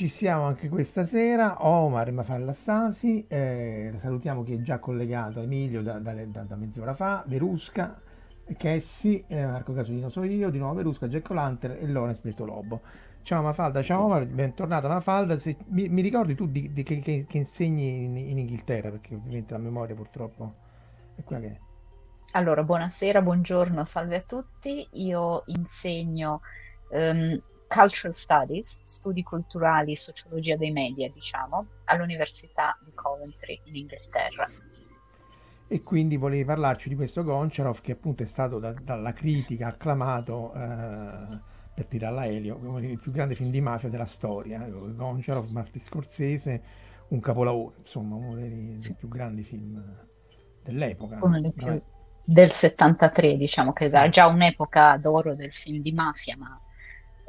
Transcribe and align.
Ci 0.00 0.08
siamo 0.08 0.44
anche 0.44 0.70
questa 0.70 1.04
sera, 1.04 1.66
Omar 1.66 2.10
Mafalla 2.10 2.54
Stasi, 2.54 3.26
eh, 3.28 3.92
salutiamo 3.98 4.42
chi 4.42 4.54
è 4.54 4.60
già 4.62 4.78
collegato, 4.78 5.42
Emilio 5.42 5.82
da, 5.82 5.98
da, 5.98 6.14
da, 6.14 6.56
mezz'ora 6.56 6.94
fa, 6.94 7.22
Verusca, 7.26 8.00
Chessi, 8.56 9.22
eh, 9.26 9.44
Marco 9.44 9.74
Casolino 9.74 10.08
so 10.08 10.22
io, 10.22 10.48
di 10.48 10.56
nuovo 10.56 10.76
Verusca, 10.76 11.06
Jack 11.06 11.28
Lanter 11.28 11.72
e 11.82 11.86
Lorenz 11.86 12.22
Detto 12.22 12.46
Lobo. 12.46 12.80
Ciao 13.20 13.42
Mafalda, 13.42 13.82
ciao 13.82 14.04
Omar, 14.04 14.24
bentornata 14.24 14.88
Mafalda, 14.88 15.36
Se, 15.36 15.54
mi, 15.66 15.90
mi, 15.90 16.00
ricordi 16.00 16.34
tu 16.34 16.46
di, 16.46 16.72
di, 16.72 16.82
che, 16.82 17.00
che, 17.00 17.26
insegni 17.36 18.04
in, 18.04 18.16
in, 18.16 18.38
Inghilterra, 18.38 18.88
perché 18.88 19.14
ovviamente 19.14 19.52
la 19.52 19.58
memoria 19.58 19.94
purtroppo 19.94 20.54
è 21.14 21.22
quella 21.24 21.42
che 21.42 21.48
è. 21.48 21.58
Allora, 22.38 22.62
buonasera, 22.62 23.20
buongiorno, 23.20 23.84
salve 23.84 24.16
a 24.16 24.22
tutti, 24.22 24.88
io 24.92 25.42
insegno 25.48 26.40
um, 26.88 27.36
Cultural 27.70 28.12
Studies, 28.12 28.80
studi 28.82 29.22
culturali 29.22 29.92
e 29.92 29.96
sociologia 29.96 30.56
dei 30.56 30.72
media, 30.72 31.08
diciamo, 31.08 31.66
all'Università 31.84 32.76
di 32.84 32.90
Coventry 32.92 33.60
in 33.66 33.76
Inghilterra. 33.76 34.50
E 35.68 35.82
quindi 35.84 36.16
volevi 36.16 36.44
parlarci 36.44 36.88
di 36.88 36.96
questo 36.96 37.22
Goncharov 37.22 37.80
che 37.80 37.92
appunto 37.92 38.24
è 38.24 38.26
stato 38.26 38.58
da, 38.58 38.72
dalla 38.72 39.12
critica 39.12 39.68
acclamato 39.68 40.52
eh, 40.52 41.38
per 41.72 41.86
tirare 41.86 42.12
all'aereo 42.12 42.58
come 42.58 42.84
il 42.84 42.98
più 42.98 43.12
grande 43.12 43.36
film 43.36 43.50
di 43.50 43.60
mafia 43.60 43.88
della 43.88 44.04
storia. 44.04 44.58
Goncharov, 44.58 45.48
Martin 45.50 45.80
Scorsese, 45.80 46.62
un 47.10 47.20
capolavoro, 47.20 47.74
insomma 47.78 48.16
uno 48.16 48.34
dei, 48.34 48.72
sì. 48.74 48.88
dei 48.88 48.96
più 48.98 49.06
grandi 49.06 49.44
film 49.44 49.80
dell'epoca. 50.64 51.18
Uno 51.22 51.40
dei 51.40 51.52
più 51.52 51.80
del 52.24 52.50
73, 52.50 53.36
diciamo 53.36 53.72
che 53.72 53.84
era 53.84 54.08
già 54.08 54.26
un'epoca 54.26 54.96
d'oro 54.96 55.36
del 55.36 55.52
film 55.52 55.80
di 55.80 55.92
mafia, 55.92 56.36
ma 56.36 56.60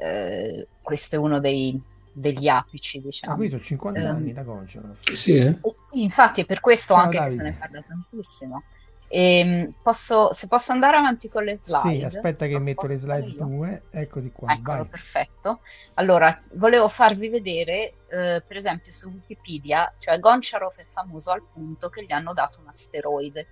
eh, 0.01 0.67
questo 0.81 1.16
è 1.16 1.19
uno 1.19 1.39
dei, 1.39 1.79
degli 2.12 2.47
apici, 2.47 3.00
diciamo. 3.01 3.34
Ah, 3.34 3.35
qui 3.35 3.50
sono 3.50 3.62
50 3.62 4.00
eh, 4.00 4.06
anni 4.06 4.34
da 4.34 4.44
Concerov. 4.44 4.97
Sì, 5.13 5.38
eh? 5.38 5.59
sì, 5.88 6.01
infatti 6.01 6.41
è 6.41 6.45
per 6.45 6.59
questo 6.59 6.95
Ciao, 6.95 7.03
anche 7.03 7.17
Davide. 7.17 7.35
che 7.35 7.44
se 7.44 7.50
ne 7.50 7.57
parla 7.57 7.84
tantissimo. 7.88 8.63
E, 9.07 9.40
ehm, 9.40 9.73
posso, 9.84 10.34
se 10.34 10.47
posso 10.47 10.72
andare 10.72 10.97
avanti 10.97 11.29
con 11.29 11.44
le 11.44 11.56
slide? 11.56 12.09
Sì, 12.09 12.17
aspetta 12.17 12.47
che 12.47 12.57
metto 12.57 12.88
le 12.88 12.97
slide 12.97 13.35
tue, 13.35 13.84
eccoti 13.91 14.31
qua. 14.31 14.53
Eccolo, 14.53 14.78
vai. 14.78 14.85
perfetto. 14.88 15.59
Allora, 15.95 16.40
volevo 16.53 16.88
farvi 16.88 17.29
vedere, 17.29 17.94
eh, 18.07 18.44
per 18.45 18.57
esempio 18.57 18.91
su 18.91 19.07
Wikipedia, 19.09 19.94
cioè 20.00 20.17
Goncharov 20.17 20.78
è 20.78 20.85
famoso 20.85 21.31
al 21.31 21.44
punto 21.44 21.90
che 21.90 22.03
gli 22.06 22.11
hanno 22.11 22.34
dato 22.34 22.59
un 22.59 22.67
asteroide. 22.69 23.47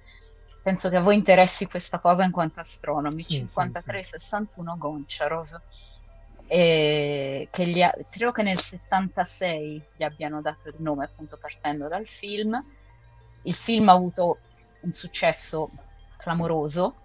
Penso 0.63 0.89
che 0.89 0.97
a 0.97 1.01
voi 1.01 1.15
interessi 1.15 1.67
questa 1.67 1.99
cosa 1.99 2.23
in 2.23 2.31
quanto 2.31 2.59
astronomi. 2.59 3.23
Sì, 3.23 3.37
5361 3.37 4.71
sì, 4.71 4.75
sì. 4.75 4.79
Goncharov 4.79 5.61
che 6.49 7.67
gli 7.67 7.81
ha, 7.81 7.95
credo 8.09 8.31
che 8.31 8.41
nel 8.41 8.59
76 8.59 9.83
gli 9.97 10.03
abbiano 10.03 10.41
dato 10.41 10.69
il 10.69 10.75
nome 10.79 11.05
appunto 11.05 11.37
partendo 11.37 11.87
dal 11.87 12.07
film 12.07 12.59
il 13.43 13.53
film 13.53 13.87
ha 13.89 13.93
avuto 13.93 14.39
un 14.81 14.93
successo 14.93 15.69
clamoroso 16.17 16.95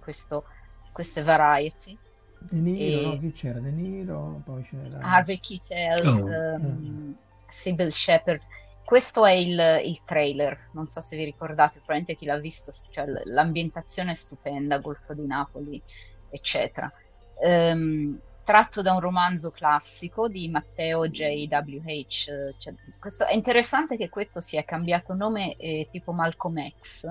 questo, 0.00 0.44
questo 0.92 1.20
è 1.20 1.22
Variety 1.22 1.96
De 2.40 2.58
Niro, 2.58 3.00
e... 3.00 3.14
no? 3.14 3.18
chi 3.20 3.32
c'era? 3.32 3.58
De 3.58 3.70
Niro 3.70 4.42
poi 4.44 4.62
c'era 4.64 4.98
Harvey 5.00 5.40
Keitel 5.40 6.06
oh. 6.06 6.56
um, 6.56 7.16
Sybil 7.48 7.90
Shepard 7.90 8.42
questo 8.84 9.24
è 9.24 9.32
il, 9.32 9.80
il, 9.82 10.02
trailer, 10.04 10.68
non 10.72 10.88
so 10.88 11.00
se 11.00 11.16
vi 11.16 11.24
ricordate, 11.24 11.78
probabilmente 11.78 12.16
chi 12.16 12.26
l'ha 12.26 12.38
visto, 12.38 12.70
cioè, 12.90 13.06
l'ambientazione 13.24 14.10
è 14.10 14.14
stupenda, 14.14 14.76
Golfo 14.76 15.14
di 15.14 15.26
Napoli, 15.26 15.80
eccetera. 16.28 16.92
Um, 17.36 18.20
tratto 18.44 18.82
da 18.82 18.92
un 18.92 19.00
romanzo 19.00 19.50
classico 19.50 20.28
di 20.28 20.48
Matteo 20.48 21.08
J.W.H. 21.08 22.54
Cioè, 22.56 22.74
questo, 23.00 23.26
è 23.26 23.34
interessante 23.34 23.96
che 23.96 24.08
questo 24.08 24.40
sia 24.40 24.62
cambiato 24.62 25.14
nome 25.14 25.56
eh, 25.56 25.88
tipo 25.90 26.12
Malcolm 26.12 26.56
X 26.80 27.10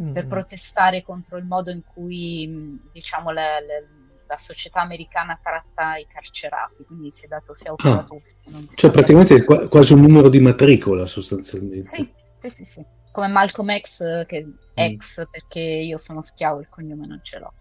mm. 0.00 0.12
per 0.12 0.26
protestare 0.26 1.02
contro 1.02 1.36
il 1.36 1.44
modo 1.44 1.70
in 1.70 1.82
cui 1.84 2.80
diciamo, 2.92 3.30
la, 3.30 3.60
la, 3.60 3.84
la 4.26 4.38
società 4.38 4.80
americana 4.80 5.38
tratta 5.42 5.96
i 5.96 6.06
carcerati, 6.06 6.84
quindi 6.84 7.10
si 7.10 7.24
è 7.24 7.28
dato, 7.28 7.52
si 7.52 7.66
è 7.66 7.70
occupato... 7.70 8.14
Ah, 8.14 8.60
cioè 8.74 8.90
praticamente 8.90 9.34
è 9.34 9.44
quasi 9.44 9.92
un 9.92 10.00
numero 10.00 10.28
di 10.28 10.40
matricola 10.40 11.06
sostanzialmente. 11.06 11.88
Sì, 11.88 12.12
sì, 12.38 12.48
sì, 12.48 12.64
sì. 12.64 12.84
come 13.10 13.28
Malcolm 13.28 13.76
X, 13.78 14.26
che 14.26 14.46
ex 14.74 15.20
mm. 15.20 15.30
perché 15.30 15.60
io 15.60 15.98
sono 15.98 16.20
schiavo, 16.20 16.60
il 16.60 16.68
cognome 16.68 17.06
non 17.06 17.20
ce 17.22 17.38
l'ho. 17.38 17.52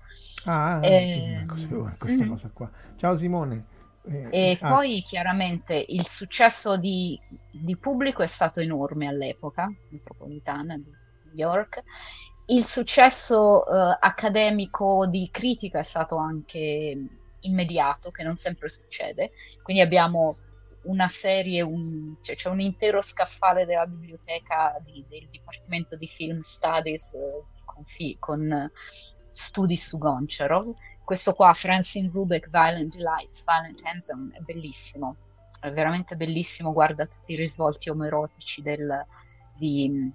Ah, 0.46 0.80
eh, 0.84 1.46
questa 1.48 2.24
mm. 2.24 2.30
cosa 2.30 2.50
qua. 2.54 2.70
Ciao 2.96 3.18
Simone. 3.18 3.66
Eh, 4.10 4.28
e 4.32 4.58
ah. 4.62 4.70
poi 4.70 5.02
chiaramente 5.02 5.86
il 5.90 6.08
successo 6.08 6.78
di, 6.78 7.20
di, 7.52 7.76
pubblico 7.76 8.22
è 8.24 8.28
stato 8.28 8.60
enorme 8.60 9.08
all'epoca, 9.08 9.70
metropolitana 9.90 10.78
di 10.78 10.90
New 11.26 11.34
York. 11.36 11.84
Il 12.46 12.64
successo 12.64 13.68
eh, 13.68 13.98
accademico 14.00 15.06
di 15.08 15.28
critica 15.30 15.80
è 15.80 15.84
stato 15.84 16.16
anche 16.16 16.98
immediato, 17.42 18.12
che 18.12 18.24
non 18.24 18.38
sempre 18.38 18.70
succede. 18.70 19.32
Quindi 19.62 19.82
abbiamo 19.82 20.38
una 20.84 21.08
serie, 21.10 21.62
un, 21.62 22.16
cioè 22.22 22.36
c'è 22.36 22.50
un 22.50 22.62
intero 22.62 23.02
scaffale 23.02 23.66
della 23.66 23.86
biblioteca 23.86 24.82
di, 24.86 25.04
del 25.10 25.28
Dipartimento 25.30 25.98
di 25.98 26.08
Film 26.08 26.40
Studies 26.40 27.14
eh, 27.14 27.44
con, 27.66 27.84
fi, 27.84 28.16
con 28.18 28.72
studi 29.38 29.78
su 29.78 29.98
Goncharov 29.98 30.74
questo 31.08 31.34
qua, 31.34 31.54
Francine 31.54 32.10
Rubek, 32.12 32.50
Violent 32.50 32.94
Delights, 32.94 33.46
Violent 33.46 33.82
Handsome, 33.86 34.36
è 34.36 34.40
bellissimo, 34.42 35.16
è 35.62 35.72
veramente 35.72 36.18
bellissimo, 36.18 36.74
guarda 36.74 37.06
tutti 37.06 37.32
i 37.32 37.38
risvolti 37.38 37.90
omerotici 37.90 38.62
del, 38.62 39.06
di, 39.56 40.12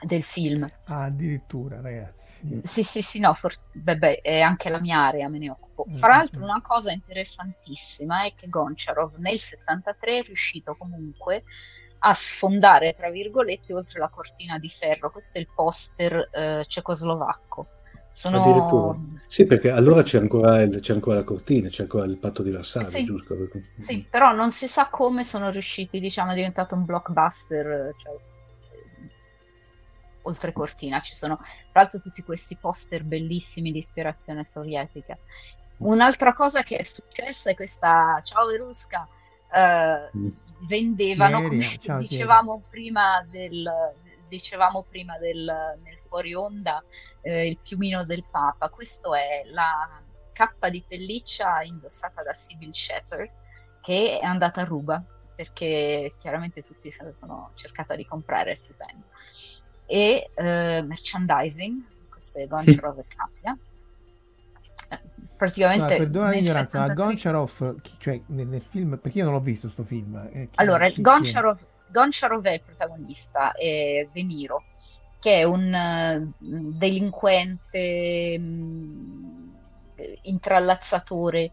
del 0.00 0.22
film. 0.22 0.70
Ah, 0.84 1.06
addirittura, 1.06 1.80
ragazzi. 1.80 2.60
Sì, 2.62 2.84
sì, 2.84 3.02
sì, 3.02 3.18
no, 3.18 3.34
for- 3.34 3.58
beh, 3.72 3.96
beh, 3.96 4.20
è 4.20 4.38
anche 4.38 4.68
la 4.68 4.78
mia 4.78 5.00
area, 5.00 5.28
me 5.28 5.38
ne 5.38 5.50
occupo. 5.50 5.86
Fra 5.90 6.18
l'altro 6.18 6.44
una 6.44 6.62
cosa 6.62 6.92
interessantissima 6.92 8.24
è 8.24 8.34
che 8.36 8.48
Goncharov 8.48 9.16
nel 9.16 9.40
73 9.40 10.18
è 10.18 10.22
riuscito 10.22 10.76
comunque 10.76 11.42
a 11.98 12.14
sfondare, 12.14 12.94
tra 12.94 13.10
virgolette, 13.10 13.74
oltre 13.74 13.98
la 13.98 14.10
cortina 14.10 14.60
di 14.60 14.68
ferro. 14.68 15.10
Questo 15.10 15.38
è 15.38 15.40
il 15.40 15.48
poster 15.52 16.28
eh, 16.30 16.64
cecoslovacco 16.68 17.73
sono... 18.14 19.16
Sì, 19.26 19.44
perché 19.44 19.70
allora 19.72 20.04
c'è 20.04 20.18
ancora, 20.18 20.68
c'è 20.68 20.92
ancora, 20.92 21.16
la 21.16 21.24
cortina, 21.24 21.68
c'è 21.68 21.82
ancora 21.82 22.04
il 22.04 22.18
patto 22.18 22.44
di 22.44 22.52
Varsavia, 22.52 22.86
sì, 22.86 23.04
giusto? 23.04 23.36
Sì, 23.74 24.06
però 24.08 24.32
non 24.32 24.52
si 24.52 24.68
sa 24.68 24.88
come 24.88 25.24
sono 25.24 25.50
riusciti, 25.50 25.98
diciamo, 25.98 26.30
è 26.30 26.34
diventato 26.36 26.76
un 26.76 26.84
blockbuster, 26.84 27.92
cioè, 27.96 28.12
eh, 28.12 29.10
oltre 30.22 30.52
cortina. 30.52 31.00
Ci 31.00 31.16
sono, 31.16 31.38
tra 31.38 31.80
l'altro, 31.80 31.98
tutti 31.98 32.22
questi 32.22 32.56
poster 32.56 33.02
bellissimi 33.02 33.72
di 33.72 33.78
ispirazione 33.78 34.46
sovietica. 34.48 35.18
Un'altra 35.78 36.32
cosa 36.34 36.62
che 36.62 36.76
è 36.76 36.84
successa 36.84 37.50
è 37.50 37.56
questa, 37.56 38.20
ciao 38.22 38.46
Verusca, 38.46 39.08
uh, 39.50 40.16
mm. 40.16 40.28
vendevano, 40.68 41.42
come 41.42 41.60
ciao, 41.82 41.98
dicevamo 41.98 42.62
prima 42.70 43.26
del, 43.28 43.68
dicevamo 44.28 44.84
prima 44.88 45.18
del, 45.18 45.78
nel 45.82 45.98
fuori 45.98 46.34
onda, 46.34 46.82
eh, 47.20 47.48
il 47.48 47.58
piumino 47.58 48.04
del 48.04 48.24
Papa. 48.30 48.68
Questo 48.68 49.14
è 49.14 49.42
la 49.46 50.00
cappa 50.32 50.68
di 50.68 50.82
pelliccia 50.86 51.62
indossata 51.62 52.22
da 52.22 52.32
Sybil 52.34 52.74
Shepherd 52.74 53.30
che 53.80 54.18
è 54.18 54.24
andata 54.24 54.62
a 54.62 54.64
ruba 54.64 55.04
perché 55.34 56.14
chiaramente 56.18 56.62
tutti 56.62 56.90
se 56.90 57.04
la 57.04 57.12
sono 57.12 57.50
cercata 57.54 57.94
di 57.94 58.06
comprare, 58.06 58.52
è 58.52 58.54
stupendo. 58.54 59.06
E 59.86 60.30
eh, 60.34 60.82
merchandising, 60.82 61.82
queste 62.08 62.46
Goncharov 62.46 62.98
e 63.00 63.04
Katia. 63.08 63.58
Praticamente. 65.36 65.98
No, 65.98 65.98
perdona 65.98 66.30
l'ignoranza, 66.30 66.70
73... 66.70 66.86
ma 66.86 66.94
Goncharov, 66.94 67.74
cioè 67.98 68.20
nel, 68.26 68.46
nel, 68.46 68.62
film, 68.62 68.96
perché 68.96 69.18
io 69.18 69.24
non 69.24 69.34
l'ho 69.34 69.40
visto 69.40 69.68
sto 69.68 69.82
film. 69.82 70.16
Eh, 70.32 70.48
allora, 70.54 70.88
chi, 70.88 71.00
Goncharov, 71.00 71.58
È 72.00 72.52
il 72.52 72.62
protagonista, 72.62 73.52
è 73.52 74.08
De 74.12 74.22
Niro, 74.22 74.64
che 75.18 75.38
è 75.38 75.42
un 75.44 75.72
uh, 75.72 76.34
delinquente 76.38 78.36
um, 78.38 79.54
intrallazzatore 80.22 81.52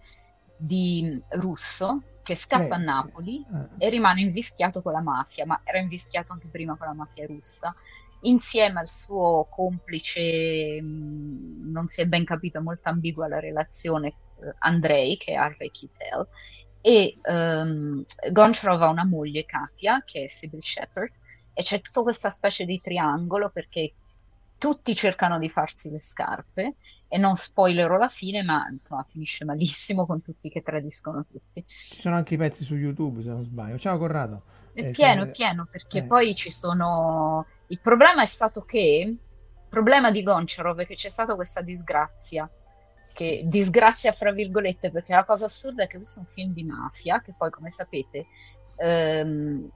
di 0.57 1.21
russo 1.29 2.01
che 2.23 2.35
scappa 2.35 2.75
eh, 2.75 2.77
a 2.77 2.77
Napoli 2.77 3.43
eh. 3.77 3.85
e 3.85 3.89
rimane 3.89 4.21
invischiato 4.21 4.81
con 4.81 4.91
la 4.93 5.01
mafia, 5.01 5.45
ma 5.45 5.61
era 5.63 5.79
invischiato 5.79 6.33
anche 6.33 6.47
prima 6.47 6.75
con 6.75 6.87
la 6.87 6.93
mafia 6.93 7.25
russa, 7.25 7.73
insieme 8.21 8.79
al 8.79 8.89
suo 8.91 9.47
complice, 9.49 10.81
mh, 10.81 11.71
non 11.71 11.87
si 11.87 12.01
è 12.01 12.05
ben 12.05 12.25
capito, 12.25 12.61
molto 12.61 12.89
ambigua 12.89 13.27
la 13.27 13.39
relazione, 13.39 14.07
eh, 14.41 14.53
Andrei, 14.59 15.17
che 15.17 15.33
è 15.33 15.35
Harvey 15.35 15.71
Keitel, 15.71 16.27
e 16.81 17.17
um, 17.23 18.03
Goncharov 18.31 18.81
ha 18.81 18.89
una 18.89 19.05
moglie, 19.05 19.45
Katia, 19.45 20.03
che 20.03 20.25
è 20.25 20.27
Sybil 20.27 20.63
Shepard, 20.63 21.11
e 21.53 21.63
c'è 21.63 21.81
tutta 21.81 22.01
questa 22.01 22.29
specie 22.29 22.65
di 22.65 22.79
triangolo 22.81 23.49
perché 23.49 23.93
tutti 24.57 24.93
cercano 24.93 25.39
di 25.39 25.49
farsi 25.49 25.89
le 25.89 25.99
scarpe 25.99 26.75
e 27.07 27.17
non 27.17 27.35
spoilerò 27.35 27.97
la 27.97 28.09
fine, 28.09 28.43
ma 28.43 28.67
insomma 28.69 29.05
finisce 29.09 29.43
malissimo 29.43 30.05
con 30.05 30.21
tutti 30.21 30.49
che 30.49 30.61
tradiscono 30.61 31.25
tutti. 31.29 31.65
Ci 31.67 32.01
sono 32.01 32.15
anche 32.15 32.35
i 32.35 32.37
pezzi 32.37 32.63
su 32.63 32.75
YouTube 32.75 33.23
se 33.23 33.29
non 33.29 33.43
sbaglio. 33.43 33.79
Ciao 33.79 33.97
Corrado. 33.97 34.43
È 34.73 34.81
eh, 34.81 34.91
pieno, 34.91 35.23
è 35.23 35.31
pieno, 35.31 35.67
perché 35.69 35.99
eh. 35.99 36.03
poi 36.03 36.35
ci 36.35 36.51
sono... 36.51 37.45
Il 37.67 37.79
problema 37.81 38.21
è 38.21 38.25
stato 38.25 38.61
che, 38.61 39.03
il 39.07 39.19
problema 39.67 40.11
di 40.11 40.21
Goncharov 40.23 40.79
è 40.79 40.85
che 40.85 40.95
c'è 40.95 41.09
stata 41.09 41.35
questa 41.35 41.61
disgrazia 41.61 42.49
che 43.13 43.43
disgrazia 43.45 44.11
fra 44.11 44.31
virgolette, 44.31 44.91
perché 44.91 45.13
la 45.13 45.25
cosa 45.25 45.45
assurda 45.45 45.83
è 45.83 45.87
che 45.87 45.97
questo 45.97 46.19
è 46.19 46.23
un 46.23 46.33
film 46.33 46.53
di 46.53 46.63
mafia, 46.63 47.21
che 47.21 47.33
poi 47.37 47.49
come 47.49 47.69
sapete 47.69 48.27
ehm, 48.77 49.69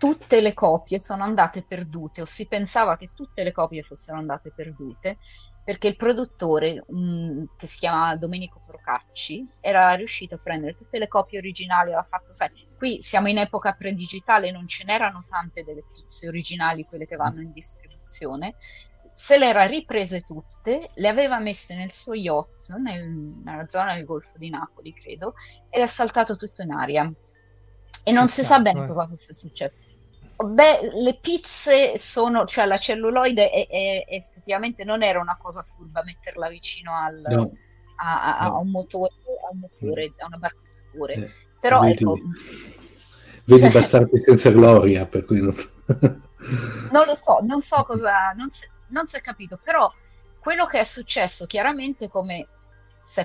tutte 0.00 0.40
le 0.40 0.54
copie 0.54 0.98
sono 0.98 1.24
andate 1.24 1.62
perdute, 1.62 2.22
o 2.22 2.24
si 2.24 2.46
pensava 2.46 2.96
che 2.96 3.10
tutte 3.14 3.42
le 3.42 3.52
copie 3.52 3.82
fossero 3.82 4.16
andate 4.16 4.50
perdute, 4.50 5.18
perché 5.62 5.88
il 5.88 5.96
produttore, 5.96 6.82
um, 6.86 7.46
che 7.56 7.66
si 7.66 7.78
chiama 7.78 8.16
Domenico 8.16 8.62
Procacci, 8.66 9.46
era 9.60 9.92
riuscito 9.92 10.36
a 10.36 10.40
prendere 10.42 10.74
tutte 10.74 10.98
le 10.98 11.06
copie 11.06 11.38
originali, 11.38 11.88
aveva 11.88 12.02
fatto, 12.02 12.32
sai, 12.32 12.48
qui 12.78 13.02
siamo 13.02 13.28
in 13.28 13.36
epoca 13.36 13.74
pre-digitale, 13.74 14.50
non 14.50 14.66
ce 14.66 14.84
n'erano 14.84 15.22
tante 15.28 15.64
delle 15.64 15.84
pizze 15.92 16.28
originali, 16.28 16.86
quelle 16.86 17.06
che 17.06 17.16
vanno 17.16 17.42
in 17.42 17.52
distribuzione, 17.52 18.54
se 19.20 19.36
le 19.36 19.48
era 19.48 19.66
riprese 19.66 20.22
tutte, 20.22 20.92
le 20.94 21.08
aveva 21.08 21.38
messe 21.40 21.74
nel 21.74 21.92
suo 21.92 22.14
yacht 22.14 22.74
nel, 22.78 23.06
nella 23.06 23.68
zona 23.68 23.94
del 23.94 24.06
Golfo 24.06 24.38
di 24.38 24.48
Napoli, 24.48 24.94
credo, 24.94 25.34
ed 25.68 25.82
è 25.82 25.86
saltato 25.86 26.36
tutto 26.36 26.62
in 26.62 26.72
aria. 26.72 27.12
E 28.02 28.12
non 28.12 28.30
si 28.30 28.42
sa 28.42 28.60
bene 28.60 28.82
eh. 28.82 28.86
cosa 28.86 29.06
fosse 29.06 29.34
successo. 29.34 29.74
Beh, 30.36 31.02
le 31.02 31.18
pizze 31.20 31.98
sono, 31.98 32.46
cioè 32.46 32.64
la 32.64 32.78
celluloide 32.78 33.50
è, 33.50 33.66
è, 33.68 34.04
effettivamente 34.08 34.84
non 34.84 35.02
era 35.02 35.20
una 35.20 35.36
cosa 35.38 35.60
furba 35.60 36.02
metterla 36.02 36.48
vicino 36.48 36.96
al, 36.96 37.20
no. 37.28 37.52
a, 37.96 38.38
a, 38.38 38.48
no. 38.48 38.54
a, 38.54 38.58
un 38.58 38.70
motore, 38.70 39.12
a, 39.46 39.52
un 39.52 39.58
motore, 39.58 40.14
a 40.16 40.26
una 40.28 40.38
barcatura. 40.38 41.12
Eh, 41.12 41.30
Però 41.60 41.80
vedi, 41.80 41.92
ecco... 41.92 42.18
Vedi 43.44 43.60
cioè, 43.60 43.70
bastardi 43.70 44.16
senza 44.16 44.50
gloria, 44.50 45.04
per 45.04 45.26
cui 45.26 45.42
non... 45.42 45.54
non 46.90 47.04
lo 47.04 47.14
so, 47.14 47.40
non 47.42 47.60
so 47.60 47.84
cosa... 47.84 48.32
Non 48.32 48.50
si, 48.50 48.66
non 48.90 49.06
si 49.06 49.16
è 49.16 49.20
capito, 49.20 49.58
però 49.62 49.92
quello 50.38 50.66
che 50.66 50.80
è 50.80 50.84
successo 50.84 51.46
chiaramente 51.46 52.08
come 52.08 52.46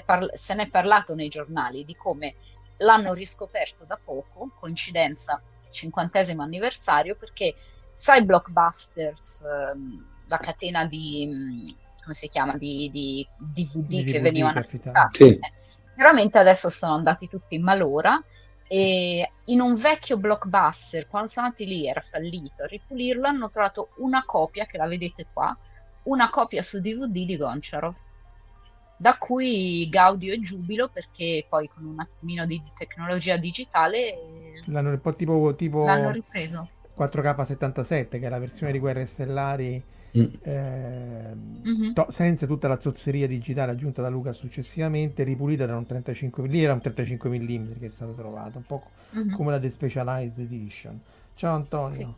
parla- 0.06 0.36
se 0.36 0.54
ne 0.54 0.64
è 0.64 0.70
parlato 0.70 1.14
nei 1.16 1.28
giornali 1.28 1.86
di 1.86 1.96
come 1.96 2.36
l'hanno 2.78 3.14
riscoperto 3.14 3.86
da 3.86 4.00
poco, 4.04 4.52
coincidenza, 4.60 5.42
cinquantesimo 5.70 6.42
anniversario, 6.42 7.16
perché 7.16 7.56
sai 7.94 8.26
Blockbusters, 8.26 9.42
ehm, 9.42 10.08
la 10.28 10.38
catena 10.38 10.86
di, 10.86 11.28
mm, 11.28 11.64
come 12.02 12.14
si 12.14 12.28
chiama, 12.30 12.58
di, 12.58 12.90
di 12.92 13.28
DVD 13.38 13.86
di 13.86 14.04
che 14.04 14.20
DVD 14.20 14.22
venivano 14.22 14.60
affittati, 14.60 15.24
sì. 15.24 15.30
eh, 15.30 15.54
chiaramente 15.94 16.38
adesso 16.38 16.70
sono 16.70 16.94
andati 16.94 17.28
tutti 17.28 17.56
in 17.56 17.64
malora 17.64 18.22
e 18.68 19.32
in 19.46 19.62
un 19.62 19.76
vecchio 19.76 20.18
blockbuster, 20.18 21.08
quando 21.08 21.30
sono 21.30 21.46
andati 21.48 21.66
lì 21.66 21.88
era 21.88 22.02
fallito, 22.02 22.64
a 22.64 22.68
ripulirlo 22.68 23.28
hanno 23.28 23.50
trovato 23.50 23.90
una 23.98 24.24
copia, 24.26 24.66
che 24.66 24.78
la 24.78 24.88
vedete 24.88 25.28
qua, 25.32 25.56
una 26.04 26.30
copia 26.30 26.62
su 26.62 26.80
DVD 26.80 27.26
di 27.26 27.38
Goncharov, 27.38 27.94
da 28.98 29.18
cui 29.18 29.88
gaudio 29.90 30.34
e 30.34 30.40
giubilo 30.40 30.88
perché 30.88 31.46
poi 31.50 31.68
con 31.68 31.86
un 31.86 32.00
attimino 32.00 32.46
di 32.46 32.62
tecnologia 32.74 33.36
digitale 33.36 34.18
l'hanno 34.66 34.98
tipo, 35.16 35.54
tipo 35.56 35.84
l'hanno 35.84 36.12
ripreso. 36.12 36.70
4K77 36.98 38.08
che 38.08 38.22
è 38.22 38.30
la 38.30 38.40
versione 38.40 38.72
di 38.72 38.80
Guerre 38.80 39.06
Stellari 39.06 39.84
Mm. 40.18 40.24
Eh, 40.42 41.36
mm-hmm. 41.68 41.94
to- 41.94 42.08
senza 42.10 42.46
tutta 42.46 42.68
la 42.68 42.80
zozzeria 42.80 43.28
digitale 43.28 43.72
aggiunta 43.72 44.02
da 44.02 44.10
Luca 44.10 44.32
successivamente, 44.34 45.24
ripulita 45.24 45.66
da 45.66 45.76
un 45.76 45.86
35 45.86 46.44
mm, 46.44 46.46
lì 46.48 46.64
era 46.64 46.74
un 46.74 46.82
35 46.82 47.30
mm 47.30 47.72
che 47.80 47.88
è 47.88 47.90
stato 47.90 48.14
trovato, 48.14 48.58
un 48.58 48.66
po' 48.66 48.84
mm-hmm. 49.16 49.34
come 49.34 49.52
la 49.52 49.60
The 49.60 49.70
Specialized 49.70 50.40
Edition. 50.40 51.00
Ciao 51.36 51.56
Antonio. 51.56 51.94
Sì. 51.96 52.14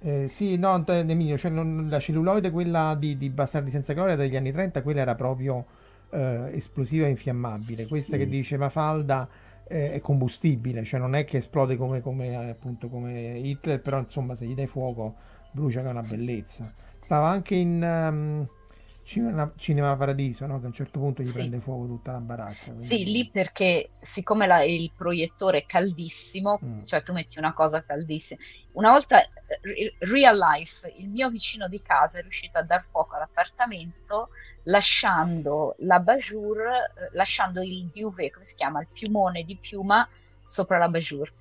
Eh, 0.00 0.28
sì, 0.28 0.56
no, 0.56 0.84
Emilio, 0.86 1.36
cioè 1.38 1.50
non, 1.50 1.88
la 1.88 1.98
celluloide, 1.98 2.50
quella 2.50 2.94
di, 2.98 3.16
di 3.16 3.30
Bastardi 3.30 3.70
senza 3.70 3.92
gloria 3.92 4.16
degli 4.16 4.36
anni 4.36 4.52
30, 4.52 4.82
quella 4.82 5.00
era 5.00 5.14
proprio 5.14 5.64
eh, 6.10 6.50
esplosiva 6.54 7.06
e 7.06 7.10
infiammabile. 7.10 7.86
Questa 7.86 8.16
Mm. 8.16 8.20
che 8.20 8.28
dice 8.28 8.56
Mafalda 8.56 9.28
eh, 9.66 9.92
è 9.92 10.00
combustibile, 10.00 10.84
cioè 10.84 11.00
non 11.00 11.14
è 11.14 11.24
che 11.24 11.38
esplode 11.38 11.76
come, 11.76 12.00
come, 12.00 12.28
eh, 12.28 12.50
appunto, 12.50 12.88
come 12.88 13.38
Hitler, 13.38 13.80
però 13.80 13.98
insomma 13.98 14.34
se 14.36 14.46
gli 14.46 14.54
dai 14.54 14.66
fuoco 14.66 15.16
brucia 15.50 15.80
che 15.82 15.88
è 15.88 15.90
una 15.90 16.02
Sì. 16.02 16.16
bellezza. 16.16 16.72
Stava 17.08 17.30
anche 17.30 17.54
in 17.54 17.82
ehm, 17.82 18.46
Cinema, 19.02 19.50
Cinema 19.56 19.96
Paradiso, 19.96 20.44
no? 20.44 20.58
che 20.58 20.64
a 20.64 20.68
un 20.68 20.74
certo 20.74 20.98
punto 20.98 21.22
gli 21.22 21.24
Sì. 21.24 21.38
prende 21.38 21.60
fuoco 21.60 21.86
tutta 21.86 22.12
la 22.12 22.18
baracca. 22.18 22.76
Sì, 22.76 22.96
quindi- 22.96 23.12
lì 23.12 23.30
perché 23.30 23.92
siccome 23.98 24.46
la- 24.46 24.62
il 24.62 24.92
proiettore 24.94 25.60
è 25.60 25.64
caldissimo, 25.64 26.58
Mm. 26.62 26.82
cioè 26.82 27.02
tu 27.02 27.14
metti 27.14 27.38
una 27.38 27.54
cosa 27.54 27.82
caldissima. 27.82 28.38
Una 28.72 28.90
volta, 28.90 29.22
eh, 29.22 29.28
re- 29.62 29.94
real 30.00 30.36
life, 30.36 30.86
il 30.98 31.08
mio 31.08 31.30
vicino 31.30 31.66
di 31.66 31.80
casa 31.80 32.18
è 32.18 32.20
riuscito 32.22 32.58
a 32.58 32.62
dar 32.62 32.84
fuoco 32.90 33.16
all'appartamento 33.16 34.28
lasciando 34.64 35.76
la 35.78 36.00
bajour, 36.00 36.58
eh, 36.60 37.08
lasciando 37.12 37.62
il 37.62 37.88
duvet, 37.90 38.30
come 38.32 38.44
si 38.44 38.54
chiama, 38.54 38.82
il 38.82 38.88
piumone 38.92 39.44
di 39.44 39.56
piuma 39.58 40.06
sopra 40.44 40.76
la 40.76 40.90
bajour. 40.90 41.32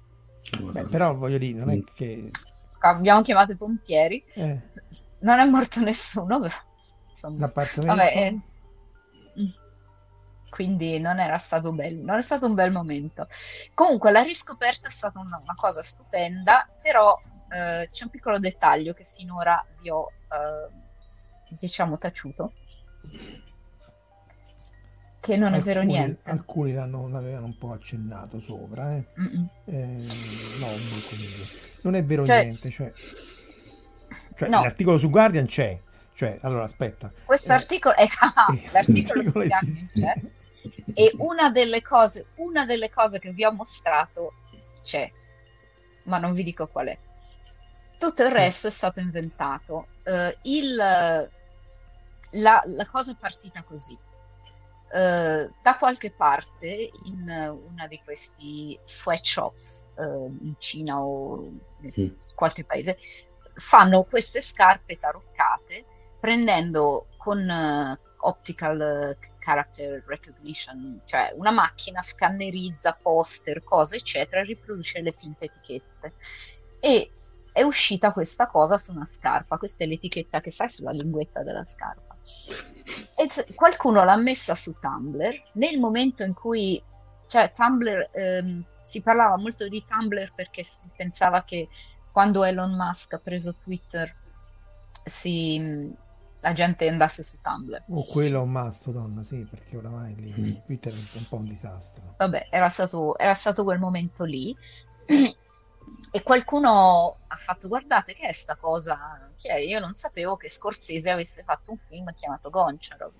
Beh, 0.71 0.83
però 0.83 1.13
voglio 1.13 1.37
dire, 1.37 1.59
non 1.59 1.71
è 1.71 1.75
Mm. 1.75 1.81
che... 1.93 2.31
Abbiamo 2.79 3.21
chiamato 3.23 3.51
i 3.53 3.57
pompieri, 3.57 4.23
eh, 4.35 4.61
non 5.19 5.39
è 5.39 5.45
morto 5.45 5.79
nessuno, 5.81 6.39
però 6.39 6.55
insomma. 7.09 7.51
Vabbè, 7.53 8.11
eh, 8.15 8.31
mm. 9.41 9.47
quindi 10.49 10.99
non 10.99 11.19
era 11.19 11.37
stato 11.37 11.73
bello, 11.73 12.03
non 12.03 12.17
è 12.17 12.21
stato 12.21 12.45
un 12.45 12.53
bel 12.53 12.71
momento. 12.71 13.27
Comunque 13.73 14.11
la 14.11 14.21
riscoperta 14.21 14.87
è 14.87 14.91
stata 14.91 15.19
una, 15.19 15.39
una 15.41 15.55
cosa 15.55 15.81
stupenda, 15.81 16.67
però 16.81 17.19
eh, 17.49 17.87
c'è 17.89 18.03
un 18.03 18.09
piccolo 18.09 18.39
dettaglio 18.39 18.93
che 18.93 19.03
finora 19.03 19.63
vi 19.81 19.89
ho, 19.89 20.11
eh, 20.31 21.55
diciamo, 21.57 21.97
taciuto, 21.97 22.53
che 25.19 25.37
non 25.37 25.53
è 25.53 25.59
vero 25.61 25.79
alcuni- 25.79 25.97
niente. 25.97 26.29
Alcuni 26.29 26.73
l'hanno, 26.73 27.09
l'avevano 27.09 27.45
un 27.45 27.57
po' 27.57 27.71
accennato 27.73 28.39
sopra, 28.41 28.95
eh. 28.95 29.03
Eh, 29.65 30.05
no, 30.59 30.67
non 31.81 31.95
è 31.95 32.03
vero 32.03 32.25
Cioè- 32.25 32.43
niente. 32.43 32.69
Cioè, 32.69 32.93
cioè, 34.37 34.49
No. 34.49 34.61
l'articolo 34.61 34.97
su 34.97 35.09
Guardian 35.09 35.45
c'è. 35.47 35.77
Cioè, 36.13 36.39
allora 36.41 36.63
aspetta. 36.63 37.09
Questo 37.25 37.51
Eh, 37.51 37.55
articolo, 37.55 37.95
è, 37.95 38.03
eh, 38.03 38.09
l'articolo 38.71 39.23
su 39.23 39.31
Guardian 39.31 39.89
c'è. 39.93 40.13
E 40.93 41.13
una 41.17 41.49
delle 41.51 41.81
cose, 41.81 42.27
una 42.35 42.65
delle 42.65 42.89
cose 42.89 43.19
che 43.19 43.31
vi 43.31 43.45
ho 43.45 43.51
mostrato 43.51 44.33
c'è, 44.81 45.09
ma 46.03 46.17
non 46.17 46.33
vi 46.33 46.43
dico 46.43 46.67
qual 46.67 46.87
è. 46.87 46.97
Tutto 47.97 48.23
il 48.23 48.31
resto 48.31 48.67
è 48.67 48.71
stato 48.71 48.99
inventato. 48.99 49.87
Eh, 50.03 50.37
il, 50.43 50.75
la, 50.75 51.29
la 52.65 52.87
cosa 52.89 53.11
è 53.11 53.15
partita 53.19 53.63
così. 53.63 53.97
Eh, 54.89 55.49
da 55.61 55.77
qualche 55.77 56.11
parte 56.11 56.89
in 57.03 57.27
eh, 57.27 57.49
una 57.49 57.87
di 57.87 57.99
questi 58.03 58.79
sweatshops 58.85 59.85
eh, 59.97 60.03
in 60.05 60.53
Cina 60.59 61.01
o 61.01 61.43
in 61.81 62.13
qualche 62.35 62.63
paese 62.63 62.97
fanno 63.57 64.03
queste 64.03 64.41
scarpe 64.41 64.99
taroccate 64.99 65.85
prendendo 66.19 67.07
con 67.17 67.39
eh, 67.39 67.99
optical 68.19 68.81
eh, 68.81 69.17
character 69.39 70.03
recognition, 70.05 71.01
cioè 71.05 71.33
una 71.35 71.51
macchina 71.51 72.01
scannerizza 72.01 72.97
poster, 73.01 73.63
cose 73.63 73.97
eccetera, 73.97 74.41
e 74.41 74.45
riproduce 74.45 75.01
le 75.01 75.11
finte 75.11 75.45
etichette. 75.45 76.13
E 76.79 77.11
è 77.51 77.63
uscita 77.63 78.11
questa 78.11 78.47
cosa 78.47 78.77
su 78.77 78.91
una 78.91 79.05
scarpa, 79.05 79.57
questa 79.57 79.83
è 79.83 79.87
l'etichetta 79.87 80.41
che 80.41 80.51
sai 80.51 80.69
sulla 80.69 80.91
linguetta 80.91 81.41
della 81.43 81.65
scarpa. 81.65 82.15
E 83.15 83.53
qualcuno 83.55 84.03
l'ha 84.03 84.15
messa 84.15 84.53
su 84.53 84.75
Tumblr 84.79 85.51
nel 85.53 85.79
momento 85.79 86.23
in 86.23 86.33
cui, 86.33 86.81
cioè 87.25 87.51
Tumblr, 87.53 88.09
ehm, 88.11 88.63
si 88.79 89.01
parlava 89.01 89.37
molto 89.37 89.67
di 89.67 89.83
Tumblr 89.87 90.33
perché 90.35 90.63
si 90.63 90.89
pensava 90.95 91.43
che 91.43 91.67
quando 92.17 92.43
Elon 92.43 92.73
Musk 92.73 93.13
ha 93.13 93.19
preso 93.19 93.53
Twitter 93.57 94.11
si, 95.03 95.93
la 96.39 96.51
gente 96.51 96.87
andasse 96.87 97.21
su 97.21 97.37
Tumblr. 97.39 97.83
O 97.89 98.03
quello 98.11 98.39
o 98.39 98.45
Mastodon, 98.45 99.23
sì, 99.23 99.45
perché 99.47 99.77
oramai 99.77 100.15
lì 100.15 100.33
Mm. 100.35 100.55
Twitter 100.65 100.93
è 100.93 101.17
un 101.17 101.27
po' 101.29 101.35
un 101.35 101.43
disastro. 101.43 102.15
Vabbè, 102.17 102.47
era 102.49 102.69
stato, 102.69 103.15
era 103.19 103.35
stato 103.35 103.63
quel 103.63 103.77
momento 103.77 104.23
lì. 104.23 104.55
E 106.11 106.23
qualcuno 106.23 107.17
ha 107.27 107.35
fatto, 107.35 107.67
guardate 107.67 108.13
che 108.13 108.27
è 108.27 108.33
sta 108.33 108.55
cosa, 108.55 108.97
che 109.37 109.49
è? 109.49 109.57
Io 109.59 109.79
non 109.79 109.93
sapevo 109.93 110.35
che 110.37 110.49
Scorsese 110.49 111.11
avesse 111.11 111.43
fatto 111.43 111.71
un 111.71 111.77
film 111.87 112.13
chiamato 112.15 112.49
Goncharov. 112.49 113.13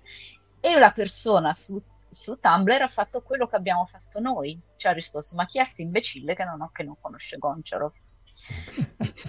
E 0.60 0.78
la 0.78 0.90
persona 0.90 1.52
su, 1.52 1.80
su 2.10 2.38
Tumblr 2.38 2.82
ha 2.82 2.88
fatto 2.88 3.22
quello 3.22 3.46
che 3.46 3.56
abbiamo 3.56 3.86
fatto 3.86 4.20
noi. 4.20 4.60
Ci 4.76 4.88
ha 4.88 4.92
risposto, 4.92 5.36
ma 5.36 5.46
chi 5.46 5.60
è 5.60 5.64
sto 5.64 5.82
imbecille 5.82 6.34
che 6.34 6.44
non, 6.44 6.60
ho- 6.60 6.70
che 6.72 6.82
non 6.82 6.96
conosce 7.00 7.38
Goncharov? 7.38 7.92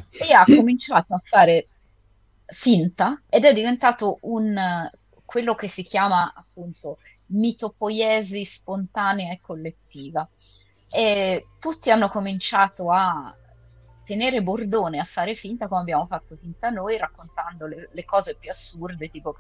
E 0.10 0.34
ha 0.34 0.46
cominciato 0.46 1.14
a 1.14 1.22
fare 1.24 1.68
finta 2.46 3.22
ed 3.30 3.46
è 3.46 3.54
diventato 3.54 4.18
un, 4.22 4.90
quello 5.26 5.56
che 5.56 5.68
si 5.68 5.84
chiama 5.84 6.34
appunto 6.34 6.98
mitopoiesi 7.28 8.44
spontanea 8.44 9.32
e 9.32 9.40
collettiva. 9.42 10.28
E 10.92 11.46
tutti 11.60 11.92
hanno 11.92 12.10
cominciato 12.10 12.92
a 12.92 13.36
tenere 14.04 14.42
bordone, 14.42 15.00
a 15.00 15.04
fare 15.04 15.36
finta 15.36 15.68
come 15.68 15.82
abbiamo 15.82 16.08
fatto 16.08 16.36
finta 16.36 16.70
noi, 16.70 16.98
raccontando 16.98 17.68
le, 17.68 17.90
le 17.92 18.06
cose 18.06 18.36
più 18.36 18.50
assurde, 18.50 19.10
tipo 19.10 19.36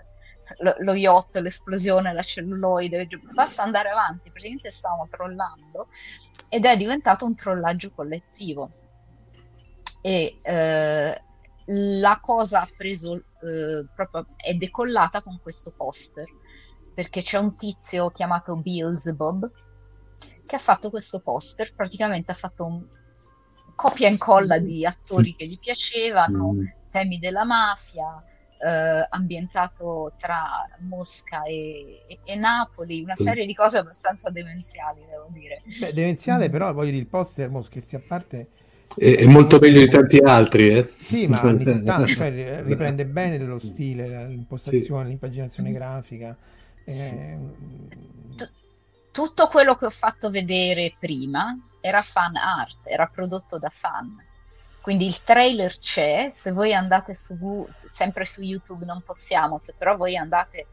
lo, 0.57 0.75
lo 0.79 0.93
yacht, 0.93 1.37
l'esplosione, 1.37 2.13
la 2.13 2.21
celluloide, 2.21 3.07
gi- 3.07 3.19
basta 3.33 3.63
andare 3.63 3.89
avanti, 3.89 4.29
praticamente 4.29 4.71
stavamo 4.71 5.07
trollando 5.09 5.87
ed 6.49 6.65
è 6.65 6.75
diventato 6.77 7.25
un 7.25 7.35
trollaggio 7.35 7.91
collettivo. 7.91 8.71
E 10.09 10.39
eh, 10.41 11.21
la 11.65 12.19
cosa 12.19 12.61
ha 12.61 12.69
preso 12.75 13.13
eh, 13.15 13.85
proprio 13.93 14.25
è 14.35 14.55
decollata 14.55 15.21
con 15.21 15.37
questo 15.39 15.71
poster 15.77 16.25
perché 16.95 17.21
c'è 17.21 17.37
un 17.37 17.55
tizio 17.55 18.09
chiamato 18.09 18.57
Beelzebub 18.57 19.47
che 20.47 20.55
ha 20.55 20.59
fatto 20.59 20.89
questo 20.89 21.21
poster, 21.21 21.69
praticamente 21.75 22.31
ha 22.31 22.35
fatto 22.35 22.65
un 22.65 22.87
copia 23.75 24.07
e 24.07 24.11
incolla 24.11 24.57
di 24.57 24.83
attori 24.83 25.35
che 25.35 25.45
gli 25.45 25.59
piacevano, 25.59 26.53
Mm. 26.53 26.63
temi 26.89 27.19
della 27.19 27.45
mafia, 27.45 28.21
eh, 28.57 29.05
ambientato 29.09 30.13
tra 30.17 30.43
Mosca 30.79 31.43
e, 31.43 32.03
e- 32.07 32.19
e 32.23 32.35
Napoli, 32.35 33.03
una 33.03 33.15
serie 33.15 33.45
di 33.45 33.53
cose 33.53 33.77
abbastanza 33.77 34.31
demenziali, 34.31 35.05
devo 35.05 35.27
dire. 35.29 35.61
Beh, 35.79 35.93
demenziale, 35.93 36.47
Mm. 36.47 36.51
però 36.51 36.73
voglio 36.73 36.89
dire, 36.89 37.03
il 37.03 37.07
poster, 37.07 37.49
mo 37.49 37.61
scherzi 37.61 37.95
a 37.95 38.01
parte, 38.05 38.49
È, 38.95 39.15
è 39.17 39.25
molto 39.27 39.59
meglio 39.59 39.79
di 39.81 39.89
tanti 39.89 40.17
altri, 40.17 40.69
eh? 40.69 40.91
sì, 40.99 41.27
ma 41.27 41.39
anni 41.41 41.63
70, 41.65 42.05
cioè, 42.07 42.63
riprende 42.63 43.05
bene 43.05 43.37
lo 43.39 43.59
stile, 43.59 44.27
l'impostazione, 44.27 45.07
l'impaginazione 45.09 45.69
Mm. 45.69 45.73
grafica. 45.73 46.35
eh, 46.85 47.37
T- 48.35 48.51
tutto 49.11 49.47
quello 49.47 49.75
che 49.75 49.85
ho 49.85 49.89
fatto 49.91 50.29
vedere 50.29 50.93
prima 50.99 51.57
era 51.81 52.01
fan 52.01 52.35
art, 52.35 52.77
era 52.85 53.07
prodotto 53.07 53.57
da 53.57 53.69
fan. 53.71 54.15
Quindi 54.81 55.05
il 55.05 55.21
trailer 55.23 55.77
c'è, 55.77 56.31
se 56.33 56.51
voi 56.51 56.73
andate 56.73 57.13
su 57.13 57.37
Gu- 57.37 57.67
sempre 57.89 58.25
su 58.25 58.41
YouTube 58.41 58.85
non 58.85 59.01
possiamo, 59.05 59.59
se 59.59 59.73
però 59.77 59.95
voi 59.95 60.15
andate 60.17 60.67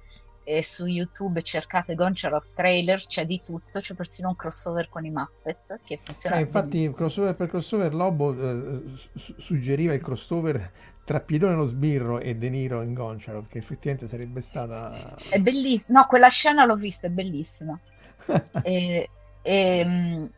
eh, 0.49 0.63
su 0.63 0.87
YouTube 0.87 1.43
cercate 1.43 1.97
Goncharov 1.97 2.45
trailer, 2.55 3.05
c'è 3.05 3.27
di 3.27 3.43
tutto, 3.45 3.81
c'è 3.81 3.95
persino 3.95 4.29
un 4.29 4.37
crossover 4.37 4.89
con 4.89 5.05
i 5.05 5.11
Muppet 5.11 5.81
che 5.85 5.99
funziona 6.01 6.37
eh, 6.37 6.43
infatti, 6.43 6.89
crossover 6.95 7.35
per 7.35 7.49
crossover, 7.49 7.93
Lobo 7.93 8.33
eh, 8.33 8.83
su- 9.15 9.35
suggeriva 9.39 9.93
il 9.93 10.01
crossover 10.01 10.71
tra 11.05 11.19
Piedone 11.19 11.57
lo 11.57 11.67
sbirro 11.67 12.21
e 12.21 12.37
De 12.37 12.49
Niro 12.49 12.83
in 12.83 12.95
Goncharov, 12.95 13.49
che 13.49 13.59
effettivamente 13.59 14.09
sarebbe 14.09 14.41
stata... 14.41 15.17
È 15.29 15.39
bellissimo, 15.39 15.99
no, 15.99 16.07
quella 16.07 16.29
scena 16.29 16.65
l'ho 16.65 16.77
vista, 16.77 17.07
è 17.09 17.11
bellissima. 17.11 17.79
E, 18.63 19.09
e, 19.43 20.31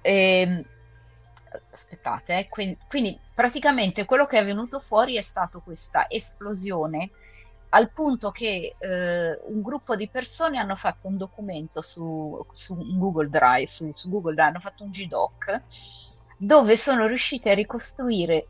e- 0.00 0.64
aspettate, 1.70 2.38
eh, 2.38 2.48
quindi, 2.48 2.78
quindi 2.88 3.18
praticamente 3.34 4.04
quello 4.04 4.26
che 4.26 4.38
è 4.38 4.44
venuto 4.44 4.78
fuori 4.78 5.16
è 5.16 5.22
stato 5.22 5.60
questa 5.60 6.08
esplosione 6.08 7.10
al 7.70 7.92
punto 7.92 8.30
che 8.30 8.76
eh, 8.78 9.38
un 9.48 9.60
gruppo 9.60 9.96
di 9.96 10.08
persone 10.08 10.58
hanno 10.58 10.76
fatto 10.76 11.08
un 11.08 11.16
documento 11.16 11.82
su, 11.82 12.44
su 12.52 12.74
Google 12.96 13.28
Drive, 13.28 13.66
su, 13.66 13.90
su 13.92 14.08
Google 14.08 14.34
Drive, 14.34 14.48
hanno 14.50 14.60
fatto 14.60 14.84
un 14.84 14.90
GDoc 14.90 15.62
dove 16.38 16.76
sono 16.76 17.06
riusciti 17.06 17.48
a 17.48 17.54
ricostruire 17.54 18.48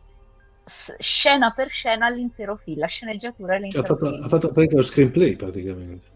scena 0.99 1.53
per 1.53 1.69
scena 1.69 2.09
l'intero 2.09 2.57
film, 2.57 2.81
la 2.81 2.87
sceneggiatura 2.87 3.55
e 3.55 3.57
Ha 3.57 3.61
l'intero 3.61 3.83
fatto, 3.83 4.07
film. 4.11 4.25
ha 4.25 4.29
fatto 4.29 4.53
lo 4.55 4.83
screenplay 4.83 5.37
praticamente. 5.37 6.15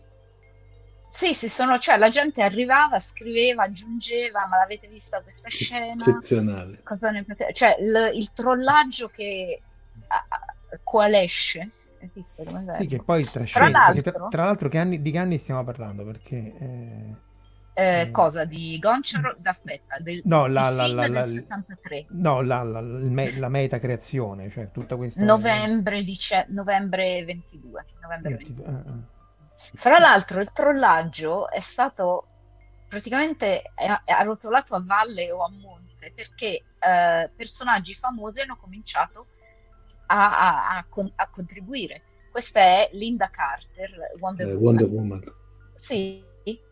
Sì, 1.13 1.35
sì, 1.35 1.49
sono, 1.49 1.79
cioè 1.79 1.97
la 1.99 2.09
gente 2.09 2.41
arrivava, 2.43 3.01
scriveva, 3.01 3.65
aggiungeva, 3.65 4.47
ma 4.47 4.59
l'avete 4.59 4.87
vista 4.89 5.21
questa 5.23 5.49
scena? 5.49 6.05
Eccezionale. 6.05 6.81
Cosa 6.85 7.11
ne 7.11 7.25
pensate? 7.25 7.53
Cioè 7.53 7.77
il, 7.81 8.11
il 8.15 8.33
trollaggio 8.33 9.09
che 9.09 9.61
a- 10.07 10.27
coalesce 10.85 11.71
esiste 12.01 12.45
come 12.45 12.65
verbo. 12.65 12.83
Sì, 12.83 12.89
che 12.89 13.03
poi 13.03 13.25
trascende. 13.25 13.71
Tra 13.71 13.81
l'altro, 13.93 14.29
tra 14.29 14.45
l'altro 14.45 14.69
che 14.69 14.79
anni, 14.79 15.03
di 15.03 15.11
che 15.11 15.19
anni 15.19 15.39
stiamo 15.39 15.65
parlando? 15.65 16.05
Perché... 16.05 16.37
eh, 16.59 17.15
eh, 17.75 18.01
eh, 18.01 18.11
cosa 18.11 18.45
di 18.45 18.79
Goncharov? 18.79 19.39
Aspetta, 19.43 19.99
del, 20.01 20.21
no, 20.25 20.47
la, 20.47 20.69
la, 20.71 20.87
la, 20.87 21.09
del 21.09 21.25
73, 21.25 22.07
no, 22.11 22.43
la, 22.43 22.63
me- 22.63 23.39
la 23.39 23.49
meta 23.49 23.79
creazione, 23.79 24.51
cioè 24.51 24.71
tutta 24.71 24.97
questa... 24.97 25.23
novembre, 25.25 26.03
dice- 26.03 26.47
novembre 26.49 27.25
22. 27.25 27.87
Novembre 28.01 28.37
22, 28.37 28.65
22. 28.65 28.67
eh, 28.67 28.93
eh. 28.93 29.19
Fra 29.75 29.99
l'altro, 29.99 30.41
il 30.41 30.53
trollaggio 30.53 31.49
è 31.51 31.61
stato 31.61 32.27
praticamente 32.89 33.63
arrotolato 34.05 34.75
a 34.75 34.83
valle 34.85 35.31
o 35.31 35.45
a 35.45 35.51
monte 35.51 36.13
perché 36.13 36.65
eh, 36.79 37.31
personaggi 37.37 37.95
famosi 37.95 38.41
hanno 38.41 38.57
cominciato 38.57 39.21
a, 39.21 39.40
a- 40.19 40.77
a 40.79 40.87
a 41.17 41.29
contribuire. 41.31 42.03
Questa 42.31 42.61
è 42.61 42.91
Linda 42.93 43.29
Carter, 43.31 43.91
Wonder 44.19 44.49
Eh, 44.49 44.53
Woman. 44.55 44.65
Wonder 44.65 44.89
Woman. 44.89 45.35
Sì, 45.75 46.23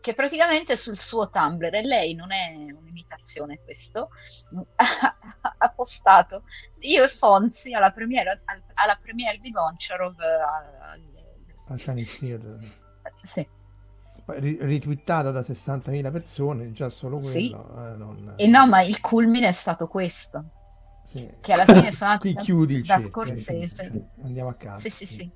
che 0.01 0.13
praticamente 0.13 0.75
sul 0.75 0.99
suo 0.99 1.29
Tumblr, 1.29 1.73
e 1.75 1.81
lei 1.83 2.13
non 2.15 2.31
è 2.31 2.53
un'imitazione 2.55 3.59
questo, 3.63 4.09
ha 4.75 5.69
postato 5.75 6.43
io 6.81 7.03
e 7.03 7.09
Fonzi 7.09 7.73
alla 7.73 7.91
premiere, 7.91 8.41
al- 8.45 8.63
alla 8.73 8.97
premiere 9.01 9.37
di 9.39 9.49
Goncharov. 9.51 10.19
eh, 10.19 11.01
Al 11.67 11.79
Chinese 11.79 12.17
Theatre. 12.19 12.71
sì. 13.21 13.47
Poi 14.25 14.39
ri- 14.39 14.57
Ritwittata 14.61 15.31
da 15.31 15.41
60.000 15.41 16.11
persone, 16.11 16.71
già 16.71 16.89
solo 16.89 17.19
Sì. 17.19 17.49
quello. 17.49 17.93
eh, 17.93 17.95
non- 17.97 18.33
E 18.37 18.47
no, 18.47 18.67
ma 18.67 18.81
il 18.81 18.99
culmine 19.01 19.47
è 19.47 19.51
stato 19.51 19.87
questo, 19.87 20.43
sì. 21.11 21.29
che 21.41 21.53
alla 21.53 21.65
fine 21.65 21.91
sono 21.91 22.17
Qui 22.19 22.29
andata 22.29 22.45
chiudi 22.45 22.81
da 22.81 22.97
cerchio, 22.97 23.09
Scorsese. 23.09 23.91
sì, 23.91 24.21
Andiamo 24.23 24.49
a 24.49 24.53
casa. 24.55 24.77
Sì, 24.81 24.89
sì, 24.89 25.05
sì. 25.05 25.31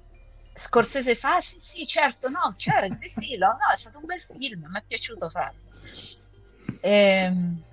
Scorsese 0.56 1.16
fa, 1.16 1.40
sì, 1.42 1.58
sì, 1.58 1.88
certo, 1.88 2.30
no, 2.30 2.54
cioè, 2.56 2.88
sì, 2.96 3.10
sì, 3.10 3.38
no, 3.38 3.48
no, 3.48 3.72
è 3.74 3.76
stato 3.76 3.98
un 3.98 4.06
bel 4.06 4.22
film, 4.22 4.68
mi 4.70 4.80
è 4.80 4.84
piaciuto 4.88 5.30
farlo. 5.30 5.60
Ehm, 6.82 7.64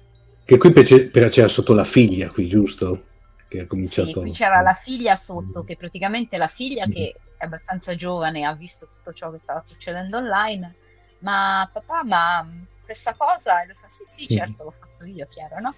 Che 0.44 0.56
qui 0.56 0.72
c'era 0.72 1.48
sotto 1.48 1.74
la 1.74 1.84
figlia, 1.84 2.30
qui, 2.30 2.48
giusto? 2.48 3.06
Che 3.48 3.58
ha 3.58 3.62
Sì, 3.62 3.66
cominciato... 3.66 4.20
qui 4.20 4.30
c'era 4.32 4.60
la 4.62 4.74
figlia 4.74 5.14
sotto, 5.14 5.62
che 5.62 5.76
praticamente 5.76 6.38
la 6.38 6.48
figlia 6.48 6.86
che 6.86 7.14
è 7.36 7.44
abbastanza 7.44 7.94
giovane 7.94 8.44
ha 8.44 8.54
visto 8.54 8.88
tutto 8.90 9.12
ciò 9.12 9.30
che 9.30 9.40
stava 9.42 9.62
succedendo 9.62 10.16
online, 10.16 10.74
ma 11.18 11.68
papà, 11.70 12.02
ma 12.04 12.46
questa 12.82 13.14
cosa? 13.14 13.62
E 13.62 13.66
lui 13.66 13.74
fa 13.76 13.88
sì, 13.88 14.04
sì, 14.04 14.26
certo, 14.28 14.64
l'ho 14.64 14.70
fatto 14.78 15.04
io, 15.04 15.26
chiaro, 15.28 15.60
no? 15.60 15.74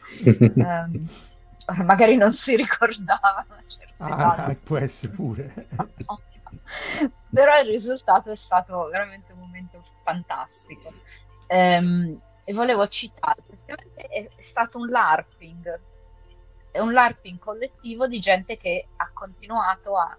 Ora 0.57 0.89
magari 1.85 2.17
non 2.17 2.33
si 2.33 2.57
ricordava 2.57 3.47
certa 3.67 4.07
età. 4.07 4.35
Ah, 4.47 4.57
può 4.63 4.77
essere 4.79 5.13
pure. 5.13 5.55
Però 7.31 7.59
il 7.61 7.67
risultato 7.67 8.31
è 8.31 8.37
stato 8.37 8.89
veramente 8.91 9.33
un 9.33 9.39
momento 9.41 9.81
fantastico. 10.03 10.93
Ehm, 11.47 12.21
e 12.45 12.53
volevo 12.53 12.87
citare, 12.89 13.43
praticamente 13.47 14.03
è, 14.09 14.29
stato 14.37 14.79
un 14.79 14.89
LARPing, 14.89 15.81
è 16.71 16.81
un 16.81 16.93
LARPing 16.93 17.39
collettivo 17.39 18.07
di 18.07 18.19
gente 18.19 18.57
che 18.57 18.89
ha 18.97 19.11
continuato 19.13 19.97
a, 19.97 20.17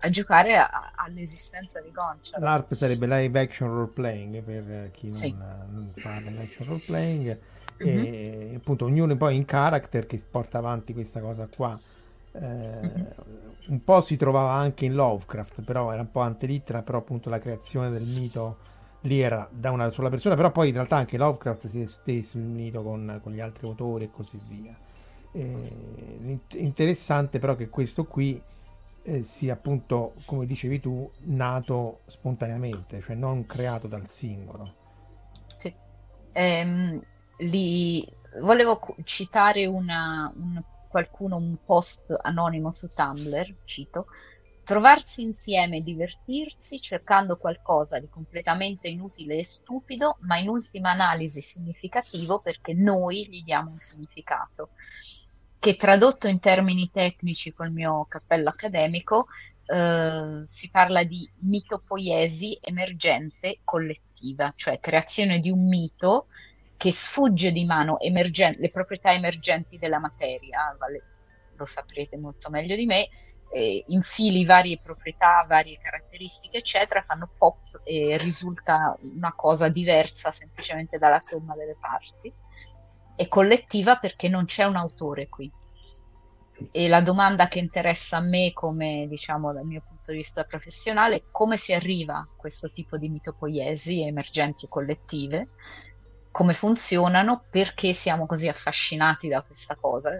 a 0.00 0.10
giocare 0.10 0.56
a- 0.56 0.92
all'esistenza 0.94 1.80
di 1.80 1.90
Goncia. 1.90 2.38
L'ARP 2.38 2.74
sarebbe 2.74 3.06
live 3.06 3.40
action 3.40 3.68
role 3.68 3.90
playing 3.92 4.42
per 4.42 4.90
chi 4.92 5.08
non, 5.08 5.18
Sì. 5.18 5.32
non 5.34 5.92
fa 6.00 6.20
live 6.20 6.42
action 6.42 6.66
role 6.68 6.82
playing. 6.84 7.38
Mhm. 7.78 7.88
E 7.90 8.54
appunto 8.56 8.84
ognuno 8.86 9.16
poi 9.16 9.36
in 9.36 9.44
character 9.44 10.06
che 10.06 10.18
porta 10.18 10.58
avanti 10.58 10.92
questa 10.92 11.20
cosa 11.20 11.46
qua. 11.48 11.78
Eh, 12.32 12.40
Mhm. 12.82 13.06
Un 13.66 13.82
po' 13.84 14.00
si 14.02 14.16
trovava 14.16 14.52
anche 14.52 14.84
in 14.84 14.94
Lovecraft, 14.94 15.62
però 15.62 15.90
era 15.92 16.02
un 16.02 16.10
po' 16.10 16.20
antelittera, 16.20 16.82
però 16.82 16.98
appunto 16.98 17.30
la 17.30 17.38
creazione 17.38 17.90
del 17.90 18.06
mito 18.06 18.58
lì 19.02 19.20
era 19.20 19.48
da 19.50 19.70
una 19.70 19.90
sola 19.90 20.08
persona, 20.10 20.34
però 20.34 20.50
poi 20.50 20.68
in 20.68 20.74
realtà 20.74 20.96
anche 20.96 21.16
Lovecraft 21.18 21.68
si 21.68 21.80
è 21.82 21.86
stesso 21.86 22.36
il 22.38 22.44
mito 22.44 22.82
con, 22.82 23.20
con 23.22 23.32
gli 23.32 23.40
altri 23.40 23.66
autori 23.66 24.04
e 24.04 24.10
così 24.10 24.38
via. 24.48 24.76
Eh, 25.32 26.40
interessante 26.52 27.38
però 27.38 27.56
che 27.56 27.68
questo 27.68 28.04
qui 28.04 28.40
eh, 29.02 29.22
sia 29.24 29.54
appunto, 29.54 30.14
come 30.24 30.46
dicevi 30.46 30.80
tu, 30.80 31.10
nato 31.24 32.00
spontaneamente, 32.06 33.00
cioè 33.02 33.14
non 33.16 33.46
creato 33.46 33.86
dal 33.88 34.08
singolo. 34.08 34.74
Sì. 35.56 35.74
Ehm, 36.32 37.00
li- 37.38 38.06
volevo 38.40 38.80
citare 39.04 39.66
una- 39.66 40.32
un, 40.36 40.60
qualcuno, 40.86 41.36
un 41.36 41.56
post 41.64 42.12
anonimo 42.22 42.70
su 42.72 42.90
Tumblr, 42.92 43.56
cito, 43.64 44.06
trovarsi 44.62 45.22
insieme 45.22 45.78
e 45.78 45.82
divertirsi 45.82 46.80
cercando 46.80 47.36
qualcosa 47.36 47.98
di 47.98 48.08
completamente 48.08 48.88
inutile 48.88 49.36
e 49.38 49.44
stupido, 49.44 50.16
ma 50.20 50.38
in 50.38 50.48
ultima 50.48 50.90
analisi 50.90 51.40
significativo 51.42 52.40
perché 52.40 52.72
noi 52.74 53.26
gli 53.28 53.42
diamo 53.42 53.70
un 53.70 53.78
significato, 53.78 54.70
che 55.58 55.76
tradotto 55.76 56.28
in 56.28 56.40
termini 56.40 56.90
tecnici 56.90 57.52
col 57.52 57.72
mio 57.72 58.04
cappello 58.06 58.50
accademico 58.50 59.26
eh, 59.66 60.42
si 60.44 60.68
parla 60.70 61.04
di 61.04 61.30
mitopoiesi 61.40 62.58
emergente 62.60 63.60
collettiva, 63.64 64.52
cioè 64.54 64.78
creazione 64.78 65.40
di 65.40 65.50
un 65.50 65.66
mito 65.66 66.26
che 66.76 66.92
sfugge 66.92 67.52
di 67.52 67.64
mano 67.64 67.98
emergen- 68.00 68.56
le 68.58 68.70
proprietà 68.70 69.12
emergenti 69.12 69.78
della 69.78 69.98
materia, 69.98 70.76
lo 71.56 71.64
saprete 71.66 72.16
molto 72.16 72.50
meglio 72.50 72.76
di 72.76 72.86
me, 72.86 73.08
eh, 73.54 73.84
infili 73.88 74.44
varie 74.44 74.80
proprietà, 74.82 75.44
varie 75.48 75.78
caratteristiche, 75.78 76.58
eccetera, 76.58 77.04
fanno 77.06 77.30
pop 77.38 77.82
e 77.84 78.16
risulta 78.18 78.98
una 79.00 79.32
cosa 79.34 79.68
diversa 79.68 80.32
semplicemente 80.32 80.98
dalla 80.98 81.20
somma 81.20 81.54
delle 81.54 81.76
parti. 81.78 82.32
È 83.14 83.28
collettiva 83.28 83.96
perché 83.98 84.28
non 84.28 84.44
c'è 84.44 84.64
un 84.64 84.74
autore 84.74 85.28
qui. 85.28 85.50
E 86.72 86.88
la 86.88 87.00
domanda 87.00 87.46
che 87.46 87.60
interessa 87.60 88.16
a 88.16 88.20
me, 88.20 88.52
come 88.52 89.06
diciamo 89.08 89.52
dal 89.52 89.64
mio 89.64 89.82
punto 89.86 90.10
di 90.10 90.18
vista 90.18 90.42
professionale, 90.44 91.16
è 91.16 91.22
come 91.30 91.56
si 91.56 91.72
arriva 91.72 92.16
a 92.16 92.28
questo 92.36 92.70
tipo 92.70 92.96
di 92.96 93.08
mitopoiesi 93.08 94.02
emergenti 94.02 94.66
collettive, 94.68 95.50
come 96.34 96.52
funzionano, 96.52 97.44
perché 97.48 97.92
siamo 97.92 98.26
così 98.26 98.48
affascinati 98.48 99.28
da 99.28 99.40
questa 99.42 99.76
cosa. 99.76 100.10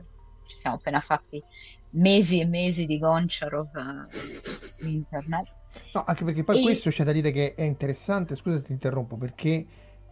Ci 0.47 0.57
siamo 0.57 0.77
appena 0.77 1.01
fatti 1.01 1.43
mesi 1.91 2.39
e 2.39 2.45
mesi 2.45 2.87
di 2.87 2.99
Goncharov 3.01 3.75
eh, 3.75 4.61
su 4.61 4.87
internet. 4.87 5.49
No, 5.93 6.05
anche 6.07 6.23
perché 6.23 6.45
poi 6.45 6.61
E- 6.61 6.63
questo 6.63 6.91
c'è 6.91 7.03
da 7.03 7.11
dire 7.11 7.33
che 7.33 7.55
è 7.57 7.63
interessante, 7.63 8.37
scusa 8.37 8.61
ti 8.61 8.71
interrompo, 8.71 9.17
perché 9.17 9.67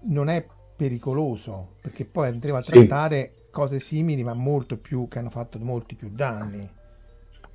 non 0.06 0.28
è 0.28 0.44
pericoloso, 0.76 1.76
perché 1.80 2.04
poi 2.04 2.26
andremo 2.30 2.58
a 2.58 2.62
Sì. 2.62 2.70
trattare 2.70 3.34
cose 3.52 3.78
simili, 3.78 4.24
ma 4.24 4.34
molto 4.34 4.78
più, 4.78 5.06
che 5.06 5.20
hanno 5.20 5.30
fatto 5.30 5.56
molti 5.60 5.94
più 5.94 6.10
danni. 6.10 6.68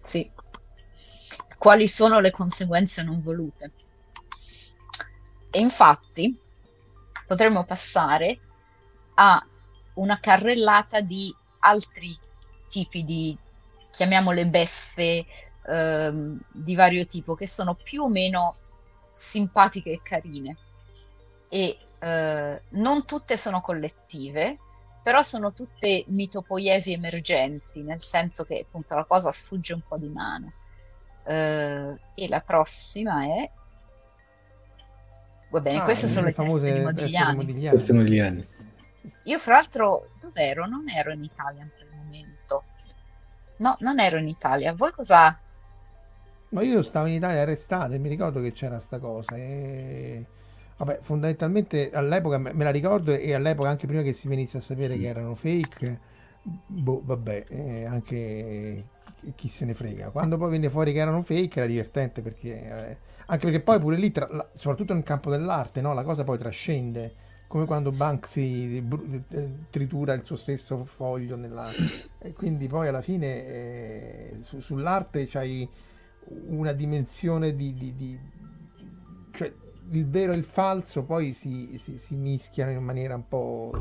Sì. 0.01 0.31
Quali 1.57 1.89
sono 1.89 2.21
le 2.21 2.31
conseguenze 2.31 3.03
non 3.03 3.21
volute? 3.21 3.71
E 5.51 5.59
infatti 5.59 6.33
potremmo 7.27 7.65
passare 7.65 8.39
a 9.15 9.45
una 9.95 10.19
carrellata 10.19 11.01
di 11.01 11.33
altri 11.59 12.17
tipi 12.67 13.03
di, 13.03 13.37
chiamiamole 13.91 14.47
beffe, 14.47 15.25
ehm, 15.67 16.39
di 16.51 16.75
vario 16.75 17.05
tipo, 17.05 17.35
che 17.35 17.47
sono 17.47 17.75
più 17.75 18.03
o 18.03 18.09
meno 18.09 18.55
simpatiche 19.11 19.91
e 19.91 20.01
carine. 20.01 20.57
E 21.49 21.77
eh, 21.99 22.61
non 22.69 23.05
tutte 23.05 23.37
sono 23.37 23.61
collettive, 23.61 24.57
però 25.01 25.21
sono 25.21 25.53
tutte 25.53 26.03
mitopoiesi 26.07 26.93
emergenti, 26.93 27.81
nel 27.81 28.03
senso 28.03 28.43
che 28.43 28.65
appunto 28.65 28.93
la 28.95 29.05
cosa 29.05 29.31
sfugge 29.31 29.73
un 29.73 29.81
po' 29.87 29.97
di 29.97 30.09
mano. 30.09 30.53
Eh, 31.23 31.99
e 32.15 32.27
la 32.27 32.41
prossima 32.41 33.23
è... 33.23 33.51
Va 35.49 35.59
bene, 35.61 35.79
Ah, 35.79 35.83
queste 35.83 36.07
sono 36.07 36.25
le 36.25 36.33
famose 36.33 36.65
teste 36.71 36.79
di 36.79 36.85
teste 36.85 37.03
Modigliani. 37.03 37.35
Modigliani. 37.35 38.09
Gli 38.09 38.19
anni. 38.19 38.47
Io 39.23 39.39
fra 39.39 39.55
l'altro, 39.55 40.09
dov'ero? 40.19 40.65
Non 40.67 40.89
ero 40.89 41.11
in 41.11 41.23
Italia 41.23 41.63
in 41.63 41.69
quel 41.75 41.89
momento. 41.95 42.63
No, 43.57 43.75
non 43.79 43.99
ero 43.99 44.17
in 44.17 44.27
Italia. 44.27 44.73
Voi 44.73 44.91
cosa... 44.91 45.39
Ma 46.49 46.61
io 46.61 46.81
stavo 46.81 47.07
in 47.07 47.15
Italia 47.15 47.41
arrestato 47.41 47.93
e 47.93 47.97
mi 47.97 48.07
ricordo 48.07 48.41
che 48.41 48.53
c'era 48.53 48.79
sta 48.79 48.99
cosa. 48.99 49.35
E... 49.35 50.25
Vabbè, 50.77 50.99
fondamentalmente 51.01 51.89
all'epoca 51.91 52.37
me 52.37 52.53
la 52.63 52.69
ricordo 52.69 53.11
e 53.11 53.33
all'epoca 53.33 53.67
anche 53.69 53.87
prima 53.87 54.03
che 54.03 54.13
si 54.13 54.27
venisse 54.27 54.57
a 54.57 54.61
sapere 54.61 54.95
che 54.97 55.07
erano 55.07 55.33
fake, 55.33 55.99
boh, 56.43 57.01
vabbè, 57.03 57.45
eh, 57.49 57.85
anche 57.85 58.85
chi 59.35 59.47
se 59.49 59.65
ne 59.65 59.73
frega. 59.73 60.09
Quando 60.09 60.37
poi 60.37 60.51
venne 60.51 60.69
fuori 60.69 60.93
che 60.93 60.99
erano 60.99 61.23
fake 61.23 61.59
era 61.59 61.67
divertente 61.67 62.21
perché, 62.21 62.89
eh, 62.89 62.97
anche 63.27 63.45
perché 63.45 63.61
poi 63.61 63.79
pure 63.79 63.97
lì, 63.97 64.11
tra- 64.11 64.27
la- 64.31 64.49
soprattutto 64.53 64.93
nel 64.93 65.03
campo 65.03 65.29
dell'arte, 65.29 65.81
no, 65.81 65.93
la 65.93 66.03
cosa 66.03 66.23
poi 66.23 66.37
trascende, 66.37 67.15
come 67.47 67.65
quando 67.65 67.91
Banksy 67.91 68.83
eh, 69.29 69.49
tritura 69.69 70.13
il 70.13 70.23
suo 70.23 70.35
stesso 70.35 70.85
foglio 70.85 71.35
nella... 71.35 71.69
e 72.19 72.33
quindi 72.33 72.67
poi 72.67 72.87
alla 72.87 73.01
fine 73.01 73.45
eh, 73.45 74.37
su- 74.41 74.59
sull'arte 74.59 75.27
c'hai 75.27 75.67
una 76.47 76.73
dimensione 76.73 77.55
di, 77.55 77.73
di, 77.73 77.95
di, 77.95 78.19
cioè 79.31 79.51
il 79.91 80.05
vero 80.07 80.33
e 80.33 80.35
il 80.35 80.43
falso 80.43 81.03
poi 81.03 81.33
si, 81.33 81.77
si, 81.77 81.97
si 81.97 82.15
mischiano 82.15 82.71
in 82.71 82.83
maniera 82.83 83.15
un 83.15 83.27
po' 83.27 83.71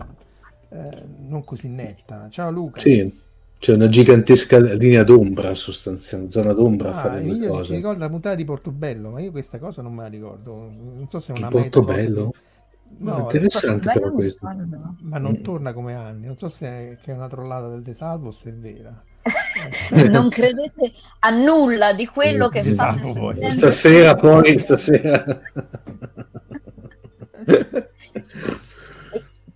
eh, 0.70 1.04
non 1.18 1.44
così 1.44 1.68
netta. 1.68 2.28
Ciao 2.30 2.50
Luca. 2.50 2.82
Sì, 2.82 3.12
c'è 3.58 3.72
una 3.72 3.88
gigantesca 3.88 4.58
linea 4.58 5.02
d'ombra 5.02 5.54
sostanzialmente, 5.54 6.38
zona 6.38 6.52
d'ombra 6.52 6.90
ah, 6.90 6.96
a 6.96 7.00
fare 7.00 7.22
le 7.22 7.48
cose. 7.48 7.70
Mi 7.70 7.76
ricordo 7.76 8.00
la 8.00 8.08
puntata 8.08 8.34
di 8.34 8.44
Portobello, 8.44 9.10
ma 9.10 9.20
io 9.20 9.30
questa 9.30 9.58
cosa 9.58 9.82
non 9.82 9.94
me 9.94 10.02
la 10.02 10.08
ricordo. 10.08 10.52
Non 10.52 11.06
so 11.08 11.20
se 11.20 11.32
è 11.32 11.36
una 11.36 11.48
Portobello? 11.48 12.32
No, 12.98 13.18
interessante 13.30 13.90
però 13.92 14.10
questo. 14.12 14.46
Ma 15.02 15.18
non 15.18 15.42
torna 15.42 15.72
come 15.72 15.94
anni. 15.94 16.26
Non 16.26 16.36
so 16.38 16.48
se 16.48 16.98
è, 17.02 17.12
una 17.12 17.28
trollata 17.28 17.68
del 17.68 17.82
De 17.82 17.94
Salvo 17.98 18.28
o 18.28 18.32
se 18.32 18.50
è 18.50 18.52
vera. 18.52 19.02
non 20.08 20.28
credete 20.28 20.92
a 21.20 21.30
nulla 21.30 21.92
di 21.94 22.06
quello 22.06 22.48
che 22.48 22.62
state 22.62 23.02
sentendo. 23.02 23.56
Stasera 23.56 24.14
poi, 24.14 24.58
stasera. 24.58 25.24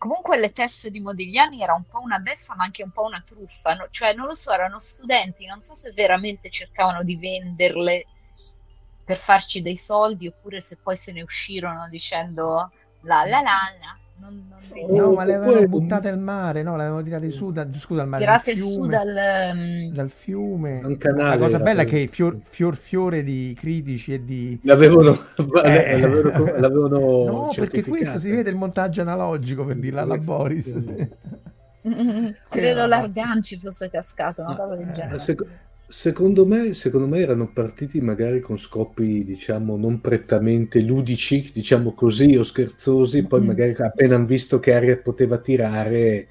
comunque 0.01 0.39
le 0.39 0.51
teste 0.51 0.91
di 0.91 0.99
Modigliani 0.99 1.61
era 1.61 1.75
un 1.75 1.85
po' 1.85 2.01
una 2.01 2.19
beffa 2.21 2.55
ma 2.55 2.65
anche 2.65 2.83
un 2.83 2.91
po' 2.91 3.03
una 3.03 3.21
truffa, 3.21 3.75
no? 3.75 3.87
cioè 3.91 4.15
non 4.15 4.25
lo 4.25 4.35
so, 4.35 4.51
erano 4.51 4.79
studenti, 4.79 5.45
non 5.45 5.61
so 5.61 5.75
se 5.75 5.93
veramente 5.93 6.49
cercavano 6.49 7.03
di 7.03 7.19
venderle 7.19 8.07
per 9.05 9.19
farci 9.19 9.61
dei 9.61 9.77
soldi 9.77 10.27
oppure 10.27 10.63
se 10.63 10.79
poi 10.79 10.97
se 10.97 11.13
ne 11.13 11.21
uscirono 11.21 11.87
dicendo 11.91 12.73
la 13.03 13.25
la 13.27 13.43
la 13.43 13.59
la 13.79 13.99
non, 14.21 14.45
non 14.49 14.61
no, 14.89 15.13
ma 15.13 15.25
le 15.25 15.35
avevano 15.35 15.67
buttate 15.67 16.09
al 16.09 16.19
mare, 16.19 16.63
no? 16.63 16.77
Le 16.77 16.83
avevano 16.83 17.03
tirate 17.03 17.31
su, 17.31 17.51
da, 17.51 17.67
scusa, 17.79 18.03
al 18.03 18.09
mare. 18.09 18.23
Tirate 18.23 18.55
fiume, 18.55 18.71
su 18.71 18.87
dal, 18.87 19.09
um... 19.55 19.93
dal 19.93 20.11
fiume. 20.11 20.81
Un 20.85 20.97
canale, 20.97 21.39
La 21.39 21.45
cosa 21.45 21.59
bella 21.59 21.83
è 21.83 21.85
che 21.87 22.09
fior, 22.13 22.39
fior, 22.49 22.77
fiore 22.77 23.23
di 23.23 23.57
critici 23.59 24.15
e 24.15 24.25
di... 24.25 24.61
L'avevano... 24.63 25.19
Eh, 25.65 25.99
l'avevano, 26.01 26.45
l'avevano 26.57 26.99
no, 26.99 27.53
perché 27.55 27.83
questo 27.83 28.19
si 28.19 28.31
vede 28.31 28.51
il 28.51 28.57
montaggio 28.57 29.01
analogico, 29.01 29.65
per 29.65 29.77
dirla 29.77 30.03
alla 30.03 30.19
Boris. 30.19 30.73
Credo 32.49 32.87
l'Arganci 32.87 33.57
fosse 33.57 33.89
cascato, 33.89 34.43
una 34.43 34.55
cosa 34.55 34.77
del 34.77 34.93
genere. 34.93 35.19
Secondo 35.91 36.47
me, 36.47 36.73
secondo 36.73 37.09
me, 37.09 37.19
erano 37.19 37.51
partiti 37.53 38.01
magari 38.01 38.41
con 38.41 38.57
scopi, 38.59 39.25
diciamo, 39.25 39.77
non 39.77 40.01
prettamente 40.01 40.81
ludici, 40.83 41.51
diciamo 41.53 41.95
così, 41.95 42.37
o 42.37 42.45
scherzosi, 42.45 43.27
poi 43.27 43.41
mm. 43.41 43.45
magari 43.45 43.75
appena 43.77 44.15
hanno 44.15 44.27
visto 44.27 44.61
che 44.61 44.73
aria 44.73 44.97
poteva 44.99 45.39
tirare, 45.39 46.29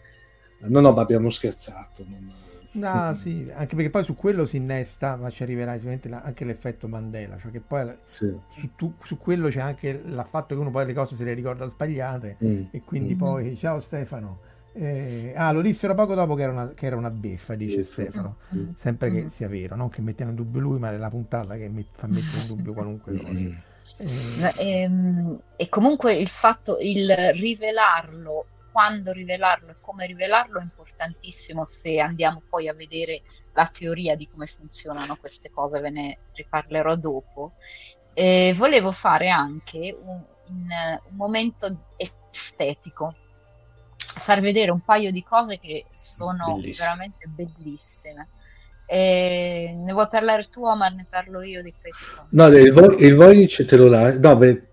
no, 0.60 0.80
no, 0.80 0.94
ma 0.94 1.02
abbiamo 1.02 1.30
scherzato. 1.30 2.06
Non... 2.08 2.32
No, 2.72 3.18
sì, 3.22 3.52
anche 3.54 3.76
perché 3.76 3.90
poi 3.90 4.04
su 4.06 4.16
quello 4.16 4.46
si 4.46 4.56
innesta, 4.56 5.18
ma 5.18 5.30
ci 5.30 5.44
arriverà 5.44 5.74
sicuramente 5.74 6.08
la, 6.08 6.22
anche 6.22 6.46
l'effetto 6.46 6.88
Mandela, 6.88 7.38
cioè 7.38 7.52
che 7.52 7.60
poi 7.60 7.92
sì. 8.12 8.34
su, 8.48 8.70
tu, 8.76 8.94
su, 9.04 9.18
quello 9.18 9.50
c'è 9.50 9.60
anche 9.60 9.90
il 9.90 10.26
fatto 10.30 10.56
che 10.56 10.62
uno 10.62 10.72
poi 10.72 10.86
le 10.86 10.94
cose 10.94 11.16
se 11.16 11.24
le 11.26 11.34
ricorda 11.34 11.68
sbagliate 11.68 12.38
mm. 12.44 12.62
e 12.72 12.82
quindi 12.86 13.16
mm. 13.16 13.18
poi, 13.18 13.58
ciao 13.58 13.82
Stefano, 13.82 14.38
eh, 14.74 15.34
ah, 15.36 15.52
lo 15.52 15.62
dissero 15.62 15.96
poco 15.96 16.14
dopo 16.14 16.36
che 16.36 16.44
era 16.44 16.52
una, 16.52 16.70
che 16.74 16.86
era 16.86 16.96
una 16.96 17.10
beffa, 17.10 17.56
dice 17.56 17.78
beffa. 17.78 17.92
Stefano. 17.92 18.38
Mm. 18.56 18.70
Sempre 18.78 19.12
che 19.12 19.24
mm. 19.24 19.28
sia 19.28 19.48
vero, 19.48 19.76
non 19.76 19.90
che 19.90 20.02
mettiamo 20.02 20.32
in 20.32 20.38
dubbio 20.38 20.62
lui, 20.62 20.80
ma 20.80 20.92
è 20.92 20.98
la 20.98 21.10
puntata 21.10 21.56
che 21.56 21.68
met- 21.70 21.96
fa 21.96 22.08
mettere 22.08 22.42
in 22.42 22.48
dubbio 22.48 22.74
qualunque 22.74 23.18
cosa. 23.18 23.32
Mm. 23.32 23.36
Eh... 23.38 23.64
E, 23.98 24.82
ehm, 24.82 25.42
e, 25.56 25.70
comunque 25.70 26.14
il 26.14 26.28
fatto, 26.28 26.78
il 26.80 27.12
rivelarlo, 27.34 28.46
quando 28.72 29.12
rivelarlo 29.12 29.72
e 29.72 29.76
come 29.82 30.06
rivelarlo 30.06 30.60
è 30.60 30.64
importantissimo 30.64 31.66
se 31.66 32.00
andiamo 32.00 32.44
poi 32.48 32.68
a 32.68 32.74
vedere 32.74 33.24
la 33.54 33.66
teoria 33.66 34.16
di 34.16 34.30
come 34.30 34.46
funzionano 34.46 35.18
queste 35.18 35.50
cose, 35.50 35.80
ve 35.80 35.90
ne 35.90 36.18
riparlerò 36.34 36.96
dopo. 36.96 37.54
E 38.14 38.54
volevo 38.56 38.92
fare 38.92 39.30
anche 39.30 39.98
un, 40.00 40.22
in, 40.50 40.68
un 41.10 41.16
momento 41.16 41.86
estetico 41.98 43.16
far 44.06 44.42
vedere 44.42 44.72
un 44.72 44.82
paio 44.82 45.12
di 45.12 45.24
cose 45.24 45.60
che 45.60 45.86
sono 45.96 46.56
Bellissimo. 46.56 46.88
veramente 46.88 47.28
bellissime. 47.28 48.28
E 48.86 49.76
ne 49.78 49.92
vuoi 49.94 50.08
parlare 50.10 50.44
tu, 50.44 50.66
Omar? 50.66 50.94
Ne 50.94 51.06
parlo 51.08 51.44
io 51.44 51.62
di 51.62 51.74
questo. 51.80 52.26
No, 52.30 52.48
il, 52.48 52.72
Vo- 52.72 52.98
il 52.98 53.14
Voynich 53.14 53.64
te 53.66 53.78
lo 53.78 53.88
lascio. 53.88 54.20
No, 54.20 54.36
beh, 54.36 54.64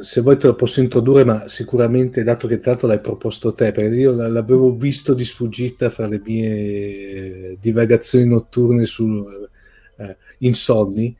se 0.00 0.20
vuoi 0.22 0.38
te 0.38 0.48
lo 0.48 0.56
posso 0.56 0.80
introdurre, 0.80 1.24
ma 1.24 1.46
sicuramente, 1.46 2.24
dato 2.24 2.48
che 2.48 2.58
tanto 2.58 2.88
l'hai 2.88 3.00
proposto 3.00 3.52
te, 3.52 3.70
perché 3.70 3.94
io 3.94 4.12
l'avevo 4.12 4.74
visto 4.74 5.14
di 5.14 5.24
sfuggita 5.24 5.90
fra 5.90 6.08
le 6.08 6.20
mie 6.24 7.56
divagazioni 7.60 8.24
notturne 8.26 8.84
su 8.86 9.24
eh, 9.98 10.16
insonni 10.38 11.16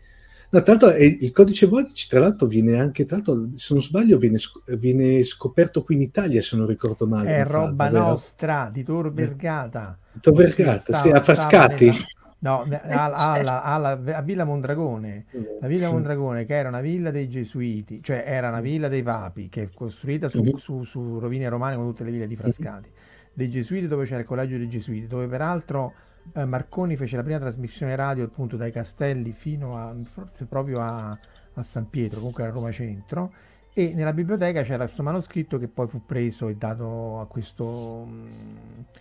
No, 0.53 0.63
tra 0.63 0.73
l'altro 0.75 0.97
il 0.97 1.31
codice 1.31 1.67
Voynich, 1.67 2.09
tra 2.09 2.19
l'altro, 2.19 2.49
viene 2.49 2.79
anche, 2.79 3.05
tra 3.05 3.17
l'altro, 3.17 3.51
se 3.55 3.73
non 3.73 3.83
sbaglio, 3.83 4.19
viene, 4.19 4.39
viene 4.79 5.23
scoperto 5.23 5.85
qui 5.85 5.95
in 5.95 6.03
Italia, 6.03 6.43
se 6.43 6.57
non 6.57 6.67
ricordo 6.67 7.07
male. 7.07 7.37
È 7.37 7.45
roba 7.45 7.85
fallo, 7.85 7.99
nostra, 7.99 8.69
di 8.73 8.83
Tor 8.83 9.13
Vergata. 9.13 9.97
Tor 10.21 10.35
Vergata, 10.35 10.97
sì, 10.99 11.09
a 11.09 11.21
Frascati. 11.21 11.87
Nella... 11.87 12.05
No, 12.41 12.67
alla, 12.83 13.15
alla, 13.17 13.63
alla, 13.63 14.17
a 14.17 14.23
Villa 14.23 14.45
Mondragone, 14.45 15.27
la 15.61 15.69
Villa 15.69 15.91
Mondragone 15.91 16.45
che 16.45 16.55
era 16.55 16.69
una 16.69 16.81
villa 16.81 17.13
dei 17.13 17.29
Gesuiti, 17.29 18.01
cioè 18.03 18.25
era 18.27 18.49
una 18.49 18.61
villa 18.61 18.89
dei 18.89 19.03
Papi, 19.03 19.49
che 19.49 19.63
è 19.63 19.69
costruita 19.73 20.29
su, 20.29 20.39
uh-huh. 20.39 20.59
su, 20.59 20.85
su 20.85 21.19
rovine 21.19 21.49
romane 21.49 21.77
come 21.77 21.89
tutte 21.89 22.05
le 22.05 22.11
ville 22.11 22.27
di 22.27 22.37
Frascati, 22.37 22.89
dei 23.33 23.51
Gesuiti 23.51 23.87
dove 23.87 24.05
c'era 24.05 24.21
il 24.21 24.27
collegio 24.27 24.57
dei 24.57 24.69
Gesuiti, 24.69 25.07
dove 25.07 25.27
peraltro 25.27 25.93
eh, 26.35 26.45
Marconi 26.45 26.97
fece 26.97 27.16
la 27.16 27.23
prima 27.23 27.38
trasmissione 27.38 27.95
radio 27.97 28.25
appunto 28.25 28.57
dai 28.57 28.73
Castelli 28.73 29.33
fino 29.33 29.77
a 29.77 29.95
forse 30.12 30.45
proprio 30.45 30.81
a, 30.81 31.19
a 31.55 31.62
San 31.62 31.88
Pietro, 31.88 32.19
comunque 32.19 32.45
a 32.45 32.51
Roma 32.51 32.71
Centro 32.73 33.33
e 33.73 33.95
nella 33.95 34.12
biblioteca 34.12 34.62
c'era 34.62 34.85
questo 34.85 35.03
manoscritto 35.03 35.57
che 35.57 35.69
poi 35.69 35.87
fu 35.87 36.05
preso 36.05 36.49
e 36.49 36.57
dato 36.57 37.21
a 37.21 37.27
questo 37.27 37.64
um, 37.64 38.29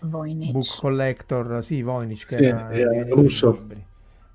book 0.00 0.78
collector, 0.78 1.64
sì, 1.64 1.82
Voynich, 1.82 2.24
che 2.24 2.36
sì, 2.36 2.44
era, 2.44 2.70
era 2.70 3.04
russo. 3.08 3.66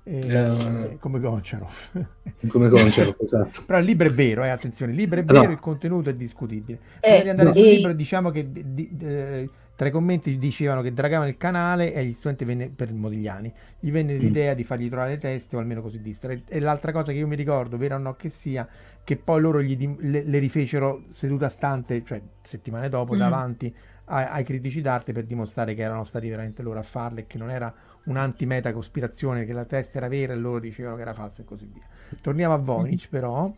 E, 0.08 0.20
eh, 0.24 0.96
come 1.00 1.18
Goncharov 1.18 1.68
come 2.46 2.68
Goncharov 2.68 3.16
esatto 3.24 3.64
però 3.66 3.80
il 3.80 3.84
libro 3.86 4.06
è 4.06 4.12
vero 4.12 4.44
eh, 4.44 4.50
attenzione 4.50 4.92
il 4.92 4.98
libro 4.98 5.18
è 5.18 5.24
vero 5.24 5.46
no. 5.46 5.50
il 5.50 5.58
contenuto 5.58 6.10
è 6.10 6.14
discutibile 6.14 6.78
prima 7.00 7.16
eh, 7.16 7.22
di 7.22 7.28
andare 7.28 7.48
no. 7.48 7.54
sul 7.56 7.64
libro 7.64 7.92
diciamo 7.92 8.30
che 8.30 8.48
di, 8.48 8.72
di, 8.72 8.96
eh, 9.00 9.50
tra 9.76 9.88
i 9.88 9.90
commenti 9.90 10.38
dicevano 10.38 10.80
che 10.80 10.94
dragavano 10.94 11.28
il 11.28 11.36
canale 11.36 11.92
e 11.92 11.98
agli 11.98 12.14
studenti 12.14 12.44
venne, 12.46 12.68
per 12.68 12.90
Modigliani 12.92 13.52
gli 13.78 13.90
venne 13.90 14.14
mm. 14.14 14.18
l'idea 14.18 14.54
di 14.54 14.64
fargli 14.64 14.88
trovare 14.88 15.10
le 15.10 15.18
teste 15.18 15.54
o 15.54 15.58
almeno 15.58 15.82
così 15.82 16.00
distere. 16.00 16.42
E 16.48 16.60
l'altra 16.60 16.92
cosa 16.92 17.12
che 17.12 17.18
io 17.18 17.26
mi 17.26 17.36
ricordo, 17.36 17.76
vera 17.76 17.96
o 17.96 17.98
no 17.98 18.14
che 18.14 18.30
sia, 18.30 18.66
che 19.04 19.16
poi 19.16 19.40
loro 19.42 19.60
gli, 19.60 19.94
le, 19.98 20.22
le, 20.24 20.38
rifecero 20.38 21.04
seduta 21.12 21.50
stante, 21.50 22.02
cioè 22.04 22.22
settimane 22.42 22.88
dopo, 22.88 23.14
mm. 23.14 23.18
davanti 23.18 23.74
ai, 24.06 24.24
ai 24.24 24.44
critici 24.44 24.80
d'arte 24.80 25.12
per 25.12 25.26
dimostrare 25.26 25.74
che 25.74 25.82
erano 25.82 26.04
stati 26.04 26.26
veramente 26.30 26.62
loro 26.62 26.78
a 26.78 26.82
farle 26.82 27.20
e 27.20 27.26
che 27.26 27.36
non 27.36 27.50
era 27.50 27.72
un'antimeta 28.04 28.72
cospirazione, 28.72 29.44
che 29.44 29.52
la 29.52 29.66
testa 29.66 29.98
era 29.98 30.08
vera 30.08 30.32
e 30.32 30.36
loro 30.36 30.58
dicevano 30.58 30.96
che 30.96 31.02
era 31.02 31.12
falsa 31.12 31.42
e 31.42 31.44
così 31.44 31.68
via. 31.70 31.84
Torniamo 32.22 32.54
a 32.54 32.58
Voynich 32.58 33.08
mm. 33.08 33.10
però. 33.10 33.52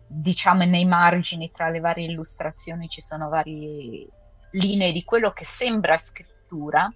diciamo 0.08 0.66
nei 0.66 0.86
margini 0.86 1.52
tra 1.52 1.70
le 1.70 1.80
varie 1.80 2.08
illustrazioni 2.08 2.90
ci 2.90 3.02
sono 3.02 3.30
varie 3.30 4.08
linee 4.52 4.92
di 4.92 5.04
quello 5.04 5.32
che 5.32 5.46
sembra 5.46 5.98
scrittura. 5.98 6.92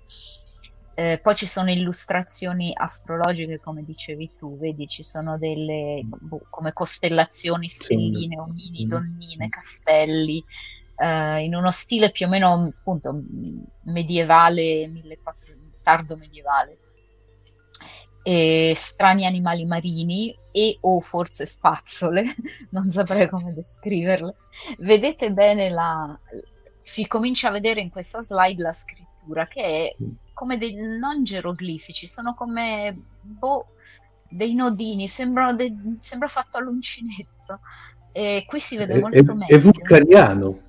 Eh, 0.98 1.20
poi 1.22 1.36
ci 1.36 1.46
sono 1.46 1.70
illustrazioni 1.70 2.72
astrologiche, 2.74 3.60
come 3.60 3.84
dicevi 3.84 4.32
tu, 4.38 4.58
vedi, 4.58 4.88
ci 4.88 5.04
sono 5.04 5.38
delle 5.38 6.02
boh, 6.06 6.46
come 6.50 6.72
costellazioni, 6.72 7.68
stelline, 7.68 8.40
omini, 8.40 8.86
mm. 8.86 8.88
donnine, 8.88 9.50
castelli, 9.50 10.42
eh, 10.96 11.44
in 11.44 11.54
uno 11.54 11.70
stile 11.72 12.12
più 12.12 12.28
o 12.28 12.30
meno 12.30 12.72
appunto 12.74 13.22
medievale, 13.84 14.88
1400, 14.88 15.80
tardo 15.82 16.16
medievale. 16.16 16.78
E 18.24 18.72
strani 18.74 19.26
animali 19.26 19.66
marini 19.66 20.34
e 20.54 20.78
o 20.80 21.02
forse 21.02 21.46
spazzole, 21.46 22.24
non 22.72 22.88
saprei 22.90 23.28
come 23.28 23.54
descriverle. 23.54 24.34
Vedete 24.80 25.30
bene 25.34 25.70
la... 25.70 26.18
si 26.80 27.06
comincia 27.06 27.50
a 27.50 27.52
vedere 27.52 27.82
in 27.82 27.90
questa 27.90 28.22
slide 28.22 28.62
la 28.62 28.72
scrittura 28.72 29.46
che 29.46 29.62
è 29.62 29.96
come 30.36 30.58
dei 30.58 30.76
non 30.76 31.24
geroglifici, 31.24 32.06
sono 32.06 32.36
come 32.36 32.96
boh, 33.22 33.68
dei 34.30 34.54
nodini, 34.54 35.08
sembrano 35.08 35.56
de... 35.56 35.74
sembra 36.02 36.28
fatto 36.28 36.58
all'uncinetto. 36.58 37.62
E 38.12 38.44
qui 38.46 38.60
si 38.60 38.78
vede 38.78 39.00
molto 39.00 39.18
è, 39.18 39.24
meglio. 39.24 39.56
È 39.56 39.60
vulcaniano. 39.60 40.60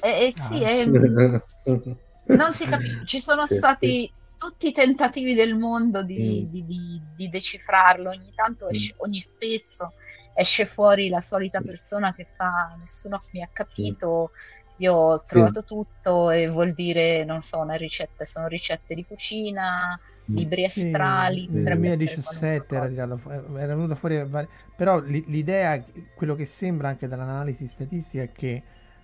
Eh, 0.00 0.26
eh 0.26 0.32
sì, 0.32 0.62
ah. 0.64 0.68
è, 0.68 0.84
non 2.36 2.52
si 2.52 2.66
capisce. 2.66 3.04
Ci 3.04 3.18
sono 3.18 3.46
stati 3.46 4.12
tutti 4.36 4.68
i 4.68 4.72
tentativi 4.72 5.34
del 5.34 5.56
mondo 5.56 6.02
di, 6.02 6.44
mm. 6.46 6.50
di, 6.50 6.64
di, 6.66 7.00
di 7.16 7.28
decifrarlo. 7.28 8.10
Ogni 8.10 8.32
tanto, 8.34 8.66
mm. 8.66 8.70
esce, 8.70 8.94
ogni 8.98 9.20
spesso 9.20 9.94
esce 10.34 10.64
fuori 10.64 11.08
la 11.08 11.20
solita 11.20 11.60
persona 11.60 12.14
che 12.14 12.26
fa 12.36 12.76
nessuno 12.78 13.22
mi 13.32 13.42
ha 13.42 13.48
capito. 13.52 14.32
Io 14.80 14.94
ho 14.94 15.22
trovato 15.24 15.62
tutto 15.62 16.30
e 16.30 16.48
vuol 16.48 16.72
dire, 16.72 17.22
non 17.24 17.42
so, 17.42 17.58
una 17.58 17.74
ricetta, 17.74 18.24
sono 18.24 18.46
ricette 18.46 18.94
di 18.94 19.04
cucina, 19.04 19.98
mm. 20.30 20.34
libri 20.34 20.64
astrali. 20.64 21.42
Sì, 21.42 21.50
nel 21.50 21.64
2017 21.64 22.74
era, 22.74 22.88
tirato, 22.88 23.20
era 23.30 23.74
venuto 23.74 23.94
fuori, 23.94 24.26
però 24.74 24.98
l'idea, 25.00 25.84
quello 26.14 26.34
che 26.34 26.46
sembra 26.46 26.88
anche 26.88 27.08
dall'analisi 27.08 27.66
statistica 27.68 28.22
è 28.22 28.32
che 28.32 28.62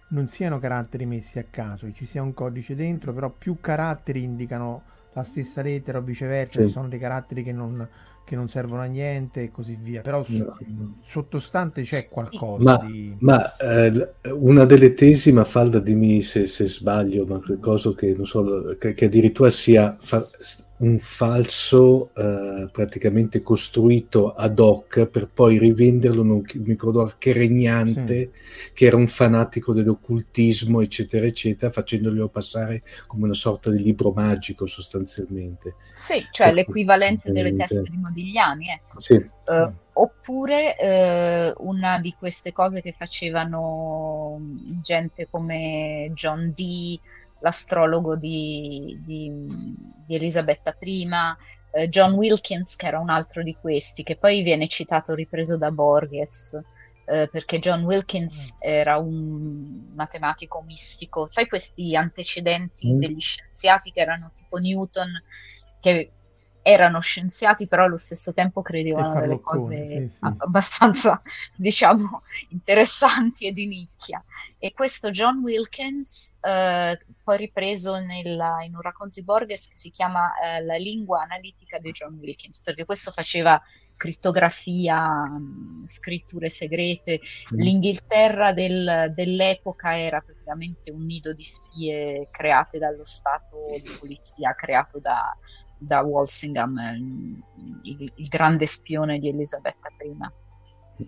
non 0.09 0.29
siano 0.29 0.59
caratteri 0.59 1.05
messi 1.05 1.39
a 1.39 1.45
caso, 1.51 1.93
ci 1.93 2.07
sia 2.07 2.23
un 2.23 2.33
codice 2.33 2.75
dentro, 2.75 3.13
però 3.13 3.29
più 3.29 3.59
caratteri 3.61 4.23
indicano 4.23 4.83
la 5.13 5.25
stessa 5.25 5.61
lettera 5.61 5.99
o 5.99 6.03
viceversa, 6.03 6.63
sì. 6.63 6.69
sono 6.69 6.89
dei 6.89 6.99
caratteri 6.99 7.43
che 7.43 7.53
non, 7.53 7.87
che 8.27 8.35
non, 8.35 8.49
servono 8.49 8.83
a 8.83 8.87
niente 8.87 9.45
e 9.45 9.51
così 9.53 9.79
via. 9.81 10.03
Però 10.03 10.25
no. 10.27 10.97
sottostante 11.07 11.83
c'è 11.83 12.09
qualcosa 12.09 12.63
ma, 12.63 12.85
di... 12.85 13.17
ma 13.21 13.57
eh, 13.57 14.15
una 14.33 14.65
delle 14.65 14.95
tesi, 14.95 15.31
ma 15.31 15.45
Falda 15.45 15.79
dimmi 15.79 16.23
se, 16.23 16.47
se 16.47 16.67
sbaglio, 16.67 17.25
ma 17.25 17.39
qualcosa 17.39 17.95
che, 17.95 18.15
non 18.17 18.27
so, 18.27 18.77
che, 18.81 18.95
che 18.95 19.05
addirittura 19.05 19.51
sia 19.51 19.97
fa, 20.01 20.27
un 20.79 20.99
falso 20.99 22.11
eh, 22.15 22.69
praticamente 22.71 23.43
costruito 23.43 24.35
ad 24.35 24.59
hoc 24.59 25.07
per 25.07 25.29
poi 25.29 25.59
rivenderlo 25.59 26.23
in 26.23 26.31
un 26.31 26.43
microdollar 26.53 27.17
regnante 27.19 28.31
sì. 28.33 28.71
che 28.75 28.87
era 28.87 28.97
un 28.97 29.09
fanatico 29.09 29.73
dell'occultismo 29.73 30.83
eccetera 30.83 31.25
eccetera 31.25 31.73
facendolo 31.73 32.29
passare 32.29 32.83
come 33.07 33.25
una 33.25 33.35
sorta 33.35 33.71
di 33.71 33.83
libro 33.83 34.13
magico 34.13 34.67
sostanzialmente 34.67 35.77
sì 35.93 36.27
cioè 36.31 36.53
l'equivalente 36.53 37.33
delle 37.33 37.57
teste 37.57 37.83
di 37.83 37.97
Modigliani 37.97 38.69
ecco 38.69 39.01
sì. 39.01 39.15
uh, 39.15 39.73
oppure 39.95 41.55
uh, 41.57 41.67
una 41.67 41.99
di 42.01 42.15
queste 42.19 42.53
cose 42.53 42.83
che 42.83 42.93
facevano 42.93 44.39
gente 44.83 45.27
come 45.31 46.11
John 46.13 46.53
Dee 46.55 47.01
l'astrologo 47.41 48.17
di, 48.17 49.01
di, 49.05 49.31
di 50.07 50.15
Elisabetta 50.15 50.77
I, 50.81 51.09
eh, 51.73 51.89
John 51.89 52.13
Wilkins, 52.15 52.77
che 52.77 52.87
era 52.87 52.99
un 52.99 53.11
altro 53.11 53.43
di 53.43 53.57
questi, 53.61 54.03
che 54.03 54.17
poi 54.17 54.43
viene 54.43 54.69
citato, 54.69 55.15
ripreso 55.15 55.57
da 55.57 55.71
Borges, 55.71 56.59
eh, 57.05 57.29
perché 57.31 57.59
John 57.59 57.85
Wilkins 57.85 58.53
mm. 58.55 58.59
era 58.61 58.97
un 58.97 59.93
matematico 59.95 60.63
mistico. 60.63 61.27
Sai 61.31 61.47
questi 61.47 61.95
antecedenti 61.95 62.93
mm. 62.93 62.99
degli 62.99 63.21
scienziati 63.21 63.93
che 63.93 64.01
erano 64.01 64.31
tipo 64.35 64.59
Newton, 64.59 65.11
che 65.81 66.11
erano 66.67 66.99
scienziati, 66.99 67.69
però 67.69 67.85
allo 67.85 67.97
stesso 67.97 68.33
tempo 68.33 68.61
credevano 68.61 69.21
delle 69.21 69.41
cose 69.41 69.87
sì, 69.87 70.11
sì. 70.13 70.35
abbastanza, 70.39 71.23
diciamo, 71.55 72.23
interessanti 72.49 73.47
e 73.47 73.53
di 73.53 73.69
nicchia. 73.69 74.21
E 74.59 74.73
questo 74.73 75.11
John 75.11 75.39
Wilkins, 75.45 76.35
eh, 76.41 76.99
poi 77.23 77.37
ripreso 77.37 78.01
nella, 78.01 78.65
in 78.65 78.75
un 78.75 78.81
racconto 78.81 79.21
di 79.21 79.25
Borges 79.25 79.69
che 79.69 79.77
si 79.77 79.91
chiama 79.91 80.33
eh, 80.41 80.65
La 80.65 80.75
lingua 80.75 81.23
analitica 81.23 81.79
di 81.79 81.93
John 81.93 82.19
Wilkins, 82.21 82.61
perché 82.61 82.85
questo 82.85 83.13
faceva 83.13 83.63
crittografia, 83.97 85.25
scritture 85.85 86.49
segrete. 86.49 87.21
Mm. 87.55 87.59
L'Inghilterra 87.59 88.53
del, 88.53 89.13
dell'epoca 89.15 89.97
era 89.97 90.21
praticamente 90.21 90.91
un 90.91 91.05
nido 91.05 91.33
di 91.33 91.45
spie 91.45 92.29
create 92.33 92.79
dallo 92.79 93.05
Stato 93.05 93.69
di 93.81 93.97
polizia, 94.01 94.53
creato 94.55 94.99
da, 94.99 95.33
da 95.79 96.01
Walsingham, 96.01 96.79
il, 97.83 98.13
il, 98.15 98.29
grande 98.29 98.67
spione 98.67 99.19
di 99.19 99.29
Elisabetta 99.29 99.89
I. 100.03 101.05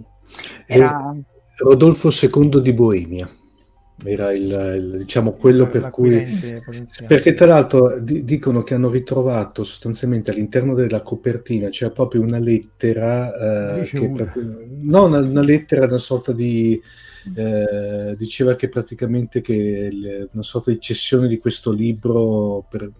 Era... 0.66 1.14
Rodolfo 1.58 2.10
II 2.10 2.60
di 2.60 2.72
Boemia. 2.72 3.28
Era 4.04 4.32
il, 4.32 4.44
il, 4.44 4.98
diciamo 4.98 5.32
quello 5.32 5.68
per 5.68 5.90
cui 5.90 6.24
perché 7.08 7.34
tra 7.34 7.46
l'altro 7.46 8.00
di, 8.00 8.22
dicono 8.22 8.62
che 8.62 8.74
hanno 8.74 8.90
ritrovato 8.90 9.64
sostanzialmente 9.64 10.30
all'interno 10.30 10.74
della 10.74 11.02
copertina 11.02 11.68
c'era 11.68 11.90
proprio 11.90 12.22
una 12.22 12.38
lettera 12.38 13.80
eh, 13.80 13.86
che, 13.86 14.06
no 14.06 15.04
una, 15.04 15.18
una, 15.18 15.42
lettera 15.42 15.86
una 15.86 15.98
sorta 15.98 16.30
di 16.30 16.80
eh, 17.34 18.14
diceva 18.16 18.54
che 18.54 18.68
praticamente 18.68 19.40
che 19.40 19.88
le, 19.90 20.28
una 20.32 20.44
sorta 20.44 20.70
di 20.70 20.78
cessione 20.78 21.26
di 21.26 21.38
questo 21.38 21.72
libro 21.72 22.64
per, 22.70 22.92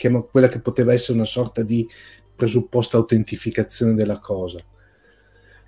che, 0.00 0.24
quella 0.30 0.48
che 0.48 0.60
poteva 0.60 0.94
essere 0.94 1.18
una 1.18 1.26
sorta 1.26 1.62
di 1.62 1.86
presupposta 2.34 2.96
autentificazione 2.96 3.92
della 3.92 4.18
cosa. 4.18 4.58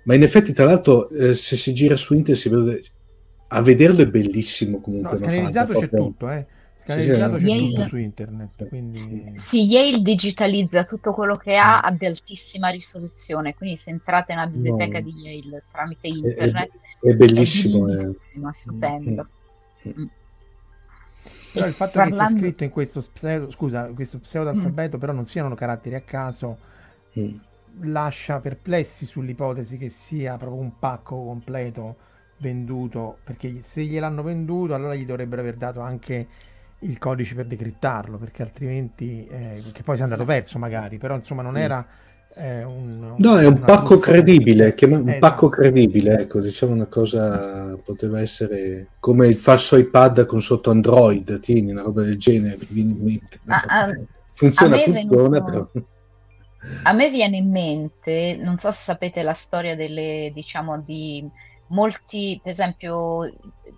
Ma 0.05 0.15
in 0.15 0.23
effetti, 0.23 0.53
tra 0.53 0.65
l'altro, 0.65 1.07
eh, 1.09 1.35
se 1.35 1.55
si 1.55 1.71
gira 1.71 1.95
su 1.95 2.15
internet, 2.15 2.41
si 2.41 2.49
vede, 2.49 2.83
a 3.49 3.61
vederlo 3.61 4.01
è 4.01 4.07
bellissimo 4.07 4.81
comunque. 4.81 5.11
No, 5.11 5.17
scanalizzato 5.17 5.73
c'è 5.73 5.87
proprio... 5.87 6.03
tutto, 6.03 6.31
eh. 6.31 6.45
Scanalizzato 6.81 7.37
sì, 7.37 7.43
c'è 7.43 7.49
Yale... 7.51 7.73
tutto 7.75 7.87
su 7.87 7.97
internet. 7.97 8.67
Quindi... 8.67 9.31
Sì, 9.35 9.63
Yale 9.65 10.01
digitalizza 10.01 10.83
tutto 10.83 11.13
quello 11.13 11.35
che 11.35 11.55
ha 11.55 11.81
ad 11.81 12.01
altissima 12.01 12.69
risoluzione, 12.69 13.53
quindi 13.53 13.77
se 13.77 13.91
entrate 13.91 14.33
nella 14.33 14.47
biblioteca 14.47 14.99
no. 14.99 15.05
di 15.05 15.11
Yale 15.11 15.63
tramite 15.71 16.07
internet 16.07 16.71
è, 17.01 17.07
è, 17.07 17.11
è 17.11 17.13
bellissimo, 17.13 17.87
è 17.87 17.91
bellissimo, 17.91 18.49
è 18.49 18.53
stupendo. 18.53 19.27
Mm. 19.87 19.91
Mm. 19.91 20.05
Però 21.53 21.65
il 21.67 21.73
fatto 21.73 21.99
parlando... 21.99 22.23
che 22.23 22.29
sia 22.29 22.39
scritto 22.39 22.63
in 22.63 22.69
questo 22.71 23.03
pseudo, 23.13 23.51
scusa, 23.51 23.85
questo 23.93 24.19
pseudoalfabeto, 24.19 24.97
mm. 24.97 24.99
però 24.99 25.13
non 25.13 25.25
siano 25.27 25.53
caratteri 25.55 25.95
a 25.95 26.01
caso, 26.01 26.57
mm. 27.17 27.35
lascia 27.81 28.39
perplessi 28.39 29.05
sull'ipotesi 29.05 29.77
che 29.77 29.89
sia 29.89 30.37
proprio 30.37 30.59
un 30.59 30.79
pacco 30.79 31.15
completo 31.23 31.97
venduto, 32.37 33.19
perché 33.23 33.61
se 33.61 33.83
gliel'hanno 33.83 34.23
venduto 34.23 34.73
allora 34.73 34.95
gli 34.95 35.05
dovrebbero 35.05 35.41
aver 35.41 35.55
dato 35.55 35.79
anche 35.79 36.27
il 36.79 36.97
codice 36.97 37.35
per 37.35 37.45
decrittarlo, 37.45 38.17
perché 38.17 38.41
altrimenti, 38.41 39.25
eh, 39.27 39.63
che 39.71 39.83
poi 39.83 39.95
si 39.95 40.01
è 40.01 40.03
andato 40.03 40.25
perso 40.25 40.57
magari, 40.57 40.97
però 40.97 41.15
insomma 41.15 41.41
non 41.41 41.53
mm. 41.53 41.57
era 41.57 41.87
è 42.33 42.63
un, 42.63 43.15
no, 43.17 43.37
è 43.37 43.45
un 43.45 43.59
pacco 43.59 43.99
credibile, 43.99 44.73
chiama, 44.73 44.97
un 44.97 45.07
esatto. 45.07 45.19
pacco 45.19 45.49
credibile, 45.49 46.21
ecco, 46.21 46.41
diciamo 46.41 46.73
una 46.73 46.87
cosa 46.87 47.77
poteva 47.83 48.21
essere 48.21 48.87
come 48.99 49.27
il 49.27 49.37
falso 49.37 49.77
iPad 49.77 50.25
con 50.25 50.41
sotto 50.41 50.71
Android, 50.71 51.39
tieni 51.39 51.71
una 51.71 51.83
roba 51.83 52.01
del 52.01 52.17
genere. 52.17 52.57
Ah, 53.47 53.63
ah, 53.67 53.99
funziona, 54.33 54.77
funziona, 54.77 55.39
venuto... 55.39 55.69
però. 55.71 55.85
A 56.83 56.93
me 56.93 57.09
viene 57.09 57.37
in 57.37 57.51
mente, 57.51 58.39
non 58.41 58.57
so 58.57 58.71
se 58.71 58.83
sapete 58.83 59.21
la 59.21 59.33
storia 59.33 59.75
delle, 59.75 60.31
diciamo, 60.33 60.79
di 60.79 61.29
molti, 61.67 62.39
per 62.41 62.51
esempio, 62.51 63.31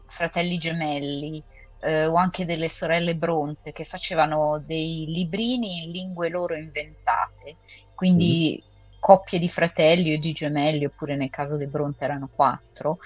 fratelli 0.06 0.58
gemelli, 0.58 1.44
eh, 1.82 2.06
o 2.06 2.16
anche 2.16 2.46
delle 2.46 2.70
sorelle 2.70 3.16
Bronte 3.16 3.72
che 3.72 3.86
facevano 3.86 4.64
dei 4.66 5.06
librini 5.08 5.84
in 5.84 5.92
lingue 5.92 6.30
loro 6.30 6.56
inventate, 6.56 7.58
quindi 7.96 8.64
mm. 8.64 8.68
coppie 9.00 9.40
di 9.40 9.50
fratelli 9.50 10.14
o 10.14 10.20
di 10.20 10.32
gemelli, 10.34 10.86
oppure 10.86 11.16
nel 11.16 11.30
caso 11.32 11.58
dei 11.58 11.70
Bronte 11.70 12.04
erano 12.06 12.30
quattro, 12.32 12.98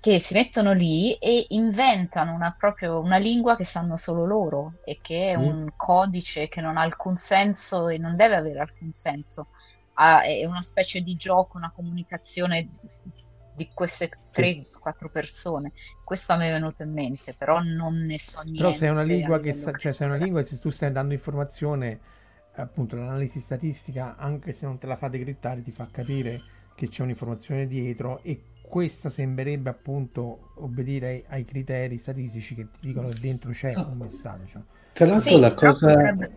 che 0.00 0.18
si 0.20 0.34
mettono 0.34 0.72
lì 0.72 1.14
e 1.16 1.46
inventano 1.50 2.32
una, 2.34 2.54
proprio 2.56 3.00
una 3.00 3.18
lingua 3.18 3.56
che 3.56 3.64
sanno 3.64 3.96
solo 3.96 4.24
loro 4.24 4.78
e 4.84 4.98
che 5.02 5.32
è 5.32 5.36
Mm. 5.36 5.42
un 5.42 5.68
codice 5.76 6.48
che 6.48 6.60
non 6.60 6.76
ha 6.76 6.82
alcun 6.82 7.16
senso 7.16 7.88
e 7.88 7.98
non 7.98 8.16
deve 8.16 8.36
avere 8.36 8.60
alcun 8.60 8.92
senso. 8.92 9.48
Ha- 9.94 10.22
è 10.22 10.44
una 10.44 10.62
specie 10.62 11.00
di 11.00 11.16
gioco, 11.16 11.56
una 11.56 11.72
comunicazione 11.74 12.68
di 13.52 13.70
queste 13.74 14.08
tre, 14.30 14.68
quattro 14.78 15.10
persone. 15.10 15.72
Questo 16.04 16.32
a 16.32 16.36
me 16.36 16.48
è 16.48 16.52
venuto 16.52 16.84
in 16.84 16.92
mente, 16.92 17.34
però 17.34 17.60
non 17.60 18.04
ne 18.04 18.18
so 18.20 18.40
niente. 18.42 18.62
Però 18.62 18.72
se 18.72 18.86
è 18.86 18.90
una 18.90 19.02
lingua 19.02 19.40
che 19.40 19.52
sa- 19.52 19.74
cioè 19.76 19.92
se 19.92 20.04
è 20.04 20.06
una 20.06 20.16
lingua 20.16 20.44
se 20.44 20.58
tu 20.58 20.70
stai 20.70 20.92
dando 20.92 21.12
informazione, 21.14 22.00
appunto 22.62 22.96
l'analisi 22.96 23.40
statistica, 23.40 24.16
anche 24.16 24.52
se 24.52 24.66
non 24.66 24.78
te 24.78 24.86
la 24.86 24.96
fa 24.96 25.08
decrittare, 25.08 25.62
ti 25.62 25.72
fa 25.72 25.88
capire 25.90 26.44
che 26.74 26.88
c'è 26.88 27.02
un'informazione 27.02 27.66
dietro 27.66 28.22
e 28.22 28.44
questa 28.60 29.10
sembrerebbe 29.10 29.70
appunto 29.70 30.50
obbedire 30.56 31.06
ai, 31.08 31.24
ai 31.28 31.44
criteri 31.44 31.98
statistici 31.98 32.54
che 32.54 32.70
ti 32.70 32.78
dicono 32.80 33.08
che 33.08 33.18
dentro 33.18 33.50
c'è 33.52 33.80
Ah. 33.80 33.86
un 33.86 33.98
messaggio. 33.98 34.66
Tra 34.92 35.06
l'altro 35.06 35.36
Sì, 35.36 35.38
la 35.38 35.54
cosa, 35.54 35.88
potrebbe- 35.88 36.30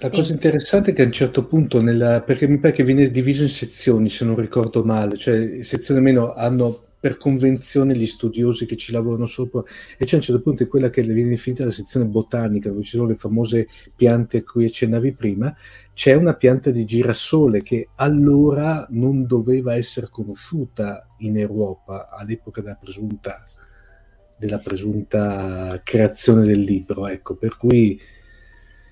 la 0.00 0.10
Sì. 0.10 0.10
cosa 0.10 0.32
interessante 0.32 0.90
è 0.90 0.94
che 0.94 1.02
a 1.02 1.04
un 1.06 1.12
certo 1.12 1.46
punto, 1.46 1.80
nella- 1.82 2.22
perché 2.22 2.46
mi 2.48 2.58
pare 2.58 2.72
che 2.72 2.84
viene 2.84 3.10
diviso 3.10 3.42
in 3.42 3.48
sezioni, 3.48 4.08
se 4.08 4.24
non 4.24 4.36
ricordo 4.36 4.84
male, 4.84 5.16
cioè 5.16 5.62
sezioni 5.62 6.00
almeno 6.00 6.32
hanno 6.32 6.89
per 7.00 7.16
convenzione 7.16 7.96
gli 7.96 8.06
studiosi 8.06 8.66
che 8.66 8.76
ci 8.76 8.92
lavorano 8.92 9.24
sopra 9.24 9.62
e 9.96 10.04
c'è 10.04 10.14
a 10.14 10.16
un 10.18 10.22
certo 10.22 10.42
punto 10.42 10.66
quella 10.68 10.90
che 10.90 11.02
viene 11.02 11.30
definita 11.30 11.64
la 11.64 11.70
sezione 11.70 12.04
botanica, 12.04 12.68
dove 12.68 12.82
ci 12.82 12.96
sono 12.96 13.08
le 13.08 13.14
famose 13.14 13.68
piante 13.96 14.38
a 14.38 14.42
cui 14.42 14.66
accennavi 14.66 15.12
prima, 15.14 15.52
c'è 15.94 16.12
una 16.12 16.34
pianta 16.34 16.70
di 16.70 16.84
girasole 16.84 17.62
che 17.62 17.88
allora 17.96 18.86
non 18.90 19.26
doveva 19.26 19.74
essere 19.74 20.08
conosciuta 20.10 21.08
in 21.20 21.38
Europa 21.38 22.10
all'epoca 22.10 22.60
della 22.60 22.78
presunta, 22.78 23.44
della 24.36 24.58
presunta 24.58 25.80
creazione 25.82 26.44
del 26.44 26.60
libro, 26.60 27.06
ecco, 27.06 27.34
per 27.34 27.56
cui 27.56 27.98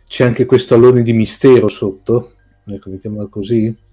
c'è 0.07 0.25
anche 0.25 0.47
questo 0.47 0.75
alone 0.75 1.03
di 1.03 1.13
mistero 1.13 1.69
sotto, 1.69 2.33
ecco, 2.65 2.89
mettiamola 2.89 3.29
così. 3.29 3.87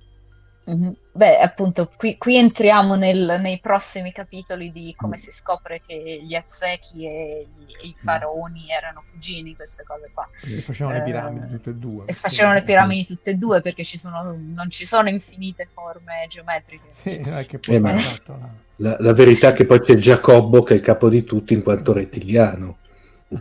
Mhm. 0.66 0.96
Beh, 1.12 1.38
appunto, 1.38 1.92
qui, 1.96 2.18
qui 2.18 2.38
entriamo 2.38 2.96
nel- 2.96 3.38
nei 3.40 3.60
prossimi 3.60 4.12
capitoli 4.12 4.72
di 4.72 4.94
come 4.98 5.18
si 5.18 5.32
scopre 5.32 5.82
che 5.86 6.22
gli 6.24 6.34
Aztechi 6.34 7.06
e, 7.06 7.48
e 7.82 7.88
i 7.88 7.94
faraoni 7.96 8.72
erano 8.72 9.04
cugini, 9.12 9.56
queste 9.56 9.84
cose 9.84 10.10
qua. 10.12 10.28
E 10.44 10.62
facevano 10.62 10.96
le 10.98 11.02
Eh, 11.02 11.06
piramidi 11.06 11.52
tutte 11.52 11.70
e 11.70 11.74
due. 11.76 12.04
E 12.08 12.14
facevano 12.14 12.56
le 12.56 12.64
piramidi 12.64 13.06
tutte 13.06 13.30
e 13.30 13.34
due 13.36 13.62
perché 13.62 13.84
ci 13.84 13.98
sono, 14.00 14.36
non 14.54 14.70
ci 14.72 14.86
sono 14.86 15.08
infinite 15.10 15.70
forme 15.72 16.26
geometriche. 16.28 16.88
Sì, 16.94 17.46
che 17.48 17.60
poi 17.60 17.76
Eh, 17.76 17.80
ma- 17.80 17.94
fatto 17.94 18.32
la- 18.34 18.64
La, 18.78 18.98
la 19.00 19.14
verità 19.14 19.50
è 19.50 19.54
che 19.54 19.66
poi 19.66 19.80
c'è 19.80 19.96
Giacobbo 19.96 20.62
che 20.64 20.74
è 20.74 20.78
il 20.78 20.82
capo 20.84 21.08
di 21.10 21.24
tutti 21.24 21.54
in 21.54 21.64
quanto 21.64 21.94
rettiliano. 21.94 22.78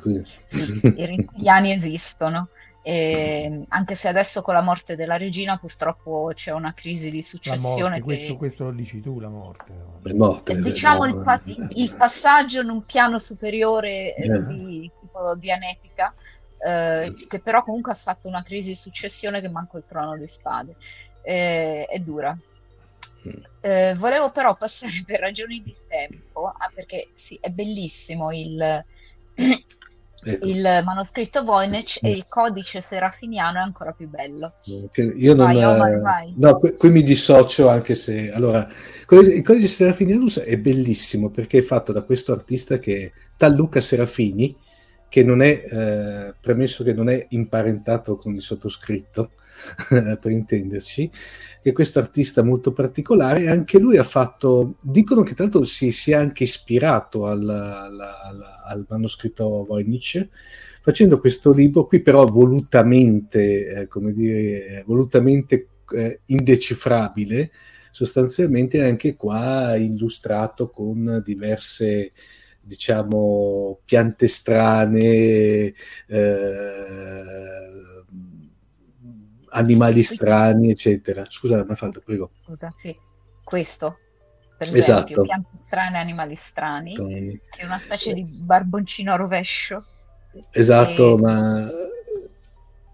Cui- 0.00 0.22
Sì, 0.22 0.62
i 0.62 1.06
rettiliani 1.06 1.72
esistono. 1.72 2.48
E 2.86 3.64
anche 3.68 3.94
se 3.94 4.08
adesso 4.08 4.42
con 4.42 4.52
la 4.52 4.60
morte 4.60 4.94
della 4.94 5.16
regina 5.16 5.56
purtroppo 5.56 6.32
c'è 6.34 6.52
una 6.52 6.74
crisi 6.74 7.10
di 7.10 7.20
la 7.20 7.24
successione 7.24 7.88
morte, 7.88 8.02
questo, 8.02 8.32
che 8.32 8.36
questo 8.36 8.64
lo 8.64 8.72
dici 8.72 9.00
tu, 9.00 9.18
la 9.20 9.30
morte. 9.30 9.72
no? 9.72 10.00
è 10.02 10.12
morta. 10.12 10.52
Eh, 10.52 10.56
eh, 10.56 10.60
diciamo 10.60 11.06
il, 11.06 11.16
pa- 11.22 11.40
il 11.46 11.94
passaggio 11.96 12.60
in 12.60 12.68
un 12.68 12.84
piano 12.84 13.18
superiore 13.18 14.14
eh, 14.14 14.26
Eh. 14.26 14.44
di 14.44 14.90
tipo 15.00 15.34
dianetica, 15.34 16.12
eh, 16.58 17.14
che 17.26 17.38
però 17.40 17.62
comunque 17.64 17.92
ha 17.92 17.96
fatto 17.96 18.28
una 18.28 18.42
crisi 18.42 18.68
di 18.68 18.76
successione 18.76 19.40
che 19.40 19.48
manco 19.48 19.78
il 19.78 19.84
trono 19.88 20.18
di 20.18 20.28
spade. 20.28 20.76
Eh, 21.22 21.86
è 21.86 21.98
dura. 22.00 22.36
Mm. 23.26 23.32
Eh, 23.62 23.94
volevo 23.96 24.30
però 24.30 24.54
passare 24.56 25.02
per 25.06 25.20
ragioni 25.20 25.62
di 25.62 25.74
tempo, 25.88 26.48
ah, 26.48 26.70
perché 26.74 27.08
sì, 27.14 27.38
è 27.40 27.48
bellissimo 27.48 28.30
il, 28.30 28.84
Ecco, 30.24 30.46
il 30.46 30.82
manoscritto 30.84 31.44
Voynich 31.44 31.98
e 32.00 32.10
il 32.10 32.26
codice 32.26 32.80
serafiniano 32.80 33.58
è 33.58 33.60
ancora 33.62 33.92
più 33.92 34.08
bello. 34.08 34.54
io 35.16 35.34
non, 35.34 35.52
Vai, 35.52 35.62
Omar, 35.62 35.92
eh, 35.92 35.98
vai. 35.98 36.34
no, 36.38 36.58
qui, 36.58 36.72
qui 36.72 36.90
mi 36.90 37.02
dissocio 37.02 37.68
anche 37.68 37.94
se 37.94 38.32
allora 38.32 38.66
il 39.10 39.42
codice 39.42 39.66
Serafinianus 39.66 40.38
è 40.38 40.56
bellissimo 40.58 41.30
perché 41.30 41.58
è 41.58 41.62
fatto 41.62 41.92
da 41.92 42.02
questo 42.02 42.32
artista 42.32 42.78
che 42.78 43.02
è 43.04 43.12
tal 43.36 43.54
Luca 43.54 43.80
Serafini 43.80 44.56
che 45.08 45.22
non 45.22 45.42
è 45.42 45.62
eh, 45.70 46.34
premesso 46.40 46.82
che 46.82 46.94
non 46.94 47.08
è 47.08 47.26
imparentato 47.30 48.16
con 48.16 48.34
il 48.34 48.42
sottoscritto 48.42 49.32
per 50.20 50.30
intenderci 50.30 51.10
che 51.62 51.72
questo 51.72 51.98
artista 51.98 52.42
molto 52.42 52.72
particolare 52.72 53.48
anche 53.48 53.78
lui 53.78 53.96
ha 53.96 54.04
fatto 54.04 54.76
dicono 54.80 55.22
che 55.22 55.34
tra 55.34 55.44
l'altro 55.44 55.64
si 55.64 55.92
sia 55.92 56.18
anche 56.20 56.44
ispirato 56.44 57.26
al, 57.26 57.48
al- 57.48 58.00
al- 58.00 58.44
al 58.66 58.86
manoscritto 58.88 59.64
Voynich 59.64 60.28
facendo 60.82 61.18
questo 61.18 61.52
libro 61.52 61.86
qui 61.86 62.00
però 62.02 62.26
volutamente 62.26 63.68
eh, 63.68 63.88
come 63.88 64.12
dire 64.12 64.82
volutamente 64.86 65.68
eh, 65.94 66.20
indecifrabile 66.26 67.50
sostanzialmente 67.90 68.82
anche 68.82 69.16
qua 69.16 69.76
illustrato 69.76 70.68
con 70.68 71.22
diverse 71.24 72.12
diciamo 72.60 73.80
piante 73.84 74.26
strane 74.26 75.72
eh, 76.06 76.54
animali 79.54 80.02
strani 80.02 80.70
eccetera 80.70 81.24
scusa 81.28 81.64
Mafalda 81.66 82.00
prego 82.04 82.30
Scusa, 82.44 82.72
sì, 82.76 82.96
questo, 83.42 83.98
per 84.56 84.68
esempio, 84.68 85.02
Esatto. 85.04 85.22
piante 85.22 85.56
strane, 85.56 85.98
animali 85.98 86.34
strani, 86.34 86.94
Tony. 86.94 87.40
che 87.50 87.62
è 87.62 87.64
una 87.64 87.78
specie 87.78 88.12
di 88.12 88.24
barboncino 88.24 89.12
a 89.12 89.16
rovescio. 89.16 89.84
Esatto, 90.50 91.16
E- 91.16 91.20
ma 91.20 91.70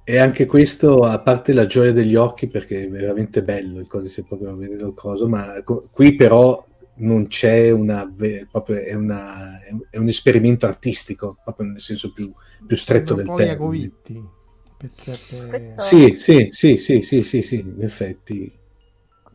e 0.05 0.19
anche 0.19 0.47
questo, 0.47 1.03
a 1.05 1.21
parte 1.21 1.53
la 1.53 1.67
gioia 1.67 1.93
degli 1.93 2.17
occhi, 2.17 2.49
perché 2.49 2.85
è 2.85 2.89
veramente 2.89 3.43
bello 3.45 3.79
il 3.79 3.87
codice 3.87 4.25
proprio 4.25 4.51
a 4.51 4.55
vedere 4.57 4.85
il 4.87 4.95
coso, 4.95 5.29
ma 5.29 5.63
co- 5.63 5.89
qui 5.93 6.17
però 6.17 6.67
non 6.97 7.29
c'è 7.29 7.71
una, 7.71 8.11
ve- 8.13 8.49
proprio 8.51 8.81
è, 8.81 8.95
una- 8.95 9.61
è 9.89 9.99
un- 9.99 10.09
esperimento 10.09 10.67
artistico, 10.67 11.37
proprio 11.45 11.69
nel 11.69 11.81
senso 11.81 12.11
più, 12.11 12.33
più 12.67 12.77
stretto 12.77 13.15
del 13.15 13.27
termine. 13.27 13.47
Iacovitti, 13.51 14.25
per 14.81 14.91
certe- 15.05 15.49
Questo- 15.49 15.83
Sì, 15.83 16.17
sì, 16.19 16.49
sì, 16.51 16.77
sì, 16.79 17.03
sì, 17.03 17.23
sì, 17.23 17.43
sì, 17.43 17.59
in 17.61 17.83
effetti. 17.83 18.59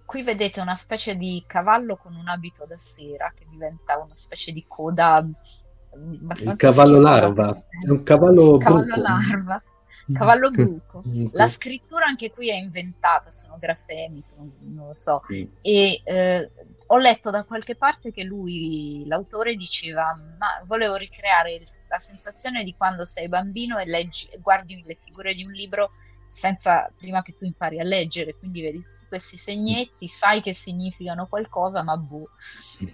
Qui 0.06 0.24
vedete 0.24 0.62
una 0.62 0.76
specie 0.76 1.16
di 1.16 1.44
cavallo 1.48 1.98
con 1.98 2.16
un 2.16 2.28
abito 2.28 2.66
da 2.66 2.78
sera 2.78 3.32
che 3.36 3.46
diventa 3.50 3.98
una 3.98 4.16
specie 4.16 4.52
di 4.52 4.64
coda 4.68 5.22
mm, 5.24 6.30
Il 6.42 6.56
cavallo 6.56 6.96
schifosa. 6.96 7.00
larva, 7.00 7.64
è 7.84 7.90
un 7.90 8.04
cavallo 8.04 8.58
Cavallo 8.58 8.96
larva, 8.96 9.64
cavallo 10.12 10.52
bruco. 10.52 11.04
Mm, 11.08 11.26
La 11.32 11.48
scrittura 11.48 12.06
anche 12.06 12.30
qui 12.32 12.50
è 12.50 12.56
inventata, 12.56 13.32
sono 13.32 13.58
grafemi, 13.60 14.22
sono- 14.26 14.52
non 14.60 14.88
lo 14.88 14.94
so. 14.96 15.22
sì. 15.28 15.50
E 15.62 16.02
eh, 16.04 16.52
ho 16.88 16.98
letto 16.98 17.30
da 17.32 17.44
qualche 17.44 17.76
parte 17.76 18.12
che 18.12 18.24
lui, 18.24 19.04
l'autore, 19.08 19.56
diceva: 19.56 20.16
Ma 20.38 20.64
volevo 20.66 20.96
ricreare 20.96 21.60
la 21.88 22.00
sensazione 22.00 22.64
di 22.64 22.76
quando 22.76 23.06
sei 23.06 23.28
bambino 23.28 23.78
e 23.78 23.86
leggi, 23.86 24.30
guardi 24.40 24.84
le 24.86 24.96
figure 24.96 25.34
di 25.34 25.44
un 25.44 25.52
libro 25.52 25.92
senza 26.28 26.92
prima 26.98 27.22
che 27.22 27.34
tu 27.34 27.46
impari 27.46 27.80
a 27.80 27.84
leggere, 27.84 28.36
quindi 28.38 28.62
vedi 28.62 28.80
tutti 28.80 29.06
questi 29.08 29.38
segnetti, 29.38 30.08
sai 30.08 30.42
che 30.42 30.54
significano 30.54 31.28
qualcosa, 31.28 31.82
ma 31.82 31.96
boh. 31.98 32.30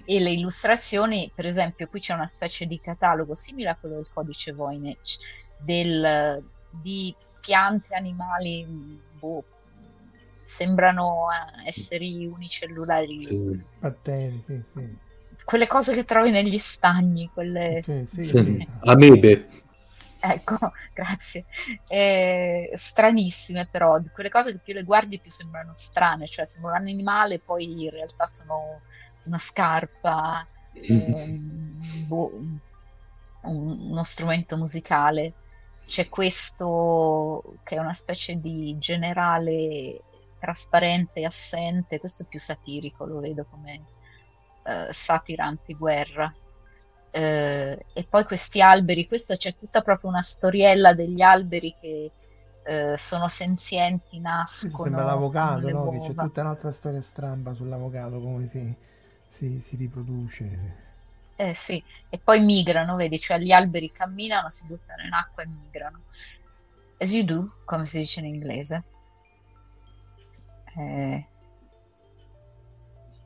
E 0.05 0.19
le 0.19 0.31
illustrazioni, 0.31 1.31
per 1.33 1.45
esempio, 1.45 1.87
qui 1.87 1.99
c'è 1.99 2.13
una 2.13 2.27
specie 2.27 2.65
di 2.65 2.79
catalogo 2.79 3.35
simile 3.35 3.69
a 3.69 3.75
quello 3.75 3.95
del 3.95 4.09
codice 4.13 4.51
Voynich 4.51 5.17
del, 5.57 6.43
di 6.69 7.15
piante, 7.39 7.95
animali, 7.95 8.65
boh, 9.19 9.43
sembrano 10.51 11.27
eh, 11.63 11.67
esseri 11.67 12.25
unicellulari, 12.25 13.23
Sì. 13.23 13.63
batteri, 13.79 14.43
sì, 14.45 14.63
sì. 14.73 14.97
quelle 15.43 15.67
cose 15.67 15.93
che 15.93 16.03
trovi 16.03 16.29
negli 16.31 16.57
stagni, 16.57 17.29
quelle... 17.33 17.83
Sì, 17.85 18.05
sì, 18.13 18.23
Sì. 18.23 18.37
sì. 18.43 18.67
Amebe. 18.85 19.49
Ecco, 20.23 20.55
grazie. 20.93 21.45
Eh, 21.87 22.71
stranissime 22.75 23.67
però, 23.67 23.99
quelle 24.11 24.29
cose 24.29 24.51
che 24.51 24.59
più 24.59 24.73
le 24.73 24.83
guardi 24.83 25.19
più 25.19 25.31
sembrano 25.31 25.73
strane, 25.73 26.27
cioè 26.27 26.45
sembrano 26.45 26.83
un 26.83 26.89
animale, 26.89 27.39
poi 27.41 27.83
in 27.83 27.89
realtà 27.89 28.27
sono 28.27 28.83
una 29.23 29.37
scarpa, 29.39 30.43
ehm, 30.71 32.05
boh, 32.05 32.35
un- 32.37 32.59
uno 33.41 34.03
strumento 34.03 34.57
musicale. 34.57 35.35
C'è 35.83 36.07
questo 36.09 37.57
che 37.63 37.75
è 37.75 37.79
una 37.79 37.93
specie 37.93 38.35
di 38.35 38.75
generale 38.77 40.05
trasparente 40.41 41.19
e 41.19 41.25
assente, 41.25 41.99
questo 41.99 42.23
è 42.23 42.25
più 42.25 42.39
satirico, 42.39 43.05
lo 43.05 43.19
vedo 43.19 43.45
come 43.49 43.81
eh, 44.63 44.89
satira 44.91 45.45
antiguerra. 45.45 46.33
Eh, 47.11 47.85
e 47.93 48.03
poi 48.09 48.23
questi 48.25 48.61
alberi, 48.61 49.07
questa 49.07 49.35
c'è 49.35 49.55
tutta 49.55 49.81
proprio 49.81 50.09
una 50.09 50.23
storiella 50.23 50.93
degli 50.93 51.21
alberi 51.21 51.75
che 51.79 52.11
eh, 52.63 52.95
sono 52.97 53.27
senzienti, 53.27 54.19
nascono, 54.19 54.83
sembra 54.83 55.03
l'avvocato, 55.03 55.67
le 55.67 55.71
no? 55.73 55.89
Che 55.89 55.99
c'è 55.99 56.13
tutta 56.15 56.41
un'altra 56.41 56.71
storia 56.71 57.01
stramba 57.01 57.53
sull'avvocato, 57.53 58.19
come 58.19 58.47
si, 58.47 58.73
si, 59.29 59.61
si 59.63 59.75
riproduce. 59.75 60.89
Eh 61.35 61.53
sì, 61.53 61.83
e 62.09 62.19
poi 62.19 62.39
migrano, 62.41 62.95
vedi, 62.95 63.19
cioè 63.19 63.39
gli 63.39 63.51
alberi 63.51 63.91
camminano, 63.91 64.49
si 64.49 64.65
buttano 64.65 65.03
in 65.03 65.13
acqua 65.13 65.43
e 65.43 65.47
migrano. 65.47 66.01
As 66.97 67.11
you 67.13 67.23
do, 67.23 67.51
come 67.65 67.85
si 67.85 67.97
dice 67.97 68.19
in 68.19 68.27
inglese. 68.27 68.83
Eh, 70.77 71.25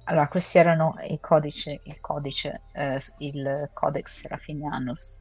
allora, 0.05 0.27
questi 0.27 0.57
erano 0.57 0.95
i 1.07 1.19
codici, 1.19 1.79
il 1.83 1.99
codice, 1.99 2.61
eh, 2.73 2.99
il 3.19 3.69
Codex 3.73 4.21
Serafinianus. 4.21 5.19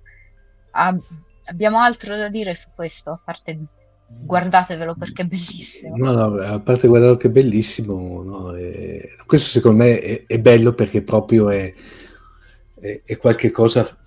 Ah, 0.73 0.97
abbiamo 1.45 1.79
altro 1.79 2.17
da 2.17 2.29
dire 2.29 2.55
su 2.55 2.71
questo, 2.75 3.13
a 3.13 3.21
parte 3.23 3.59
guardatevelo 4.07 4.95
perché 4.97 5.23
è 5.23 5.27
bellissimo. 5.27 5.97
No, 5.97 6.13
no, 6.13 6.43
a 6.43 6.61
parte 6.61 6.87
guardarlo 6.87 7.17
che 7.17 7.29
è 7.29 7.31
bellissimo, 7.31 8.23
no, 8.23 8.55
è... 8.55 9.17
questo 9.27 9.51
secondo 9.51 9.85
me 9.85 9.99
è, 9.99 10.25
è, 10.27 10.39
bello 10.39 10.75
perché 10.75 11.03
proprio 11.03 11.49
è, 11.49 11.73
è, 12.81 13.03
è 13.05 13.17
qualche 13.17 13.51
cosa 13.51 13.99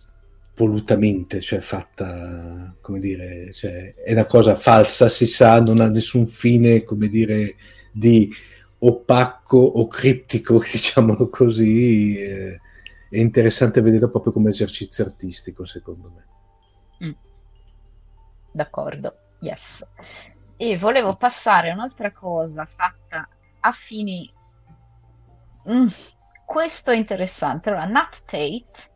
volutamente, 0.55 1.39
cioè 1.39 1.59
fatta, 1.59 2.75
come 2.81 2.99
dire, 2.99 3.51
cioè, 3.53 3.93
è 3.95 4.11
una 4.13 4.25
cosa 4.25 4.55
falsa, 4.55 5.07
si 5.07 5.27
sa, 5.27 5.61
non 5.61 5.79
ha 5.79 5.87
nessun 5.87 6.25
fine, 6.25 6.83
come 6.83 7.07
dire, 7.09 7.55
di 7.97 8.31
opaco 8.79 9.57
o 9.57 9.87
criptico, 9.87 10.59
diciamolo 10.71 11.29
così, 11.29 12.17
eh, 12.19 12.61
è 13.09 13.17
interessante 13.17 13.81
vedere 13.81 14.09
proprio 14.09 14.31
come 14.31 14.51
esercizio 14.51 15.05
artistico, 15.05 15.65
secondo 15.65 16.11
me. 16.15 17.07
Mm. 17.07 17.13
D'accordo, 18.51 19.17
yes. 19.39 19.85
E 20.55 20.77
volevo 20.77 21.15
passare 21.15 21.71
a 21.71 21.73
un'altra 21.73 22.11
cosa 22.11 22.65
fatta 22.65 23.27
a 23.59 23.71
fini... 23.71 24.31
Mm, 25.69 25.87
questo 26.45 26.91
è 26.91 26.95
interessante. 26.95 27.69
Allora, 27.69 27.85
Nat 27.85 28.23
Tate 28.25 28.89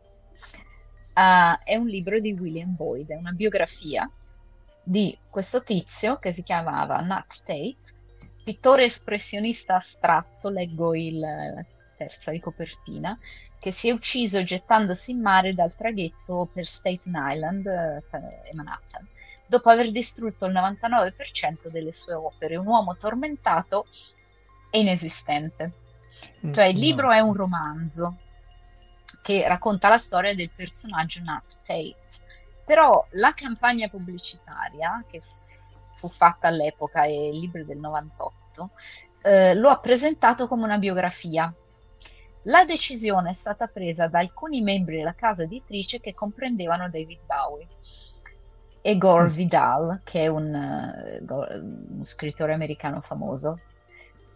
uh, 1.16 1.64
è 1.64 1.76
un 1.76 1.88
libro 1.88 2.20
di 2.20 2.34
William 2.34 2.76
Boyd, 2.76 3.10
è 3.10 3.16
una 3.16 3.32
biografia 3.32 4.10
di 4.84 5.18
questo 5.30 5.62
tizio 5.64 6.18
che 6.18 6.32
si 6.32 6.44
chiamava 6.44 7.00
Nat 7.02 7.44
Tate 7.44 8.00
pittore 8.44 8.86
espressionista 8.86 9.76
astratto, 9.76 10.50
leggo 10.50 10.96
il, 10.96 11.20
la 11.20 11.66
terza 11.98 12.32
di 12.32 12.40
copertina, 12.40 13.18
che 13.60 13.72
si 13.72 13.90
è 13.90 13.92
ucciso 13.92 14.42
gettandosi 14.42 15.12
in 15.12 15.22
mare 15.22 15.54
dal 15.54 15.76
traghetto 15.76 16.50
per 16.52 16.66
Staten 16.66 17.14
Island 17.16 17.66
eh, 17.68 18.50
e 18.50 18.54
Manhattan, 18.54 19.08
dopo 19.46 19.70
aver 19.70 19.92
distrutto 19.92 20.46
il 20.46 20.54
99% 20.54 21.68
delle 21.68 21.92
sue 21.92 22.14
opere, 22.14 22.56
un 22.56 22.66
uomo 22.66 22.96
tormentato 22.96 23.86
e 24.72 24.80
inesistente. 24.80 25.74
Mm, 26.46 26.54
cioè 26.54 26.66
il 26.66 26.80
libro 26.80 27.08
no. 27.08 27.14
è 27.14 27.20
un 27.20 27.34
romanzo 27.34 28.18
che 29.22 29.48
racconta 29.48 29.90
la 29.90 29.98
storia 29.98 30.34
del 30.34 30.50
personaggio 30.50 31.22
Nat 31.22 31.62
Tate, 31.64 31.96
però 32.66 33.06
la 33.12 33.34
campagna 33.34 33.88
pubblicitaria 33.90 35.04
che 35.08 35.22
fu 36.02 36.10
fatta 36.10 36.48
all'epoca, 36.48 37.04
è 37.04 37.10
il 37.10 37.38
libro 37.38 37.64
del 37.64 37.78
98, 37.78 38.72
eh, 39.22 39.54
lo 39.54 39.70
ha 39.70 39.78
presentato 39.78 40.48
come 40.48 40.64
una 40.64 40.80
biografia. 40.80 41.54
La 42.46 42.66
decisione 42.66 43.30
è 43.30 43.34
stata 43.34 43.68
presa 43.68 44.08
da 44.08 44.18
alcuni 44.18 44.62
membri 44.62 44.98
della 44.98 45.14
casa 45.14 45.44
editrice 45.44 46.00
che 46.00 46.16
comprendevano 46.16 46.90
David 46.90 47.20
Bowie 47.28 47.68
e 48.82 48.98
Gore 48.98 49.30
mm. 49.30 49.34
Vidal, 49.34 50.02
che 50.04 50.22
è 50.24 50.28
un, 50.28 50.52
uh, 50.52 51.96
un 51.98 52.04
scrittore 52.04 52.54
americano 52.54 53.02
famoso. 53.02 53.60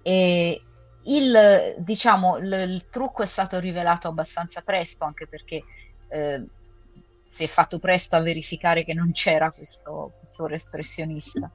E 0.04 0.62
il, 1.06 1.76
diciamo, 1.80 2.38
l- 2.38 2.70
il, 2.70 2.90
trucco 2.92 3.24
è 3.24 3.26
stato 3.26 3.58
rivelato 3.58 4.08
abbastanza 4.08 4.62
presto, 4.62 5.04
anche 5.04 5.26
perché 5.26 5.64
eh, 6.10 6.46
si 7.36 7.44
è 7.44 7.48
fatto 7.48 7.80
presto 7.80 8.16
a 8.16 8.22
verificare 8.22 8.86
che 8.86 8.94
non 8.94 9.12
c'era 9.12 9.52
questo 9.52 10.14
pittore 10.22 10.56
espressionista. 10.56 11.52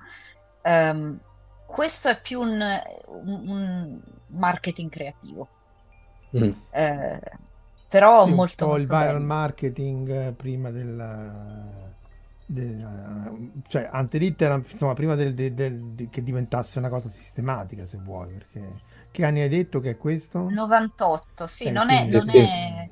Um, 0.62 1.18
questo 1.64 2.10
è 2.10 2.20
più 2.20 2.38
un, 2.42 2.60
un, 3.06 3.48
un 3.48 4.00
marketing 4.26 4.90
creativo. 4.90 5.48
Mm. 6.36 6.50
Eh, 6.70 7.20
però 7.88 8.26
sì, 8.26 8.32
molto, 8.34 8.66
molto 8.66 8.80
il 8.82 8.86
viral 8.86 9.14
bello. 9.14 9.24
marketing 9.24 10.10
eh, 10.10 10.32
prima 10.32 10.70
del 10.70 11.78
del, 12.44 13.52
cioè 13.68 13.88
antelitteram 13.90 14.64
insomma 14.68 14.94
prima 14.94 15.14
del, 15.14 15.34
del, 15.34 15.54
del, 15.54 16.08
che 16.10 16.20
diventasse 16.20 16.80
una 16.80 16.88
cosa 16.88 17.08
sistematica 17.08 17.86
se 17.86 17.96
vuoi 17.98 18.32
perché 18.32 18.80
che 19.12 19.24
anni 19.24 19.40
hai 19.40 19.48
detto 19.48 19.78
che 19.78 19.90
è 19.90 19.96
questo? 19.96 20.48
98 20.50 21.46
sì 21.46 21.66
eh, 21.66 21.70
non, 21.70 21.90
è, 21.90 22.06
non 22.06 22.28
è, 22.28 22.90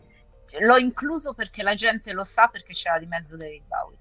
l'ho 0.61 0.79
incluso 0.79 1.35
perché 1.35 1.63
la 1.63 1.75
gente 1.75 2.13
lo 2.13 2.25
sa 2.25 2.49
perché 2.49 2.73
c'era 2.73 2.99
di 2.99 3.07
mezzo 3.07 3.37
David 3.37 3.65
Bowie 3.67 3.99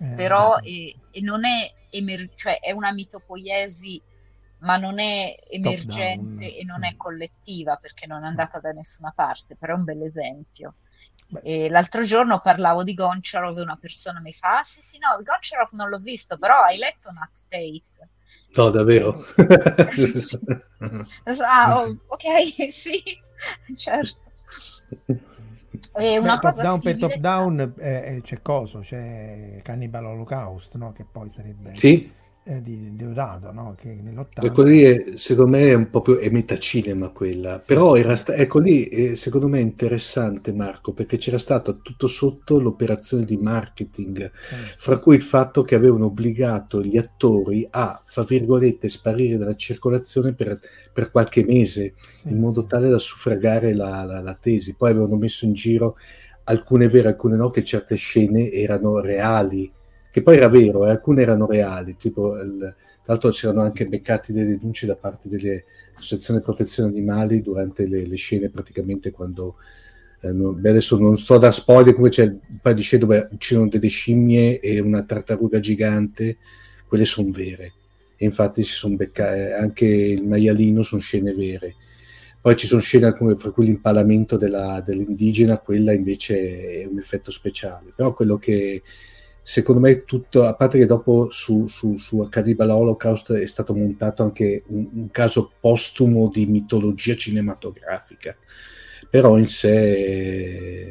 eh, 0.00 0.14
però 0.14 0.58
e, 0.58 0.94
e 1.10 1.20
non 1.20 1.44
è, 1.44 1.70
emer- 1.90 2.34
cioè 2.34 2.58
è 2.60 2.72
una 2.72 2.92
mitopoiesi 2.92 4.02
ma 4.62 4.76
non 4.76 4.98
è 4.98 5.34
emergente 5.50 6.56
e 6.56 6.64
non 6.64 6.84
è 6.84 6.96
collettiva 6.96 7.76
perché 7.76 8.06
non 8.06 8.24
è 8.24 8.26
andata 8.26 8.60
da 8.60 8.70
nessuna 8.70 9.12
parte, 9.14 9.56
però 9.56 9.74
è 9.74 9.76
un 9.76 9.84
bel 9.84 10.02
esempio. 10.02 10.76
E 11.42 11.68
l'altro 11.68 12.02
giorno 12.02 12.40
parlavo 12.40 12.84
di 12.84 12.94
Goncharov 12.94 13.58
e 13.58 13.62
una 13.62 13.76
persona 13.76 14.20
mi 14.20 14.32
fa: 14.32 14.58
Ah, 14.58 14.62
sì, 14.62 14.82
sì, 14.82 14.98
no, 14.98 15.16
Goncharov 15.22 15.70
non 15.72 15.88
l'ho 15.88 15.98
visto, 15.98 16.36
però 16.38 16.62
hai 16.62 16.78
letto 16.78 17.10
Nat 17.10 17.46
Tate? 17.48 18.10
No, 18.54 18.70
davvero? 18.70 19.24
ah, 21.44 21.76
oh, 21.76 21.96
ok, 22.06 22.70
sì, 22.70 23.02
certo. 23.76 24.20
E 25.94 26.18
una 26.18 26.36
Beh, 26.36 26.40
cosa 26.40 26.62
top 26.62 26.64
down 26.64 26.80
per 26.80 26.98
top 26.98 27.14
down 27.16 27.74
eh, 27.78 28.20
c'è 28.22 28.40
coso, 28.40 28.78
c'è 28.80 29.60
Cannibal 29.62 30.06
Holocaust, 30.06 30.74
no? 30.76 30.92
che 30.92 31.04
poi 31.10 31.28
sarebbe 31.28 31.72
sì. 31.76 32.10
Eh, 32.44 32.60
di 32.62 32.94
Deodato, 32.94 33.52
no? 33.52 33.74
che 33.78 33.88
nell'80... 34.02 34.44
Ecco 34.44 34.62
lì, 34.62 34.82
è, 34.82 35.04
secondo 35.14 35.56
me, 35.56 35.68
è 35.68 35.74
un 35.74 35.90
po' 35.90 36.02
più 36.02 36.18
è 36.18 36.28
metacinema 36.30 37.08
quella, 37.08 37.62
però 37.64 37.96
era 37.96 38.16
sta- 38.16 38.34
ecco 38.34 38.58
lì, 38.58 38.88
è, 38.88 39.14
secondo 39.14 39.48
me 39.48 39.58
è 39.58 39.62
interessante 39.62 40.52
Marco, 40.52 40.92
perché 40.92 41.18
c'era 41.18 41.38
stata 41.38 41.72
tutto 41.72 42.06
sotto 42.06 42.60
l'operazione 42.60 43.24
di 43.24 43.36
marketing, 43.36 44.30
mm. 44.30 44.62
fra 44.78 44.98
cui 44.98 45.16
il 45.16 45.22
fatto 45.22 45.62
che 45.62 45.74
avevano 45.74 46.06
obbligato 46.06 46.82
gli 46.82 46.96
attori 46.96 47.66
a, 47.70 48.00
fra 48.04 48.24
virgolette, 48.24 48.88
sparire 48.88 49.36
dalla 49.36 49.56
circolazione 49.56 50.34
per 50.34 50.58
per 50.92 51.10
qualche 51.10 51.44
mese, 51.44 51.94
in 52.24 52.38
modo 52.38 52.66
tale 52.66 52.88
da 52.88 52.98
suffragare 52.98 53.74
la, 53.74 54.04
la, 54.04 54.20
la 54.20 54.36
tesi. 54.38 54.74
Poi 54.74 54.90
avevano 54.90 55.16
messo 55.16 55.44
in 55.44 55.54
giro 55.54 55.96
alcune 56.44 56.88
vere, 56.88 57.08
alcune 57.08 57.36
no, 57.36 57.50
che 57.50 57.64
certe 57.64 57.96
scene 57.96 58.50
erano 58.50 59.00
reali, 59.00 59.70
che 60.12 60.22
poi 60.22 60.36
era 60.36 60.48
vero, 60.48 60.86
eh, 60.86 60.90
alcune 60.90 61.22
erano 61.22 61.46
reali, 61.46 61.96
tipo, 61.96 62.36
il, 62.36 62.58
tra 62.58 63.14
l'altro 63.14 63.30
c'erano 63.30 63.62
anche 63.62 63.86
beccati 63.86 64.32
delle 64.34 64.58
denunce 64.58 64.86
da 64.86 64.94
parte 64.94 65.30
delle 65.30 65.64
associazioni 65.94 66.38
di 66.38 66.44
protezione 66.44 66.90
animali 66.90 67.40
durante 67.40 67.86
le, 67.88 68.06
le 68.06 68.16
scene, 68.16 68.50
praticamente 68.50 69.10
quando... 69.10 69.56
Eh, 70.20 70.32
non, 70.32 70.60
beh, 70.60 70.68
adesso 70.68 70.98
non 70.98 71.16
sto 71.16 71.38
da 71.38 71.50
spoiler, 71.50 71.94
come 71.94 72.10
c'è 72.10 72.24
un 72.24 72.58
paio 72.60 72.74
di 72.74 72.82
scene 72.82 73.00
dove 73.00 73.30
c'erano 73.38 73.68
delle 73.68 73.88
scimmie 73.88 74.60
e 74.60 74.80
una 74.80 75.02
tartaruga 75.02 75.58
gigante, 75.60 76.36
quelle 76.86 77.06
sono 77.06 77.30
vere. 77.32 77.72
E 78.16 78.26
infatti 78.26 78.62
si 78.62 78.74
sono 78.74 78.94
beccate 78.94 79.54
anche 79.54 79.86
il 79.86 80.24
maialino 80.26 80.82
sono 80.82 81.00
scene 81.00 81.32
vere. 81.32 81.74
Poi 82.38 82.54
ci 82.54 82.66
sono 82.66 82.82
scene 82.82 83.16
come 83.16 83.34
fra 83.36 83.50
cui 83.50 83.64
l'impalamento 83.64 84.36
della, 84.36 84.82
dell'indigena 84.84 85.58
quella 85.58 85.92
invece 85.92 86.82
è 86.82 86.84
un 86.84 86.98
effetto 86.98 87.30
speciale. 87.30 87.92
Però 87.96 88.12
quello 88.12 88.36
che 88.36 88.82
secondo 89.42 89.80
me 89.80 90.04
tutto 90.04 90.44
a 90.44 90.54
parte 90.54 90.78
che 90.78 90.86
dopo 90.86 91.28
su, 91.30 91.66
su, 91.66 91.96
su 91.96 92.26
Cannibal 92.28 92.70
Holocaust 92.70 93.32
è 93.34 93.46
stato 93.46 93.74
montato 93.74 94.22
anche 94.22 94.62
un, 94.68 94.88
un 94.92 95.10
caso 95.10 95.50
postumo 95.58 96.28
di 96.28 96.46
mitologia 96.46 97.16
cinematografica 97.16 98.36
però 99.10 99.36
in 99.36 99.48
sé 99.48 100.90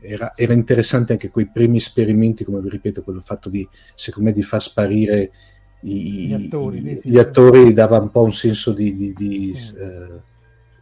era, 0.00 0.32
era, 0.34 0.52
interessante 0.52 1.12
anche 1.12 1.30
quei 1.30 1.48
primi 1.50 1.76
esperimenti, 1.76 2.44
come 2.44 2.60
vi 2.60 2.70
ripeto, 2.70 3.02
quello 3.02 3.20
fatto 3.20 3.48
di, 3.48 3.66
secondo 3.94 4.30
me, 4.30 4.34
di 4.34 4.42
far 4.42 4.60
sparire 4.60 5.30
i, 5.82 6.26
gli, 6.26 6.32
attori, 6.32 6.78
i, 6.78 7.00
gli 7.02 7.18
attori 7.18 7.72
dava 7.72 7.98
un 7.98 8.10
po' 8.10 8.22
un 8.22 8.32
senso 8.32 8.72
di, 8.72 8.94
di, 8.94 9.12
di 9.14 9.54
sì. 9.54 9.76
uh, 9.76 10.20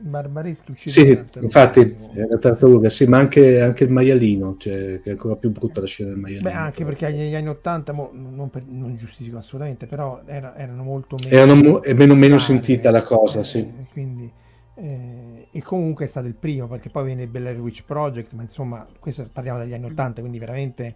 barbaresco 0.01 0.72
sì, 0.84 1.18
infatti 1.40 1.80
è 2.14 2.24
la 2.26 2.38
tartaruga 2.38 2.88
sì, 2.88 3.07
ma 3.07 3.18
anche, 3.18 3.61
anche, 3.61 3.84
il 3.84 3.90
maialino 3.90 4.57
cioè, 4.59 5.01
che 5.01 5.09
è 5.09 5.11
ancora 5.11 5.36
più 5.36 5.51
brutta 5.51 5.80
la 5.80 5.86
scena 5.86 6.11
del 6.11 6.18
maialino. 6.18 6.48
Beh, 6.48 6.57
anche 6.57 6.84
perché 6.84 7.11
negli 7.11 7.34
anni 7.34 7.48
80 7.48 7.92
mo, 7.92 8.11
non, 8.12 8.51
per, 8.51 8.64
non, 8.66 8.96
giustifico 8.96 9.38
assolutamente 9.38 9.86
però 9.86 10.22
era, 10.26 10.57
erano 10.57 10.82
molto 10.82 11.16
meno 11.22 11.36
erano 11.36 11.82
è 11.82 11.92
meno, 11.92 12.14
meno 12.14 12.38
sentita 12.38 12.90
la 12.90 13.03
cosa 13.03 13.40
eh, 13.40 13.44
sì. 13.44 13.68
quindi 13.92 14.30
eh, 14.74 15.48
e 15.51 15.62
comunque 15.62 16.07
è 16.07 16.09
stato 16.09 16.26
il 16.26 16.34
primo 16.34 16.66
perché 16.66 16.88
poi 16.88 17.05
viene 17.05 17.22
il 17.22 17.28
Blair 17.28 17.61
Witch 17.61 17.84
Project 17.84 18.32
ma 18.32 18.42
insomma 18.42 18.86
questo 18.98 19.28
parliamo 19.30 19.59
degli 19.59 19.74
anni 19.74 19.86
80 19.86 20.20
quindi 20.20 20.38
veramente 20.38 20.94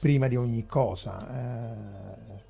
prima 0.00 0.26
di 0.28 0.36
ogni 0.36 0.66
cosa 0.66 1.18
eh, 1.18 2.48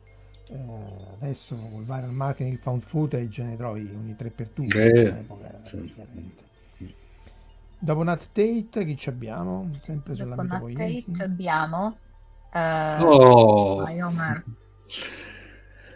eh, 0.52 1.14
adesso 1.20 1.56
col 1.56 1.84
viral 1.84 2.12
marketing, 2.12 2.54
il 2.54 2.58
found 2.58 2.82
footage 2.82 3.42
ne 3.42 3.56
trovi 3.56 3.88
ogni 3.94 4.16
3 4.16 4.30
per 4.30 4.50
2 4.54 4.66
eh, 4.66 5.14
sì. 5.64 6.94
Dopo 7.78 8.02
Nat 8.02 8.26
Tate, 8.32 8.84
chi 8.84 8.96
ci 8.96 9.08
abbiamo? 9.08 9.70
Sempre 9.82 10.14
Dopo 10.14 10.42
Nat. 10.42 10.72
Tate 10.72 11.22
abbiamo... 11.22 11.96
eh, 12.52 13.02
Oh. 13.02 13.84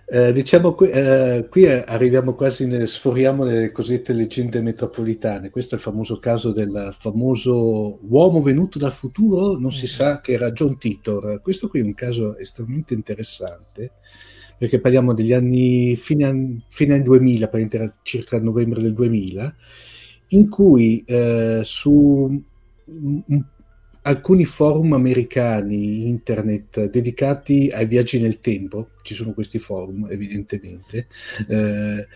Eh, 0.07 0.33
diciamo 0.33 0.75
qui, 0.75 0.91
eh, 0.91 1.47
qui 1.51 1.67
arriviamo 1.67 2.35
quasi, 2.35 2.67
nelle, 2.67 2.87
sforiamo 2.87 3.45
nelle 3.45 3.73
cosiddette 3.73 4.13
leggende 4.13 4.61
metropolitane. 4.61 5.51
Questo 5.51 5.75
è 5.75 5.79
il 5.79 5.85
famoso 5.85 6.19
caso 6.19 6.53
del 6.53 6.95
famoso 6.99 7.99
uomo 8.03 8.43
venuto 8.43 8.79
dal 8.79 8.93
futuro, 8.93 9.59
non 9.59 9.73
si 9.73 9.87
sa 9.87 10.21
che 10.21 10.33
era 10.33 10.53
John 10.53 10.77
Titor. 10.77 11.41
Questo 11.43 11.69
qui 11.69 11.81
è 11.81 11.83
un 11.83 11.95
caso 11.95 12.37
estremamente 12.37 12.95
interessante 12.95 13.93
perché 14.59 14.81
parliamo 14.81 15.15
degli 15.15 15.33
anni 15.33 15.97
fine, 15.97 16.25
an- 16.25 16.63
fine 16.69 16.95
anni 16.95 17.03
2000, 17.05 17.49
praticamente 17.49 17.77
era 17.77 17.95
circa 18.03 18.41
novembre 18.41 18.81
del 18.83 18.95
2000, 18.95 19.55
in 20.29 20.49
cui 20.49 21.03
eh, 21.07 21.61
su 21.63 21.93
un- 22.87 23.23
un- 23.27 23.45
alcuni 24.07 24.45
forum 24.45 24.93
americani 24.93 26.07
internet 26.09 26.91
dedicati 26.91 27.71
ai 27.73 27.87
viaggi 27.87 28.21
nel 28.21 28.41
tempo, 28.41 28.89
ci 29.03 29.15
sono 29.15 29.33
questi 29.33 29.59
forum 29.59 30.07
evidentemente, 30.11 31.07
eh, 31.49 32.07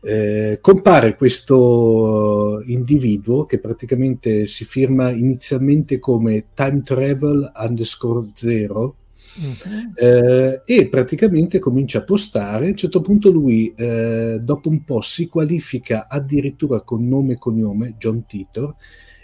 eh, 0.00 0.58
compare 0.60 1.16
questo 1.16 2.62
individuo 2.66 3.46
che 3.46 3.58
praticamente 3.58 4.46
si 4.46 4.64
firma 4.64 5.10
inizialmente 5.10 5.98
come 5.98 6.46
time 6.54 6.82
travel 6.84 7.52
underscore 7.56 8.30
zero 8.34 8.96
Mhm. 9.36 9.92
eh, 9.94 10.62
e 10.64 10.88
praticamente 10.88 11.58
comincia 11.58 11.98
a 11.98 12.02
postare. 12.02 12.66
A 12.66 12.68
un 12.68 12.76
certo 12.76 13.00
punto 13.00 13.30
lui, 13.30 13.72
eh, 13.76 14.38
dopo 14.40 14.68
un 14.68 14.84
po', 14.84 15.00
si 15.00 15.28
qualifica 15.28 16.06
addirittura 16.08 16.80
con 16.80 17.06
nome 17.06 17.34
e 17.34 17.38
cognome, 17.38 17.94
John 17.98 18.26
Titor, 18.26 18.74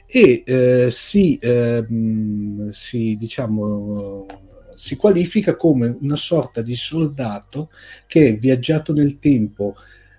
e 0.06 0.42
eh, 0.46 0.88
si, 0.90 1.38
ehm, 1.40 2.70
si, 2.70 3.16
diciamo, 3.18 4.26
si 4.74 4.96
qualifica 4.96 5.56
come 5.56 5.96
una 6.00 6.16
sorta 6.16 6.62
di 6.62 6.74
soldato 6.74 7.70
che 8.06 8.28
è 8.28 8.36
viaggiato 8.36 8.92
nel 8.92 9.18
tempo 9.18 9.74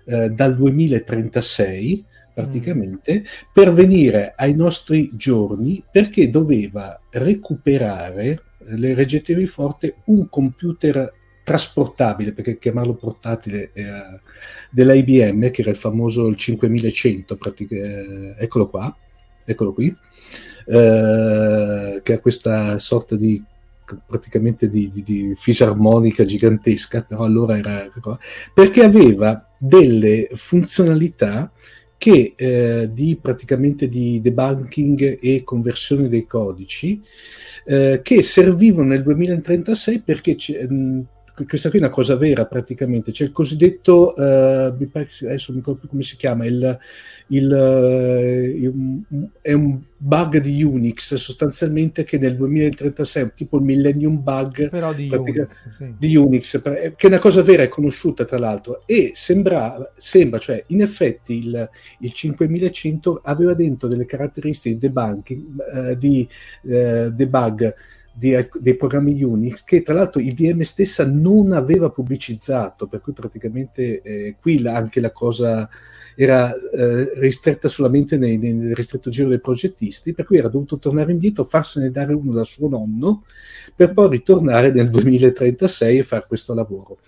eh, 0.06 0.30
dal 0.30 0.54
2036 0.54 2.04
praticamente 2.36 3.24
per 3.50 3.72
venire 3.72 4.34
ai 4.36 4.54
nostri 4.54 5.10
giorni 5.14 5.82
perché 5.90 6.28
doveva 6.28 7.00
recuperare 7.10 8.42
le 8.68 8.94
reggetevi 8.94 9.46
forte 9.46 9.96
un 10.06 10.28
computer 10.28 11.12
trasportabile 11.42 12.32
perché 12.32 12.58
chiamarlo 12.58 12.94
portatile 12.94 13.70
era 13.72 14.20
dell'IBM 14.70 15.50
che 15.50 15.62
era 15.62 15.70
il 15.70 15.76
famoso 15.76 16.26
il 16.26 16.36
5100 16.36 17.36
pratic- 17.36 17.70
eh, 17.70 18.34
eccolo 18.36 18.68
qua 18.68 18.96
eccolo 19.44 19.72
qui 19.72 19.96
eh, 20.66 22.00
che 22.02 22.12
ha 22.12 22.18
questa 22.18 22.78
sorta 22.78 23.14
di 23.14 23.40
praticamente 24.04 24.68
di, 24.68 24.90
di, 24.90 25.02
di 25.04 25.34
fisarmonica 25.38 26.24
gigantesca 26.24 27.02
però 27.02 27.22
allora 27.22 27.56
era 27.56 27.88
perché 28.52 28.82
aveva 28.82 29.48
delle 29.56 30.28
funzionalità 30.32 31.52
che 31.98 32.34
eh, 32.36 32.88
di 32.92 33.18
praticamente 33.20 33.88
di 33.88 34.20
debunking 34.20 35.18
e 35.20 35.42
conversione 35.44 36.08
dei 36.08 36.26
codici 36.26 37.02
eh, 37.64 38.00
che 38.02 38.22
servivano 38.22 38.88
nel 38.88 39.02
2036 39.02 40.00
perché 40.00 40.34
c'è, 40.34 40.66
mh, 40.66 41.06
questa 41.44 41.68
qui 41.68 41.78
è 41.78 41.82
una 41.82 41.90
cosa 41.90 42.16
vera 42.16 42.46
praticamente. 42.46 43.10
C'è 43.12 43.24
il 43.24 43.32
cosiddetto 43.32 44.16
eh, 44.16 44.72
mi 44.78 44.90
adesso 44.92 45.52
non 45.52 45.60
ricordo 45.60 45.80
più 45.80 45.88
come 45.88 46.02
si 46.02 46.16
chiama 46.16 46.46
il, 46.46 46.78
il, 47.28 47.50
il, 48.62 49.32
è 49.42 49.52
un 49.52 49.78
bug 49.98 50.38
di 50.38 50.62
Unix 50.62 51.14
sostanzialmente 51.14 52.04
che 52.04 52.18
nel 52.18 52.36
2036 52.36 53.32
tipo 53.34 53.58
il 53.58 53.64
millennium 53.64 54.22
bug 54.22 54.94
di 54.94 55.08
Unix, 55.10 55.48
sì. 55.76 55.94
di 55.98 56.16
Unix 56.16 56.62
che 56.62 56.94
è 56.96 57.06
una 57.06 57.18
cosa 57.18 57.42
vera 57.42 57.62
e 57.62 57.68
conosciuta 57.68 58.24
tra 58.24 58.38
l'altro. 58.38 58.82
E 58.86 59.12
sembra, 59.14 59.92
sembra 59.96 60.38
cioè 60.38 60.62
in 60.68 60.80
effetti 60.80 61.46
il, 61.46 61.70
il 62.00 62.12
5100 62.12 63.20
aveva 63.24 63.52
dentro 63.52 63.88
delle 63.88 64.06
caratteristiche 64.06 64.76
di 64.76 64.80
debunking 64.80 65.44
eh, 65.74 65.98
di 65.98 66.26
eh, 66.64 67.10
debug 67.12 67.74
di, 68.18 68.34
dei 68.58 68.76
programmi 68.76 69.22
Unix 69.22 69.62
che 69.62 69.82
tra 69.82 69.92
l'altro 69.92 70.22
IBM 70.22 70.62
stessa 70.62 71.06
non 71.06 71.52
aveva 71.52 71.90
pubblicizzato 71.90 72.86
per 72.86 73.02
cui 73.02 73.12
praticamente 73.12 74.00
eh, 74.00 74.36
qui 74.40 74.60
la, 74.62 74.74
anche 74.74 75.00
la 75.00 75.12
cosa 75.12 75.68
era 76.14 76.54
eh, 76.54 77.12
ristretta 77.16 77.68
solamente 77.68 78.16
nei, 78.16 78.38
nel 78.38 78.74
ristretto 78.74 79.10
giro 79.10 79.28
dei 79.28 79.40
progettisti 79.40 80.14
per 80.14 80.24
cui 80.24 80.38
era 80.38 80.48
dovuto 80.48 80.78
tornare 80.78 81.12
indietro 81.12 81.44
farsene 81.44 81.90
dare 81.90 82.14
uno 82.14 82.32
da 82.32 82.44
suo 82.44 82.68
nonno 82.68 83.24
per 83.74 83.92
poi 83.92 84.08
ritornare 84.08 84.72
nel 84.72 84.88
2036 84.88 85.98
e 85.98 86.02
fare 86.02 86.24
questo 86.26 86.54
lavoro 86.54 87.00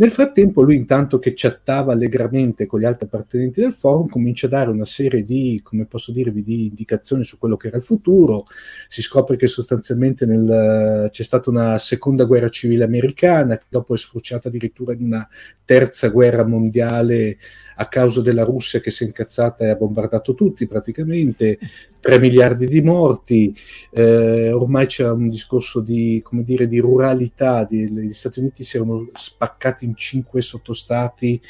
nel 0.00 0.12
frattempo 0.12 0.62
lui 0.62 0.76
intanto 0.76 1.18
che 1.18 1.32
chattava 1.34 1.92
allegramente 1.92 2.66
con 2.66 2.78
gli 2.78 2.84
altri 2.84 3.06
appartenenti 3.06 3.60
del 3.60 3.72
forum 3.72 4.06
comincia 4.08 4.46
a 4.46 4.50
dare 4.50 4.70
una 4.70 4.84
serie 4.84 5.24
di, 5.24 5.60
come 5.62 5.86
posso 5.86 6.12
dirvi, 6.12 6.44
di 6.44 6.66
indicazioni 6.66 7.24
su 7.24 7.36
quello 7.36 7.56
che 7.56 7.66
era 7.66 7.78
il 7.78 7.82
futuro, 7.82 8.44
si 8.88 9.02
scopre 9.02 9.36
che 9.36 9.48
sostanzialmente 9.48 10.24
nel, 10.24 11.08
c'è 11.10 11.22
stata 11.24 11.50
una 11.50 11.78
seconda 11.78 12.24
guerra 12.24 12.48
civile 12.48 12.84
americana 12.84 13.58
che 13.58 13.66
dopo 13.68 13.94
è 13.94 13.98
sfruciata 13.98 14.46
addirittura 14.46 14.92
in 14.92 15.02
una 15.02 15.28
terza 15.64 16.08
guerra 16.08 16.46
mondiale 16.46 17.38
a 17.80 17.86
causa 17.86 18.20
della 18.20 18.42
Russia 18.42 18.80
che 18.80 18.90
si 18.90 19.04
è 19.04 19.06
incazzata 19.06 19.64
e 19.64 19.68
ha 19.68 19.76
bombardato 19.76 20.34
tutti 20.34 20.66
praticamente, 20.66 21.58
3 22.00 22.18
miliardi 22.18 22.66
di 22.66 22.82
morti, 22.82 23.56
eh, 23.90 24.50
ormai 24.50 24.86
c'era 24.86 25.12
un 25.12 25.28
discorso 25.28 25.80
di, 25.80 26.20
come 26.24 26.42
dire, 26.42 26.66
di 26.66 26.80
ruralità, 26.80 27.64
di, 27.64 27.88
gli 27.88 28.12
Stati 28.12 28.40
Uniti 28.40 28.64
si 28.64 28.76
erano 28.76 29.08
spaccati 29.12 29.84
in 29.84 29.94
cinque 29.94 30.42
sottostati 30.42 31.40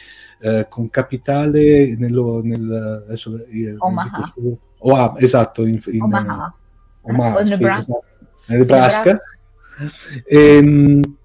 eh, 0.41 0.67
con 0.69 0.91
capitale 0.91 1.97
nello, 1.97 2.43
nel, 2.43 3.05
adesso, 3.07 3.35
eh, 3.47 3.75
Omaha. 3.79 4.33
Dico, 4.35 4.59
oh, 4.79 5.15
esatto, 5.17 5.65
in, 5.65 5.81
in 5.87 6.03
Omaha. 6.03 6.55
Omaha, 7.03 7.45
sì, 7.45 7.51
Nebraska. 7.51 8.01
Nebraska. 8.49 9.21
E, 10.27 10.57
ehm, 10.57 11.17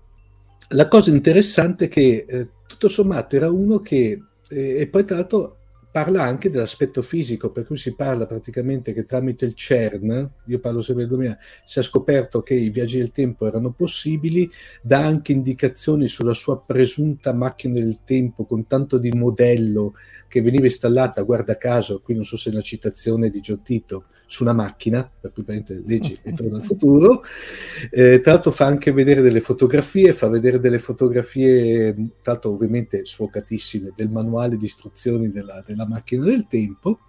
la 0.69 0.87
cosa 0.87 1.09
interessante 1.09 1.85
è 1.85 1.87
che 1.89 2.25
eh, 2.25 2.49
tutto 2.65 2.87
sommato 2.87 3.35
era 3.35 3.51
uno 3.51 3.79
che 3.79 4.21
e, 4.49 4.81
e 4.81 4.87
poi 4.87 5.05
tra 5.05 5.17
l'altro 5.17 5.62
parla 5.93 6.23
anche 6.23 6.49
dell'aspetto 6.49 7.03
fisico, 7.03 7.51
per 7.51 7.67
cui 7.67 7.77
si 7.77 7.93
parla 7.93 8.25
praticamente 8.25 8.93
che 8.93 9.03
tramite 9.03 9.45
il 9.45 9.53
CERN, 9.53 10.27
io 10.47 10.59
parlo 10.59 10.81
sempre 10.81 11.05
del 11.05 11.13
2000, 11.13 11.37
si 11.63 11.77
è 11.77 11.83
scoperto 11.83 12.41
che 12.41 12.55
i 12.55 12.71
viaggi 12.71 12.97
del 12.97 13.11
tempo 13.11 13.45
erano 13.45 13.73
possibili, 13.73 14.49
dà 14.81 15.05
anche 15.05 15.33
indicazioni 15.33 16.07
sulla 16.07 16.33
sua 16.33 16.59
presunta 16.59 17.31
macchina 17.31 17.75
del 17.75 17.99
tempo 18.05 18.45
con 18.45 18.65
tanto 18.65 18.97
di 18.97 19.11
modello 19.11 19.93
che 20.27 20.41
veniva 20.41 20.65
installata, 20.65 21.21
guarda 21.21 21.57
caso, 21.57 22.01
qui 22.01 22.15
non 22.15 22.23
so 22.23 22.37
se 22.37 22.49
è 22.49 22.53
una 22.53 22.63
citazione 22.63 23.29
di 23.29 23.39
John 23.39 23.61
Tito, 23.61 24.05
su 24.25 24.41
una 24.41 24.53
macchina, 24.53 25.07
per 25.21 25.31
cui 25.31 25.45
leggi 25.85 26.17
e 26.23 26.33
torna 26.33 26.57
al 26.57 26.63
futuro, 26.63 27.21
eh, 27.91 28.19
tra 28.19 28.31
l'altro 28.31 28.49
fa 28.49 28.65
anche 28.65 28.91
vedere 28.91 29.21
delle 29.21 29.41
fotografie, 29.41 30.11
fa 30.11 30.27
vedere 30.29 30.59
delle 30.59 30.79
fotografie, 30.79 31.93
tra 32.23 32.31
l'altro 32.31 32.49
ovviamente 32.49 33.05
sfocatissime, 33.05 33.93
del 33.95 34.09
manuale 34.09 34.57
di 34.57 34.65
istruzioni 34.65 35.29
della, 35.29 35.63
della 35.63 35.82
macchina 35.87 36.23
del 36.23 36.47
tempo. 36.47 36.99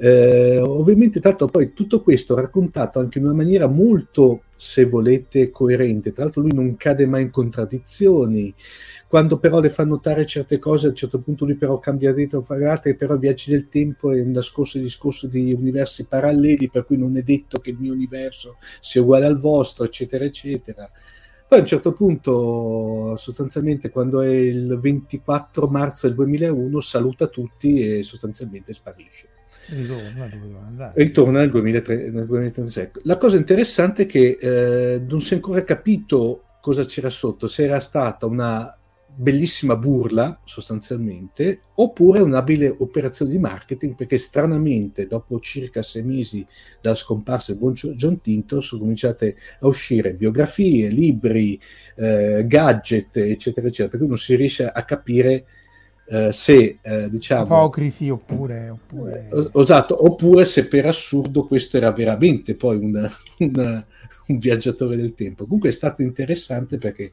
Eh, 0.00 0.58
ovviamente, 0.58 1.18
tra 1.18 1.30
l'altro, 1.30 1.48
poi 1.48 1.72
tutto 1.72 2.02
questo 2.02 2.36
raccontato 2.36 3.00
anche 3.00 3.18
in 3.18 3.24
una 3.24 3.34
maniera 3.34 3.66
molto, 3.66 4.44
se 4.54 4.84
volete, 4.84 5.50
coerente. 5.50 6.12
Tra 6.12 6.24
l'altro, 6.24 6.42
lui 6.42 6.52
non 6.54 6.76
cade 6.76 7.06
mai 7.06 7.22
in 7.22 7.30
contraddizioni. 7.30 8.54
Quando 9.08 9.38
però 9.38 9.60
le 9.60 9.70
fa 9.70 9.84
notare 9.84 10.26
certe 10.26 10.58
cose, 10.58 10.86
a 10.86 10.90
un 10.90 10.94
certo 10.94 11.18
punto 11.20 11.46
lui 11.46 11.56
però 11.56 11.78
cambia 11.78 12.12
dentro, 12.12 12.42
fa 12.42 12.56
guardate, 12.56 12.94
però 12.94 13.16
viaggi 13.16 13.50
del 13.50 13.68
tempo 13.68 14.12
è 14.12 14.20
un 14.20 14.32
nascosto 14.32 14.78
discorso 14.78 15.26
di 15.26 15.52
universi 15.52 16.04
paralleli, 16.04 16.68
per 16.68 16.84
cui 16.84 16.98
non 16.98 17.16
è 17.16 17.22
detto 17.22 17.58
che 17.58 17.70
il 17.70 17.78
mio 17.78 17.94
universo 17.94 18.58
sia 18.80 19.00
uguale 19.00 19.24
al 19.24 19.38
vostro, 19.38 19.84
eccetera, 19.84 20.24
eccetera. 20.24 20.88
Poi 21.48 21.58
a 21.58 21.62
un 21.62 21.66
certo 21.66 21.92
punto, 21.92 23.16
sostanzialmente, 23.16 23.88
quando 23.88 24.20
è 24.20 24.28
il 24.28 24.78
24 24.78 25.66
marzo 25.66 26.06
del 26.06 26.14
2001, 26.14 26.80
saluta 26.80 27.26
tutti 27.26 27.80
e 27.80 28.02
sostanzialmente 28.02 28.74
sparisce. 28.74 29.28
Ritorna. 29.68 30.92
Ritorna 30.94 31.38
nel, 31.38 31.50
2003, 31.50 32.10
nel 32.10 32.26
2036. 32.26 32.90
La 33.04 33.16
cosa 33.16 33.38
interessante 33.38 34.02
è 34.02 34.06
che 34.06 34.36
eh, 34.38 35.00
non 35.00 35.22
si 35.22 35.32
è 35.32 35.36
ancora 35.36 35.64
capito 35.64 36.44
cosa 36.60 36.84
c'era 36.84 37.08
sotto, 37.08 37.48
se 37.48 37.64
era 37.64 37.80
stata 37.80 38.26
una 38.26 38.77
bellissima 39.20 39.74
burla 39.74 40.40
sostanzialmente 40.44 41.62
oppure 41.74 42.20
un'abile 42.20 42.72
operazione 42.78 43.32
di 43.32 43.38
marketing 43.38 43.96
perché 43.96 44.16
stranamente 44.16 45.08
dopo 45.08 45.40
circa 45.40 45.82
sei 45.82 46.04
mesi 46.04 46.46
dalla 46.80 46.94
scomparsa 46.94 47.50
del 47.50 47.60
buon 47.60 47.72
John 47.72 48.20
Tinto 48.20 48.60
sono 48.60 48.82
cominciate 48.82 49.36
a 49.58 49.66
uscire 49.66 50.14
biografie, 50.14 50.88
libri, 50.88 51.60
eh, 51.96 52.44
gadget 52.46 53.16
eccetera 53.16 53.66
eccetera 53.66 53.88
per 53.88 53.98
cui 53.98 54.08
non 54.08 54.18
si 54.18 54.36
riesce 54.36 54.66
a 54.66 54.84
capire 54.84 55.46
eh, 56.10 56.30
se 56.32 56.78
eh, 56.80 57.10
diciamo 57.10 57.56
apocrifi 57.56 58.10
oppure, 58.10 58.70
oppure... 58.70 59.28
Eh, 59.30 59.50
esatto, 59.60 60.06
oppure 60.06 60.44
se 60.44 60.68
per 60.68 60.86
assurdo 60.86 61.44
questo 61.44 61.76
era 61.76 61.90
veramente 61.90 62.54
poi 62.54 62.76
una, 62.76 63.10
una, 63.38 63.84
un 64.28 64.38
viaggiatore 64.38 64.96
del 64.96 65.14
tempo. 65.14 65.44
Comunque 65.44 65.70
è 65.70 65.72
stato 65.72 66.02
interessante 66.02 66.78
perché 66.78 67.12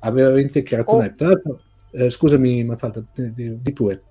aveva 0.00 0.28
veramente 0.28 0.62
creato 0.62 0.90
oh. 0.92 1.00
un 1.00 1.14
Tra 1.16 1.28
l'altro, 1.28 1.62
eh, 1.92 2.10
scusami, 2.10 2.64
Mafalda, 2.64 3.02
di, 3.14 3.60
di 3.60 3.72
pure. 3.72 4.02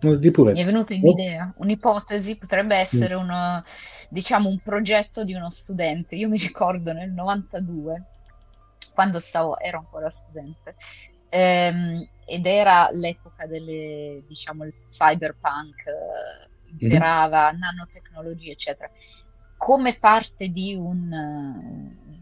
Di 0.00 0.30
pure. 0.30 0.52
Mi 0.52 0.60
è 0.60 0.64
venuta 0.66 0.94
un'idea, 0.94 1.54
oh. 1.56 1.62
un'ipotesi, 1.62 2.36
potrebbe 2.36 2.76
essere 2.76 3.16
mm. 3.16 3.20
una, 3.20 3.64
diciamo, 4.10 4.50
un 4.50 4.58
progetto 4.58 5.24
di 5.24 5.32
uno 5.32 5.48
studente. 5.48 6.14
Io 6.16 6.28
mi 6.28 6.36
ricordo 6.36 6.92
nel 6.92 7.10
92, 7.10 8.02
quando 8.92 9.18
stavo, 9.18 9.58
ero 9.58 9.78
ancora 9.78 10.10
studente, 10.10 10.74
ehm, 11.30 12.06
ed 12.26 12.46
era 12.46 12.88
l'epoca 12.92 13.46
delle, 13.46 14.22
diciamo, 14.26 14.64
il 14.64 14.74
cyberpunk, 14.86 15.86
eh, 15.86 16.76
imperava, 16.78 17.52
mm. 17.52 17.58
nanotecnologie, 17.58 18.52
eccetera. 18.52 18.90
Come 19.56 19.96
parte 19.98 20.48
di 20.48 20.74
un, 20.74 21.10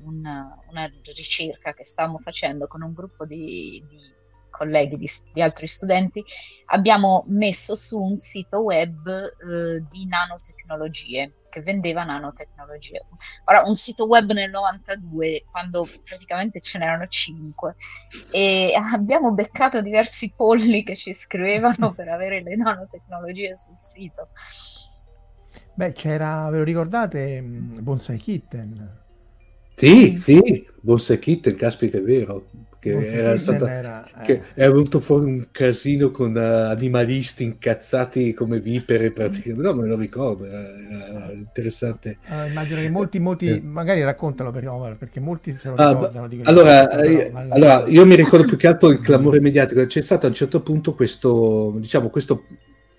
un, 0.04 0.18
una 0.70 0.90
ricerca 1.14 1.72
che 1.72 1.84
stavamo 1.84 2.18
facendo 2.18 2.66
con 2.66 2.82
un 2.82 2.92
gruppo 2.92 3.24
di, 3.26 3.82
di 3.88 3.98
colleghi 4.52 4.96
di, 4.96 5.08
di, 5.32 5.42
altri 5.42 5.66
studenti, 5.66 6.22
abbiamo 6.66 7.24
messo 7.28 7.74
su 7.74 7.98
un 7.98 8.16
sito 8.16 8.60
web 8.60 9.08
eh, 9.08 9.84
di 9.90 10.06
nanotecnologie 10.06 11.32
che 11.48 11.60
vendeva 11.60 12.04
nanotecnologie. 12.04 13.06
Ora, 13.46 13.62
un 13.66 13.74
sito 13.74 14.06
web 14.06 14.30
nel 14.32 14.50
92, 14.50 15.44
quando 15.50 15.86
praticamente 16.04 16.60
ce 16.60 16.78
n'erano 16.78 17.06
5, 17.06 17.74
e 18.30 18.72
abbiamo 18.74 19.34
beccato 19.34 19.82
diversi 19.82 20.32
polli 20.34 20.82
che 20.82 20.96
ci 20.96 21.12
scrivevano 21.12 21.92
per 21.96 22.08
avere 22.08 22.42
le 22.42 22.56
nanotecnologie 22.56 23.56
sul 23.56 23.76
sito. 23.80 24.28
Beh, 25.74 25.92
c'era, 25.92 26.48
ve 26.50 26.58
lo 26.58 26.64
ricordate, 26.64 27.40
mm, 27.40 27.82
Bonsai 27.82 28.18
Kitten? 28.18 29.01
Sì, 29.74 30.18
sì, 30.18 30.66
Bonsai 30.80 31.18
Kitten, 31.18 31.56
caspita, 31.56 31.98
è 31.98 32.02
vero 32.02 32.46
che 32.82 33.12
era, 33.12 33.38
stata, 33.38 33.72
era, 33.72 34.04
eh. 34.04 34.24
che 34.24 34.42
è 34.54 34.66
venuto 34.66 34.98
fuori 34.98 35.26
un 35.26 35.46
casino 35.52 36.10
con 36.10 36.34
uh, 36.34 36.70
animalisti 36.70 37.44
incazzati 37.44 38.34
come 38.34 38.58
vipere 38.58 39.12
praticamente 39.12 39.62
no 39.62 39.72
me 39.72 39.86
lo 39.86 39.96
ricordo 39.96 40.44
era, 40.44 41.30
interessante 41.32 42.18
uh, 42.26 42.48
immagino 42.48 42.80
che 42.80 42.90
molti, 42.90 43.20
molti 43.20 43.46
eh. 43.46 43.60
magari 43.60 44.02
raccontalo 44.02 44.50
per 44.50 44.66
Omar 44.66 44.96
perché 44.96 45.20
molti 45.20 45.56
se 45.56 45.68
lo 45.68 45.76
ah, 45.76 45.92
ricordano 45.92 46.26
uh, 46.26 46.40
allora, 46.42 46.90
eh, 47.02 47.30
allora 47.50 47.84
io 47.86 48.04
mi 48.04 48.16
ricordo 48.16 48.46
più 48.46 48.56
che 48.56 48.66
altro 48.66 48.90
il 48.90 48.98
clamore 48.98 49.38
mediatico 49.38 49.86
c'è 49.86 50.02
stato 50.02 50.26
a 50.26 50.30
un 50.30 50.34
certo 50.34 50.60
punto 50.60 50.94
questo 50.94 51.76
diciamo 51.76 52.08
questo 52.08 52.46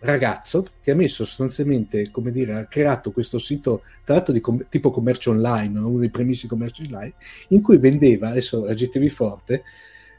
ragazzo 0.03 0.65
che 0.81 0.91
ha 0.91 0.95
messo 0.95 1.25
sostanzialmente, 1.25 2.11
come 2.11 2.31
dire, 2.31 2.53
ha 2.55 2.65
creato 2.65 3.11
questo 3.11 3.37
sito 3.37 3.83
tra 4.03 4.15
l'altro 4.15 4.33
di 4.33 4.41
com- 4.41 4.65
tipo 4.69 4.91
commercio 4.91 5.31
online, 5.31 5.79
uno 5.79 5.99
dei 5.99 6.09
primissimi 6.09 6.49
commerci 6.49 6.83
online, 6.85 7.13
in 7.49 7.61
cui 7.61 7.77
vendeva, 7.77 8.29
adesso 8.29 8.65
agitevi 8.65 9.09
forte, 9.09 9.63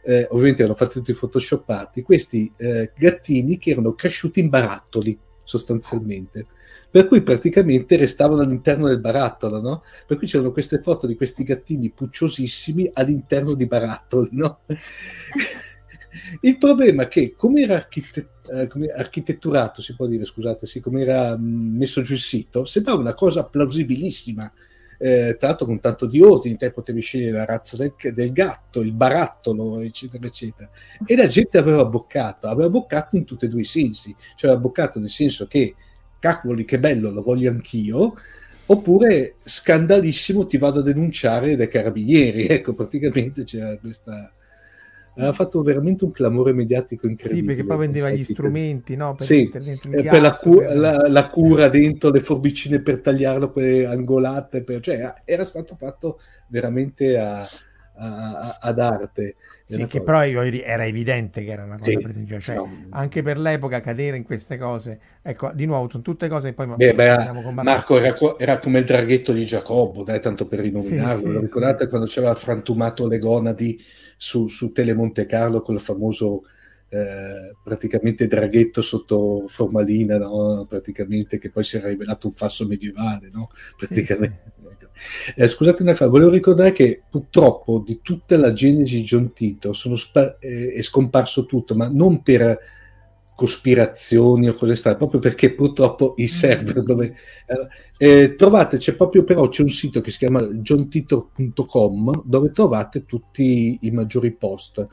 eh, 0.02 0.26
ovviamente 0.30 0.62
erano 0.62 0.76
fatti 0.76 0.94
tutti 0.94 1.12
photoshoppati, 1.12 2.02
questi 2.02 2.50
eh, 2.56 2.92
gattini 2.96 3.58
che 3.58 3.70
erano 3.70 3.94
cresciuti 3.94 4.40
in 4.40 4.48
barattoli 4.48 5.18
sostanzialmente. 5.42 6.46
Per 6.90 7.08
cui 7.08 7.22
praticamente 7.22 7.96
restavano 7.96 8.42
all'interno 8.42 8.86
del 8.86 9.00
barattolo, 9.00 9.60
no? 9.60 9.82
Per 10.06 10.16
cui 10.16 10.28
c'erano 10.28 10.52
queste 10.52 10.80
foto 10.80 11.08
di 11.08 11.16
questi 11.16 11.42
gattini 11.42 11.90
pucciosissimi 11.90 12.90
all'interno 12.92 13.54
di 13.54 13.66
barattoli, 13.66 14.28
no? 14.32 14.60
Il 16.40 16.58
problema 16.58 17.04
è 17.04 17.08
che 17.08 17.34
come 17.36 17.62
era 17.62 17.74
architet- 17.74 18.50
eh, 18.52 18.92
architetturato, 18.96 19.82
si 19.82 19.94
può 19.94 20.06
dire, 20.06 20.24
scusate, 20.24 20.66
sì, 20.66 20.80
come 20.80 21.02
era 21.02 21.36
mm, 21.36 21.76
messo 21.76 22.00
giù 22.02 22.12
il 22.12 22.20
sito, 22.20 22.64
sembrava 22.64 23.00
una 23.00 23.14
cosa 23.14 23.44
plausibilissima. 23.44 24.52
Eh, 24.96 25.36
tra 25.38 25.48
l'altro 25.48 25.66
con 25.66 25.80
tanto 25.80 26.06
di 26.06 26.22
ordini, 26.22 26.56
te 26.56 26.70
potevi 26.70 27.00
scegliere 27.00 27.32
la 27.32 27.44
razza 27.44 27.76
del, 27.76 27.94
del, 28.14 28.32
gatto, 28.32 28.80
il 28.80 28.92
barattolo, 28.92 29.80
eccetera, 29.80 30.24
eccetera. 30.26 30.70
E 31.04 31.16
la 31.16 31.26
gente 31.26 31.58
aveva 31.58 31.84
boccato, 31.84 32.46
aveva 32.46 32.70
boccato 32.70 33.16
in 33.16 33.24
tutti 33.24 33.46
e 33.46 33.48
due 33.48 33.62
i 33.62 33.64
sensi, 33.64 34.14
cioè 34.36 34.50
aveva 34.50 34.66
boccato 34.66 35.00
nel 35.00 35.10
senso 35.10 35.46
che, 35.46 35.74
cacoli, 36.20 36.64
che 36.64 36.78
bello, 36.78 37.10
lo 37.10 37.22
voglio 37.22 37.50
anch'io, 37.50 38.14
oppure 38.66 39.36
scandalissimo, 39.42 40.46
ti 40.46 40.58
vado 40.58 40.78
a 40.78 40.82
denunciare 40.82 41.56
dai 41.56 41.68
carabinieri. 41.68 42.46
Ecco, 42.54 42.74
praticamente 42.74 43.42
c'era 43.42 43.76
questa 43.76 44.32
ha 45.16 45.32
fatto 45.32 45.62
veramente 45.62 46.04
un 46.04 46.12
clamore 46.12 46.52
mediatico 46.52 47.06
incredibile. 47.06 47.52
Sì, 47.52 47.56
perché 47.56 47.64
poi 47.64 47.86
vendeva 47.86 48.10
gli 48.10 48.24
strumenti, 48.24 48.96
no? 48.96 49.14
Per, 49.14 49.26
sì, 49.26 49.48
per, 49.48 49.62
per 49.88 50.20
la, 50.20 50.36
cu- 50.36 50.58
per... 50.58 50.76
La, 50.76 51.08
la, 51.08 51.26
cura 51.28 51.68
dentro, 51.68 52.10
le 52.10 52.20
forbicine 52.20 52.80
per 52.80 53.00
tagliarlo, 53.00 53.52
quelle 53.52 53.86
angolate, 53.86 54.62
per... 54.64 54.80
cioè 54.80 55.14
era 55.24 55.44
stato 55.44 55.76
fatto 55.76 56.20
veramente 56.48 57.16
a, 57.18 57.40
a, 57.40 57.46
a, 57.96 58.58
ad 58.60 58.78
arte. 58.78 59.36
Sì, 59.66 59.86
che 59.86 60.02
però 60.02 60.22
era 60.22 60.84
evidente 60.84 61.42
che 61.42 61.50
era 61.50 61.64
una 61.64 61.78
cosa 61.78 61.90
sì, 61.90 61.98
presa 61.98 62.38
cioè, 62.38 62.56
no. 62.56 62.86
anche 62.90 63.22
per 63.22 63.38
l'epoca 63.38 63.80
cadere 63.80 64.18
in 64.18 64.22
queste 64.22 64.58
cose, 64.58 65.00
ecco, 65.22 65.52
di 65.54 65.64
nuovo, 65.64 65.88
sono 65.88 66.02
tutte 66.02 66.28
cose 66.28 66.48
che 66.48 66.52
poi 66.54 66.66
beh, 66.76 66.94
beh, 66.94 67.32
Marco 67.62 67.98
era, 67.98 68.14
era, 68.36 68.58
come 68.58 68.80
il 68.80 68.84
draghetto 68.84 69.32
di 69.32 69.46
Giacobbo, 69.46 70.02
dai, 70.02 70.20
tanto 70.20 70.46
per 70.46 70.60
rinominarlo, 70.60 71.28
sì, 71.28 71.32
lo 71.32 71.40
ricordate 71.40 71.88
quando 71.88 72.06
c'era 72.06 72.34
frantumato 72.34 73.08
le 73.08 73.18
gonadi 73.18 73.82
su, 74.16 74.48
su 74.48 74.72
Tele 74.72 74.94
Monte 74.94 75.26
Carlo, 75.26 75.62
quel 75.62 75.80
famoso 75.80 76.44
eh, 76.88 77.56
praticamente 77.62 78.26
draghetto 78.26 78.80
sotto 78.80 79.44
formalina, 79.48 80.18
no? 80.18 80.64
praticamente, 80.68 81.38
che 81.38 81.50
poi 81.50 81.64
si 81.64 81.76
era 81.76 81.88
rivelato 81.88 82.28
un 82.28 82.34
falso 82.34 82.66
medievale, 82.66 83.30
no? 83.32 83.50
praticamente. 83.76 84.52
Eh, 85.34 85.48
scusate 85.48 85.82
una 85.82 85.92
cosa, 85.92 86.06
volevo 86.06 86.30
ricordare 86.30 86.70
che 86.70 87.02
purtroppo 87.10 87.82
di 87.84 87.98
tutta 88.00 88.36
la 88.36 88.52
genesi 88.52 89.02
John 89.02 89.32
Tito 89.32 89.72
spar- 89.72 90.36
eh, 90.38 90.72
è 90.72 90.82
scomparso 90.82 91.46
tutto, 91.46 91.74
ma 91.74 91.88
non 91.88 92.22
per 92.22 92.58
cospirazioni 93.34 94.48
o 94.48 94.54
cose 94.54 94.76
strane, 94.76 94.96
proprio 94.96 95.20
perché 95.20 95.52
purtroppo 95.54 96.14
i 96.18 96.28
server 96.28 96.80
mm. 96.80 96.84
dove 96.84 97.16
eh, 97.98 98.34
trovate, 98.36 98.76
c'è 98.76 98.94
proprio 98.94 99.24
però 99.24 99.48
c'è 99.48 99.62
un 99.62 99.68
sito 99.68 100.00
che 100.00 100.10
si 100.10 100.18
chiama 100.18 100.42
johntitor.com 100.42 102.22
dove 102.24 102.50
trovate 102.52 103.04
tutti 103.04 103.78
i 103.82 103.90
maggiori 103.90 104.32
post. 104.32 104.86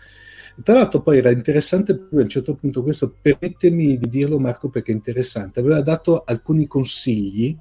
Tra 0.64 0.74
l'altro 0.74 1.02
poi 1.02 1.18
era 1.18 1.32
interessante 1.32 1.92
a 1.94 2.00
un 2.10 2.30
certo 2.30 2.56
punto 2.56 2.84
questo, 2.84 3.16
permettimi 3.22 3.98
di 3.98 4.10
dirlo 4.10 4.40
Marco 4.40 4.70
perché 4.70 4.92
è 4.92 4.96
interessante, 4.96 5.60
aveva 5.60 5.82
dato 5.82 6.24
alcuni 6.26 6.68
consigli 6.68 7.56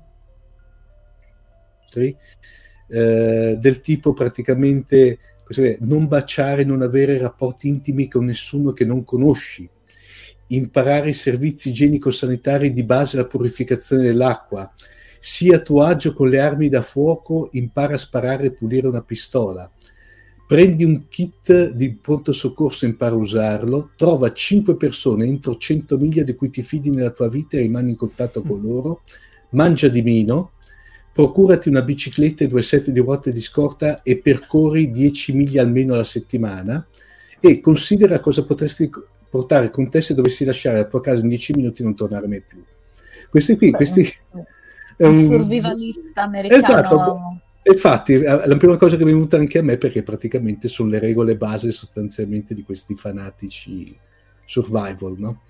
eh, 1.93 3.57
del 3.59 3.81
tipo 3.81 4.13
praticamente 4.13 5.19
non 5.81 6.07
baciare, 6.07 6.65
non 6.65 6.81
avere 6.83 7.19
rapporti 7.19 7.69
intimi 7.69 8.09
con 8.09 8.25
nessuno 8.25 8.73
che 8.73 8.85
non 8.85 9.05
conosci, 9.05 9.69
imparare 10.51 11.11
i 11.11 11.15
servizi 11.15 11.71
igienico-sanitari 11.71 12.73
di 12.73 12.85
base 12.85 13.17
alla 13.17 13.27
purificazione 13.27 14.05
dell'acqua, 14.05 14.73
sia 15.19 15.57
a 15.57 15.61
tuo 15.61 15.83
agio 15.83 16.13
con 16.15 16.29
le 16.29 16.41
armi 16.41 16.69
da 16.69 16.83
fuoco, 16.83 17.51
impara 17.53 17.95
a 17.95 17.99
sparare 17.99 18.47
e 18.47 18.53
pulire 18.53 18.87
una 18.87 19.03
pistola. 19.03 19.71
Prendi 20.51 20.83
un 20.83 21.09
kit 21.09 21.71
di 21.71 21.93
pronto 21.93 22.33
soccorso 22.33 22.85
e 22.85 22.89
impara 22.89 23.15
a 23.15 23.19
usarlo. 23.19 23.91
Trova 23.95 24.33
5 24.33 24.75
persone 24.75 25.25
entro 25.27 25.57
100 25.57 25.97
miglia 25.97 26.25
di 26.25 26.35
cui 26.35 26.51
ti 26.51 26.63
fidi 26.63 26.91
nella 26.91 27.11
tua 27.11 27.29
vita 27.29 27.57
e 27.57 27.61
rimani 27.61 27.91
in 27.91 27.97
contatto 27.97 28.43
con 28.43 28.61
loro. 28.61 29.03
Mangia 29.51 29.87
di 29.87 30.03
meno. 30.03 30.53
Procurati 31.13 31.69
una 31.69 31.83
bicicletta 31.83 32.43
e 32.43 32.49
due 32.49 32.63
set 32.63 32.91
di 32.91 32.99
ruote 32.99 33.31
di 33.31 33.41
scorta 33.41 34.03
e 34.03 34.17
percorri 34.17 34.91
10 34.91 35.35
miglia 35.35 35.63
almeno 35.63 35.95
alla 35.95 36.03
settimana. 36.03 36.85
E 37.39 37.61
considera 37.61 38.19
cosa 38.19 38.45
potresti 38.45 38.91
portare 39.31 39.71
con 39.71 39.89
te 39.89 40.01
se 40.01 40.15
dovessi 40.15 40.45
lasciare 40.45 40.79
la 40.79 40.85
tua 40.85 41.01
casa 41.01 41.23
in 41.23 41.29
dieci 41.29 41.53
minuti 41.55 41.83
e 41.83 41.85
non 41.85 41.95
tornare 41.95 42.27
mai 42.27 42.43
più. 42.43 42.63
Questi 43.31 43.57
qui, 43.57 43.71
Beh, 43.71 43.77
questi... 43.77 44.13
Un 45.01 45.19
survivalista 45.19 46.25
americano. 46.25 46.63
Esatto. 46.63 47.41
Infatti, 47.63 48.15
eh, 48.15 48.47
la 48.47 48.57
prima 48.57 48.77
cosa 48.77 48.97
che 48.97 49.03
è 49.03 49.07
venuta 49.07 49.39
anche 49.39 49.59
a 49.59 49.63
me 49.63 49.79
perché 49.79 50.03
praticamente 50.03 50.69
sono 50.69 50.91
le 50.91 50.99
regole 50.99 51.37
base 51.37 51.71
sostanzialmente 51.71 52.55
di 52.55 52.63
questi 52.63 52.95
fanatici 52.95 53.97
survival, 54.45 55.15
no? 55.17 55.43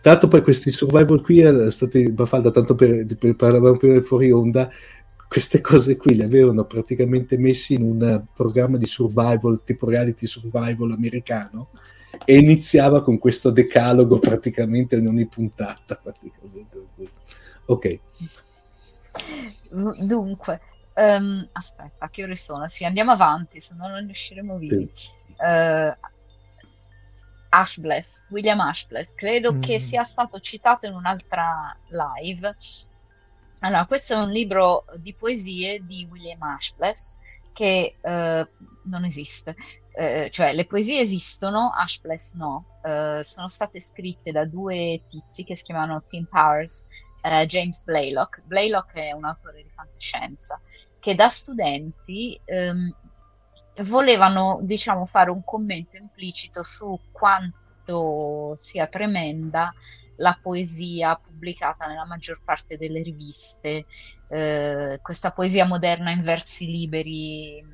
Tra 0.00 0.12
l'altro 0.12 0.28
poi 0.28 0.42
questi 0.42 0.70
survival 0.70 1.22
qui 1.22 1.40
erano 1.40 1.70
stati, 1.70 2.12
Bafalda, 2.12 2.50
tanto 2.50 2.74
per, 2.74 3.06
per 3.16 3.34
parlavamo 3.34 3.76
prima 3.76 4.00
fuori 4.02 4.30
onda, 4.30 4.70
queste 5.26 5.62
cose 5.62 5.96
qui 5.96 6.14
le 6.14 6.24
avevano 6.24 6.66
praticamente 6.66 7.38
messi 7.38 7.72
in 7.72 7.82
un 7.82 8.22
programma 8.34 8.76
di 8.76 8.84
survival, 8.84 9.62
tipo 9.64 9.88
reality 9.88 10.26
survival 10.26 10.92
americano, 10.92 11.70
e 12.24 12.38
iniziava 12.38 13.02
con 13.02 13.18
questo 13.18 13.50
decalogo 13.50 14.18
praticamente 14.18 14.96
in 14.96 15.06
ogni 15.06 15.26
puntata. 15.26 16.00
Ok. 17.66 17.98
Dunque, 19.70 20.60
um, 20.94 21.48
aspetta, 21.52 22.08
che 22.10 22.22
ore 22.22 22.36
sono? 22.36 22.68
Sì, 22.68 22.84
andiamo 22.84 23.12
avanti, 23.12 23.60
se 23.60 23.74
no 23.74 23.88
non 23.88 24.04
ne 24.04 24.10
usciremo 24.12 24.56
vivi. 24.58 24.90
Sì. 24.92 25.10
Uh, 25.38 25.94
Ashbless, 27.54 28.24
William 28.30 28.60
Ashbless, 28.60 29.12
credo 29.14 29.52
Mm. 29.52 29.60
che 29.60 29.78
sia 29.78 30.04
stato 30.04 30.40
citato 30.40 30.86
in 30.86 30.94
un'altra 30.94 31.76
live. 31.88 32.54
Allora, 33.60 33.84
questo 33.84 34.14
è 34.14 34.16
un 34.16 34.30
libro 34.30 34.86
di 34.96 35.14
poesie 35.14 35.84
di 35.84 36.08
William 36.10 36.42
Ashbless 36.42 37.18
che 37.52 37.96
eh, 38.00 38.48
non 38.84 39.04
esiste. 39.04 39.54
Eh, 39.94 40.30
cioè, 40.30 40.54
le 40.54 40.66
poesie 40.66 41.00
esistono, 41.00 41.72
Ashbless 41.74 42.34
no. 42.34 42.78
Eh, 42.82 43.20
sono 43.22 43.46
state 43.46 43.80
scritte 43.80 44.32
da 44.32 44.44
due 44.44 45.02
tizi 45.08 45.44
che 45.44 45.54
si 45.54 45.64
chiamano 45.64 46.02
Tim 46.04 46.24
Powers 46.24 46.86
e 47.22 47.46
James 47.46 47.82
Blaylock. 47.84 48.42
Blaylock 48.44 48.94
è 48.94 49.12
un 49.12 49.24
autore 49.24 49.62
di 49.62 49.70
fantascienza 49.74 50.60
che 50.98 51.14
da 51.14 51.28
studenti 51.28 52.40
ehm, 52.44 52.94
volevano, 53.80 54.60
diciamo, 54.62 55.06
fare 55.06 55.30
un 55.30 55.42
commento 55.44 55.96
implicito 55.96 56.62
su 56.62 56.98
quanto 57.10 58.54
sia 58.56 58.86
tremenda 58.86 59.72
la 60.16 60.38
poesia 60.40 61.16
pubblicata 61.16 61.86
nella 61.86 62.04
maggior 62.04 62.42
parte 62.44 62.76
delle 62.76 63.02
riviste, 63.02 63.86
eh, 64.28 65.00
questa 65.02 65.32
poesia 65.32 65.66
moderna 65.66 66.10
in 66.10 66.22
versi 66.22 66.66
liberi, 66.66 67.64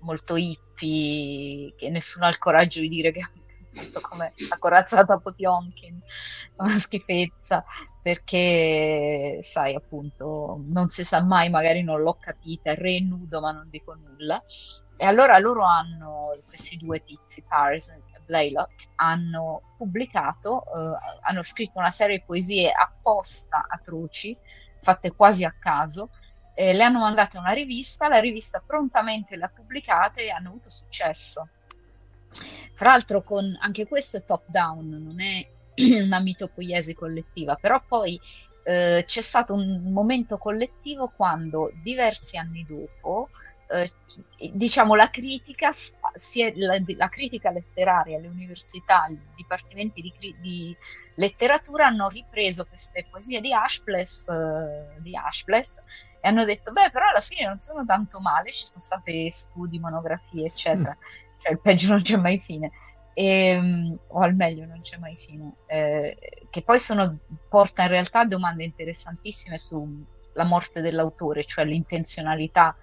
molto 0.00 0.36
hippie, 0.76 1.74
che 1.76 1.90
nessuno 1.90 2.26
ha 2.26 2.28
il 2.28 2.38
coraggio 2.38 2.80
di 2.80 2.88
dire 2.88 3.12
che 3.12 3.20
è 3.20 3.78
appunto 3.78 4.00
come 4.00 4.32
la 4.48 4.56
corazzata 4.58 5.18
Potionkin, 5.18 6.00
una 6.56 6.70
schifezza, 6.70 7.64
perché 8.02 9.40
sai 9.42 9.74
appunto 9.74 10.62
non 10.66 10.88
si 10.88 11.04
sa 11.04 11.22
mai, 11.22 11.50
magari 11.50 11.82
non 11.82 12.00
l'ho 12.00 12.16
capita, 12.20 12.70
il 12.70 12.76
re 12.76 12.96
è 12.96 13.00
nudo 13.00 13.40
ma 13.40 13.52
non 13.52 13.68
dico 13.70 13.94
nulla. 13.94 14.42
E 14.98 15.04
allora 15.04 15.38
loro 15.38 15.64
hanno, 15.64 16.38
questi 16.46 16.78
due 16.78 17.04
tizi, 17.04 17.42
Pars 17.46 17.88
e 17.90 18.02
Blaylock, 18.24 18.88
hanno 18.94 19.74
pubblicato, 19.76 20.62
eh, 20.62 20.98
hanno 21.22 21.42
scritto 21.42 21.78
una 21.78 21.90
serie 21.90 22.18
di 22.18 22.24
poesie 22.24 22.72
apposta 22.72 23.66
atroci, 23.68 24.34
fatte 24.80 25.12
quasi 25.12 25.44
a 25.44 25.54
caso, 25.58 26.08
eh, 26.56 26.72
le 26.72 26.82
hanno 26.82 27.00
mandate 27.00 27.36
una 27.36 27.52
rivista, 27.52 28.08
la 28.08 28.18
rivista 28.18 28.62
prontamente 28.64 29.36
le 29.36 29.44
ha 29.44 29.52
pubblicate 29.54 30.22
e 30.22 30.30
hanno 30.30 30.48
avuto 30.48 30.70
successo. 30.70 31.48
Fra 32.72 32.90
l'altro 32.90 33.22
con, 33.22 33.56
anche 33.60 33.86
questo 33.86 34.16
è 34.16 34.24
top 34.24 34.44
down, 34.46 34.88
non 34.88 35.20
è 35.20 35.46
una 36.02 36.18
mitopoiesi 36.18 36.94
collettiva, 36.94 37.56
però 37.56 37.82
poi 37.86 38.18
eh, 38.64 39.04
c'è 39.06 39.20
stato 39.20 39.52
un 39.52 39.92
momento 39.92 40.38
collettivo 40.38 41.12
quando 41.14 41.70
diversi 41.82 42.38
anni 42.38 42.64
dopo 42.66 43.28
eh, 43.68 43.92
diciamo 44.52 44.94
la 44.94 45.10
critica, 45.10 45.70
è, 45.70 46.52
la, 46.56 46.80
la, 46.96 47.08
critica 47.08 47.50
letteraria 47.50 48.16
alle 48.16 48.28
università, 48.28 49.06
i 49.08 49.18
dipartimenti 49.34 50.00
di, 50.00 50.36
di, 50.40 50.76
letteratura 51.16 51.86
hanno 51.86 52.08
ripreso 52.08 52.66
queste 52.66 53.06
poesie 53.10 53.40
di 53.40 53.52
Ashbless, 53.52 54.28
eh, 54.28 55.00
di 55.00 55.16
Ashbless 55.16 55.78
e 56.20 56.28
hanno 56.28 56.44
detto 56.44 56.72
beh 56.72 56.90
però 56.90 57.08
alla 57.08 57.20
fine 57.20 57.46
non 57.46 57.58
sono 57.58 57.84
tanto 57.84 58.20
male, 58.20 58.52
ci 58.52 58.66
sono 58.66 58.80
stati 58.80 59.30
studi, 59.30 59.78
monografie 59.78 60.46
eccetera, 60.46 60.96
mm. 60.96 61.38
cioè 61.38 61.52
il 61.52 61.60
peggio 61.60 61.88
non 61.88 62.02
c'è 62.02 62.16
mai 62.16 62.38
fine. 62.38 62.70
E, 63.18 63.98
o 64.08 64.20
al 64.20 64.34
meglio 64.34 64.66
non 64.66 64.82
c'è 64.82 64.98
mai 64.98 65.16
fine, 65.16 65.54
eh, 65.66 66.14
che 66.50 66.60
poi 66.60 66.78
sono, 66.78 67.18
porta 67.48 67.84
in 67.84 67.88
realtà 67.88 68.20
a 68.20 68.26
domande 68.26 68.62
interessantissime 68.62 69.56
sulla 69.56 70.44
morte 70.44 70.82
dell'autore, 70.82 71.46
cioè 71.46 71.64
l'intenzionalità 71.64 72.76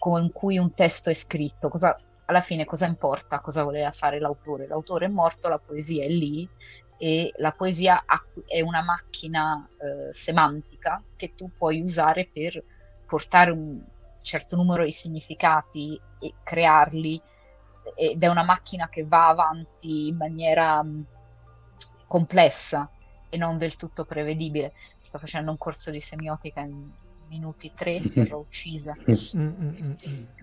con 0.00 0.32
cui 0.32 0.56
un 0.56 0.72
testo 0.72 1.10
è 1.10 1.12
scritto. 1.12 1.68
Cosa, 1.68 1.94
alla 2.24 2.40
fine 2.40 2.64
cosa 2.64 2.86
importa? 2.86 3.40
Cosa 3.40 3.64
voleva 3.64 3.92
fare 3.92 4.18
l'autore? 4.18 4.66
L'autore 4.66 5.04
è 5.04 5.08
morto, 5.10 5.46
la 5.50 5.58
poesia 5.58 6.06
è 6.06 6.08
lì 6.08 6.48
e 6.96 7.30
la 7.36 7.52
poesia 7.52 8.02
è 8.46 8.62
una 8.62 8.82
macchina 8.82 9.68
eh, 9.76 10.10
semantica 10.10 11.02
che 11.16 11.34
tu 11.34 11.50
puoi 11.52 11.82
usare 11.82 12.30
per 12.32 12.64
portare 13.04 13.50
un 13.50 13.78
certo 14.22 14.56
numero 14.56 14.84
di 14.84 14.90
significati 14.90 16.00
e 16.18 16.32
crearli 16.42 17.20
ed 17.94 18.22
è 18.22 18.26
una 18.26 18.42
macchina 18.42 18.88
che 18.88 19.04
va 19.04 19.28
avanti 19.28 20.08
in 20.08 20.16
maniera 20.16 20.82
mh, 20.82 21.04
complessa 22.06 22.90
e 23.28 23.36
non 23.36 23.58
del 23.58 23.76
tutto 23.76 24.06
prevedibile. 24.06 24.72
Sto 24.98 25.18
facendo 25.18 25.50
un 25.50 25.58
corso 25.58 25.90
di 25.90 26.00
semiotica 26.00 26.60
in 26.60 26.90
minuti 27.30 27.72
tre 27.74 28.00
verrò 28.00 28.38
uccisa. 28.38 28.94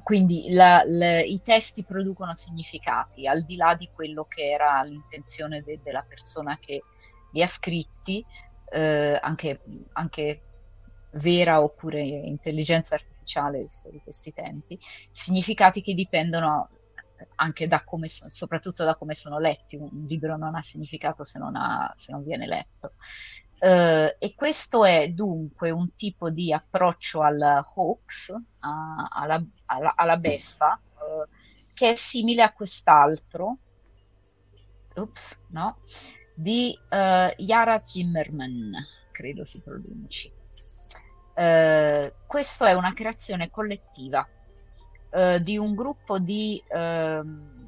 Quindi 0.04 0.48
la, 0.50 0.82
la, 0.86 1.20
i 1.20 1.42
testi 1.44 1.84
producono 1.84 2.34
significati 2.34 3.28
al 3.28 3.44
di 3.46 3.58
là 3.58 3.76
di 3.76 3.90
quello 3.94 4.24
che 4.24 4.50
era 4.50 4.82
l'intenzione 4.84 5.62
de, 5.62 5.80
della 5.84 6.04
persona 6.08 6.58
che 6.58 6.82
li 7.34 7.44
ha 7.44 7.48
scritti, 7.48 8.26
eh, 8.72 9.20
anche, 9.22 9.62
anche, 9.94 10.42
vera 11.12 11.62
oppure 11.62 12.02
intelligenza 12.02 12.96
artificiale 12.96 13.66
di 13.90 14.00
questi 14.04 14.34
tempi, 14.34 14.78
significati 15.12 15.82
che 15.82 15.94
dipendono 15.94 16.70
anche 17.36 17.68
da 17.68 17.84
come, 17.84 18.08
soprattutto 18.08 18.84
da 18.84 18.96
come 18.96 19.14
sono 19.14 19.40
letti. 19.40 19.76
Un 19.76 20.06
libro 20.08 20.38
non 20.38 20.56
ha 20.56 20.64
significato 20.64 21.24
se 21.24 21.40
non, 21.40 21.56
ha, 21.56 21.92
se 21.96 22.12
non 22.12 22.24
viene 22.24 22.46
letto. 22.46 22.94
Uh, 23.60 24.14
e 24.20 24.36
questo 24.36 24.86
è 24.86 25.10
dunque 25.10 25.72
un 25.72 25.96
tipo 25.96 26.30
di 26.30 26.54
approccio 26.54 27.22
al 27.22 27.66
hoax, 27.74 28.32
a, 28.60 29.08
alla, 29.10 29.44
alla, 29.66 29.94
alla, 29.96 30.18
beffa, 30.18 30.80
uh, 30.94 31.28
che 31.74 31.92
è 31.92 31.96
simile 31.96 32.44
a 32.44 32.54
quest'altro, 32.54 33.58
ups, 34.94 35.40
no, 35.48 35.78
di 36.36 36.78
uh, 36.90 37.34
Yara 37.36 37.82
Zimmerman, 37.82 38.74
credo 39.12 39.44
si 39.46 39.60
pronunci. 39.62 40.32
questo 42.28 42.66
è 42.66 42.74
una 42.74 42.94
creazione 42.94 43.50
collettiva 43.50 44.28
di 45.42 45.58
un 45.58 45.74
gruppo 45.74 46.20
di 46.20 46.62
ehm, 46.68 47.68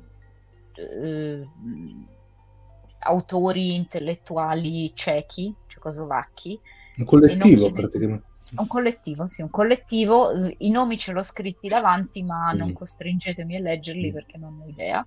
autori 2.99 3.75
intellettuali 3.75 4.93
cechi, 4.93 5.53
cecoslovacchi. 5.67 6.59
Un 6.97 7.05
collettivo 7.05 7.71
praticamente. 7.71 8.27
Un 8.57 8.67
collettivo, 8.67 9.27
sì, 9.27 9.41
un 9.41 9.49
collettivo. 9.49 10.31
I 10.57 10.69
nomi 10.71 10.97
ce 10.97 11.11
l'ho 11.11 11.21
scritti 11.21 11.67
davanti, 11.67 12.23
ma 12.23 12.53
mm. 12.53 12.57
non 12.57 12.73
costringetemi 12.73 13.57
a 13.57 13.59
leggerli 13.59 14.09
mm. 14.09 14.13
perché 14.13 14.37
non 14.37 14.59
ho 14.61 14.67
idea. 14.67 15.05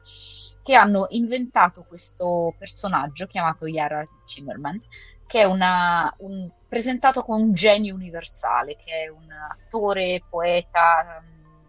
Che 0.62 0.74
hanno 0.74 1.06
inventato 1.10 1.84
questo 1.88 2.54
personaggio 2.56 3.26
chiamato 3.26 3.66
Yara 3.66 4.06
Zimmerman, 4.24 4.80
che 5.26 5.40
è 5.40 5.44
una, 5.44 6.14
un, 6.18 6.48
presentato 6.68 7.22
come 7.22 7.42
un 7.42 7.52
genio 7.52 7.94
universale, 7.94 8.76
che 8.76 9.04
è 9.04 9.08
un 9.08 9.26
attore, 9.32 10.22
poeta, 10.30 11.20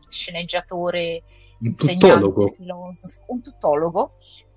sceneggiatore, 0.07 1.23
un 1.59 1.73
tuttologo. 1.73 2.47
filosofo, 2.55 3.21
un 3.27 3.41
tuttologo 3.41 4.13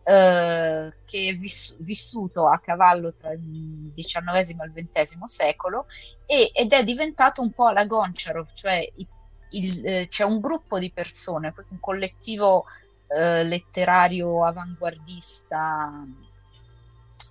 Uh, 0.06 0.92
che 1.04 1.30
è 1.30 1.32
viss- 1.32 1.74
vissuto 1.80 2.46
a 2.46 2.60
cavallo 2.60 3.12
tra 3.12 3.32
il 3.32 3.90
XIX 3.92 4.36
e 4.36 4.80
il 4.80 4.88
XX 4.92 5.24
secolo 5.24 5.86
e- 6.26 6.52
ed 6.54 6.72
è 6.72 6.84
diventato 6.84 7.42
un 7.42 7.50
po' 7.50 7.70
la 7.70 7.84
Goncharov, 7.84 8.52
cioè 8.52 8.88
il, 8.94 9.08
il, 9.50 9.84
eh, 9.84 10.06
c'è 10.08 10.22
un 10.22 10.38
gruppo 10.38 10.78
di 10.78 10.92
persone, 10.92 11.52
un 11.70 11.80
collettivo 11.80 12.66
eh, 13.08 13.42
letterario 13.42 14.44
avanguardista 14.44 16.04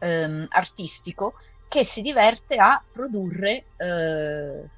ehm, 0.01 0.47
artistico 0.49 1.35
che 1.69 1.85
si 1.85 2.01
diverte 2.01 2.57
a 2.57 2.83
produrre 2.91 3.65
eh, 3.77 4.69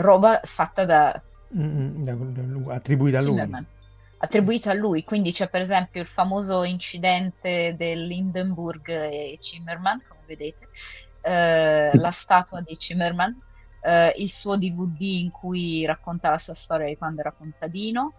roba 0.00 0.40
fatta 0.42 0.84
da 0.84 1.22
mm, 1.56 2.68
attribuita 2.68 3.18
a 3.18 3.20
Zimmerman 3.20 3.66
attribuito 4.22 4.70
a 4.70 4.72
lui, 4.72 5.02
quindi 5.02 5.32
c'è 5.32 5.48
per 5.48 5.60
esempio 5.60 6.00
il 6.00 6.06
famoso 6.06 6.62
incidente 6.62 7.74
dell'Hindenburg 7.76 8.88
e 8.88 9.36
Zimmerman, 9.40 10.00
come 10.06 10.20
vedete, 10.26 10.68
eh, 11.22 11.90
la 11.94 12.10
statua 12.12 12.60
di 12.60 12.76
Zimmerman, 12.78 13.36
eh, 13.80 14.14
il 14.18 14.30
suo 14.30 14.56
DVD 14.56 15.00
in 15.00 15.32
cui 15.32 15.84
racconta 15.84 16.30
la 16.30 16.38
sua 16.38 16.54
storia 16.54 16.86
di 16.86 16.96
quando 16.96 17.20
era 17.20 17.32
contadino, 17.32 18.14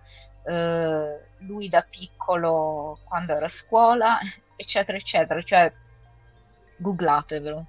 eh, 0.46 1.20
lui 1.38 1.70
da 1.70 1.86
piccolo 1.90 3.00
quando 3.06 3.34
era 3.34 3.46
a 3.46 3.50
scuola, 3.50 4.20
eccetera, 4.58 4.98
eccetera, 4.98 5.42
cioè 5.42 5.72
googlatevelo. 6.76 7.66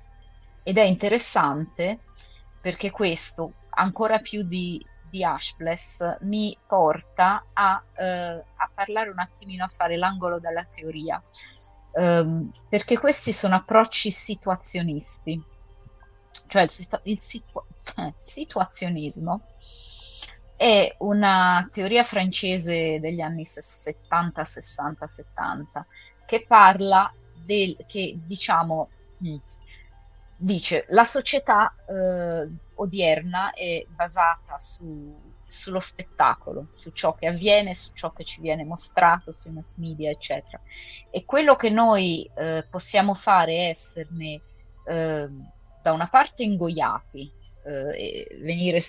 Ed 0.65 0.77
è 0.77 0.83
interessante 0.83 2.01
perché 2.61 2.91
questo, 2.91 3.53
ancora 3.71 4.19
più 4.19 4.43
di 4.43 4.85
di 5.15 5.23
Ashbless 5.23 6.17
mi 6.23 6.59
porta 6.67 7.47
a, 7.53 7.81
eh, 7.95 8.45
a, 8.57 8.71
parlare 8.75 9.11
un 9.11 9.21
attimino, 9.21 9.63
a 9.63 9.69
fare 9.69 9.97
l'angolo 9.97 10.41
della 10.41 10.65
teoria, 10.65 11.23
um, 11.93 12.51
perché 12.69 12.99
questi 12.99 13.33
sono 13.33 13.55
approcci 13.55 14.11
situazionisti, 14.11 15.41
cioè 16.49 16.63
il, 16.63 16.71
situ- 16.71 17.01
il 17.05 17.19
situ- 17.21 17.65
situazionismo 18.19 19.43
è 20.57 20.93
una 20.99 21.69
teoria 21.71 22.03
francese 22.03 22.99
degli 22.99 23.21
anni 23.21 23.45
70, 23.45 24.45
60, 24.45 25.07
70 25.07 25.87
che 26.27 26.45
parla 26.45 27.13
del 27.45 27.77
che 27.87 28.19
diciamo 28.25 28.89
mh, 29.19 29.37
dice 30.45 30.85
la 30.91 31.05
società 31.05 31.75
eh, 31.87 32.49
odierna 32.75 33.53
è 33.53 33.85
basata 33.89 34.59
su, 34.59 35.17
sullo 35.47 35.81
spettacolo, 35.81 36.69
su 36.73 36.91
ciò 36.91 37.15
che 37.15 37.29
avviene, 37.29 37.75
su 37.75 37.93
ciò 37.95 38.13
che 38.13 38.25
ci 38.25 38.41
viene 38.41 38.65
mostrato 38.65 39.33
sui 39.33 39.53
mass 39.53 39.77
media, 39.77 40.11
eccetera. 40.11 40.61
E 41.11 41.25
quello 41.25 41.57
che 41.57 41.71
noi 41.71 42.31
eh, 42.37 42.67
possiamo 42.69 43.15
fare 43.15 43.57
è 43.57 43.69
esserne 43.71 44.43
eh, 44.87 45.29
da 45.81 45.93
una 45.93 46.09
parte 46.09 46.43
ingoiati, 46.43 47.33
eh, 47.65 48.37
venire, 48.41 48.81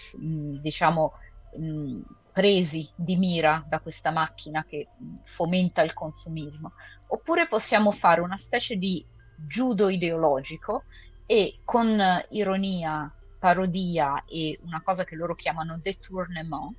diciamo, 0.61 1.13
mh, 1.57 2.01
presi 2.33 2.89
di 2.95 3.15
mira 3.15 3.63
da 3.65 3.79
questa 3.79 4.11
macchina 4.11 4.65
che 4.65 4.89
fomenta 5.23 5.81
il 5.83 5.93
consumismo, 5.93 6.73
oppure 7.07 7.47
possiamo 7.47 7.93
fare 7.93 8.19
una 8.19 8.37
specie 8.37 8.75
di 8.75 9.05
judo 9.37 9.89
ideologico 9.89 10.83
e 11.25 11.59
con 11.63 12.01
ironia, 12.29 13.11
parodia 13.39 14.23
e 14.25 14.59
una 14.63 14.81
cosa 14.83 15.03
che 15.03 15.15
loro 15.15 15.35
chiamano 15.35 15.77
détournement, 15.77 16.75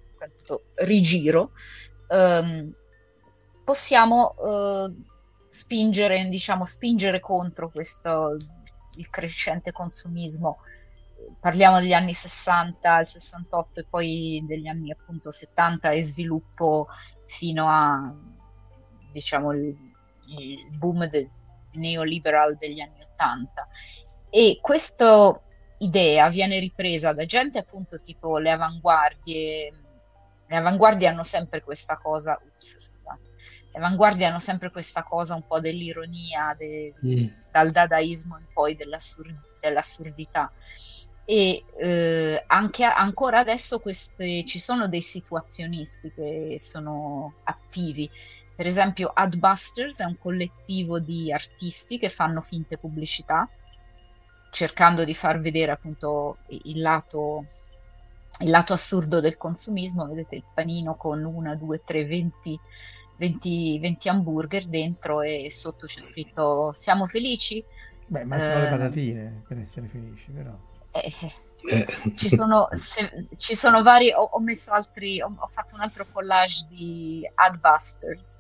rigiro, 0.75 1.53
ehm, 2.09 2.73
possiamo 3.65 4.35
eh, 4.37 4.95
spingere, 5.49 6.29
diciamo, 6.29 6.67
spingere 6.67 7.21
contro 7.21 7.71
questo 7.71 8.37
il 8.97 9.11
crescente 9.11 9.73
consumismo. 9.73 10.59
Parliamo 11.41 11.81
degli 11.81 11.93
anni 11.93 12.15
60 12.15 12.95
al 12.95 13.09
68 13.09 13.81
e 13.81 13.85
poi 13.89 14.45
degli 14.47 14.69
anni 14.69 14.93
appunto 14.93 15.31
70 15.31 15.91
e 15.91 16.03
sviluppo 16.03 16.89
fino 17.25 17.69
a 17.69 18.15
diciamo 19.13 19.53
il, 19.53 19.77
il 20.39 20.77
boom 20.77 21.09
del 21.09 21.29
neoliberal 21.73 22.57
degli 22.57 22.81
anni 22.81 22.99
80 23.03 23.69
e 24.31 24.59
questa 24.61 25.41
idea 25.79 26.29
viene 26.29 26.59
ripresa 26.59 27.13
da 27.13 27.27
gente 27.27 27.59
appunto 27.59 28.01
tipo 28.01 28.39
le 28.39 28.51
avanguardie, 28.51 29.73
le 30.47 30.57
avanguardie 30.57 31.09
hanno 31.09 31.23
sempre 31.23 31.63
questa 31.63 31.97
cosa, 31.97 32.39
ups, 32.43 32.77
scusate, 32.79 33.21
le 33.73 33.79
avanguardie 33.79 34.27
hanno 34.27 34.39
sempre 34.39 34.71
questa 34.71 35.03
cosa 35.03 35.35
un 35.35 35.47
po' 35.47 35.61
dell'ironia, 35.61 36.55
de, 36.59 36.95
mm. 37.05 37.27
dal 37.51 37.71
dadaismo 37.71 38.39
in 38.39 38.47
poi 38.53 38.75
dell'assur- 38.75 39.35
dell'assurdità. 39.61 40.51
E 41.29 41.65
eh, 41.79 42.45
anche 42.47 42.85
ancora 42.85 43.41
adesso 43.41 43.81
queste, 43.81 44.47
ci 44.47 44.61
sono 44.61 44.89
dei 44.89 45.03
situazionisti 45.03 46.13
che 46.15 46.61
sono 46.63 47.35
attivi. 47.45 48.09
Per 48.55 48.65
esempio, 48.65 49.11
Adbusters 49.13 50.01
è 50.01 50.05
un 50.05 50.17
collettivo 50.19 51.01
di 51.01 51.33
artisti 51.33 51.99
che 51.99 52.09
fanno 52.09 52.41
finte 52.41 52.79
pubblicità 52.79 53.49
cercando 54.51 55.05
di 55.05 55.15
far 55.15 55.41
vedere 55.41 55.73
appunto 55.73 56.39
il 56.49 56.81
lato, 56.81 57.45
il 58.41 58.51
lato 58.51 58.73
assurdo 58.73 59.21
del 59.21 59.37
consumismo, 59.37 60.07
vedete 60.07 60.37
il 60.37 60.45
panino 60.55 60.95
con 60.95 61.25
una, 61.25 61.55
due, 61.55 61.83
tre, 61.85 62.05
venti 62.05 62.59
20, 63.17 63.79
20 63.81 64.09
hamburger 64.09 64.67
dentro 64.67 65.23
e 65.23 65.51
sotto 65.51 65.87
c'è 65.87 66.01
scritto 66.01 66.73
siamo 66.75 67.07
felici? 67.07 67.65
Beh, 68.07 68.25
mancano 68.25 68.59
eh, 68.59 68.63
le 68.63 68.69
patatine 68.69 69.43
per 69.49 69.59
essere 69.59 69.87
felici, 69.89 70.31
però. 70.31 70.57
Eh, 70.93 71.13
eh. 71.21 72.15
Ci, 72.15 72.29
sono, 72.29 72.69
se, 72.73 73.27
ci 73.39 73.57
sono 73.57 73.83
vari, 73.83 74.13
ho, 74.13 74.23
ho 74.23 74.41
messo 74.41 74.73
altri, 74.73 75.21
ho, 75.21 75.33
ho, 75.35 75.49
fatto 75.49 75.75
un 75.75 75.81
altro 75.81 76.07
collage 76.13 76.67
di 76.69 77.29
Adbusters. 77.35 78.39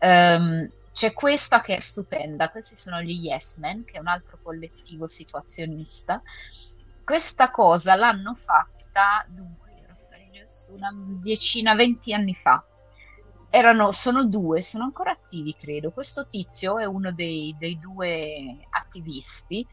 Um, 0.00 0.70
c'è 1.00 1.14
questa 1.14 1.62
che 1.62 1.76
è 1.76 1.80
stupenda, 1.80 2.50
questi 2.50 2.76
sono 2.76 3.00
gli 3.00 3.24
Yes 3.26 3.56
Men, 3.56 3.86
che 3.86 3.96
è 3.96 4.00
un 4.00 4.06
altro 4.06 4.38
collettivo 4.42 5.06
situazionista. 5.06 6.20
Questa 7.02 7.50
cosa 7.50 7.94
l'hanno 7.94 8.34
fatta, 8.34 9.24
dunque, 9.26 9.70
una 10.72 10.92
decina, 11.22 11.74
venti 11.74 12.12
anni 12.12 12.34
fa. 12.34 12.62
Erano, 13.48 13.92
sono 13.92 14.26
due, 14.26 14.60
sono 14.60 14.84
ancora 14.84 15.12
attivi, 15.12 15.54
credo. 15.54 15.90
Questo 15.90 16.26
tizio 16.26 16.78
è 16.78 16.84
uno 16.84 17.10
dei, 17.12 17.56
dei 17.58 17.78
due 17.78 18.58
attivisti 18.68 19.66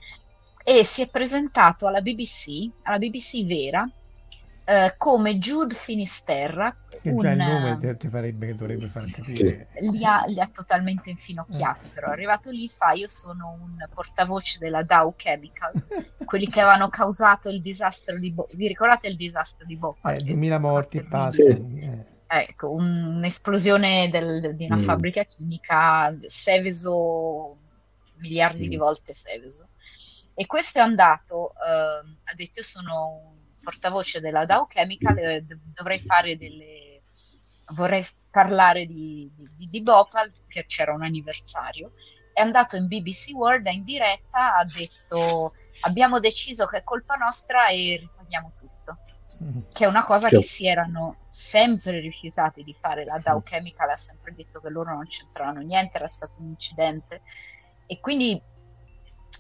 e 0.64 0.86
si 0.86 1.02
è 1.02 1.10
presentato 1.10 1.88
alla 1.88 2.00
BBC, 2.00 2.70
alla 2.84 3.00
BBC 3.00 3.46
vera, 3.46 3.86
eh, 4.70 4.96
come 4.98 5.38
Jude 5.38 5.74
Finisterra. 5.74 6.76
Che 6.90 7.10
un, 7.10 7.22
già 7.22 7.32
il 7.32 7.38
nome 7.38 7.78
ti, 7.80 7.96
ti 7.96 8.10
farebbe 8.10 8.48
che 8.48 8.56
dovrebbe 8.56 8.88
far 8.90 9.10
capire. 9.10 9.70
Li 9.80 10.04
ha, 10.04 10.26
li 10.28 10.42
ha 10.42 10.48
totalmente 10.48 11.10
infinocchiati, 11.10 11.86
eh. 11.86 11.90
però 11.94 12.10
arrivato 12.10 12.52
lì 12.52 12.68
fa 12.68 12.92
io 12.92 13.08
sono 13.08 13.58
un 13.62 13.88
portavoce 13.94 14.60
della 14.60 14.84
Dow 14.84 15.14
Chemical, 15.16 15.72
quelli 16.26 16.50
che 16.50 16.60
avevano 16.60 16.90
causato 16.90 17.48
il 17.48 17.62
disastro 17.62 18.20
di 18.20 18.30
Bhopal. 18.30 18.58
Vi 18.58 18.68
ricordate 18.68 19.08
il 19.08 19.16
disastro 19.16 19.66
di 19.66 19.78
Bhopal? 19.78 20.16
Eh, 20.16 20.24
2000 20.24 20.60
morti, 20.60 21.02
passa. 21.02 21.44
Eh. 21.44 22.16
Ecco, 22.28 22.74
un'esplosione 22.74 24.10
del, 24.10 24.54
di 24.54 24.66
una 24.66 24.76
mm. 24.78 24.84
fabbrica 24.84 25.24
chimica, 25.24 26.14
Seveso, 26.26 27.56
miliardi 28.18 28.66
mm. 28.66 28.70
di 28.70 28.76
volte 28.76 29.14
Seveso. 29.14 29.70
E 30.34 30.46
questo 30.46 30.80
è 30.80 30.82
andato, 30.82 31.54
eh, 31.54 32.16
ha 32.26 32.34
detto 32.36 32.60
io 32.60 32.66
sono 32.66 33.22
un 33.30 33.37
portavoce 33.68 34.22
della 34.22 34.46
Dow 34.46 34.66
Chemical, 34.66 35.18
eh, 35.18 35.46
dovrei 35.74 36.00
fare 36.00 36.38
delle... 36.38 37.02
vorrei 37.74 38.06
parlare 38.32 38.86
di, 38.86 39.30
di, 39.36 39.68
di 39.70 39.82
Bhopal, 39.82 40.32
che 40.48 40.66
c'era 40.66 40.94
un 40.94 41.04
anniversario. 41.04 41.92
È 42.32 42.40
andato 42.40 42.78
in 42.78 42.88
BBC 42.88 43.34
World 43.34 43.66
in 43.68 43.84
diretta, 43.84 44.56
ha 44.56 44.64
detto 44.64 45.54
abbiamo 45.82 46.20
deciso 46.20 46.66
che 46.66 46.78
è 46.78 46.84
colpa 46.84 47.16
nostra 47.16 47.68
e 47.68 47.98
ripaghiamo 48.00 48.54
tutto. 48.56 49.00
Mm-hmm. 49.44 49.60
Che 49.70 49.84
è 49.84 49.88
una 49.88 50.06
cosa 50.06 50.30
che 50.30 50.42
si 50.42 50.66
erano 50.66 51.26
sempre 51.30 52.00
rifiutati 52.00 52.64
di 52.64 52.76
fare. 52.80 53.04
La 53.04 53.20
Dow 53.22 53.40
mm. 53.40 53.44
Chemical 53.44 53.90
ha 53.90 53.98
sempre 53.98 54.34
detto 54.34 54.62
che 54.62 54.70
loro 54.70 54.94
non 54.94 55.08
c'entravano 55.08 55.60
niente, 55.60 55.98
era 55.98 56.08
stato 56.08 56.38
un 56.40 56.48
incidente. 56.48 57.22
E 57.86 58.00
quindi 58.00 58.42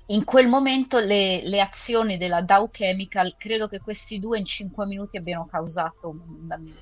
in 0.07 0.23
quel 0.23 0.47
momento 0.47 0.99
le, 0.99 1.41
le, 1.43 1.59
azioni 1.59 2.17
della 2.17 2.41
Dow 2.41 2.69
Chemical, 2.69 3.35
credo 3.37 3.67
che 3.67 3.79
questi 3.79 4.19
due 4.19 4.37
in 4.37 4.45
cinque 4.45 4.85
minuti 4.85 5.17
abbiano 5.17 5.45
causato 5.45 6.09
un, 6.09 6.73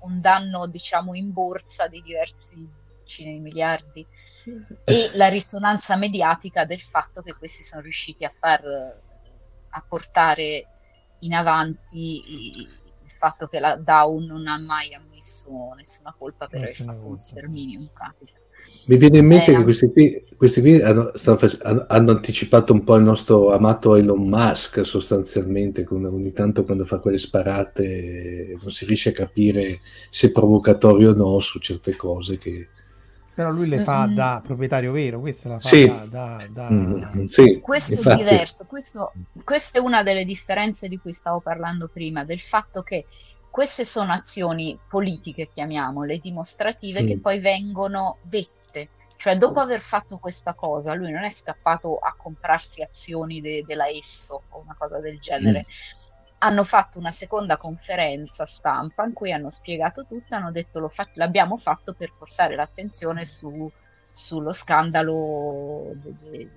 un 0.00 0.20
danno, 0.20 0.66
diciamo, 0.66 1.14
in 1.14 1.32
borsa 1.32 1.86
di 1.86 2.02
diversi 2.02 2.68
decine 3.06 3.32
di 3.32 3.38
miliardi. 3.38 4.06
E 4.84 5.10
la 5.14 5.28
risonanza 5.28 5.96
mediatica 5.96 6.64
del 6.64 6.80
fatto 6.80 7.22
che 7.22 7.34
questi 7.34 7.62
sono 7.62 7.82
riusciti 7.82 8.24
a 8.24 8.32
far 8.36 8.62
a 9.76 9.84
portare 9.86 10.66
in 11.20 11.34
avanti 11.34 12.62
il 12.62 13.10
fatto 13.10 13.46
che 13.46 13.60
la 13.60 13.76
Dow 13.76 14.18
non 14.18 14.46
ha 14.46 14.58
mai 14.58 14.94
ammesso 14.94 15.72
nessuna 15.76 16.14
colpa 16.16 16.46
per 16.46 16.62
aver 16.62 16.76
fatto 16.76 17.06
uno 17.06 17.16
sterminio 17.16 17.80
in 17.80 17.90
pratica. 17.92 18.32
Mi 18.86 18.96
viene 18.96 19.18
in 19.18 19.26
mente 19.26 19.50
eh, 19.50 19.56
che 19.56 19.62
questi 19.64 19.90
qui, 19.90 20.24
questi 20.36 20.60
qui 20.60 20.80
hanno, 20.80 21.10
fac- 21.14 21.58
hanno, 21.88 22.10
anticipato 22.12 22.72
un 22.72 22.84
po' 22.84 22.94
il 22.94 23.02
nostro 23.02 23.52
amato 23.52 23.96
Elon 23.96 24.28
Musk 24.28 24.86
sostanzialmente, 24.86 25.82
con, 25.82 26.04
ogni 26.04 26.32
tanto 26.32 26.64
quando 26.64 26.84
fa 26.84 26.98
quelle 26.98 27.18
sparate 27.18 28.56
non 28.60 28.70
si 28.70 28.84
riesce 28.84 29.08
a 29.08 29.12
capire 29.12 29.80
se 30.08 30.28
è 30.28 30.32
provocatorio 30.32 31.10
o 31.10 31.14
no 31.14 31.38
su 31.40 31.58
certe 31.58 31.96
cose 31.96 32.38
che... 32.38 32.68
Però 33.34 33.50
lui 33.50 33.68
le 33.68 33.80
fa 33.80 34.10
da 34.10 34.40
proprietario 34.42 34.92
vero, 34.92 35.20
questa 35.20 35.48
la 35.48 35.58
fa 35.58 35.68
sì. 35.68 35.86
da... 35.86 36.06
da, 36.08 36.46
da... 36.48 36.70
Mm, 36.70 37.26
sì, 37.26 37.58
questo 37.60 37.94
infatti. 37.94 38.20
è 38.20 38.24
diverso, 38.24 38.64
questo, 38.66 39.12
questa 39.42 39.78
è 39.78 39.82
una 39.82 40.02
delle 40.04 40.24
differenze 40.24 40.88
di 40.88 40.96
cui 40.98 41.12
stavo 41.12 41.40
parlando 41.40 41.90
prima, 41.92 42.24
del 42.24 42.40
fatto 42.40 42.82
che 42.82 43.06
queste 43.50 43.84
sono 43.84 44.12
azioni 44.12 44.78
politiche, 44.88 45.48
chiamiamole, 45.52 46.18
dimostrative, 46.18 47.02
mm. 47.02 47.06
che 47.06 47.18
poi 47.18 47.40
vengono 47.40 48.18
dette 48.22 48.54
cioè, 49.16 49.38
dopo 49.38 49.60
aver 49.60 49.80
fatto 49.80 50.18
questa 50.18 50.54
cosa, 50.54 50.94
lui 50.94 51.10
non 51.10 51.24
è 51.24 51.30
scappato 51.30 51.96
a 51.96 52.14
comprarsi 52.16 52.82
azioni 52.82 53.40
de- 53.40 53.64
della 53.66 53.86
Esso 53.88 54.44
o 54.48 54.60
una 54.60 54.74
cosa 54.78 55.00
del 55.00 55.18
genere. 55.18 55.60
Mm. 55.60 56.24
Hanno 56.38 56.64
fatto 56.64 56.98
una 56.98 57.10
seconda 57.10 57.56
conferenza 57.56 58.44
stampa 58.46 59.04
in 59.04 59.14
cui 59.14 59.32
hanno 59.32 59.50
spiegato 59.50 60.04
tutto, 60.06 60.34
hanno 60.34 60.50
detto 60.52 60.86
fa- 60.90 61.08
l'abbiamo 61.14 61.56
fatto 61.56 61.94
per 61.94 62.12
portare 62.16 62.54
l'attenzione 62.54 63.24
su, 63.24 63.70
sullo 64.10 64.52
scandalo 64.52 65.92
de- 65.94 66.50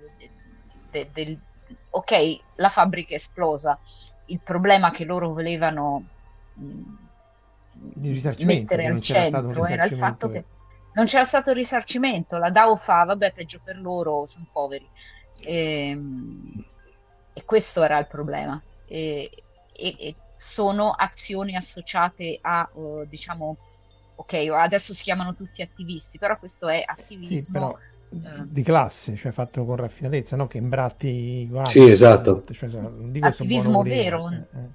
de- 0.90 1.10
del... 1.12 1.38
Ok, 1.90 2.12
la 2.56 2.68
fabbrica 2.68 3.12
è 3.12 3.16
esplosa, 3.16 3.78
il 4.26 4.40
problema 4.42 4.90
che 4.90 5.04
loro 5.04 5.32
volevano 5.32 6.04
mh, 6.52 6.82
mettere 8.44 8.86
al 8.86 9.00
centro 9.00 9.64
era 9.66 9.84
il 9.84 9.94
fatto 9.94 10.28
che 10.28 10.44
non 10.92 11.04
c'era 11.04 11.24
stato 11.24 11.50
il 11.50 11.56
risarcimento, 11.56 12.36
la 12.36 12.50
DAO 12.50 12.76
fa, 12.76 13.04
vabbè, 13.04 13.32
peggio 13.32 13.60
per 13.62 13.78
loro, 13.78 14.26
sono 14.26 14.46
poveri. 14.52 14.88
E, 15.40 15.88
ehm, 15.90 16.64
e, 17.32 17.44
questo 17.44 17.82
era 17.82 17.98
il 17.98 18.06
problema. 18.06 18.60
E, 18.86 19.30
e, 19.72 19.96
e 19.98 20.14
sono 20.36 20.90
azioni 20.90 21.56
associate 21.56 22.38
a, 22.40 22.68
uh, 22.72 23.04
diciamo, 23.06 23.58
ok, 24.16 24.34
adesso 24.52 24.94
si 24.94 25.02
chiamano 25.02 25.34
tutti 25.34 25.62
attivisti, 25.62 26.18
però 26.18 26.38
questo 26.38 26.68
è 26.68 26.82
attivismo. 26.84 27.78
Sì, 27.78 27.98
di 28.42 28.64
classe, 28.64 29.14
cioè 29.14 29.30
fatto 29.30 29.64
con 29.64 29.76
raffinatezza, 29.76 30.34
non 30.34 30.48
che 30.48 30.58
imbratti 30.58 31.46
guardi, 31.48 31.70
Sì, 31.70 31.88
esatto. 31.88 32.42
cioè, 32.52 32.68
non 32.68 33.12
dico 33.12 33.26
Attivismo 33.26 33.82
vero. 33.82 34.28
eh, 34.30 34.34
eh. 34.34 34.68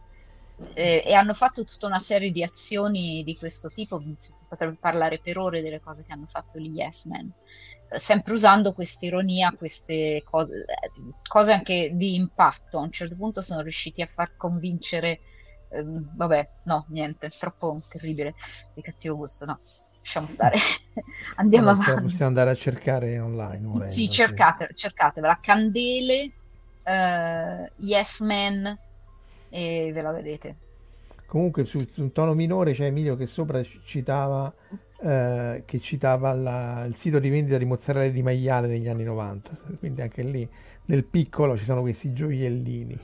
Eh, 0.77 1.03
e 1.05 1.13
hanno 1.13 1.33
fatto 1.33 1.63
tutta 1.63 1.87
una 1.87 1.99
serie 1.99 2.31
di 2.31 2.43
azioni 2.43 3.23
di 3.23 3.37
questo 3.37 3.71
tipo, 3.71 4.03
si 4.15 4.33
potrebbe 4.47 4.75
parlare 4.77 5.19
per 5.21 5.37
ore 5.37 5.61
delle 5.61 5.79
cose 5.79 6.03
che 6.03 6.11
hanno 6.11 6.25
fatto 6.27 6.59
gli 6.59 6.67
Yes 6.75 7.05
Men, 7.05 7.31
Eh, 7.87 7.99
sempre 7.99 8.33
usando 8.33 8.73
questa 8.73 9.05
ironia, 9.05 9.53
queste 9.55 10.21
cose, 10.23 10.65
eh, 10.65 10.91
cose 11.27 11.53
anche 11.53 11.91
di 11.93 12.15
impatto. 12.15 12.77
A 12.79 12.81
un 12.81 12.91
certo 12.91 13.15
punto 13.15 13.41
sono 13.41 13.61
riusciti 13.61 14.01
a 14.01 14.07
far 14.13 14.33
convincere, 14.35 15.21
ehm, 15.69 16.11
vabbè, 16.15 16.49
no, 16.63 16.85
niente, 16.89 17.29
troppo 17.37 17.79
terribile, 17.87 18.33
di 18.73 18.81
cattivo 18.81 19.15
gusto, 19.15 19.45
no, 19.45 19.61
lasciamo 20.01 20.25
stare, 20.25 20.57
andiamo 21.35 21.69
Vabbè, 21.69 21.99
avanti. 21.99 22.01
Possiamo 22.01 22.27
andare 22.27 22.51
a 22.51 22.55
cercare 22.55 23.19
online. 23.19 23.65
volendo, 23.67 23.83
Sì, 23.83 24.09
cercate, 24.09 24.69
cercatevela. 24.73 25.37
Candele, 25.41 26.33
eh, 26.83 27.71
Yes 27.77 28.19
Man 28.21 28.77
e 29.59 29.91
ve 29.93 30.01
la 30.01 30.11
vedete. 30.11 30.49
Comunque 31.25 31.65
su, 31.65 31.83
su 31.91 32.01
un 32.01 32.11
tono 32.11 32.33
minore 32.33 32.73
c'è 32.73 32.85
Emilio 32.85 33.15
che 33.15 33.25
sopra 33.27 33.61
ci- 33.63 33.81
citava, 33.83 34.53
eh, 34.97 35.63
che 35.65 35.79
citava 35.79 36.33
la- 36.33 36.85
il 36.85 36.95
sito 36.95 37.19
di 37.19 37.29
vendita 37.29 37.57
di 37.57 37.65
mozzarella 37.65 38.11
di 38.11 38.21
maiale 38.21 38.67
degli 38.67 38.87
anni 38.87 39.03
90, 39.03 39.57
quindi 39.79 40.01
anche 40.01 40.21
lì 40.23 40.49
nel 40.85 41.03
piccolo 41.05 41.57
ci 41.57 41.63
sono 41.65 41.81
questi 41.81 42.13
gioiellini. 42.13 43.01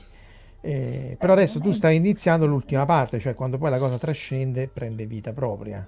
Eh, 0.60 1.16
però 1.18 1.32
adesso 1.32 1.60
tu 1.60 1.72
stai 1.72 1.96
iniziando 1.96 2.46
l'ultima 2.46 2.84
parte, 2.86 3.18
cioè 3.18 3.34
quando 3.34 3.58
poi 3.58 3.70
la 3.70 3.78
cosa 3.78 3.98
trascende 3.98 4.68
prende 4.68 5.06
vita 5.06 5.32
propria. 5.32 5.86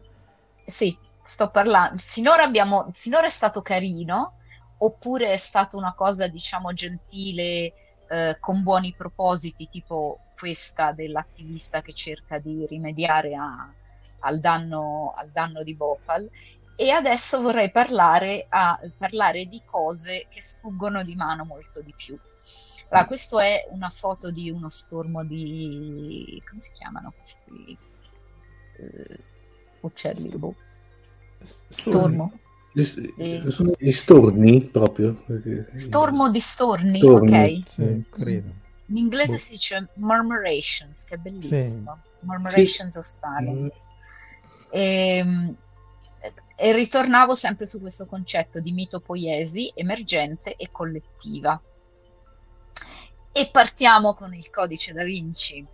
Sì, 0.67 0.99
sto 1.23 1.51
parlando. 1.51 1.99
Finora 1.99 2.43
abbiamo, 2.45 2.91
finora 2.95 3.27
è 3.27 3.29
stato 3.31 3.61
carino, 3.62 4.37
oppure 4.79 5.33
è 5.33 5.37
stata 5.37 5.77
una 5.77 5.95
cosa, 5.95 6.27
diciamo, 6.29 6.73
gentile, 6.73 7.75
eh, 8.07 8.37
con 8.41 8.62
buoni 8.62 8.95
propositi, 8.95 9.69
tipo 9.69 10.23
questa 10.45 10.93
dell'attivista 10.93 11.81
che 11.81 11.95
cerca 11.95 12.39
di 12.39 12.67
rimediare 12.67 13.35
a- 13.35 13.73
al 14.21 14.41
danno, 14.41 15.15
al 15.17 15.31
danno 15.31 15.63
di 15.63 15.75
Bhopal. 15.75 16.29
E 16.77 16.91
adesso 16.91 17.41
vorrei 17.41 17.71
parlare, 17.71 18.45
a- 18.51 18.79
parlare 18.99 19.47
di 19.47 19.63
cose 19.65 20.27
che 20.29 20.43
sfuggono 20.43 21.03
di 21.03 21.15
mano 21.15 21.47
molto 21.47 21.81
di 21.81 21.95
più. 21.97 22.15
Allora, 22.91 23.07
questo 23.07 23.39
è 23.41 23.67
una 23.71 23.89
foto 23.89 24.31
di 24.31 24.51
uno 24.51 24.69
stormo 24.69 25.25
di... 25.25 26.43
come 26.47 26.61
si 26.61 26.73
chiamano 26.73 27.15
questi 27.17 27.79
eh, 28.81 29.19
uccelli? 29.81 30.29
Boh. 30.29 30.55
Stormo. 31.71 32.39
Gli, 32.75 32.83
sono 33.51 33.73
gli 33.79 33.93
storni 33.93 34.61
proprio. 34.65 35.25
Stormo 35.73 36.29
di 36.31 36.41
storni, 36.41 36.99
Storni. 36.99 37.63
ok. 37.63 37.69
Sì, 37.71 38.05
credo. 38.11 38.63
In 38.87 38.97
inglese 38.97 39.32
Boh. 39.32 39.39
si 39.39 39.53
dice 39.53 39.89
murmurations, 39.95 41.05
che 41.05 41.14
è 41.14 41.18
bellissimo. 41.18 42.01
Murmurations 42.20 42.97
of 42.97 43.05
silence. 43.05 43.89
E, 44.70 45.55
e 46.57 46.72
ritornavo 46.72 47.35
sempre 47.35 47.66
su 47.66 47.80
questo 47.80 48.07
concetto 48.07 48.61
di 48.61 48.72
mitopoiesi 48.72 49.72
emergente 49.74 50.57
e 50.57 50.70
collettiva. 50.70 51.61
E 53.32 53.49
partiamo 53.51 54.14
con 54.14 54.35
il 54.35 54.49
codice 54.51 54.93
da 54.93 55.03
Vinci. 55.03 55.66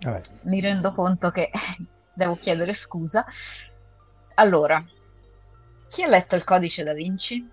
Vabbè, 0.00 0.20
Mi 0.42 0.60
rendo 0.60 0.92
conto 0.92 1.30
che 1.30 1.50
devo 2.14 2.36
chiedere 2.36 2.72
scusa. 2.72 3.24
Allora, 4.34 4.82
chi 5.88 6.02
ha 6.02 6.08
letto 6.08 6.36
il 6.36 6.44
codice 6.44 6.82
da 6.82 6.94
Vinci? 6.94 7.48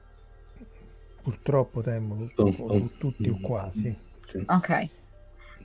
Purtroppo 1.28 1.82
temo 1.82 2.26
oh. 2.38 2.90
tutti 2.98 3.28
o 3.28 3.38
quasi. 3.42 3.94
Sì. 4.26 4.44
Ok, 4.48 4.90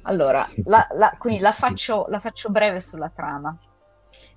allora, 0.03 0.49
la, 0.65 0.89
la- 0.95 1.15
quindi 1.17 1.39
la 1.39 1.53
faccio, 1.53 2.07
la 2.09 2.19
faccio 2.19 2.51
breve 2.51 2.81
sulla 2.81 3.11
trama. 3.11 3.57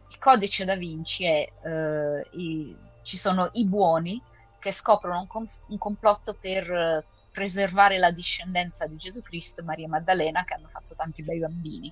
Il 0.08 0.20
codice 0.20 0.66
da 0.66 0.76
Vinci 0.76 1.26
è, 1.26 1.52
eh, 1.64 2.28
i- 2.34 2.78
ci 3.02 3.18
sono 3.18 3.50
i 3.54 3.66
buoni 3.66 4.22
che 4.60 4.72
scoprono 4.72 5.22
un, 5.22 5.28
com- 5.28 5.48
un 5.70 5.78
complotto 5.80 6.38
per 6.40 6.72
eh, 6.72 7.06
preservare 7.32 7.98
la 7.98 8.12
discendenza 8.12 8.86
di 8.86 8.96
Gesù 8.96 9.24
Cristo 9.24 9.62
e 9.62 9.64
Maria 9.64 9.88
Maddalena, 9.88 10.44
che 10.44 10.54
hanno 10.54 10.68
fatto 10.68 10.94
tanti 10.94 11.24
bei 11.24 11.40
bambini, 11.40 11.92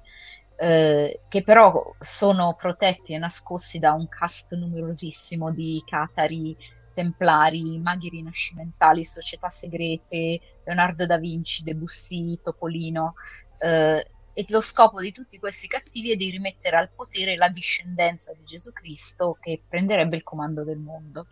eh, 0.57 1.21
che 1.27 1.41
però 1.41 1.95
sono 1.99 2.53
protetti 2.53 3.13
e 3.13 3.17
nascosti 3.17 3.79
da 3.79 3.93
un 3.93 4.07
cast 4.07 4.53
numerosissimo 4.53 5.51
di 5.51 5.81
catari, 5.85 6.55
templari, 6.93 7.79
maghi 7.79 8.09
rinascimentali, 8.09 9.03
società 9.03 9.49
segrete, 9.49 10.39
Leonardo 10.63 11.05
da 11.05 11.17
Vinci, 11.17 11.63
Debussy, 11.63 12.39
Topolino. 12.41 13.15
eh, 13.59 14.07
e 14.35 14.45
lo 14.49 14.61
scopo 14.61 14.99
di 14.99 15.11
tutti 15.11 15.37
questi 15.37 15.67
cattivi 15.67 16.11
è 16.11 16.15
di 16.15 16.31
rimettere 16.31 16.77
al 16.77 16.89
potere 16.89 17.35
la 17.35 17.49
discendenza 17.49 18.33
di 18.33 18.43
Gesù 18.43 18.73
Cristo 18.73 19.37
che 19.39 19.61
prenderebbe 19.67 20.15
il 20.15 20.23
comando 20.23 20.63
del 20.63 20.79
mondo. 20.79 21.27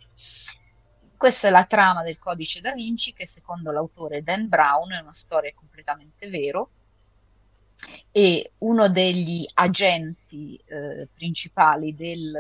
Questa 1.17 1.47
è 1.47 1.51
la 1.51 1.65
trama 1.65 2.03
del 2.03 2.19
codice 2.19 2.61
da 2.61 2.73
Vinci 2.73 3.13
che 3.13 3.25
secondo 3.25 3.71
l'autore 3.71 4.21
Dan 4.21 4.47
Brown 4.47 4.91
è 4.93 4.99
una 4.99 5.13
storia 5.13 5.51
completamente 5.55 6.29
vero 6.29 6.69
e 8.11 8.51
uno 8.59 8.87
degli 8.89 9.47
agenti 9.55 10.59
eh, 10.65 11.07
principali 11.13 11.95
del, 11.95 12.31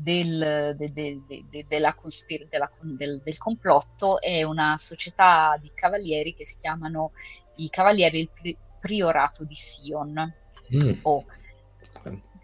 del, 0.00 0.74
de- 0.76 0.92
de- 0.92 1.22
de- 1.26 1.44
de- 1.50 1.66
della 1.66 1.92
conspir- 1.94 2.48
della- 2.48 2.70
del, 2.80 3.20
del 3.22 3.38
complotto 3.38 4.20
è 4.20 4.42
una 4.44 4.76
società 4.78 5.58
di 5.60 5.72
cavalieri 5.74 6.34
che 6.34 6.44
si 6.44 6.56
chiamano 6.58 7.12
i 7.56 7.68
Cavalieri 7.68 8.18
del 8.18 8.30
Pri- 8.32 8.58
Priorato 8.80 9.44
di 9.44 9.54
Sion. 9.54 10.34
Mm. 10.74 10.98
Oh. 11.02 11.24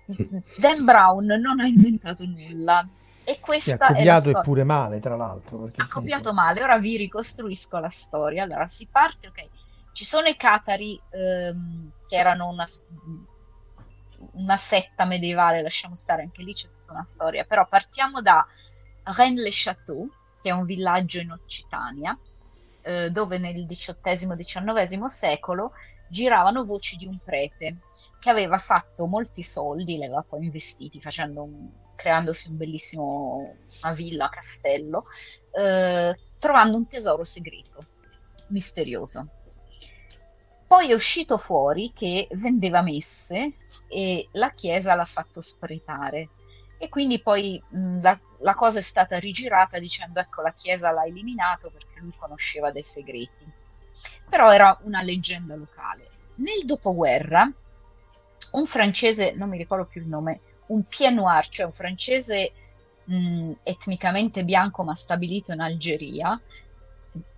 Dan 0.59 0.85
Brown 0.85 1.27
non 1.27 1.61
ha 1.61 1.67
inventato 1.67 2.25
nulla 2.27 2.87
e 3.23 3.39
questa 3.41 3.87
è 3.95 4.05
la 4.05 4.17
copiato 4.17 4.41
pure 4.43 4.65
male, 4.65 5.01
tra 5.01 5.17
l'altro. 5.17 5.69
Ha 5.77 5.89
copiato 5.89 6.33
male, 6.35 6.63
ora 6.63 6.77
vi 6.79 6.97
ricostruisco 6.97 7.79
la 7.79 7.89
storia. 7.89 8.43
Allora, 8.43 8.67
si 8.69 8.89
parte, 8.91 9.29
ok, 9.29 9.49
ci 9.93 10.05
sono 10.05 10.27
i 10.27 10.37
Catari 10.37 11.01
ehm, 11.11 11.91
che 12.07 12.17
erano 12.17 12.49
una, 12.49 12.67
una 14.33 14.57
setta 14.57 15.05
medievale, 15.05 15.63
lasciamo 15.63 15.95
stare, 15.95 16.23
anche 16.23 16.43
lì 16.43 16.53
c'è 16.53 16.69
tutta 16.85 16.93
una 16.93 17.07
storia, 17.07 17.45
però 17.45 17.67
partiamo 17.67 18.21
da 18.21 18.47
Rennes-le-Château, 19.05 20.09
che 20.43 20.51
è 20.51 20.53
un 20.53 20.65
villaggio 20.65 21.21
in 21.21 21.33
Occitania, 21.33 22.17
eh, 22.83 23.11
dove 23.11 23.39
nel 23.39 23.65
XVIII-XIX 23.67 25.05
secolo 25.07 25.73
giravano 26.07 26.65
voci 26.65 26.97
di 26.97 27.07
un 27.07 27.19
prete 27.25 27.79
che 28.21 28.31
aveva 28.31 28.59
fatto 28.59 29.07
molti 29.07 29.43
soldi, 29.43 29.97
li 29.97 30.05
aveva 30.05 30.23
poi 30.23 30.45
investiti 30.45 31.01
un- 31.05 31.71
creandosi 31.97 32.51
un 32.51 32.57
bellissimo 32.57 33.57
una 33.83 33.93
villa, 33.93 34.29
castello, 34.29 35.07
eh, 35.53 36.15
trovando 36.39 36.77
un 36.77 36.87
tesoro 36.87 37.25
segreto, 37.25 37.87
misterioso. 38.49 39.29
Poi 40.67 40.91
è 40.91 40.95
uscito 40.95 41.39
fuori 41.39 41.93
che 41.95 42.27
vendeva 42.33 42.83
messe 42.83 43.55
e 43.89 44.29
la 44.33 44.53
chiesa 44.53 44.95
l'ha 44.95 45.05
fatto 45.05 45.41
spretare. 45.41 46.31
E 46.85 46.89
quindi 46.89 47.21
poi 47.23 47.63
mh, 47.69 48.01
la, 48.03 48.19
la 48.41 48.55
cosa 48.55 48.79
è 48.79 48.83
stata 48.83 49.19
rigirata 49.19 49.79
dicendo 49.79 50.21
ecco 50.21 50.43
la 50.43 50.53
chiesa 50.53 50.91
l'ha 50.91 51.05
eliminato 51.05 51.71
perché 51.71 52.01
lui 52.01 52.13
conosceva 52.17 52.71
dei 52.71 52.83
segreti. 52.83 53.51
Però 54.29 54.53
era 54.53 54.79
una 54.83 55.01
leggenda 55.03 55.55
locale. 55.57 56.11
Nel 56.37 56.65
dopoguerra 56.65 57.51
un 58.53 58.67
francese, 58.67 59.33
non 59.33 59.49
mi 59.49 59.57
ricordo 59.57 59.87
più 59.87 60.01
il 60.03 60.09
nome, 60.09 60.41
un 60.67 60.85
pied 60.85 61.15
noir, 61.15 61.49
cioè 61.49 61.67
un 61.67 61.73
francese 61.73 62.53
mh, 63.05 63.53
etnicamente 63.63 64.45
bianco 64.45 64.85
ma 64.85 64.95
stabilito 64.95 65.53
in 65.53 65.61
Algeria, 65.61 66.41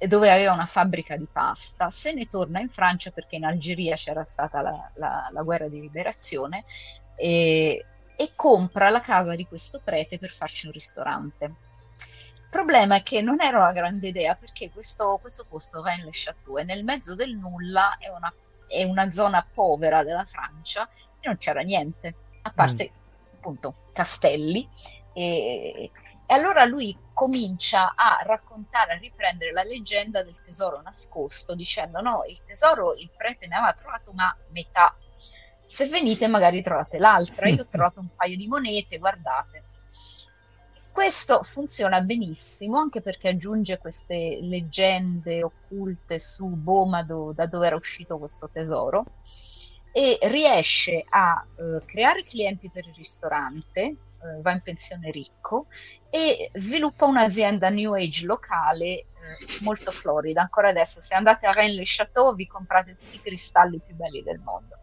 dove 0.08 0.30
aveva 0.30 0.52
una 0.52 0.64
fabbrica 0.66 1.16
di 1.16 1.28
pasta, 1.30 1.90
se 1.90 2.12
ne 2.12 2.26
torna 2.28 2.60
in 2.60 2.70
Francia 2.70 3.10
perché 3.10 3.36
in 3.36 3.44
Algeria 3.44 3.94
c'era 3.96 4.24
stata 4.24 4.60
la, 4.62 4.90
la- 4.94 5.28
la 5.30 5.42
guerra 5.42 5.68
di 5.68 5.80
liberazione 5.80 6.64
e, 7.14 7.84
e 8.16 8.32
compra 8.34 8.88
la 8.88 9.00
casa 9.00 9.34
di 9.34 9.46
questo 9.46 9.80
prete 9.84 10.18
per 10.18 10.30
farci 10.30 10.66
un 10.66 10.72
ristorante. 10.72 11.44
Il 11.44 12.48
problema 12.50 12.96
è 12.96 13.02
che 13.02 13.20
non 13.20 13.40
era 13.40 13.58
una 13.58 13.72
grande 13.72 14.08
idea 14.08 14.34
perché 14.34 14.70
questo, 14.70 15.18
questo 15.20 15.44
posto, 15.44 15.82
Rennes-le-Château, 15.82 16.56
è 16.58 16.64
nel 16.64 16.84
mezzo 16.84 17.14
del 17.14 17.36
nulla, 17.36 17.98
è 17.98 18.08
una, 18.08 18.32
è 18.66 18.82
una 18.84 19.10
zona 19.10 19.46
povera 19.52 20.02
della 20.02 20.24
Francia 20.24 20.88
e 21.20 21.26
non 21.26 21.36
c'era 21.36 21.60
niente, 21.60 22.14
a 22.42 22.50
parte 22.50 22.90
appunto 23.34 23.74
castelli. 23.92 24.66
E, 25.12 25.90
e 26.28 26.34
allora 26.34 26.64
lui 26.64 26.96
comincia 27.12 27.94
a 27.94 28.18
raccontare, 28.22 28.94
a 28.94 28.98
riprendere 28.98 29.52
la 29.52 29.62
leggenda 29.62 30.22
del 30.22 30.40
tesoro 30.40 30.80
nascosto, 30.82 31.54
dicendo 31.54 32.00
no, 32.00 32.24
il 32.28 32.42
tesoro 32.44 32.94
il 32.94 33.10
prete 33.16 33.46
ne 33.46 33.56
aveva 33.56 33.72
trovato 33.74 34.12
ma 34.12 34.36
metà. 34.50 34.94
Se 35.66 35.88
venite 35.88 36.28
magari 36.28 36.62
trovate 36.62 36.96
l'altra, 36.96 37.48
io 37.48 37.62
ho 37.62 37.66
trovato 37.68 37.98
un 37.98 38.08
paio 38.14 38.36
di 38.36 38.46
monete, 38.46 38.98
guardate. 38.98 39.64
Questo 40.92 41.42
funziona 41.42 42.00
benissimo 42.00 42.78
anche 42.78 43.02
perché 43.02 43.28
aggiunge 43.28 43.76
queste 43.76 44.38
leggende 44.40 45.42
occulte 45.42 46.20
su 46.20 46.46
Bomado, 46.46 47.32
da 47.34 47.46
dove 47.46 47.66
era 47.66 47.74
uscito 47.74 48.16
questo 48.16 48.48
tesoro, 48.50 49.04
e 49.92 50.18
riesce 50.22 51.04
a 51.08 51.44
eh, 51.56 51.84
creare 51.84 52.22
clienti 52.22 52.70
per 52.70 52.86
il 52.86 52.94
ristorante, 52.94 53.80
eh, 53.80 53.96
va 54.40 54.52
in 54.52 54.60
pensione 54.62 55.10
ricco 55.10 55.66
e 56.08 56.48
sviluppa 56.54 57.06
un'azienda 57.06 57.68
New 57.70 57.92
Age 57.92 58.24
locale 58.24 58.84
eh, 58.84 59.06
molto 59.62 59.90
florida. 59.90 60.42
Ancora 60.42 60.68
adesso, 60.68 61.00
se 61.00 61.14
andate 61.14 61.46
a 61.46 61.50
Rennes-le-Château 61.50 62.34
vi 62.36 62.46
comprate 62.46 62.96
tutti 62.96 63.16
i 63.16 63.20
cristalli 63.20 63.80
più 63.84 63.96
belli 63.96 64.22
del 64.22 64.38
mondo 64.38 64.76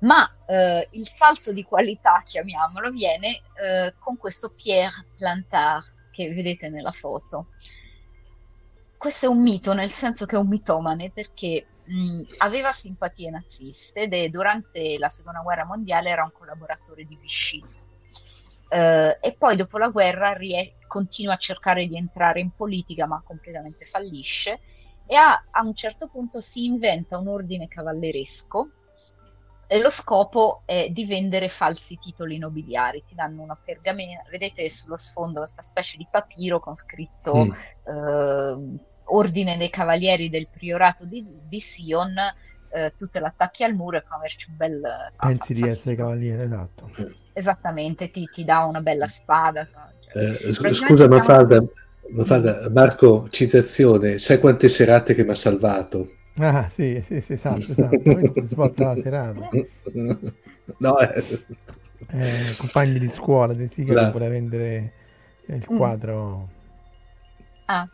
ma 0.00 0.30
eh, 0.46 0.88
il 0.92 1.06
salto 1.08 1.52
di 1.52 1.64
qualità, 1.64 2.22
chiamiamolo, 2.24 2.90
viene 2.90 3.40
eh, 3.60 3.94
con 3.98 4.16
questo 4.16 4.50
Pierre 4.50 5.04
Plantard 5.16 5.84
che 6.10 6.32
vedete 6.32 6.68
nella 6.68 6.92
foto. 6.92 7.48
Questo 8.96 9.26
è 9.26 9.28
un 9.28 9.40
mito, 9.40 9.72
nel 9.74 9.92
senso 9.92 10.26
che 10.26 10.36
è 10.36 10.38
un 10.38 10.48
mitomane 10.48 11.10
perché 11.10 11.66
mh, 11.84 12.22
aveva 12.38 12.72
simpatie 12.72 13.30
naziste 13.30 14.02
ed 14.02 14.30
durante 14.30 14.98
la 14.98 15.08
seconda 15.08 15.40
guerra 15.40 15.64
mondiale 15.64 16.10
era 16.10 16.24
un 16.24 16.32
collaboratore 16.32 17.04
di 17.04 17.16
Vichy. 17.16 17.62
Uh, 18.70 19.16
e 19.20 19.34
poi 19.38 19.56
dopo 19.56 19.78
la 19.78 19.88
guerra 19.88 20.34
rie- 20.34 20.74
continua 20.86 21.34
a 21.34 21.38
cercare 21.38 21.86
di 21.86 21.96
entrare 21.96 22.40
in 22.40 22.50
politica 22.50 23.06
ma 23.06 23.22
completamente 23.24 23.86
fallisce 23.86 24.60
e 25.06 25.16
a, 25.16 25.42
a 25.50 25.62
un 25.62 25.74
certo 25.74 26.08
punto 26.08 26.40
si 26.40 26.66
inventa 26.66 27.16
un 27.16 27.28
ordine 27.28 27.66
cavalleresco 27.66 28.72
lo 29.76 29.90
scopo 29.90 30.62
è 30.64 30.88
di 30.90 31.04
vendere 31.04 31.50
falsi 31.50 31.98
titoli 31.98 32.38
nobiliari. 32.38 33.04
Ti 33.06 33.14
danno 33.14 33.42
una 33.42 33.58
pergamena, 33.62 34.22
vedete 34.30 34.68
sullo 34.70 34.96
sfondo 34.96 35.40
questa 35.40 35.62
specie 35.62 35.98
di 35.98 36.06
papiro 36.10 36.58
con 36.58 36.74
scritto 36.74 37.44
mm. 37.44 37.50
eh, 37.84 38.78
Ordine 39.10 39.56
dei 39.58 39.68
Cavalieri 39.68 40.30
del 40.30 40.48
Priorato 40.48 41.04
di, 41.04 41.22
di 41.46 41.60
Sion. 41.60 42.16
Eh, 42.70 42.92
tu 42.96 43.08
te 43.08 43.20
l'attacchi 43.20 43.64
al 43.64 43.74
muro 43.74 43.96
e 43.96 44.02
come 44.02 44.16
averci 44.16 44.50
un 44.50 44.56
bel 44.58 44.82
pensi 45.18 45.54
di 45.54 45.62
essere 45.66 45.96
cavaliere 45.96 46.44
esatto 46.44 46.90
esattamente 47.32 48.10
ti, 48.10 48.28
ti 48.30 48.44
dà 48.44 48.64
una 48.64 48.82
bella 48.82 49.06
spada 49.06 49.66
cioè, 49.66 50.22
eh, 50.22 50.52
scusa 50.52 51.08
ma 51.08 51.22
Farda, 52.24 52.68
Marco 52.68 53.30
citazione 53.30 54.18
sai 54.18 54.38
quante 54.38 54.68
serate 54.68 55.14
che 55.14 55.24
mi 55.24 55.30
ha 55.30 55.34
salvato 55.34 56.17
Ah, 56.38 56.68
sì, 56.68 57.02
sì, 57.04 57.20
sì, 57.20 57.32
esatto, 57.32 57.70
esatto. 57.72 57.98
Questo 58.02 58.46
svolta 58.46 58.94
la 58.94 59.02
serata. 59.02 59.48
No, 60.78 60.98
eh. 60.98 61.44
Eh, 62.10 62.54
compagni 62.56 62.98
di 62.98 63.10
scuola 63.10 63.52
del 63.52 63.70
Siga 63.70 63.92
la... 63.92 64.04
che 64.04 64.10
vuole 64.10 64.28
vendere 64.28 64.92
il 65.46 65.66
mm. 65.70 65.76
quadro. 65.76 66.36
Mm. 66.38 66.44
Ah, 67.66 67.88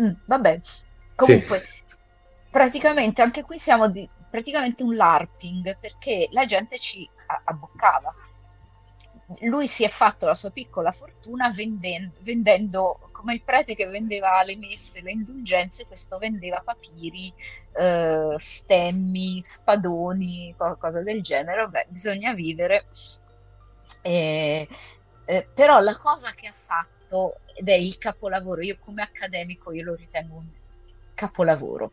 mm, 0.00 0.10
vabbè. 0.24 0.60
Comunque, 1.14 1.58
sì. 1.58 1.82
praticamente 2.50 3.22
anche 3.22 3.42
qui 3.42 3.58
siamo 3.58 3.88
di 3.88 4.08
praticamente 4.30 4.82
un 4.82 4.94
LARPing 4.94 5.78
perché 5.80 6.28
la 6.30 6.44
gente 6.44 6.78
ci 6.78 7.08
abboccava 7.44 8.14
lui 9.40 9.66
si 9.66 9.84
è 9.84 9.88
fatto 9.88 10.26
la 10.26 10.34
sua 10.34 10.50
piccola 10.50 10.90
fortuna 10.90 11.50
vendendo, 11.50 12.14
vendendo 12.22 13.07
come 13.18 13.34
il 13.34 13.42
prete 13.42 13.74
che 13.74 13.86
vendeva 13.86 14.40
le 14.44 14.56
messe, 14.56 15.02
le 15.02 15.10
indulgenze, 15.10 15.86
questo 15.86 16.18
vendeva 16.18 16.62
papiri, 16.64 17.34
eh, 17.72 18.36
stemmi, 18.38 19.40
spadoni, 19.40 20.54
qualcosa 20.56 21.02
del 21.02 21.20
genere. 21.20 21.62
Vabbè, 21.62 21.86
bisogna 21.88 22.32
vivere. 22.32 22.86
Eh, 24.02 24.68
eh, 25.24 25.48
però 25.52 25.80
la 25.80 25.96
cosa 25.96 26.30
che 26.30 26.46
ha 26.46 26.52
fatto, 26.54 27.40
ed 27.54 27.68
è 27.68 27.74
il 27.74 27.98
capolavoro, 27.98 28.60
io 28.60 28.78
come 28.78 29.02
accademico 29.02 29.72
io 29.72 29.82
lo 29.82 29.94
ritengo 29.96 30.36
un 30.36 30.48
capolavoro, 31.14 31.90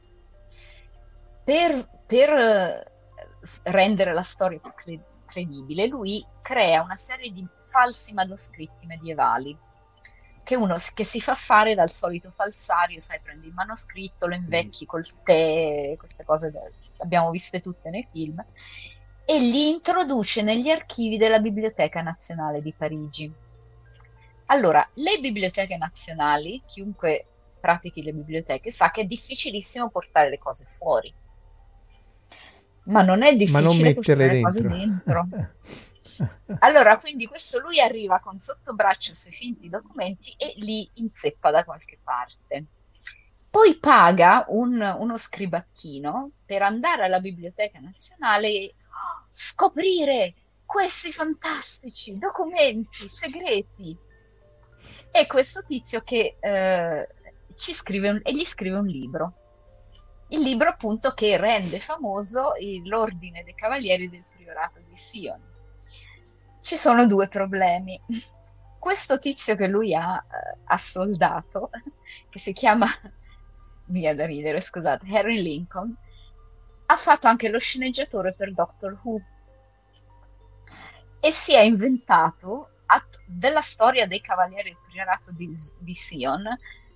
per, 1.44 1.88
per 2.06 2.30
eh, 2.30 2.92
rendere 3.64 4.14
la 4.14 4.22
storia 4.22 4.60
più 4.60 5.00
credibile 5.26 5.88
lui 5.88 6.24
crea 6.42 6.84
una 6.84 6.96
serie 6.96 7.32
di 7.32 7.46
falsi 7.64 8.14
manoscritti 8.14 8.86
medievali 8.86 9.58
che 10.46 10.56
uno 10.56 10.78
che 10.94 11.04
si 11.04 11.20
fa 11.20 11.36
fare 11.36 11.76
dal 11.76 11.92
solito 11.92 12.32
falsario, 12.34 13.02
sai, 13.02 13.20
prendi 13.22 13.48
il 13.48 13.54
manoscritto, 13.54 14.28
lo 14.28 14.36
invecchi 14.36 14.86
mm. 14.86 14.88
col 14.88 15.24
tè, 15.24 15.96
queste 15.98 16.24
cose 16.24 16.52
le 16.52 16.72
abbiamo 17.00 17.32
viste 17.32 17.60
tutte 17.60 17.90
nei 17.90 18.08
film, 18.10 18.42
e 19.26 19.40
li 19.40 19.70
introduce 19.70 20.42
negli 20.42 20.70
archivi 20.70 21.18
della 21.18 21.40
Biblioteca 21.40 22.02
Nazionale 22.02 22.62
di 22.62 22.74
Parigi. 22.78 23.34
Allora, 24.46 24.88
le 24.94 25.20
biblioteche 25.20 25.76
nazionali, 25.76 26.62
chiunque 26.66 27.26
pratichi 27.60 28.04
le 28.04 28.14
biblioteche 28.14 28.70
sa 28.70 28.92
che 28.92 29.02
è 29.02 29.06
difficilissimo 29.06 29.90
portare 29.90 30.30
le 30.30 30.38
cose 30.38 30.66
fuori 30.78 31.12
ma 32.86 33.02
non 33.02 33.24
è 33.24 33.36
difficile 33.36 33.62
ma 33.62 33.68
non 33.68 33.78
metterle 33.78 34.28
dentro. 34.28 34.70
dentro. 34.70 35.28
allora, 36.60 36.98
quindi 36.98 37.28
questo 37.28 37.60
lui 37.60 37.80
arriva 37.80 38.20
con 38.20 38.40
sotto 38.40 38.74
braccio 38.74 39.12
i 39.12 39.16
suoi 39.16 39.34
finti 39.34 39.70
documenti 39.70 40.34
e 40.38 40.54
li 40.58 40.90
inzeppa 40.96 41.52
da 41.52 41.64
qualche 41.64 42.00
parte. 42.04 42.66
Poi 43.50 43.78
paga 43.78 44.46
un, 44.50 44.82
uno 44.82 45.18
scribacchino 45.18 46.32
per 46.46 46.62
andare 46.62 47.06
alla 47.06 47.20
Biblioteca 47.20 47.80
Nazionale 47.80 48.48
e 48.48 48.76
scoprire 49.30 50.34
questi 50.66 51.12
fantastici 51.12 52.18
documenti 52.18 53.08
segreti. 53.08 53.98
E 55.12 55.28
questo 55.28 55.64
tizio 55.64 56.02
che 56.02 56.36
eh, 56.40 57.08
ci 57.56 57.74
scrive 57.74 58.10
un, 58.10 58.20
e 58.24 58.36
gli 58.36 58.46
scrive 58.46 58.78
un 58.78 58.88
libro 58.88 59.34
il 60.30 60.42
libro 60.42 60.70
appunto 60.70 61.12
che 61.12 61.38
rende 61.38 61.80
famoso 61.80 62.54
l'ordine 62.86 63.44
dei 63.44 63.54
cavalieri 63.54 64.10
del 64.10 64.24
priorato 64.36 64.80
di 64.80 64.96
Sion. 64.96 65.40
Ci 66.66 66.78
sono 66.78 67.06
due 67.06 67.28
problemi. 67.28 68.02
Questo 68.80 69.20
tizio 69.20 69.56
che 69.56 69.68
lui 69.68 69.94
ha, 69.94 70.16
eh, 70.16 70.58
ha 70.64 70.78
soldato, 70.80 71.70
che 72.28 72.40
si 72.40 72.54
chiama, 72.54 72.88
mi 73.90 74.00
viene 74.00 74.16
da 74.16 74.26
ridere, 74.26 74.60
scusate, 74.62 75.06
Harry 75.16 75.44
Lincoln, 75.44 75.96
ha 76.88 76.96
fatto 76.96 77.28
anche 77.28 77.50
lo 77.50 77.60
sceneggiatore 77.60 78.34
per 78.34 78.52
Doctor 78.52 79.00
Who 79.04 79.22
e 81.20 81.30
si 81.30 81.54
è 81.54 81.62
inventato 81.62 82.70
att- 82.88 83.22
della 83.28 83.62
storia 83.62 84.08
dei 84.08 84.22
cavalieri 84.22 84.70
del 84.70 84.90
priorato 84.90 85.32
di, 85.34 85.48
di 85.82 85.94
Sion 85.94 86.48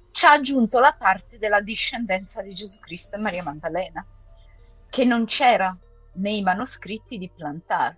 ci 0.09 0.26
ha 0.26 0.32
aggiunto 0.32 0.80
la 0.80 0.95
parte 0.97 1.38
della 1.38 1.61
discendenza 1.61 2.41
di 2.41 2.55
Gesù 2.55 2.80
Cristo 2.80 3.17
e 3.17 3.20
Maria 3.20 3.43
Maddalena, 3.43 4.03
che 4.89 5.05
non 5.05 5.26
c'era 5.26 5.78
nei 6.13 6.41
manoscritti 6.41 7.20
di 7.20 7.30
Plantar. 7.30 7.95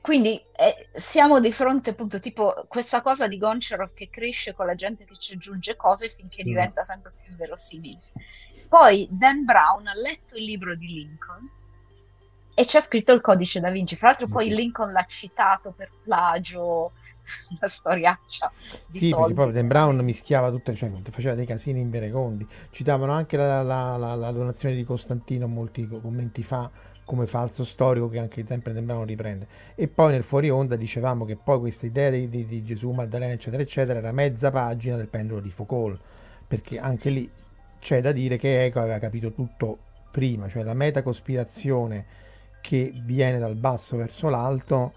Quindi 0.00 0.42
eh, 0.56 0.88
siamo 0.92 1.40
di 1.40 1.52
fronte 1.52 1.90
appunto 1.90 2.20
tipo 2.20 2.64
questa 2.68 3.02
cosa 3.02 3.26
di 3.26 3.36
Goncharov 3.36 3.92
che 3.92 4.08
cresce 4.08 4.54
con 4.54 4.66
la 4.66 4.74
gente 4.74 5.04
che 5.04 5.16
ci 5.18 5.34
aggiunge 5.34 5.76
cose 5.76 6.08
finché 6.08 6.42
mm. 6.42 6.46
diventa 6.46 6.84
sempre 6.84 7.12
più 7.22 7.34
verosimile. 7.36 8.00
Poi 8.68 9.08
Dan 9.10 9.44
Brown 9.44 9.86
ha 9.86 9.94
letto 9.94 10.36
il 10.36 10.44
libro 10.44 10.76
di 10.76 10.86
Lincoln 10.86 11.50
e 12.58 12.64
c'è 12.64 12.80
scritto 12.80 13.12
il 13.12 13.20
codice 13.20 13.60
da 13.60 13.70
Vinci. 13.70 13.94
Fra 13.94 14.08
l'altro, 14.08 14.26
poi 14.26 14.46
sì. 14.46 14.54
Lincoln 14.54 14.90
l'ha 14.90 15.04
citato 15.06 15.72
per 15.76 15.90
plagio, 16.02 16.90
una 17.56 17.68
storiaccia 17.68 18.50
di 18.88 18.98
sì, 18.98 19.08
soldi. 19.10 19.34
Poi 19.34 19.52
Dan 19.52 19.68
Brown 19.68 19.96
mischiava 20.00 20.50
tutte, 20.50 20.74
cioè 20.74 20.90
faceva 21.10 21.34
dei 21.36 21.46
casini 21.46 21.78
inverecondi. 21.80 22.44
Citavano 22.70 23.12
anche 23.12 23.36
la, 23.36 23.62
la, 23.62 23.96
la, 23.96 24.16
la, 24.16 24.32
donazione 24.32 24.74
di 24.74 24.82
Costantino 24.82 25.46
molti 25.46 25.86
commenti 25.86 26.42
fa 26.42 26.68
come 27.08 27.26
falso 27.26 27.64
storico 27.64 28.10
che 28.10 28.18
anche 28.18 28.44
sempre 28.46 28.74
Brown 28.74 29.06
riprende. 29.06 29.46
E 29.74 29.88
poi 29.88 30.12
nel 30.12 30.24
fuori 30.24 30.50
onda 30.50 30.76
dicevamo 30.76 31.24
che 31.24 31.36
poi 31.42 31.58
questa 31.58 31.86
idea 31.86 32.10
di, 32.10 32.28
di, 32.28 32.44
di 32.44 32.62
Gesù, 32.62 32.90
Maddalena, 32.90 33.32
eccetera, 33.32 33.62
eccetera, 33.62 33.98
era 33.98 34.12
mezza 34.12 34.50
pagina 34.50 34.96
del 34.96 35.08
pendolo 35.08 35.40
di 35.40 35.48
Foucault. 35.48 35.98
Perché 36.46 36.78
anche 36.78 37.08
lì 37.08 37.30
c'è 37.80 38.02
da 38.02 38.12
dire 38.12 38.36
che 38.36 38.62
Eco 38.62 38.80
aveva 38.80 38.98
capito 38.98 39.32
tutto 39.32 39.78
prima, 40.10 40.50
cioè 40.50 40.62
la 40.62 40.74
metacospirazione 40.74 42.04
che 42.60 42.92
viene 42.94 43.38
dal 43.38 43.54
basso 43.54 43.96
verso 43.96 44.28
l'alto 44.28 44.92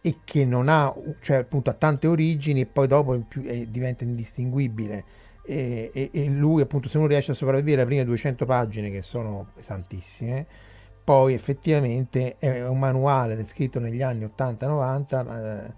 e 0.00 0.18
che 0.22 0.44
non 0.44 0.68
ha, 0.68 0.94
cioè 1.22 1.38
appunto 1.38 1.70
ha 1.70 1.74
tante 1.74 2.06
origini 2.06 2.60
e 2.60 2.66
poi 2.66 2.86
dopo 2.86 3.18
più, 3.26 3.42
eh, 3.44 3.66
diventa 3.68 4.04
indistinguibile. 4.04 5.04
E, 5.44 5.90
e, 5.92 6.10
e, 6.12 6.24
lui 6.26 6.62
appunto 6.62 6.88
se 6.88 6.98
non 6.98 7.08
riesce 7.08 7.32
a 7.32 7.34
sopravvivere 7.34 7.82
le 7.82 7.86
prime 7.86 8.04
200 8.04 8.46
pagine 8.46 8.90
che 8.90 9.02
sono 9.02 9.48
pesantissime 9.54 10.46
poi 11.06 11.34
effettivamente 11.34 12.36
è 12.36 12.66
un 12.66 12.80
manuale 12.80 13.46
scritto 13.46 13.78
negli 13.78 14.02
anni 14.02 14.24
80-90 14.24 15.74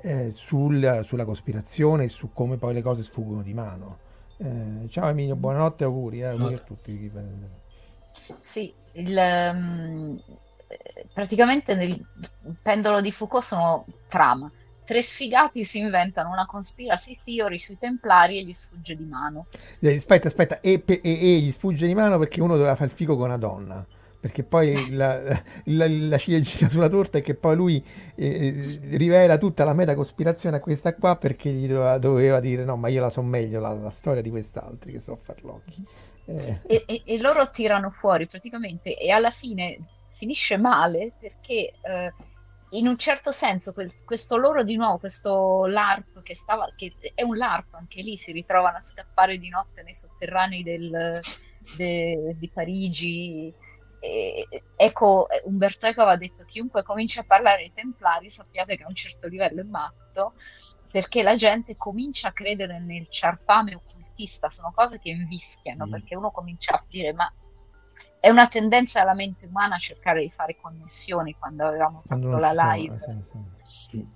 eh, 0.00 0.10
eh, 0.10 0.32
sul, 0.32 1.02
sulla 1.04 1.24
cospirazione 1.24 2.04
e 2.04 2.08
su 2.08 2.32
come 2.32 2.56
poi 2.56 2.74
le 2.74 2.82
cose 2.82 3.04
sfuggono 3.04 3.42
di 3.42 3.54
mano 3.54 3.98
eh, 4.38 4.88
ciao 4.88 5.08
Emilio 5.08 5.36
buonanotte 5.36 5.84
auguri, 5.84 6.22
eh, 6.22 6.24
auguri 6.24 6.54
a 6.54 6.58
tutti 6.58 7.12
sì 8.40 8.74
il, 8.94 9.16
um, 9.54 10.20
praticamente 11.12 11.74
nel 11.74 12.04
pendolo 12.60 13.00
di 13.00 13.12
Foucault 13.12 13.44
sono 13.44 13.84
trama, 14.08 14.50
tre 14.84 15.02
sfigati 15.02 15.64
si 15.64 15.78
inventano 15.78 16.30
una 16.30 16.46
conspiracy 16.46 17.18
theory 17.24 17.58
sui 17.58 17.78
templari 17.78 18.38
e 18.38 18.44
gli 18.44 18.52
sfugge 18.52 18.96
di 18.96 19.04
mano. 19.04 19.46
Eh, 19.80 19.96
Aspetta, 19.96 20.28
aspetta, 20.28 20.60
e, 20.60 20.82
e- 20.84 21.00
e 21.02 21.38
gli 21.40 21.52
sfugge 21.52 21.86
di 21.86 21.94
mano 21.94 22.18
perché 22.18 22.40
uno 22.40 22.56
doveva 22.56 22.74
fare 22.74 22.90
il 22.90 22.96
figo 22.96 23.16
con 23.16 23.26
una 23.26 23.38
donna. 23.38 23.86
Perché 24.22 24.44
poi 24.44 24.90
la, 24.90 25.20
la, 25.64 25.86
la 25.88 26.18
ciliegina 26.18 26.68
sulla 26.70 26.88
torta 26.88 27.18
è 27.18 27.22
che 27.22 27.34
poi 27.34 27.56
lui 27.56 27.84
eh, 28.14 28.54
rivela 28.90 29.36
tutta 29.36 29.64
la 29.64 29.74
meta 29.74 29.94
cospirazione 29.96 30.56
a 30.56 30.60
questa 30.60 30.94
qua 30.94 31.16
perché 31.16 31.50
gli 31.50 31.66
doveva, 31.66 31.98
doveva 31.98 32.40
dire 32.40 32.64
no, 32.64 32.76
ma 32.76 32.86
io 32.88 33.00
la 33.00 33.10
so 33.10 33.20
meglio 33.22 33.58
la, 33.60 33.72
la 33.72 33.90
storia 33.90 34.22
di 34.22 34.30
quest'altri 34.30 34.92
che 34.92 35.00
so 35.00 35.16
farlocchi. 35.16 35.84
Eh, 36.26 36.60
E, 36.66 36.84
e- 36.86 37.02
e 37.04 37.18
loro 37.20 37.50
tirano 37.50 37.90
fuori 37.90 38.26
praticamente 38.26 38.96
e 38.96 39.10
alla 39.10 39.30
fine 39.30 39.78
finisce 40.08 40.56
male 40.56 41.14
perché 41.18 41.78
eh, 41.80 42.14
in 42.70 42.86
un 42.86 42.96
certo 42.96 43.32
senso 43.32 43.72
quel- 43.72 43.92
questo 44.04 44.36
loro 44.36 44.62
di 44.64 44.76
nuovo, 44.76 44.98
questo 44.98 45.66
LARP 45.66 46.22
che 46.22 46.34
stava, 46.34 46.72
che 46.74 46.92
è 47.14 47.22
un 47.22 47.36
LARP 47.36 47.74
anche 47.74 48.00
lì, 48.02 48.16
si 48.16 48.32
ritrovano 48.32 48.78
a 48.78 48.80
scappare 48.80 49.38
di 49.38 49.48
notte 49.48 49.82
nei 49.82 49.94
sotterranei 49.94 50.62
del- 50.62 51.24
de- 51.68 52.34
di 52.36 52.50
Parigi. 52.50 53.54
E- 54.04 54.48
Eco, 54.74 55.28
Umberto 55.44 55.86
Eco 55.86 56.00
aveva 56.02 56.16
detto 56.16 56.44
chiunque 56.44 56.82
comincia 56.82 57.20
a 57.20 57.24
parlare 57.24 57.58
dei 57.58 57.72
Templari 57.72 58.28
sappiate 58.28 58.76
che 58.76 58.82
a 58.82 58.88
un 58.88 58.94
certo 58.96 59.28
livello 59.28 59.60
è 59.60 59.64
matto 59.64 60.34
perché 60.90 61.22
la 61.22 61.36
gente 61.36 61.76
comincia 61.76 62.28
a 62.28 62.32
credere 62.32 62.80
nel 62.80 63.08
ciarpame 63.08 63.76
occultista, 63.76 64.50
sono 64.50 64.72
cose 64.74 64.98
che 64.98 65.10
invischiano 65.10 65.86
Mm. 65.86 65.90
perché 65.90 66.16
uno 66.16 66.30
comincia 66.32 66.74
a 66.74 66.80
dire 66.88 67.12
ma 67.12 67.32
è 68.18 68.28
una 68.28 68.48
tendenza 68.48 68.98
della 69.00 69.14
mente 69.14 69.46
umana 69.46 69.76
a 69.76 69.78
cercare 69.78 70.20
di 70.20 70.30
fare 70.30 70.56
connessioni 70.60 71.34
quando 71.34 71.66
avevamo 71.66 72.02
fatto 72.04 72.38
la 72.38 72.52
live 72.52 72.96
eh, 73.92 74.06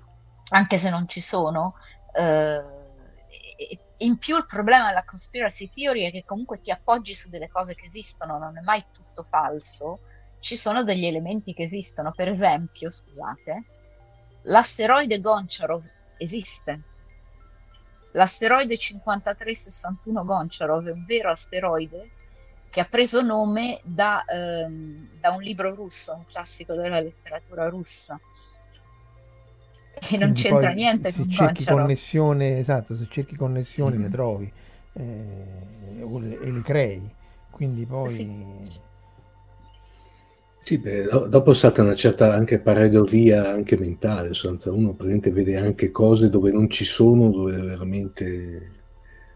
anche 0.50 0.78
se 0.78 0.90
non 0.90 1.06
ci 1.08 1.20
sono. 1.20 1.74
eh, 2.12 2.75
in 3.98 4.18
più 4.18 4.36
il 4.36 4.46
problema 4.46 4.88
della 4.88 5.04
conspiracy 5.04 5.70
theory 5.72 6.04
è 6.04 6.10
che 6.10 6.24
comunque 6.24 6.60
ti 6.60 6.70
appoggi 6.70 7.14
su 7.14 7.28
delle 7.28 7.48
cose 7.48 7.74
che 7.74 7.86
esistono, 7.86 8.38
non 8.38 8.58
è 8.58 8.60
mai 8.60 8.84
tutto 8.92 9.22
falso. 9.22 10.00
Ci 10.40 10.56
sono 10.56 10.84
degli 10.84 11.06
elementi 11.06 11.54
che 11.54 11.62
esistono, 11.62 12.12
per 12.12 12.28
esempio, 12.28 12.90
scusate, 12.90 13.64
l'asteroide 14.42 15.20
Goncharov 15.20 15.82
esiste. 16.18 16.84
L'asteroide 18.12 18.76
5361 18.76 20.24
Goncharov 20.24 20.86
è 20.86 20.92
un 20.92 21.04
vero 21.04 21.30
asteroide 21.30 22.10
che 22.70 22.80
ha 22.80 22.86
preso 22.86 23.22
nome 23.22 23.80
da, 23.82 24.24
ehm, 24.24 25.18
da 25.18 25.30
un 25.30 25.42
libro 25.42 25.74
russo, 25.74 26.14
un 26.14 26.26
classico 26.26 26.74
della 26.74 27.00
letteratura 27.00 27.68
russa. 27.68 28.20
E 29.98 30.16
non 30.18 30.32
Quindi 30.32 30.42
c'entra 30.42 30.70
poi 30.70 30.74
niente 30.74 31.12
se 31.12 31.16
con 31.16 31.28
cerchi 31.28 31.64
Goncharov. 31.64 31.64
connessione, 31.64 32.58
esatto, 32.58 32.94
se 32.96 33.06
cerchi 33.10 33.36
connessioni 33.36 33.98
le 33.98 34.08
Mhm. 34.08 34.10
trovi 34.10 34.52
eh, 34.94 36.04
le- 36.20 36.40
e 36.40 36.50
le 36.52 36.62
crei. 36.62 37.14
Quindi 37.50 37.84
poi 37.86 38.10
Sì. 38.10 38.28
Sì, 40.58 40.78
beh, 40.78 41.04
do- 41.04 41.26
dopo 41.28 41.52
è 41.52 41.54
stata 41.54 41.82
una 41.82 41.94
certa 41.94 42.34
anche 42.34 42.58
pareidolia 42.60 43.48
anche 43.52 43.78
mentale, 43.78 44.34
sostanza 44.34 44.72
uno 44.72 44.88
praticamente 44.94 45.30
vede 45.30 45.56
anche 45.56 45.92
cose 45.92 46.28
dove 46.28 46.50
non 46.50 46.68
ci 46.68 46.84
sono, 46.84 47.30
dove 47.30 47.60
veramente, 47.60 48.72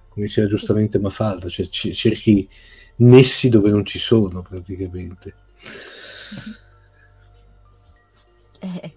come 0.09 0.27
diceva 0.27 0.49
giustamente 0.49 0.99
Mafalda, 0.99 1.49
cioè 1.49 1.67
ci- 1.69 1.95
cerchi 1.95 2.49
nessi 2.97 3.49
dove 3.49 3.71
non 3.71 3.85
ci 3.87 3.99
sono 4.01 4.43
praticamente. 4.43 5.37
Eh. 8.63 8.93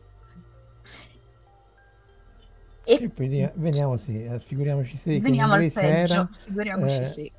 E 2.85 2.93
E 3.03 3.09
poi 3.09 3.27
di- 3.29 3.49
veniamo, 3.55 3.97
sì, 3.97 4.23
eh, 4.23 4.39
figuriamoci 4.39 4.97
se 4.97 5.17
veniamo 5.19 5.53
al 5.53 5.71
peggio, 5.71 6.13
era, 6.13 6.29
figuriamoci 6.31 7.01
eh, 7.01 7.05
sì. 7.05 7.31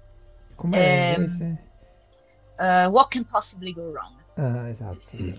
com'era 0.54 0.84
in 0.84 1.38
Ehm? 1.38 1.58
Uh, 2.56 2.88
what 2.90 3.08
can 3.08 3.24
possibly 3.24 3.72
go 3.72 3.90
wrong? 3.90 4.14
Ah, 4.36 4.68
esatto. 4.68 5.16
Mm. 5.20 5.32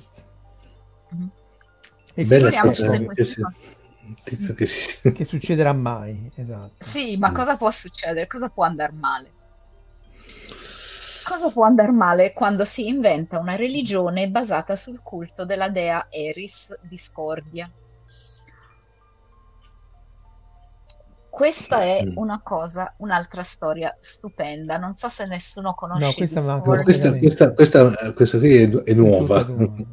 Mhm. 1.11 1.31
E 2.13 2.23
Bella 2.23 2.49
Figuriamoci 2.49 2.83
se 2.85 3.25
se- 3.25 3.35
qua- 3.35 3.53
tizio 4.23 4.53
che 4.53 4.65
si... 4.65 5.11
che 5.11 5.25
succederà 5.25 5.73
mai, 5.73 6.31
esatto. 6.35 6.85
Sì, 6.85 7.17
ma 7.17 7.31
Mm. 7.31 7.33
cosa 7.33 7.57
può 7.57 7.71
succedere? 7.71 8.27
Cosa 8.27 8.49
può 8.49 8.63
andare 8.63 8.93
male? 8.93 9.31
Cosa 11.23 11.49
può 11.49 11.63
andare 11.65 11.91
male 11.91 12.33
quando 12.33 12.65
si 12.65 12.87
inventa 12.87 13.39
una 13.39 13.55
religione 13.55 14.29
basata 14.29 14.75
sul 14.75 14.99
culto 15.01 15.43
della 15.45 15.69
dea 15.69 16.05
Eris 16.09 16.77
Discordia? 16.81 17.69
Questa 21.35 21.81
è 21.81 22.01
Mm. 22.05 22.13
una 22.15 22.39
cosa, 22.41 22.93
un'altra 22.99 23.43
storia 23.43 23.93
stupenda. 23.99 24.77
Non 24.77 24.95
so 24.95 25.09
se 25.09 25.25
nessuno 25.25 25.69
No, 25.69 25.75
conosce 25.75 26.15
questa 26.15 26.41
manca 26.41 26.53
Discordia. 26.55 26.83
Questa, 26.83 27.17
questa, 27.17 27.51
questa, 27.53 28.13
questa 28.13 28.37
qui 28.37 28.55
è, 28.55 28.69
è 28.69 28.93
nuova. 28.93 29.45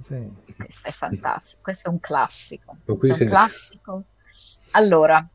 Sì. 0.06 0.40
Questo 0.62 0.88
è 0.88 0.92
fantastico, 0.92 1.60
questo 1.62 1.88
è 1.88 1.90
un 1.90 1.98
classico. 1.98 2.76
Questo 2.84 3.06
è 3.18 3.22
un 3.24 3.28
classico. 3.28 4.02
Allora, 4.72 5.26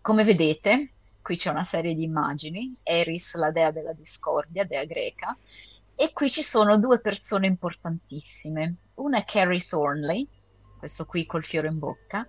come 0.00 0.24
vedete, 0.24 0.90
qui 1.22 1.36
c'è 1.36 1.50
una 1.50 1.62
serie 1.62 1.94
di 1.94 2.02
immagini, 2.02 2.74
Eris, 2.82 3.36
la 3.36 3.52
dea 3.52 3.70
della 3.70 3.92
discordia, 3.92 4.64
dea 4.64 4.84
greca, 4.84 5.36
e 5.94 6.12
qui 6.12 6.28
ci 6.28 6.42
sono 6.42 6.76
due 6.78 6.98
persone 6.98 7.46
importantissime. 7.46 8.74
Una 8.94 9.18
è 9.18 9.24
Carrie 9.24 9.64
Thornley, 9.68 10.26
questo 10.80 11.04
qui 11.04 11.24
col 11.26 11.44
fiore 11.44 11.68
in 11.68 11.78
bocca, 11.78 12.26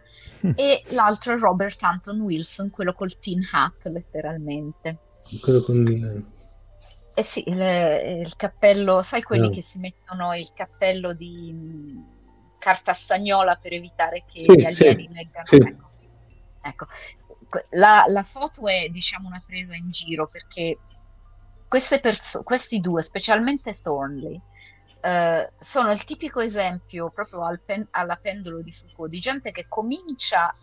e 0.55 0.83
l'altro 0.89 1.33
è 1.33 1.39
Robert 1.39 1.81
Anton 1.81 2.19
Wilson, 2.19 2.69
quello 2.69 2.93
col 2.93 3.17
tin 3.17 3.41
hat, 3.51 3.85
letteralmente. 3.85 4.99
Quello 5.41 5.61
con 5.63 5.87
il... 5.87 6.25
Eh 7.13 7.23
sì, 7.23 7.43
il, 7.49 7.59
il 8.25 8.35
cappello, 8.35 9.01
sai 9.01 9.21
quelli 9.23 9.47
Ah. 9.47 9.49
che 9.49 9.61
si 9.61 9.79
mettono 9.79 10.35
il 10.35 10.51
cappello 10.53 11.13
di 11.13 11.51
mh, 11.51 12.57
carta 12.59 12.93
stagnola 12.93 13.55
per 13.55 13.73
evitare 13.73 14.23
che 14.31 14.41
Sì, 14.41 14.55
gli 14.55 14.65
alieni 14.65 15.07
sì, 15.07 15.13
leggano? 15.13 15.45
sì. 15.45 15.55
Ecco, 15.55 15.89
ecco. 16.61 16.87
La, 17.71 18.03
la 18.07 18.23
foto 18.23 18.67
è 18.67 18.87
diciamo 18.89 19.27
una 19.27 19.43
presa 19.45 19.75
in 19.75 19.89
giro 19.89 20.27
perché 20.27 20.77
queste 21.67 21.99
perso- 21.99 22.43
questi 22.43 22.79
due, 22.79 23.01
specialmente 23.03 23.79
Thornley, 23.81 24.39
eh, 25.01 25.51
sono 25.59 25.91
il 25.91 26.03
tipico 26.03 26.41
esempio 26.41 27.09
proprio 27.09 27.43
al 27.45 27.59
pen- 27.61 27.87
alla 27.91 28.15
pendolo 28.15 28.61
di 28.61 28.71
Foucault 28.71 29.09
di 29.09 29.19
gente 29.19 29.51
che 29.51 29.65
comincia 29.67 30.53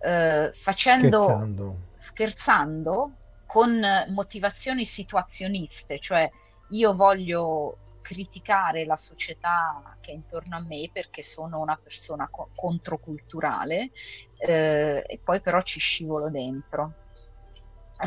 eh, 0.00 0.50
facendo 0.52 1.24
Scherzando. 1.24 1.76
scherzando 1.94 3.12
con 3.46 3.80
motivazioni 4.08 4.84
situazioniste, 4.84 5.98
cioè 6.00 6.30
io 6.70 6.94
voglio 6.94 7.78
criticare 8.02 8.86
la 8.86 8.96
società 8.96 9.96
che 10.00 10.12
è 10.12 10.14
intorno 10.14 10.56
a 10.56 10.60
me 10.60 10.88
perché 10.92 11.22
sono 11.22 11.60
una 11.60 11.78
persona 11.82 12.28
co- 12.30 12.48
controculturale 12.54 13.90
eh, 14.38 15.04
e 15.06 15.20
poi 15.22 15.40
però 15.40 15.60
ci 15.62 15.78
scivolo 15.78 16.30
dentro. 16.30 16.92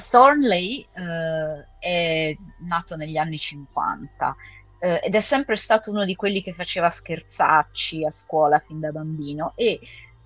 Thornley 0.09 0.87
eh, 0.93 1.67
è 1.77 2.35
nato 2.67 2.95
negli 2.95 3.17
anni 3.17 3.37
50 3.37 4.35
eh, 4.83 4.99
ed 5.03 5.13
è 5.13 5.19
sempre 5.19 5.55
stato 5.55 5.91
uno 5.91 6.03
di 6.05 6.15
quelli 6.15 6.41
che 6.41 6.53
faceva 6.53 6.89
scherzacci 6.89 8.03
a 8.03 8.09
scuola 8.09 8.57
fin 8.57 8.79
da 8.79 8.91
bambino 8.91 9.53
e 9.55 9.79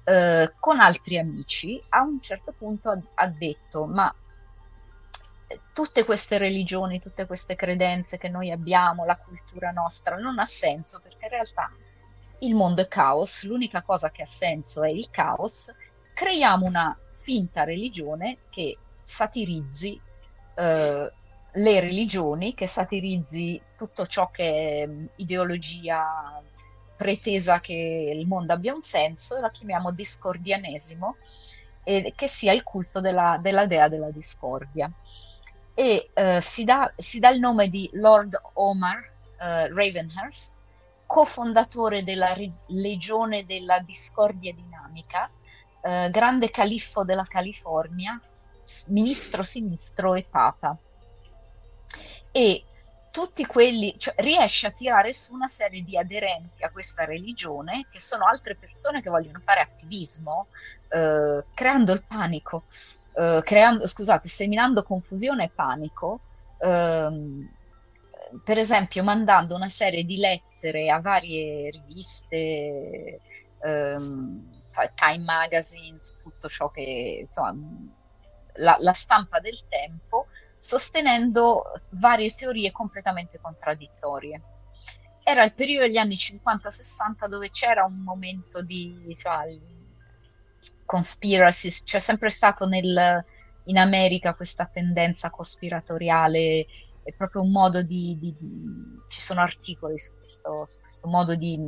eh, 0.06 0.54
con 0.58 0.80
altri 0.80 1.20
amici 1.20 1.82
a 1.90 2.02
un 2.02 2.22
certo 2.22 2.54
punto 2.58 2.90
ha, 2.90 3.00
ha 3.16 3.28
detto 3.28 3.86
ma 3.86 4.14
eh, 5.48 5.60
tutte 5.74 6.06
queste 6.06 6.38
religioni, 6.38 7.02
tutte 7.02 7.26
queste 7.26 7.56
credenze 7.56 8.18
che 8.18 8.30
noi 8.30 8.50
abbiamo, 8.50 9.04
la 9.04 9.18
cultura 9.18 9.72
nostra, 9.72 10.16
non 10.16 10.40
ha 10.40 10.46
senso 10.46 11.02
perché 11.02 11.26
in 11.26 11.32
realtà 11.32 11.70
il 12.40 12.56
mondo 12.56 12.82
è 12.82 12.88
caos, 12.88 13.44
l'unica 13.44 13.82
cosa 13.82 14.10
che 14.10 14.22
ha 14.22 14.28
senso 14.28 14.84
è 14.84 14.90
il 14.90 15.10
caos, 15.10 15.74
creiamo 16.14 16.66
una 16.66 16.98
finta 17.14 17.66
religione 17.66 18.38
che 18.50 18.78
satirizzi 19.04 20.00
eh, 20.56 21.12
le 21.56 21.80
religioni, 21.80 22.54
che 22.54 22.68
satirizzi 22.68 23.62
tutto 23.78 24.06
ciò 24.08 24.30
che 24.30 24.84
è 24.84 24.88
mh, 24.88 25.10
ideologia 25.18 26.42
pretesa 26.96 27.60
che 27.60 27.74
il 28.16 28.26
mondo 28.26 28.54
abbia 28.54 28.74
un 28.74 28.82
senso 28.82 29.40
la 29.40 29.52
chiamiamo 29.52 29.92
discordianesimo 29.92 31.18
e 31.84 32.14
che 32.16 32.28
sia 32.28 32.54
il 32.54 32.64
culto 32.64 33.02
della, 33.02 33.38
della 33.42 33.66
dea 33.68 33.88
della 33.90 34.12
discordia. 34.12 34.90
E 35.74 36.10
eh, 36.14 36.40
si, 36.42 36.64
dà, 36.64 36.92
si 36.98 37.20
dà 37.20 37.30
il 37.30 37.40
nome 37.40 37.70
di 37.70 37.90
Lord 37.94 38.40
Omar 38.54 38.98
eh, 39.38 39.68
Ravenhurst, 39.68 40.64
cofondatore 41.06 42.04
della 42.04 42.34
ri- 42.34 42.52
Legione 42.68 43.46
della 43.46 43.80
Discordia 43.80 44.54
Dinamica, 44.54 45.30
eh, 45.82 46.10
grande 46.10 46.50
califfo 46.50 47.04
della 47.04 47.26
California, 47.28 48.20
ministro 48.88 49.44
sinistro 49.44 50.16
e 50.16 50.26
papa. 50.30 50.78
E 52.38 52.66
tutti 53.12 53.46
quelli, 53.46 53.96
cioè, 53.98 54.14
riesce 54.18 54.68
a 54.68 54.72
tirare 54.72 55.14
su 55.14 55.34
una 55.34 55.48
serie 55.48 55.84
di 55.84 55.98
aderenti 55.98 56.66
a 56.66 56.70
questa 56.70 57.06
religione 57.06 57.88
che 57.90 58.02
sono 58.02 58.26
altre 58.26 58.58
persone 58.58 59.02
che 59.02 59.10
vogliono 59.10 59.40
fare 59.42 59.62
attivismo, 59.62 60.50
eh, 60.90 61.46
creando 61.54 61.94
il 61.94 62.04
panico, 62.06 62.66
eh, 63.14 63.40
creando, 63.42 63.88
scusate, 63.88 64.28
seminando 64.28 64.84
confusione 64.84 65.46
e 65.46 65.52
panico, 65.56 66.24
ehm, 66.58 67.50
per 68.44 68.58
esempio 68.60 69.02
mandando 69.04 69.56
una 69.56 69.70
serie 69.70 70.04
di 70.04 70.18
lettere 70.18 70.90
a 70.90 71.00
varie 71.00 71.70
riviste, 71.70 73.22
ehm, 73.60 74.64
Time 74.94 75.24
Magazines, 75.24 76.18
tutto 76.22 76.50
ciò 76.50 76.70
che, 76.70 77.22
insomma, 77.26 77.56
la, 78.56 78.76
la 78.80 78.94
stampa 78.94 79.40
del 79.40 79.66
tempo, 79.68 80.28
sostenendo 80.66 81.74
varie 81.92 82.34
teorie 82.34 82.72
completamente 82.72 83.40
contraddittorie. 83.40 84.42
Era 85.24 85.44
il 85.44 85.54
periodo 85.54 85.86
degli 85.86 85.98
anni 85.98 86.16
50-60 86.16 87.28
dove 87.28 87.50
c'era 87.52 87.86
un 87.86 88.02
momento 88.02 88.64
di 88.64 89.04
insomma, 89.06 89.44
conspiracy, 90.86 91.70
c'è 91.84 92.00
sempre 92.00 92.32
stato 92.32 92.66
nel, 92.66 93.24
in 93.66 93.78
America 93.78 94.34
questa 94.34 94.66
tendenza 94.66 95.30
cospiratoriale, 95.30 96.66
è 97.04 97.14
proprio 97.14 97.44
un 97.44 97.52
modo 97.52 97.84
di, 97.84 98.18
di, 98.20 98.34
di 98.36 99.02
ci 99.08 99.22
sono 99.22 99.42
articoli 99.42 100.00
su 100.00 100.14
questo, 100.18 100.66
su 100.68 100.80
questo, 100.80 101.08
modo 101.08 101.36
di, 101.36 101.60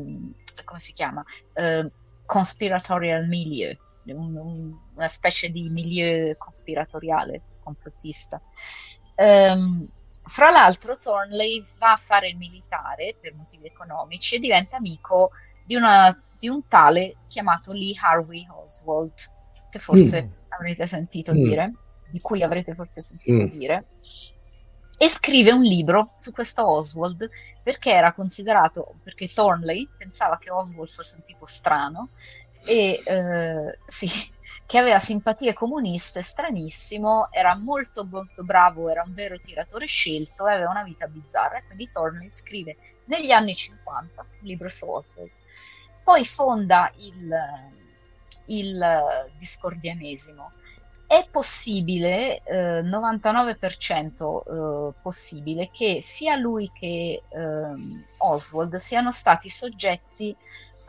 come 0.63 0.79
si 0.79 0.93
chiama, 0.93 1.23
uh, 1.53 1.91
conspiratorial 2.25 3.27
milieu, 3.27 3.77
un, 4.05 4.35
un, 4.35 4.75
una 4.95 5.07
specie 5.07 5.49
di 5.49 5.69
milieu 5.69 6.35
cospiratoriale, 6.35 7.56
complottista. 7.67 8.41
Um, 9.15 9.87
fra 10.23 10.49
l'altro 10.51 10.95
Thornley 10.95 11.63
va 11.79 11.93
a 11.93 11.97
fare 11.97 12.29
il 12.29 12.37
militare 12.37 13.15
per 13.19 13.33
motivi 13.33 13.67
economici 13.67 14.35
e 14.35 14.39
diventa 14.39 14.77
amico 14.77 15.31
di, 15.65 15.75
una, 15.75 16.15
di 16.37 16.47
un 16.47 16.67
tale 16.67 17.15
chiamato 17.27 17.71
Lee 17.71 17.95
Harvey 17.99 18.45
Oswald, 18.49 19.13
che 19.69 19.79
forse 19.79 20.23
mm. 20.23 20.31
avrete 20.49 20.85
sentito 20.85 21.33
mm. 21.33 21.43
dire, 21.43 21.73
di 22.09 22.19
cui 22.19 22.43
avrete 22.43 22.73
forse 22.75 23.01
sentito 23.01 23.43
mm. 23.43 23.57
dire, 23.57 23.85
e 24.99 25.07
scrive 25.07 25.51
un 25.51 25.61
libro 25.61 26.13
su 26.17 26.31
questo 26.31 26.67
Oswald 26.67 27.29
perché 27.63 27.91
era 27.91 28.13
considerato, 28.13 28.95
perché 29.03 29.27
Thornley 29.27 29.87
pensava 29.97 30.37
che 30.37 30.51
Oswald 30.51 30.89
fosse 30.89 31.17
un 31.17 31.23
tipo 31.23 31.45
strano 31.45 32.09
e 32.65 33.01
eh, 33.05 33.77
sì, 33.87 34.09
che 34.67 34.77
aveva 34.77 34.99
simpatie 34.99 35.53
comuniste, 35.53 36.21
stranissimo, 36.21 37.31
era 37.31 37.55
molto 37.55 38.05
molto 38.05 38.43
bravo, 38.43 38.89
era 38.89 39.01
un 39.01 39.13
vero 39.13 39.39
tiratore 39.39 39.85
scelto 39.85 40.45
e 40.45 40.55
aveva 40.55 40.69
una 40.69 40.83
vita 40.83 41.07
bizzarra. 41.07 41.63
Quindi 41.65 41.89
Thornley 41.89 42.27
scrive 42.27 42.75
negli 43.05 43.31
anni 43.31 43.55
50 43.55 44.21
un 44.21 44.45
libro 44.45 44.67
su 44.67 44.85
Oswald. 44.85 45.31
Poi 46.03 46.25
fonda 46.25 46.91
il, 46.97 47.33
il 48.47 49.31
discordianesimo. 49.37 50.51
È 51.07 51.25
possibile, 51.31 52.41
eh, 52.43 52.81
99% 52.81 54.89
eh, 54.89 54.93
possibile, 55.01 55.69
che 55.71 56.01
sia 56.01 56.35
lui 56.35 56.69
che 56.73 57.23
eh, 57.25 58.03
Oswald 58.17 58.75
siano 58.75 59.11
stati 59.11 59.49
soggetti 59.49 60.35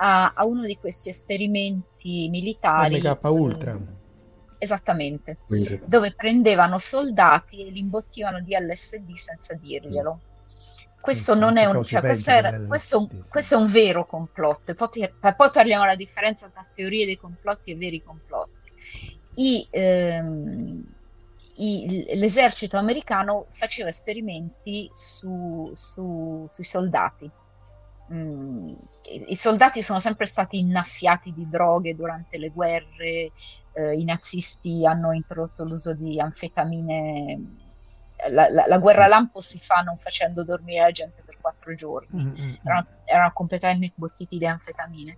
a, 0.00 0.32
a 0.34 0.44
uno 0.44 0.64
di 0.64 0.76
questi 0.76 1.08
esperimenti 1.08 2.28
militari. 2.28 3.00
MK 3.00 3.18
Ultra. 3.24 3.72
Eh, 3.72 3.96
esattamente, 4.58 5.38
Quindi. 5.46 5.80
dove 5.84 6.14
prendevano 6.14 6.78
soldati 6.78 7.66
e 7.66 7.70
li 7.70 7.80
imbottivano 7.80 8.40
di 8.40 8.54
LSD 8.58 9.12
senza 9.12 9.54
dirglielo. 9.54 10.20
Questo 11.00 11.34
non 11.34 11.56
è 11.56 11.64
un, 11.64 11.82
cioè, 11.84 12.00
questo, 12.00 12.30
era, 12.30 12.58
questo, 12.60 13.08
questo, 13.28 13.54
è 13.54 13.58
un 13.58 13.68
vero 13.68 14.04
complotto, 14.04 14.72
e 14.72 14.74
poi, 14.74 14.88
poi 14.90 15.50
parliamo 15.50 15.84
della 15.84 15.96
differenza 15.96 16.48
tra 16.48 16.66
teorie 16.74 17.06
dei 17.06 17.16
complotti 17.16 17.70
e 17.70 17.76
veri 17.76 18.02
complotti. 18.02 18.72
I, 19.36 19.66
ehm, 19.70 20.84
i, 21.54 22.04
l'esercito 22.14 22.76
americano 22.76 23.46
faceva 23.50 23.88
esperimenti 23.88 24.90
su, 24.92 25.72
su, 25.76 26.46
sui 26.50 26.64
soldati 26.64 27.30
mh, 28.08 28.74
i 29.28 29.34
soldati 29.34 29.82
sono 29.82 30.00
sempre 30.00 30.26
stati 30.26 30.58
innaffiati 30.58 31.32
di 31.32 31.48
droghe 31.48 31.94
durante 31.94 32.38
le 32.38 32.50
guerre, 32.50 33.32
eh, 33.72 33.92
i 33.94 34.04
nazisti 34.04 34.86
hanno 34.86 35.12
introdotto 35.12 35.64
l'uso 35.64 35.94
di 35.94 36.20
anfetamine, 36.20 37.40
la, 38.30 38.48
la, 38.50 38.64
la, 38.66 38.78
guerra 38.78 39.06
lampo 39.06 39.40
si 39.40 39.60
fa 39.60 39.76
non 39.76 39.96
facendo 39.98 40.44
dormire 40.44 40.80
la 40.80 40.90
gente 40.90 41.22
per 41.22 41.38
quattro 41.40 41.74
giorni, 41.74 42.24
mm-hmm. 42.24 42.54
erano, 42.64 42.86
erano, 43.04 43.32
completamente 43.32 43.94
imbottiti 43.96 44.38
di 44.38 44.46
anfetamine. 44.46 45.16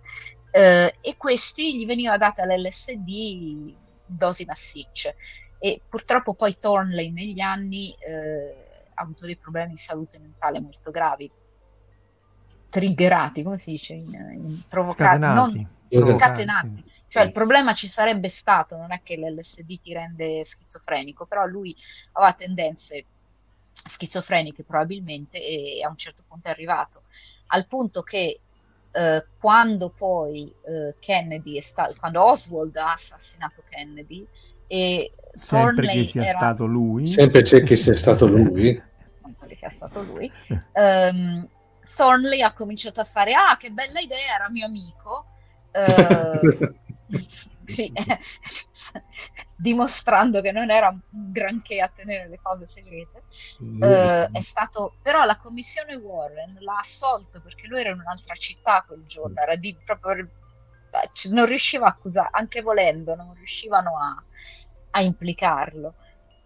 Eh, 0.51 0.95
e 1.01 1.17
questi 1.17 1.77
gli 1.77 1.85
veniva 1.85 2.17
data 2.17 2.45
l'LSD 2.45 3.73
dosi 4.05 4.45
massicce. 4.45 5.15
E 5.57 5.81
purtroppo 5.87 6.33
poi 6.33 6.57
Thornley 6.57 7.11
negli 7.11 7.39
anni 7.39 7.95
eh, 7.99 8.89
ha 8.93 9.01
avuto 9.01 9.25
dei 9.25 9.37
problemi 9.37 9.71
di 9.71 9.77
salute 9.77 10.19
mentale 10.19 10.59
molto 10.59 10.91
gravi 10.91 11.31
triggerati, 12.71 13.43
come 13.43 13.57
si 13.57 13.71
dice, 13.71 13.93
in, 13.93 14.13
in 14.13 14.61
provocati, 14.67 15.19
scatenati. 15.19 15.67
non 15.89 16.05
scatenati. 16.07 16.83
Cioè 17.07 17.23
il 17.23 17.33
problema 17.33 17.73
ci 17.73 17.89
sarebbe 17.89 18.29
stato, 18.29 18.77
non 18.77 18.93
è 18.93 19.01
che 19.03 19.17
l'LSD 19.17 19.81
ti 19.81 19.93
rende 19.93 20.45
schizofrenico, 20.45 21.25
però 21.25 21.45
lui 21.45 21.75
aveva 22.13 22.31
tendenze 22.33 23.05
schizofreniche 23.73 24.63
probabilmente 24.63 25.37
e 25.37 25.83
a 25.83 25.89
un 25.89 25.97
certo 25.97 26.23
punto 26.27 26.47
è 26.47 26.51
arrivato 26.51 27.03
al 27.47 27.67
punto 27.67 28.01
che 28.01 28.39
eh, 28.91 29.25
quando 29.39 29.89
poi 29.89 30.53
eh, 30.63 30.95
Kennedy 30.99 31.57
è 31.57 31.61
stato, 31.61 31.95
quando 31.99 32.23
Oswald 32.23 32.75
ha 32.75 32.93
assassinato 32.93 33.63
Kennedy 33.69 34.25
e 34.67 35.11
sempre 35.43 35.47
Thornley 35.47 36.03
che 36.05 36.11
sia 36.11 36.25
era... 36.25 36.37
stato 36.37 36.65
lui. 36.65 37.07
Sempre 37.07 37.41
c'è 37.41 37.63
che 37.63 37.75
sia 37.75 37.93
stato 37.93 38.27
lui. 38.27 38.81
Sempre 39.21 39.47
che 39.47 39.55
sia 39.55 39.69
stato 39.69 40.01
lui. 40.01 40.31
Um, 40.73 41.47
Thornley 42.01 42.41
ha 42.41 42.51
cominciato 42.53 42.99
a 42.99 43.03
fare, 43.03 43.33
ah 43.35 43.55
che 43.57 43.69
bella 43.69 43.99
idea, 43.99 44.33
era 44.33 44.49
mio 44.49 44.65
amico. 44.65 45.27
Uh, 45.71 46.73
sì, 47.63 47.93
dimostrando 49.55 50.41
che 50.41 50.51
non 50.51 50.71
era 50.71 50.89
un 50.89 50.99
granché 51.11 51.79
a 51.79 51.91
tenere 51.93 52.27
le 52.27 52.39
cose 52.41 52.65
segrete. 52.65 53.21
Uh, 53.59 54.31
è 54.31 54.39
stato, 54.39 54.95
però 55.03 55.25
la 55.25 55.37
commissione 55.37 55.93
Warren 55.93 56.57
l'ha 56.59 56.79
assolto 56.79 57.39
perché 57.39 57.67
lui 57.67 57.81
era 57.81 57.91
in 57.91 57.99
un'altra 57.99 58.33
città 58.33 58.83
quel 58.87 59.05
giorno, 59.05 59.39
era 59.39 59.55
di, 59.55 59.77
proprio, 59.85 60.27
non 61.29 61.45
riusciva 61.45 61.85
a 61.85 61.89
accusare, 61.89 62.29
anche 62.31 62.63
volendo, 62.63 63.13
non 63.13 63.35
riuscivano 63.35 63.99
a, 63.99 64.23
a 64.89 65.01
implicarlo. 65.01 65.93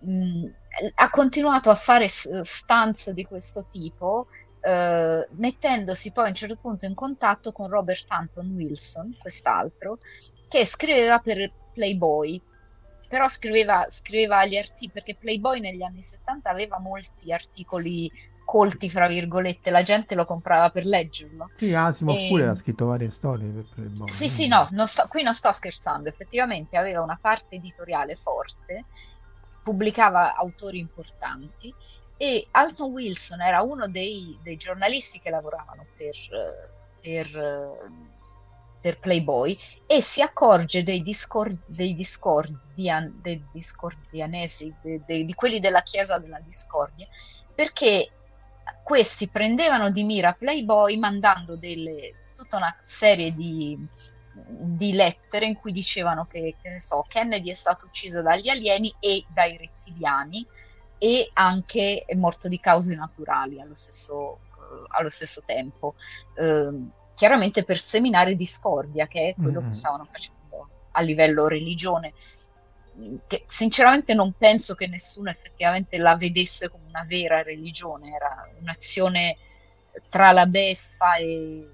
Mm, 0.06 0.48
ha 0.95 1.10
continuato 1.10 1.69
a 1.69 1.76
fare 1.76 2.10
stanze 2.10 3.14
di 3.14 3.23
questo 3.23 3.65
tipo 3.72 4.27
eh, 4.66 5.28
mettendosi 5.34 6.12
poi 6.12 6.26
a 6.26 6.30
un 6.30 6.34
certo 6.34 6.58
punto 6.60 6.88
in 6.88 6.96
contatto 6.96 7.52
con 7.52 7.70
Robert 7.70 8.06
Anton 8.08 8.50
Wilson, 8.56 9.16
quest'altro, 9.20 10.00
che 10.48 10.66
scriveva 10.66 11.20
per 11.20 11.52
Playboy, 11.72 12.42
però 13.08 13.28
scriveva, 13.28 13.86
scriveva 13.90 14.44
gli 14.46 14.58
articoli, 14.58 14.90
perché 14.92 15.16
Playboy 15.16 15.60
negli 15.60 15.84
anni 15.84 16.02
70 16.02 16.50
aveva 16.50 16.80
molti 16.80 17.32
articoli 17.32 18.12
colti, 18.44 18.90
fra 18.90 19.08
virgolette, 19.08 19.70
la 19.70 19.84
gente 19.84 20.16
lo 20.16 20.26
comprava 20.26 20.72
per 20.72 20.86
leggerlo. 20.86 21.52
Sì, 21.54 21.74
Asimov 21.76 22.16
e... 22.16 22.28
pure 22.30 22.48
ha 22.48 22.56
scritto 22.56 22.88
varie 22.88 23.12
storie 23.12 23.48
per 23.50 23.66
Playboy. 23.72 24.08
Sì, 24.10 24.30
sì, 24.30 24.48
no, 24.48 24.68
non 24.72 24.88
sto, 24.88 25.06
qui 25.08 25.22
non 25.22 25.36
sto 25.36 25.52
scherzando, 25.52 26.10
effettivamente 26.10 26.76
aveva 26.76 27.02
una 27.02 27.20
parte 27.22 27.56
editoriale 27.56 28.16
forte, 28.16 28.86
pubblicava 29.62 30.36
autori 30.36 30.80
importanti 30.80 31.72
e 32.18 32.48
Alton 32.52 32.92
Wilson 32.92 33.42
era 33.42 33.62
uno 33.62 33.88
dei, 33.88 34.38
dei 34.42 34.56
giornalisti 34.56 35.20
che 35.20 35.30
lavoravano 35.30 35.86
per, 35.98 36.16
per, 37.02 37.90
per, 38.80 39.00
Playboy 39.00 39.58
e 39.86 40.02
si 40.02 40.22
accorge 40.22 40.84
dei, 40.84 41.02
discord, 41.02 41.58
dei, 41.66 41.94
discordian, 41.94 43.20
dei 43.22 43.44
discordianesi, 43.52 44.74
de, 44.82 45.02
de, 45.06 45.26
di 45.26 45.34
quelli 45.34 45.60
della 45.60 45.82
Chiesa 45.82 46.18
della 46.18 46.40
Discordia, 46.40 47.08
perché 47.54 48.12
questi 48.84 49.28
prendevano 49.28 49.90
di 49.90 50.04
mira 50.04 50.34
Playboy 50.34 50.98
mandando 50.98 51.58
delle, 51.58 52.30
tutta 52.34 52.58
una 52.58 52.76
serie 52.84 53.34
di, 53.34 53.78
di 54.32 54.94
lettere 54.94 55.48
in 55.48 55.56
cui 55.56 55.72
dicevano 55.72 56.28
che, 56.28 56.56
che 56.62 56.80
so, 56.80 57.06
Kennedy 57.08 57.50
è 57.50 57.54
stato 57.54 57.86
ucciso 57.88 58.22
dagli 58.22 58.50
alieni 58.50 58.94
e 59.00 59.26
dai 59.28 59.58
rettiliani 59.58 60.46
e 60.98 61.30
anche 61.34 62.04
è 62.06 62.16
morto 62.16 62.48
di 62.48 62.60
cause 62.60 62.96
naturali 62.96 63.60
allo 63.60 63.76
stesso, 63.76 64.14
uh, 64.14 64.86
allo 64.90 65.10
stesso 65.10 65.44
tempo. 65.46 65.96
Uh, 66.36 66.90
chiaramente 67.14 67.64
per 67.64 67.80
seminare 67.80 68.36
discordia, 68.36 69.08
che 69.08 69.30
è 69.30 69.42
quello 69.42 69.62
mm. 69.62 69.66
che 69.68 69.74
stavano 69.74 70.06
facendo 70.12 70.70
a 70.92 71.02
livello 71.02 71.48
religione. 71.48 72.14
che 73.28 73.44
sinceramente 73.48 74.14
non 74.14 74.34
penso 74.38 74.74
che 74.76 74.88
nessuno 74.88 75.30
effettivamente 75.30 75.98
la 75.98 76.16
vedesse 76.16 76.70
come 76.70 76.86
una 76.88 77.06
vera 77.08 77.42
religione, 77.42 78.14
era 78.14 78.50
un'azione 78.60 79.38
tra 80.10 80.32
la 80.32 80.46
beffa 80.46 81.16
e 81.16 81.66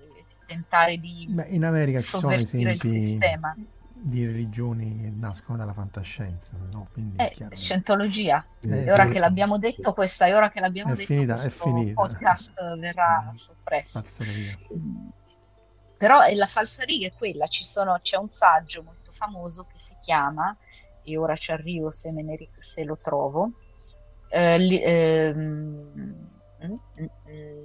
tentare 0.46 0.98
di 0.98 1.28
Beh, 1.30 1.48
in 1.50 1.64
America 1.64 2.00
sovvertire 2.00 2.74
il 2.74 2.82
sistema. 2.82 3.56
Di 4.04 4.26
religioni 4.26 5.00
che 5.02 5.10
nascono 5.12 5.58
dalla 5.60 5.74
fantascienza, 5.74 6.54
no? 6.72 6.88
Quindi 6.92 7.18
è 7.18 7.30
È 7.30 7.34
chiaro. 7.34 7.56
scientologia. 7.56 8.44
Eh, 8.62 8.84
E 8.86 8.92
ora 8.92 9.08
che 9.08 9.20
l'abbiamo 9.20 9.58
detto 9.60 9.94
questa, 9.94 10.26
e 10.26 10.34
ora 10.34 10.50
che 10.50 10.60
l'abbiamo 10.60 10.94
È 10.94 10.96
detto, 10.96 11.14
finita, 11.14 11.34
è 11.34 11.36
questo 11.38 11.92
podcast 11.94 12.76
verrà 12.78 13.28
Mm. 13.30 13.34
soppresso. 13.34 14.02
Via. 14.18 14.58
Però 15.98 16.22
è 16.22 16.34
la 16.34 16.48
falsariga 16.48 17.08
è 17.08 17.14
quella, 17.14 17.46
ci 17.48 17.64
sono- 17.64 18.00
c'è 18.02 18.18
un 18.18 18.30
saggio 18.30 18.82
molto 18.82 19.12
famoso 19.12 19.66
che 19.66 19.78
si 19.78 19.96
chiama, 20.00 20.56
e 21.04 21.18
ora 21.18 21.36
ci 21.36 21.52
arrivo 21.52 21.92
se, 21.92 22.12
me 22.12 22.24
ne 22.24 22.38
se 22.58 22.84
lo 22.84 22.98
trovo, 23.00 23.52
eh, 24.30 24.58
li- 24.58 24.82
ehm, 24.82 25.38
mm, 25.96 26.14
mm, 26.66 26.74
mm, 27.30 27.64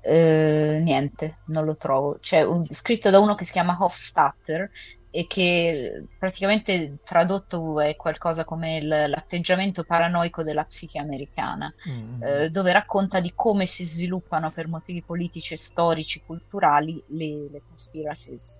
eh, 0.00 0.80
niente, 0.82 1.38
non 1.46 1.64
lo 1.64 1.74
trovo. 1.76 2.18
C'è 2.20 2.42
un- 2.42 2.66
scritto 2.70 3.10
da 3.10 3.18
uno 3.18 3.34
che 3.34 3.44
si 3.44 3.52
chiama 3.52 3.76
Hofstadter 3.78 4.70
e 5.16 5.26
che 5.26 6.08
praticamente 6.18 6.98
tradotto 7.02 7.80
è 7.80 7.96
qualcosa 7.96 8.44
come 8.44 8.76
il- 8.76 8.86
l'atteggiamento 8.88 9.82
paranoico 9.84 10.42
della 10.42 10.64
psiche 10.64 10.98
americana 10.98 11.72
Mm. 11.88 12.22
eh, 12.22 12.50
dove 12.50 12.72
racconta 12.72 13.20
di 13.20 13.32
come 13.34 13.64
si 13.66 13.84
sviluppano 13.84 14.50
per 14.52 14.68
motivi 14.68 15.02
politici, 15.02 15.56
storici, 15.56 16.22
culturali 16.24 17.02
le, 17.08 17.48
le 17.50 17.62
conspiracies 17.66 18.58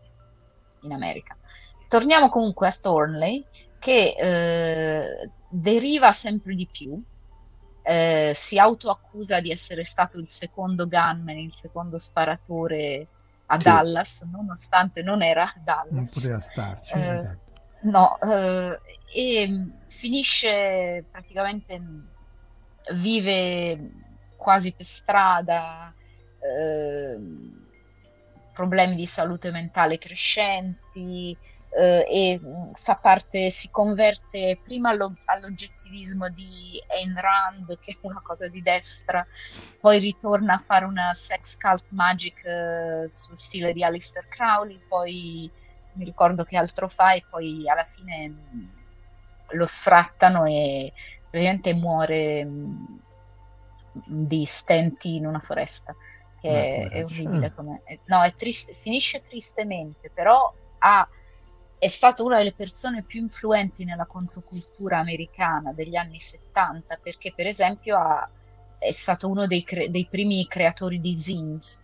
in 0.81 0.93
America. 0.93 1.37
Torniamo 1.89 2.29
comunque 2.31 2.69
a 2.69 2.77
Thornley, 2.79 3.47
che 3.79 4.15
eh, 4.19 5.31
deriva 5.49 6.13
sempre 6.13 6.55
di 6.55 6.69
più, 6.71 6.99
eh, 7.83 8.33
si 8.35 8.59
autoaccusa 8.59 9.41
di 9.41 9.51
essere 9.51 9.85
stato 9.85 10.19
il 10.19 10.31
secondo 10.31 10.87
gunman, 10.87 11.39
il 11.39 11.55
secondo 11.55 11.99
sparatore 11.99 13.11
a 13.47 13.59
Sì. 13.59 13.63
Dallas, 13.63 14.23
nonostante 14.31 15.03
non 15.03 15.23
era 15.23 15.45
a 15.45 15.53
Non 15.91 16.09
Dallas. 16.09 16.11
poteva 16.11 16.41
starci. 16.41 16.99
Eh, 16.99 17.11
esatto. 17.11 17.53
No, 17.83 18.19
eh, 18.21 18.81
e 19.15 19.49
mh, 19.49 19.85
finisce 19.87 21.07
praticamente, 21.11 21.79
mh, 21.79 22.11
vive 22.95 23.91
quasi 24.37 24.75
per 24.75 24.87
strada, 24.87 25.95
ehm, 26.39 27.65
problemi 28.53 28.97
di 28.97 29.07
salute 29.07 29.51
mentale 29.51 29.99
crescenti 29.99 31.39
eh, 31.71 32.07
e 32.09 32.41
mh, 32.41 32.73
fa 32.75 32.97
parte, 32.97 33.51
si 33.51 33.69
converte 33.71 34.61
prima 34.63 34.91
allo- 34.91 35.17
all'oggettivismo 35.25 36.29
di 36.31 36.79
Ayn 36.89 37.15
Rand, 37.19 37.79
che 37.79 37.93
è 37.93 37.99
una 38.03 38.21
cosa 38.23 38.49
di 38.49 38.63
destra, 38.63 39.27
poi 39.79 39.99
ritorna 39.99 40.55
a 40.55 40.59
fare 40.59 40.85
una 40.85 41.13
sex 41.15 41.57
cult 41.57 41.91
magic 41.93 42.45
eh, 42.45 43.07
sul 43.09 43.37
stile 43.39 43.73
di 43.73 43.85
Aleister 43.85 44.27
Crowley, 44.29 44.81
poi 44.87 45.51
mi 45.93 46.05
ricordo 46.05 46.45
che 46.45 46.57
altro 46.57 46.89
fa 46.89 47.13
e 47.15 47.25
poi 47.29 47.69
alla 47.69 47.85
fine 47.85 48.29
mh, 48.29 48.85
lo 49.57 49.67
sfrattano 49.67 50.45
e 50.47 50.93
praticamente 51.29 51.73
muore 51.75 52.45
mh, 52.45 52.99
di 53.93 54.45
stenti 54.45 55.17
in 55.17 55.27
una 55.27 55.41
foresta 55.41 55.95
che 56.39 56.49
è, 56.49 56.91
è 56.91 57.05
orribile 57.05 57.47
Ah. 57.47 57.53
come 57.53 57.83
no 58.05 58.23
è 58.23 58.35
triste 58.35 58.75
finisce 58.75 59.23
tristemente 59.27 60.11
però 60.13 60.53
ha 60.79 61.09
è 61.79 61.89
stato 61.89 62.25
una 62.25 62.39
delle 62.39 62.55
persone 62.55 63.05
più 63.05 63.21
influenti 63.23 63.85
nella 63.85 64.07
controcultura 64.07 64.99
americana 64.99 65.73
degli 65.73 65.97
anni 65.97 66.19
70 66.19 66.97
perché 67.03 67.33
per 67.35 67.47
esempio 67.47 67.97
ha- 67.99 68.31
è 68.79 68.91
stato 68.93 69.29
uno 69.29 69.47
dei, 69.47 69.63
cre- 69.65 69.91
dei 69.91 70.07
primi 70.09 70.47
creatori 70.47 71.01
di 71.01 71.15
zines 71.15 71.83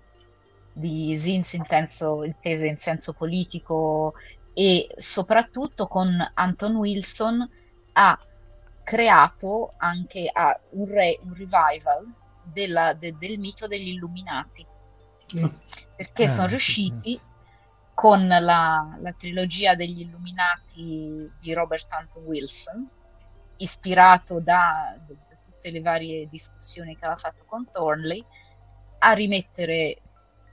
di 0.74 1.16
zines 1.16 1.52
in 1.55 1.64
senso, 1.69 2.24
intese 2.24 2.66
in 2.66 2.78
senso 2.78 3.12
politico 3.12 4.14
e 4.55 4.86
soprattutto 4.97 5.86
con 5.86 6.09
Anton 6.35 6.77
Wilson 6.77 7.47
ha 7.93 8.19
creato 8.82 9.74
anche 9.78 10.28
ha 10.32 10.59
un, 10.70 10.86
re- 10.86 11.19
un 11.23 11.35
revival 11.35 12.14
della- 12.43 12.94
de- 12.94 13.16
del 13.19 13.39
mito 13.39 13.66
degli 13.66 13.89
Illuminati. 13.89 14.66
Perché 15.97 16.24
Ah, 16.24 16.28
sono 16.28 16.48
riusciti 16.48 17.19
con 18.02 18.26
la, 18.26 18.96
la 18.98 19.12
trilogia 19.12 19.76
degli 19.76 20.00
Illuminati 20.00 21.30
di 21.38 21.52
Robert 21.52 21.86
Anton 21.92 22.24
Wilson 22.24 22.84
ispirato 23.58 24.40
da, 24.40 24.92
da 25.06 25.36
tutte 25.40 25.70
le 25.70 25.80
varie 25.80 26.26
discussioni 26.26 26.96
che 26.96 27.04
aveva 27.04 27.20
fatto 27.20 27.44
con 27.46 27.68
Thornley 27.70 28.20
a 28.98 29.12
rimettere 29.12 30.02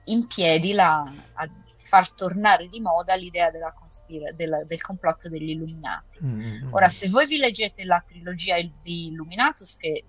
in 0.03 0.27
piedi 0.27 0.73
la, 0.73 1.01
a 1.01 1.49
far 1.73 2.13
tornare 2.13 2.67
di 2.67 2.81
moda 2.81 3.15
l'idea 3.15 3.49
della 3.49 3.73
conspira- 3.73 4.31
della- 4.33 4.63
del 4.63 4.81
complotto 4.83 5.27
degli 5.27 5.49
Illuminati. 5.49 6.23
Mm, 6.23 6.35
mm, 6.35 6.65
mm. 6.67 6.73
Ora, 6.75 6.87
se 6.87 7.09
voi 7.09 7.25
vi 7.25 7.37
leggete 7.37 7.83
la 7.83 8.03
trilogia 8.07 8.57
di 8.61 9.07
Illuminatus, 9.07 9.75
che 9.75 10.03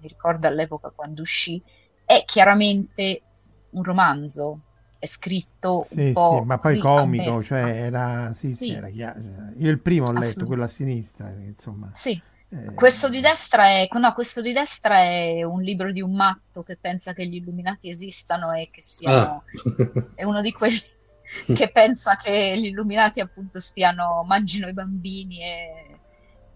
mi 0.00 0.08
ricordo 0.08 0.48
all'epoca 0.48 0.90
quando 0.90 1.22
uscì, 1.22 1.62
è 2.04 2.24
chiaramente 2.26 3.22
un 3.70 3.82
romanzo, 3.82 4.60
è 5.04 5.06
scritto 5.06 5.86
un 5.90 5.96
Sì, 5.96 6.12
po' 6.12 6.38
sì, 6.38 6.44
ma 6.46 6.58
poi 6.58 6.78
comico, 6.78 7.42
cioè 7.42 7.60
era, 7.62 8.32
sì, 8.34 8.50
sì, 8.50 8.70
era 8.70 8.88
chiaro. 8.88 9.20
Io 9.58 9.70
il 9.70 9.80
primo 9.80 10.06
ho 10.06 10.12
letto, 10.12 10.46
quello 10.46 10.64
a 10.64 10.68
sinistra, 10.68 11.30
insomma. 11.30 11.90
Sì, 11.92 12.20
eh, 12.50 12.72
questo 12.74 13.08
di 13.08 13.20
destra 13.20 13.66
è, 13.66 13.88
no, 13.92 14.12
questo 14.14 14.40
di 14.40 14.52
destra 14.52 14.98
è 15.00 15.42
un 15.42 15.62
libro 15.62 15.92
di 15.92 16.00
un 16.00 16.14
matto 16.14 16.62
che 16.62 16.76
pensa 16.76 17.12
che 17.12 17.26
gli 17.26 17.36
Illuminati 17.36 17.88
esistano 17.88 18.52
e 18.52 18.68
che 18.70 18.80
siano, 18.82 19.44
Ah. 19.44 19.44
è 20.14 20.24
uno 20.24 20.40
di 20.40 20.52
quelli 20.52 20.80
che 21.52 21.70
pensa 21.70 22.16
che 22.16 22.58
gli 22.58 22.66
Illuminati 22.66 23.20
appunto 23.20 23.60
stiano, 23.60 24.24
mangino 24.24 24.68
i 24.68 24.72
bambini 24.72 25.40
e, 25.42 26.02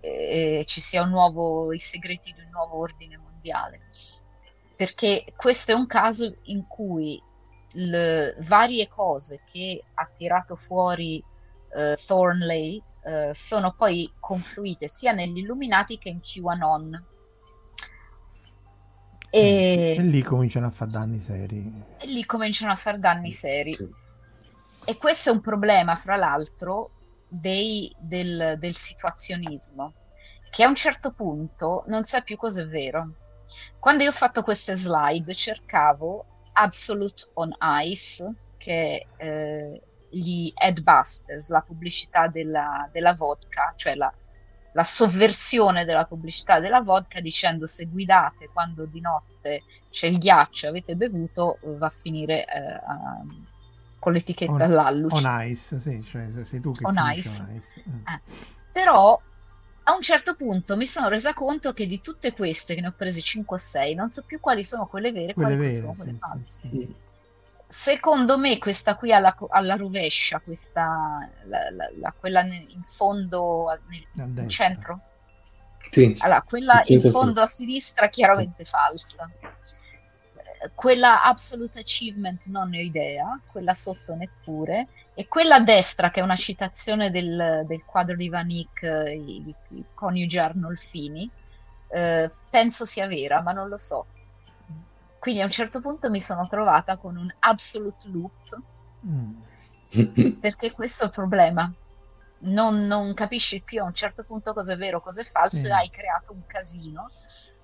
e 0.01 0.65
ci 0.67 0.81
sia 0.81 1.03
un 1.03 1.11
nuovo, 1.11 1.73
i 1.73 1.79
segreti 1.79 2.33
di 2.33 2.41
un 2.41 2.49
nuovo 2.51 2.79
ordine 2.79 3.17
mondiale. 3.17 3.83
Perché 4.75 5.25
questo 5.37 5.73
è 5.73 5.75
un 5.75 5.87
caso 5.87 6.39
in 6.43 6.67
cui 6.67 7.23
le 7.73 8.37
varie 8.41 8.89
cose 8.89 9.43
che 9.45 9.83
ha 9.95 10.11
tirato 10.17 10.57
fuori 10.57 11.23
eh, 11.75 11.97
Thornley 12.07 12.83
eh, 13.05 13.31
sono 13.35 13.75
poi 13.77 14.13
confluite 14.19 14.89
sia 14.89 15.13
negli 15.13 15.39
Illuminati 15.39 15.99
che 15.99 16.09
in 16.09 16.21
QAnon. 16.21 17.05
E, 19.31 19.95
e 19.99 20.03
lì 20.03 20.23
cominciano 20.23 20.67
a 20.67 20.71
fare 20.71 20.91
danni 20.91 21.21
seri. 21.21 21.85
e 21.99 22.07
lì 22.07 22.25
cominciano 22.25 22.73
a 22.73 22.77
fare 22.77 22.99
danni 22.99 23.31
seri. 23.31 23.75
Sì. 23.75 23.89
E 24.85 24.97
questo 24.97 25.29
è 25.29 25.33
un 25.33 25.43
problema, 25.43 25.97
fra 25.97 26.17
l'altro, 26.17 26.91
dei- 27.29 27.95
del, 27.99 28.57
del 28.59 28.75
situazionismo, 28.75 29.93
che 30.51 30.65
a 30.65 30.69
un 30.69 30.75
certo 30.75 31.13
punto 31.13 31.85
non 31.89 32.05
sa 32.05 32.23
più 32.23 32.37
cosa 32.37 32.63
è 32.63 32.67
vero. 32.67 33.13
Quando 33.79 34.03
io 34.03 34.09
ho 34.11 34.15
fatto 34.15 34.43
queste 34.43 34.75
slide 34.75 35.35
cercavo 35.35 36.38
Absolute 36.61 37.29
on 37.35 37.51
Ice, 37.85 38.35
che 38.57 39.11
eh, 39.17 39.83
gli 40.09 40.51
Adbusters, 40.55 41.49
la 41.51 41.61
pubblicità 41.61 42.29
della, 42.29 42.89
della 42.93 43.15
vodka, 43.15 43.73
cioè 43.77 43.95
la, 43.95 44.13
la 44.73 44.85
sovversione 44.85 45.85
della 45.85 46.05
pubblicità 46.05 46.61
della 46.61 46.81
vodka 46.81 47.21
dicendo 47.21 47.67
se 47.67 47.87
guidate 47.87 48.51
quando 48.53 48.87
di 48.87 49.01
notte 49.01 49.65
c'è 49.91 50.07
il 50.07 50.19
ghiaccio 50.19 50.67
e 50.67 50.69
avete 50.71 50.95
bevuto 50.97 51.59
va 51.63 51.87
a 51.87 51.91
finire 51.91 52.45
eh, 52.45 52.59
a- 52.59 53.23
con 53.99 54.13
l'etichetta 54.13 54.53
On- 54.53 54.61
all'alluce. 54.63 55.27
On 55.27 55.41
ice, 55.49 55.81
sì, 55.81 56.03
cioè 56.05 56.29
sei 56.45 56.61
tu 56.61 56.71
che 56.73 56.87
On 56.87 56.95
ice. 57.15 57.43
on 57.43 57.55
ice. 57.57 57.83
Mm. 57.89 58.07
Eh, 58.07 58.21
Però 58.73 59.21
a 59.89 59.95
un 59.95 60.03
certo 60.03 60.37
punto 60.37 60.77
mi 60.77 60.87
sono 60.87 61.09
resa 61.09 61.33
conto 61.33 61.73
che 61.73 61.87
di 61.87 62.01
tutte 62.03 62.33
queste, 62.33 62.75
che 62.75 62.81
ne 62.83 62.89
ho 62.89 62.95
prese 62.95 63.23
5 63.23 63.57
o 63.57 63.59
6, 63.59 63.95
non 63.95 64.11
so 64.11 64.23
più 64.23 64.39
quali 64.39 64.63
sono 64.63 64.87
quelle 64.87 65.13
vere 65.13 65.31
e 65.31 65.35
Quelle 65.35 65.57
quali 65.57 65.69
vere, 65.69 65.79
sono 65.79 65.95
quelle 65.95 66.13
sì, 66.13 66.19
false. 66.19 66.69
sì. 66.71 66.95
Secondo 67.71 68.39
me 68.39 68.59
questa 68.59 68.97
qui 68.97 69.13
alla, 69.13 69.35
alla 69.51 69.77
rovescia, 69.77 70.41
questa, 70.41 71.19
la- 71.45 71.71
la- 71.71 71.91
la- 71.99 72.15
quella 72.19 72.43
in 72.43 72.83
fondo, 72.83 73.69
al- 73.71 73.81
nel, 73.89 74.07
destra. 74.33 74.47
centro, 74.49 75.01
Sì. 75.91 76.15
allora, 76.19 76.43
quella 76.43 76.83
in 76.87 77.01
fondo 77.01 77.41
a 77.41 77.47
sinistra 77.47 78.07
è 78.07 78.11
chiaramente 78.11 78.65
falsa. 78.65 79.31
Eh, 80.63 80.71
Quella 80.75 81.23
Absolute 81.25 81.81
Achievement 81.81 82.45
non 82.47 82.69
ne 82.71 82.79
ho 82.79 82.83
idea, 82.83 83.41
quella 83.47 83.75
sotto 83.75 84.15
neppure, 84.15 84.89
e 85.21 85.27
quella 85.27 85.57
a 85.57 85.61
destra, 85.61 86.11
che 86.11 86.21
è 86.21 86.23
una 86.23 86.37
citazione 86.37 87.11
del, 87.11 87.65
del 87.67 87.85
quadro 87.85 88.15
di 88.15 88.29
Van 88.29 88.49
Eyck, 88.51 88.83
eh, 88.85 89.15
i, 89.17 89.57
i- 89.71 89.87
coniugi 89.93 90.39
Arnolfini, 90.39 91.29
eh, 91.89 92.33
penso 92.49 92.85
sia 92.85 93.09
vera, 93.09 93.43
ma 93.43 93.51
non 93.53 93.69
lo 93.69 93.79
so. 93.79 94.07
Quindi 95.19 95.41
a 95.41 95.45
un 95.45 95.51
certo 95.51 95.81
punto 95.81 96.09
mi 96.11 96.21
sono 96.21 96.47
trovata 96.47 96.97
con 96.99 97.17
un 97.17 97.29
absolute 97.41 98.09
loop, 98.09 98.63
Mm. 99.07 99.41
perché 100.41 100.73
questo 100.73 101.05
è 101.05 101.07
il 101.07 101.13
problema. 101.13 101.73
non, 102.41 102.87
non, 102.87 103.15
capisci 103.15 103.63
più 103.63 103.81
a 103.83 103.85
un 103.87 103.95
certo 103.95 104.25
punto 104.25 104.53
cosa 104.53 104.73
è 104.75 104.77
vero, 104.77 105.01
cosa 105.01 105.21
è 105.23 105.25
falso 105.25 105.67
sì. 105.67 105.67
e 105.69 105.73
hai 105.73 105.91
creato 105.91 106.33
un 106.33 106.45
casino 106.47 107.13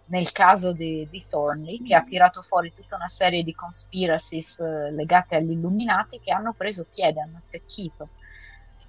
nel 0.06 0.32
caso 0.32 0.72
di, 0.72 1.06
di, 1.10 1.24
Thornley 1.26 1.82
che 1.82 1.94
ha 1.94 2.02
tirato 2.02 2.42
fuori 2.42 2.72
tutta 2.72 2.96
una 2.96 3.08
serie 3.08 3.42
di 3.42 3.54
conspiracies 3.54 4.58
eh, 4.60 4.90
legate 4.90 5.36
agli 5.36 5.52
illuminati 5.52 6.20
che 6.20 6.32
hanno 6.32 6.52
preso 6.52 6.86
piede, 6.92 7.20
hanno 7.20 7.38
attecchito 7.38 8.10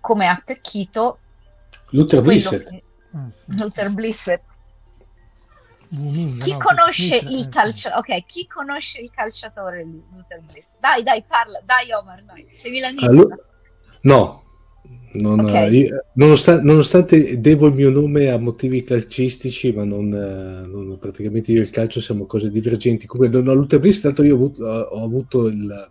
come 0.02 0.28
ha 0.28 0.32
attecchito 0.32 1.20
Luther 1.90 2.22
Blissett 2.22 2.70
che... 2.70 2.84
Mm, 3.16 3.30
Luther 3.58 3.90
Blissett 3.90 4.44
chi 5.88 6.52
no, 6.52 6.58
conosce 6.58 7.18
il 7.18 7.46
eh, 7.46 7.50
calciatore? 7.50 8.18
Ok, 8.18 8.26
chi 8.26 8.48
conosce 8.48 9.00
il 9.00 9.12
calciatore 9.12 9.84
Luther 9.84 10.42
Blissett? 10.42 10.80
Dai, 10.80 11.04
dai, 11.04 11.24
parla, 11.24 11.62
dai 11.64 11.92
Omar, 11.92 12.24
dai. 12.24 12.48
sei 12.52 12.72
milanista? 12.72 13.10
Allora, 13.10 13.36
no, 14.02 14.45
non, 15.16 15.40
okay. 15.40 15.86
io, 15.86 16.06
nonostante, 16.14 16.64
nonostante, 16.64 17.40
devo 17.40 17.68
il 17.68 17.74
mio 17.74 17.90
nome 17.90 18.30
a 18.30 18.38
motivi 18.38 18.84
calcistici, 18.84 19.72
ma 19.72 19.84
non, 19.84 20.10
non, 20.10 20.98
praticamente 21.00 21.52
io 21.52 21.60
e 21.60 21.64
il 21.64 21.70
calcio 21.70 22.02
siamo 22.02 22.26
cose 22.26 22.50
divergenti. 22.50 23.08
Comunque, 23.08 23.42
no, 23.42 23.54
Luther 23.54 23.80
Blissett, 23.80 24.04
tanto 24.04 24.24
io 24.24 24.34
ho 24.34 24.38
avuto, 24.38 24.64
ho 24.64 25.04
avuto 25.04 25.48
il 25.48 25.90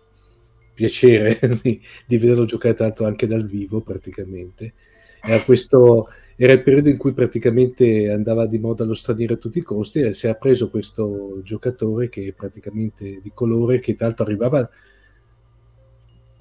piacere 0.75 1.39
di, 1.63 1.81
di, 2.07 2.19
vederlo 2.19 2.45
giocare 2.45 2.75
tanto 2.75 3.05
anche 3.07 3.27
dal 3.27 3.47
vivo 3.47 3.81
praticamente. 3.81 4.75
Era, 5.23 5.43
questo, 5.43 6.09
era 6.37 6.53
il 6.53 6.63
periodo 6.63 6.91
in 6.91 6.99
cui 6.99 7.15
praticamente 7.15 8.11
andava 8.11 8.47
di 8.47 8.59
moda 8.59 8.85
lo 8.85 8.95
straniero 8.95 9.35
a 9.35 9.39
tutti 9.39 9.59
i 9.59 9.63
costi 9.63 10.01
e 10.01 10.13
si 10.13 10.27
è 10.27 10.37
preso 10.37 10.69
questo 10.69 11.41
giocatore 11.43 12.09
che 12.09 12.27
è 12.27 12.33
praticamente 12.33 13.21
di 13.23 13.31
colore, 13.33 13.79
che 13.79 13.97
l'altro 13.99 14.25
arrivava 14.25 14.69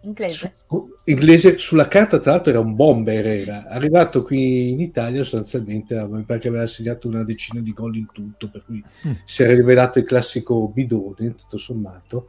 inglese. 0.03 0.55
Su, 0.67 0.89
inglese 1.05 1.57
sulla 1.57 1.87
carta, 1.87 2.19
tra 2.19 2.31
l'altro, 2.31 2.51
era 2.51 2.59
un 2.59 2.75
bomber. 2.75 3.25
Era 3.25 3.67
arrivato 3.67 4.23
qui 4.23 4.69
in 4.69 4.79
Italia 4.79 5.23
sostanzialmente 5.23 5.95
perché 6.25 6.47
aveva 6.47 6.67
segnato 6.67 7.07
una 7.07 7.23
decina 7.23 7.61
di 7.61 7.73
gol 7.73 7.95
in 7.95 8.07
tutto, 8.11 8.49
per 8.49 8.63
cui 8.65 8.83
mm. 9.07 9.11
si 9.23 9.43
era 9.43 9.53
rivelato 9.53 9.99
il 9.99 10.05
classico 10.05 10.67
bidone, 10.67 11.35
tutto 11.35 11.57
sommato 11.57 12.27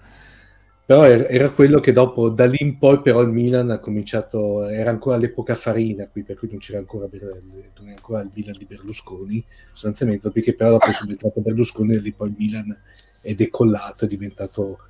però 0.87 1.05
era 1.05 1.51
quello 1.51 1.81
che 1.81 1.93
dopo 1.93 2.29
da 2.29 2.45
lì 2.45 2.59
in 2.61 2.77
poi 2.77 3.01
però 3.01 3.23
il 3.23 3.31
Milan 3.31 3.71
ha 3.71 3.79
cominciato 3.79 4.67
era 4.67 4.91
ancora 4.91 5.17
l'epoca 5.17 5.55
Farina 5.55 6.07
qui 6.09 6.25
per 6.25 6.37
cui 6.37 6.49
non 6.51 6.59
c'era 6.59 6.79
ancora, 6.79 7.09
non 7.11 7.89
ancora 7.89 8.21
il 8.21 8.31
Milan 8.35 8.55
di 8.59 8.67
Berlusconi 8.67 9.43
sostanzialmente 9.73 10.31
perché 10.31 10.55
però 10.55 10.73
dopo 10.73 10.87
è 10.87 10.93
subentrato 10.93 11.41
Berlusconi 11.41 11.95
e 11.95 12.01
lì 12.01 12.13
poi 12.13 12.29
il 12.29 12.35
Milan 12.37 12.79
è 13.23 13.35
decollato 13.35 14.05
è 14.05 14.09
diventato 14.09 14.81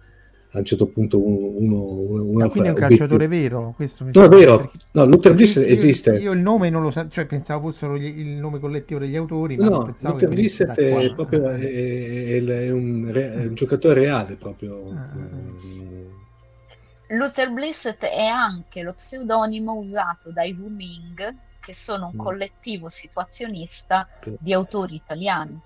a 0.54 0.58
un 0.58 0.64
certo 0.64 0.86
punto 0.86 1.18
uno, 1.18 1.82
uno, 1.82 2.22
uno 2.24 2.48
quindi 2.48 2.68
è 2.68 2.72
un 2.72 2.78
calciatore 2.78 3.26
vero 3.26 3.72
questo 3.74 4.04
mi 4.04 4.12
no 4.14 4.22
è 4.22 4.28
vero. 4.28 4.56
perché... 4.58 4.78
no 4.92 5.04
Luther 5.04 5.34
Bliss 5.34 5.56
esiste. 5.56 6.16
io 6.16 6.30
il 6.30 6.38
nome 6.38 6.70
non 6.70 6.82
lo 6.82 6.92
so 6.92 7.08
cioè 7.08 7.26
pensavo 7.26 7.70
fossero 7.70 7.98
gli, 7.98 8.06
il 8.06 8.28
nome 8.28 8.60
collettivo 8.60 9.00
degli 9.00 9.16
autori 9.16 9.56
no 9.56 9.94
Luther 9.98 10.28
Bliss 10.28 10.62
è, 10.62 10.72
è, 10.72 11.14
proprio, 11.14 11.48
è, 11.48 11.58
è, 11.58 12.70
un, 12.70 13.10
è, 13.12 13.46
un, 13.46 13.54
giocatore 13.54 14.00
reale 14.00 14.36
proprio. 14.36 14.90
Ah. 14.90 15.10
Luther 17.08 17.52
Blissett 17.52 18.02
è 18.04 18.24
anche 18.24 18.82
lo 18.82 18.92
pseudonimo 18.92 19.74
usato 19.74 20.32
dai 20.32 20.56
Wu 20.58 20.68
Ming 20.68 21.34
che 21.60 21.74
sono 21.74 22.06
un 22.06 22.16
mm. 22.16 22.24
collettivo 22.24 22.88
situazionista 22.88 24.08
di 24.38 24.52
autori 24.52 24.94
italiani 24.94 25.60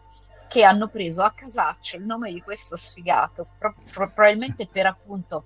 che 0.49 0.65
hanno 0.65 0.89
preso 0.89 1.23
a 1.23 1.33
casaccio 1.33 1.97
il 1.97 2.05
nome 2.05 2.33
di 2.33 2.41
questo 2.41 2.77
sfigato, 2.77 3.47
pro- 3.59 3.75
pro- 3.91 4.13
probabilmente 4.13 4.67
per 4.67 4.87
appunto 4.87 5.45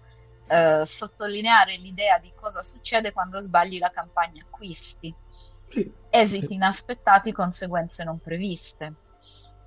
eh, 0.48 0.82
sottolineare 0.84 1.76
l'idea 1.76 2.18
di 2.18 2.32
cosa 2.34 2.62
succede 2.62 3.12
quando 3.12 3.38
sbagli 3.38 3.78
la 3.78 3.90
campagna 3.90 4.42
acquisti. 4.46 5.14
Esiti 6.10 6.54
inaspettati, 6.54 7.32
conseguenze 7.32 8.04
non 8.04 8.18
previste. 8.18 8.94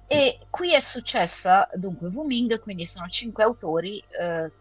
E 0.08 0.40
qui 0.52 0.74
è 0.74 0.80
successa, 0.80 1.68
dunque, 1.74 2.10
Wu 2.10 2.24
Ming, 2.24 2.60
quindi 2.60 2.86
sono 2.86 3.08
cinque 3.10 3.44
autori, 3.44 4.04
eh, 4.20 4.52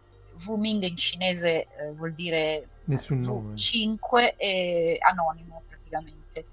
Wu 0.45 0.55
Ming 0.55 0.83
in 0.83 0.97
cinese 0.97 1.67
eh, 1.77 1.91
vuol 1.93 2.13
dire 2.13 2.67
Nessun 2.85 3.19
nome. 3.19 3.55
5 3.55 4.35
e 4.35 4.97
anonimo 4.99 5.63
praticamente. 5.67 6.45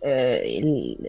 Eh, 0.00 0.58
il, 0.58 1.08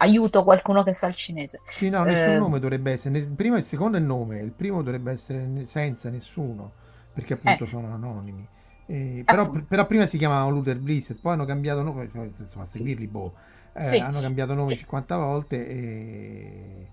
aiuto 0.00 0.44
qualcuno 0.44 0.82
che 0.82 0.92
sa 0.92 1.06
il 1.06 1.14
cinese. 1.14 1.60
Sì, 1.64 1.88
no, 1.88 2.02
nessun 2.02 2.34
eh, 2.34 2.38
nome 2.38 2.58
dovrebbe 2.58 2.92
essere. 2.92 3.18
Il 3.18 3.28
primo 3.28 3.56
e 3.56 3.60
il 3.60 3.64
secondo 3.64 3.96
è 3.96 4.00
il 4.00 4.06
nome, 4.06 4.38
il 4.38 4.50
primo 4.50 4.82
dovrebbe 4.82 5.12
essere 5.12 5.66
senza 5.66 6.08
nessuno, 6.10 6.72
perché 7.12 7.34
appunto 7.34 7.64
eh. 7.64 7.66
sono 7.66 7.92
anonimi. 7.92 8.46
Eh, 8.86 9.22
però, 9.24 9.50
però, 9.68 9.86
prima 9.86 10.06
si 10.06 10.18
chiamavano 10.18 10.50
Luther 10.50 10.78
Bliss, 10.78 11.14
poi 11.20 11.34
hanno 11.34 11.44
cambiato 11.44 11.82
nome, 11.82 12.08
cioè, 12.10 12.30
insomma, 12.36 12.66
seguirli, 12.66 13.06
boh. 13.06 13.34
Eh, 13.72 13.84
sì. 13.84 13.98
Hanno 13.98 14.20
cambiato 14.20 14.54
nome 14.54 14.74
50 14.74 15.16
volte 15.16 15.68
e, 15.68 16.88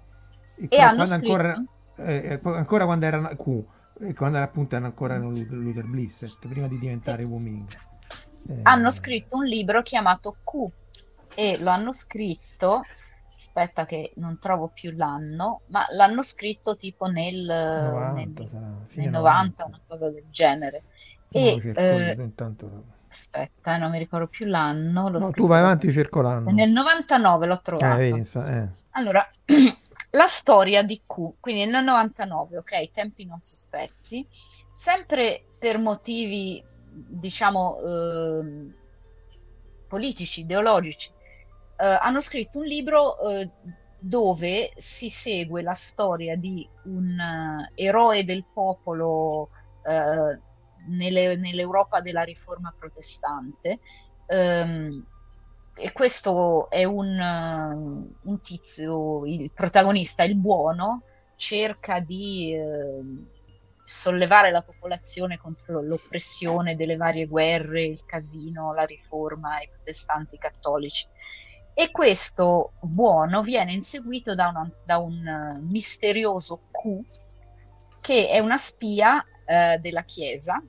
e, 0.56 0.68
e 0.70 0.80
hanno 0.80 1.06
scritto... 1.06 1.34
ancora, 1.34 1.64
eh, 1.96 2.40
ancora 2.44 2.86
quando 2.86 3.06
erano 3.06 3.30
Q, 3.30 4.14
quando 4.16 4.38
appunto 4.38 4.76
erano 4.76 4.88
ancora 4.88 5.18
Luther, 5.18 5.58
Luther 5.58 5.86
Bliss, 5.86 6.38
prima 6.40 6.68
di 6.68 6.78
diventare 6.78 7.24
sì. 7.24 7.28
Wuming. 7.28 7.66
hanno 8.64 8.92
scritto 8.92 9.38
un 9.38 9.46
libro 9.46 9.82
chiamato 9.82 10.36
Q 10.44 10.70
e 11.34 11.58
lo 11.60 11.70
hanno 11.70 11.92
scritto 11.92 12.84
aspetta 13.38 13.85
che 13.85 14.14
non 14.15 14.39
trovo 14.39 14.68
più 14.68 14.91
l'anno, 14.95 15.61
ma 15.68 15.85
l'hanno 15.89 16.23
scritto 16.23 16.76
tipo 16.76 17.05
nel 17.05 17.45
90, 17.45 18.43
nel, 18.43 18.76
nel 18.93 19.09
90 19.09 19.65
una 19.65 19.80
cosa 19.88 20.09
del 20.09 20.26
genere. 20.31 20.84
E, 21.30 21.61
eh, 21.76 22.31
aspetta, 23.07 23.76
eh, 23.76 23.77
non 23.77 23.91
mi 23.91 23.99
ricordo 23.99 24.27
più 24.27 24.47
l'anno. 24.47 25.09
No, 25.09 25.31
tu 25.31 25.45
vai 25.45 25.59
avanti, 25.59 25.91
cerco 25.91 26.22
l'anno. 26.22 26.51
Nel 26.51 26.72
99 26.72 27.45
l'ho 27.45 27.61
trovato. 27.61 28.01
Eh, 28.01 28.26
eh. 28.34 28.68
Allora, 28.91 29.30
la 30.11 30.27
storia 30.27 30.81
di 30.84 31.01
Q, 31.05 31.34
quindi 31.39 31.65
nel 31.65 31.84
99, 31.84 32.57
ok, 32.57 32.91
tempi 32.91 33.26
non 33.26 33.39
sospetti, 33.39 34.27
sempre 34.72 35.43
per 35.59 35.77
motivi, 35.77 36.64
diciamo, 36.91 37.80
eh, 37.85 38.73
politici, 39.88 40.41
ideologici, 40.41 41.11
hanno 41.84 42.22
scritto 42.22 42.60
un 42.60 42.66
libro 42.66 43.20
eh, 43.20 43.49
dove 43.99 44.72
si 44.76 45.10
segue 45.10 45.62
la 45.62 45.74
storia 45.74 46.36
di 46.36 46.68
un 46.86 47.18
uh, 47.18 47.72
eroe 47.76 48.24
del 48.26 48.45
popolo 48.54 49.49
nelle, 50.88 51.38
nell'Europa 51.38 52.02
della 52.02 52.24
riforma 52.24 52.74
protestante. 52.78 53.80
Um, 54.28 55.06
e 55.80 55.91
questo 55.94 56.70
è 56.72 56.84
un, 56.84 58.10
un, 58.24 58.41
tizio, 58.41 59.26
il 59.26 59.52
protagonista, 59.52 60.24
il 60.24 60.36
buono, 60.36 61.04
cerca 61.36 61.99
di 61.99 62.52
ehm, 62.52 63.28
sollevare 63.84 64.49
la 64.49 64.64
popolazione 64.64 65.38
contro 65.38 65.82
l'oppressione 65.82 66.76
delle 66.76 66.98
varie 66.98 67.28
guerre, 67.28 67.84
il 67.84 68.04
casino, 68.06 68.74
la 68.74 68.86
riforma, 68.86 69.62
i 69.62 69.70
protestanti 69.70 70.40
cattolici 70.40 71.06
e 71.80 71.91
questo 71.91 72.72
buono 72.82 73.44
viene 73.44 73.72
inseguito 73.72 74.34
da, 74.34 74.48
una, 74.48 74.68
da 74.84 74.98
un 74.98 75.28
eh, 75.28 75.60
misterioso 75.62 76.62
Q 76.72 77.02
che 78.02 78.30
è 78.30 78.40
una 78.40 78.58
spia 78.58 79.18
uh, 79.18 79.80
della 79.80 80.02
Chiesa 80.02 80.60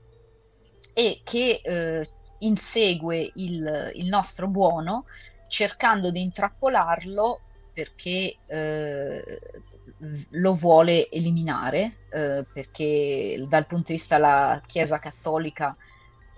e 0.92 1.22
che 1.24 1.62
uh, 1.64 2.06
insegue 2.40 3.32
il, 3.36 3.92
il, 3.94 4.06
nostro 4.06 4.48
buono 4.48 5.06
cercando 5.46 6.10
di 6.10 6.20
intrappolarlo 6.20 7.40
perché 7.72 8.36
uh, 8.46 9.96
lo 10.32 10.54
vuole 10.54 11.08
eliminare, 11.08 12.06
perché 12.10 13.46
dal 13.48 13.66
punto 13.66 13.86
di 13.86 13.92
vista 13.94 14.16
della 14.16 14.60
Chiesa 14.64 14.98
cattolica 14.98 15.74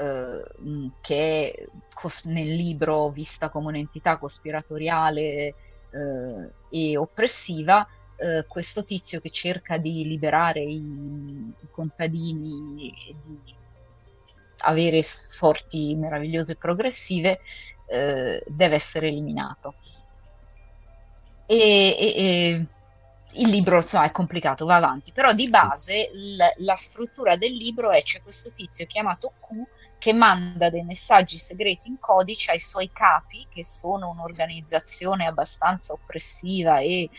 eh, 0.01 0.91
che 1.01 1.69
cos- 1.93 2.25
nel 2.25 2.55
libro 2.55 3.11
vista 3.11 3.51
come 3.51 3.69
un'entità 3.69 4.19
cospiratoriale 4.19 5.55
eh, 5.91 6.55
e 6.71 6.97
oppressiva, 6.97 7.87
eh, 8.17 8.45
questo 8.47 8.85
tizio 8.85 9.21
che 9.21 9.31
cerca 9.31 9.77
di 9.77 10.05
liberare 10.05 10.63
i, 10.63 11.55
i 11.61 11.69
contadini 11.71 12.91
e 13.09 13.17
di 13.21 13.59
avere 14.63 15.03
sorti 15.03 15.95
meravigliose 15.97 16.53
e 16.53 16.57
progressive, 16.57 17.41
eh, 17.87 18.43
deve 18.47 18.75
essere 18.75 19.09
eliminato. 19.09 19.75
E, 21.47 21.57
e, 21.99 22.15
e 22.17 22.67
il 23.33 23.49
libro 23.49 23.77
insomma, 23.77 24.05
è 24.05 24.11
complicato, 24.13 24.65
va 24.65 24.77
avanti, 24.77 25.13
però 25.13 25.33
di 25.33 25.49
base 25.49 26.11
l- 26.13 26.65
la 26.65 26.75
struttura 26.77 27.37
del 27.37 27.53
libro 27.53 27.91
è 27.91 28.03
c'è 28.03 28.21
questo 28.23 28.53
tizio 28.53 28.87
chiamato 28.87 29.35
Q 29.41 29.80
che 30.01 30.15
manda 30.15 30.71
dei 30.71 30.83
messaggi 30.83 31.37
segreti 31.37 31.89
in 31.89 31.99
codice 32.01 32.53
ai 32.53 32.59
suoi 32.59 32.91
capi, 32.91 33.47
che 33.51 33.63
sono 33.63 34.09
un'organizzazione 34.09 35.27
abbastanza 35.27 35.93
oppressiva 35.93 36.81
e 36.81 37.11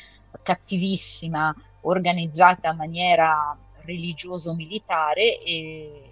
cattivissima, 0.41 1.53
organizzata 1.81 2.71
in 2.71 2.77
maniera 2.77 3.55
religioso-militare 3.83 5.39
e, 5.43 6.07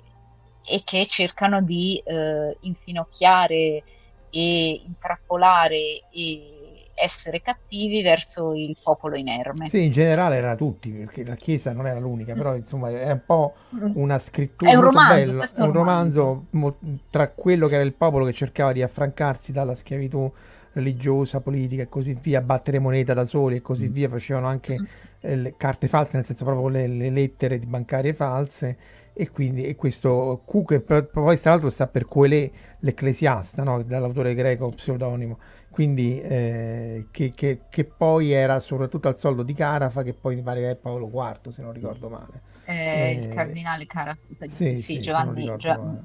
e 0.64 0.82
che 0.84 1.08
cercano 1.08 1.64
di 1.64 2.00
eh, 2.06 2.56
infinocchiare 2.62 3.84
e 4.30 4.82
intrappolare 4.86 6.04
e 6.12 6.59
essere 7.00 7.42
cattivi 7.42 8.02
verso 8.02 8.54
il 8.54 8.78
popolo 8.82 9.18
inerme. 9.18 9.72
Sì, 9.72 9.86
in 9.86 9.92
generale 9.92 10.38
era 10.38 10.56
tutti, 10.56 10.90
perché 10.92 11.24
la 11.24 11.36
Chiesa 11.36 11.72
non 11.74 11.86
era 11.86 12.00
l'unica, 12.00 12.36
però 12.36 12.56
insomma 12.56 12.90
è 12.90 13.12
un 13.12 13.22
po' 13.26 13.56
Mm. 13.72 13.94
una 13.94 14.18
scrittura 14.18 14.72
È 14.72 14.76
un 14.76 14.82
romanzo, 14.82 15.36
bella, 15.36 15.52
è 15.54 15.62
un 15.62 15.72
romanzo 15.72 16.48
mo- 16.52 16.78
tra 17.10 17.30
quello 17.30 17.68
che 17.68 17.76
era 17.76 17.84
il 17.84 17.94
popolo 17.94 18.26
che 18.26 18.34
cercava 18.34 18.72
di 18.72 18.82
affrancarsi 18.82 19.52
dalla 19.52 19.76
schiavitù 19.76 20.32
religiosa, 20.74 21.42
politica 21.42 21.84
e 21.84 21.90
così 21.90 22.14
via, 22.20 22.42
battere 22.42 22.80
moneta 22.80 23.14
da 23.14 23.26
soli 23.26 23.58
e 23.58 23.62
così 23.62 23.88
via, 23.90 24.10
facevano 24.10 24.48
anche 24.48 24.82
Mm. 24.82 24.88
eh, 25.20 25.36
le 25.36 25.56
carte 25.58 25.88
false, 25.88 26.16
nel 26.18 26.26
senso 26.26 26.46
proprio 26.46 26.68
le, 26.70 26.88
le 26.88 27.10
lettere 27.10 27.60
di 27.60 27.66
bancarie 27.66 28.14
false 28.14 28.78
e 29.14 29.30
quindi 29.32 29.66
e 29.66 29.76
questo 29.76 30.44
Q 30.46 30.64
che 30.66 30.80
poi 30.82 31.40
tra 31.40 31.52
l'altro 31.52 31.70
sta 31.70 31.88
per 31.88 32.06
Coelè, 32.08 32.50
l'ecclesiasta, 32.80 33.64
no? 33.64 33.82
dall'autore 33.84 34.34
greco 34.34 34.72
Sì. 34.72 34.74
pseudonimo, 34.74 35.38
quindi 35.80 36.20
eh, 36.22 37.08
che, 37.10 37.32
che- 37.34 37.62
che 37.70 37.86
poi 37.86 38.32
era 38.32 38.60
soprattutto 38.60 39.08
al 39.08 39.18
soldo 39.18 39.44
di 39.44 39.54
Carafa, 39.54 40.04
che 40.04 40.14
poi 40.14 40.36
mi 40.36 40.42
pare 40.42 40.60
che 40.60 40.72
è 40.72 40.76
Paolo 40.76 41.08
IV, 41.08 41.52
se 41.52 41.62
non 41.62 41.72
ricordo 41.72 42.10
male. 42.10 42.42
Eh, 42.64 43.12
il 43.14 43.28
Eh, 43.28 43.30
cardinale 43.30 43.86
Cara, 43.86 44.18
Sì, 44.50 44.76
sì, 44.76 44.78
sì, 44.78 45.00
Giovanni, 45.00 45.56
Gio- 45.58 46.04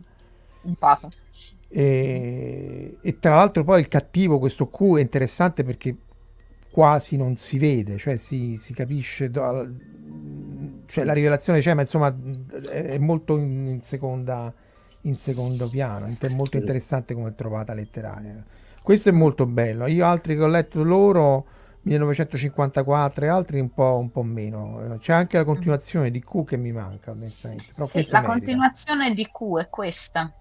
un 0.63 0.75
papa. 0.77 1.13
E, 1.69 2.99
e 3.01 3.19
tra 3.19 3.35
l'altro 3.35 3.65
poi 3.65 3.81
il 3.81 3.89
cattivo, 3.89 4.39
questo 4.39 4.69
Q, 4.71 4.97
è 4.97 5.01
interessante 5.01 5.65
perché 5.65 5.97
quasi 6.71 7.17
non 7.17 7.37
si 7.37 7.59
vede, 7.59 7.99
cioè 7.99 8.17
si, 8.17 8.57
si 8.59 8.73
capisce, 8.75 9.31
do- 9.31 9.69
cioè 10.87 11.05
la 11.05 11.13
rivelazione 11.13 11.61
c'è, 11.61 11.75
ma 11.75 11.83
insomma 11.83 12.15
è, 12.71 12.99
molto 12.99 13.37
in, 13.39 13.67
in 13.67 13.83
seconda, 13.83 14.53
in 15.03 15.19
secondo 15.19 15.69
piano, 15.69 16.15
è 16.19 16.29
molto 16.29 16.57
interessante 16.57 17.15
come 17.15 17.35
trovata 17.35 17.75
letteraria. 17.75 18.45
Questo 18.85 19.09
è 19.09 19.13
molto 19.13 19.47
bello. 19.47 19.87
Io 19.87 20.07
altri 20.07 20.37
che 20.37 20.43
ho 20.43 20.47
letto 20.47 20.83
loro, 20.83 21.47
1954 21.83 23.25
e 23.25 23.29
altri 23.29 23.59
un 23.59 23.73
po', 23.73 23.97
un 23.99 24.11
po' 24.11 24.23
meno. 24.23 24.95
Eh, 24.95 24.99
C'è 24.99 25.13
anche 25.15 25.39
la 25.39 25.45
continuazione 25.45 26.11
di 26.11 26.21
Q 26.23 26.45
che 26.45 26.57
mi 26.59 26.71
manca, 26.71 27.11
onestamente. 27.13 27.73
Però 27.73 27.89
Sì, 27.89 28.07
la 28.09 28.21
merita. 28.21 28.23
continuazione 28.23 29.15
di 29.15 29.31
Q 29.31 29.59
è 29.61 29.69
questa. 29.69 30.35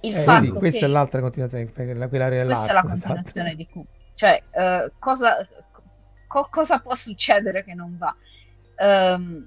Il 0.00 0.14
Eh, 0.14 0.24
fatto 0.24 0.38
vedi, 0.40 0.56
questa 0.56 0.86
che 0.86 0.86
è 0.86 0.88
l'altra 0.88 1.20
continuazione, 1.20 1.70
quella 1.72 2.08
quella 2.08 2.28
questa 2.42 2.72
è 2.72 2.74
la 2.74 2.84
esatto. 2.84 2.84
continuazione 2.84 3.54
di 3.54 3.66
Q. 3.66 3.82
Cioè, 4.14 4.46
eh, 4.50 4.94
cosa, 4.98 5.36
co- 6.26 6.48
cosa 6.50 6.78
può 6.80 6.94
succedere 6.94 7.64
che 7.64 7.74
non 7.74 7.96
va? 7.96 8.16
Ehm, 8.76 9.46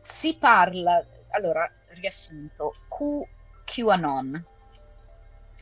si 0.00 0.36
parla, 0.38 1.06
allora, 1.30 1.64
riassunto, 1.88 2.80
Q, 2.88 3.28
QAnon. 3.64 4.46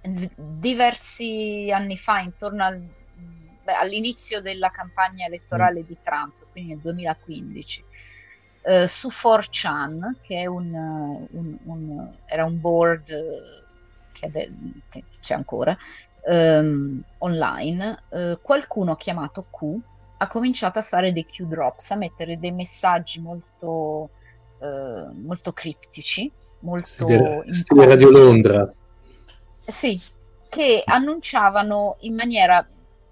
Diversi 0.09 1.70
anni 1.73 1.97
fa, 1.99 2.20
intorno 2.20 2.65
al, 2.65 2.81
beh, 3.62 3.73
all'inizio 3.74 4.41
della 4.41 4.70
campagna 4.70 5.27
elettorale 5.27 5.85
di 5.85 5.97
Trump, 6.03 6.35
quindi 6.53 6.73
nel 6.73 6.81
2015, 6.81 7.85
eh, 8.62 8.87
su 8.87 9.09
4chan, 9.11 10.16
che 10.23 10.43
è 10.43 10.47
un, 10.47 10.73
un- 11.31 11.59
un- 11.65 12.15
era 12.27 12.45
un 12.45 12.61
board 12.61 13.09
eh, 13.11 13.65
che, 14.12 14.27
ade- 14.27 14.53
che 14.89 15.05
c'è 15.20 15.35
ancora, 15.35 15.77
ehm, 16.27 17.03
online, 17.19 18.03
eh, 18.11 18.39
qualcuno 18.43 18.97
chiamato 18.97 19.47
Q 19.51 19.78
ha 20.19 20.27
cominciato 20.28 20.78
a 20.78 20.83
fare 20.83 21.12
dei 21.12 21.27
Q-drops, 21.27 21.91
a 21.91 21.97
mettere 21.97 22.39
dei 22.39 22.53
messaggi 22.53 23.20
molto, 23.20 24.11
eh, 24.61 25.12
molto 25.23 25.53
criptici, 25.53 26.31
molto 26.61 26.87
Stile, 26.87 27.43
stile 27.53 27.87
Radio. 27.87 28.11
Londra. 28.11 28.73
Sì, 29.66 30.01
che 30.48 30.82
annunciavano 30.84 31.97
in 32.01 32.14
maniera 32.14 32.66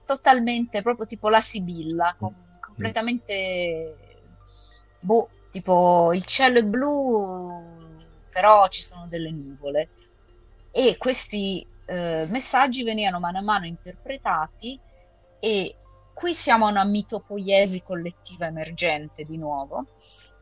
totalmente 0.04 0.82
proprio 0.82 1.06
tipo 1.06 1.28
la 1.28 1.40
Sibilla, 1.40 2.14
com- 2.18 2.32
completamente 2.60 3.96
boh, 5.00 5.28
tipo 5.50 6.12
il 6.12 6.24
cielo 6.24 6.58
è 6.58 6.64
blu, 6.64 7.98
però 8.30 8.68
ci 8.68 8.82
sono 8.82 9.06
delle 9.08 9.30
nuvole. 9.30 9.90
E 10.70 10.96
questi 10.96 11.66
eh, 11.86 12.26
messaggi 12.28 12.82
venivano 12.82 13.20
mano 13.20 13.38
a 13.38 13.42
mano 13.42 13.66
interpretati 13.66 14.78
e 15.38 15.76
qui 16.12 16.34
siamo 16.34 16.66
a 16.66 16.70
una 16.70 16.84
mitopoiesi 16.84 17.82
collettiva 17.82 18.46
emergente 18.46 19.24
di 19.24 19.36
nuovo 19.36 19.86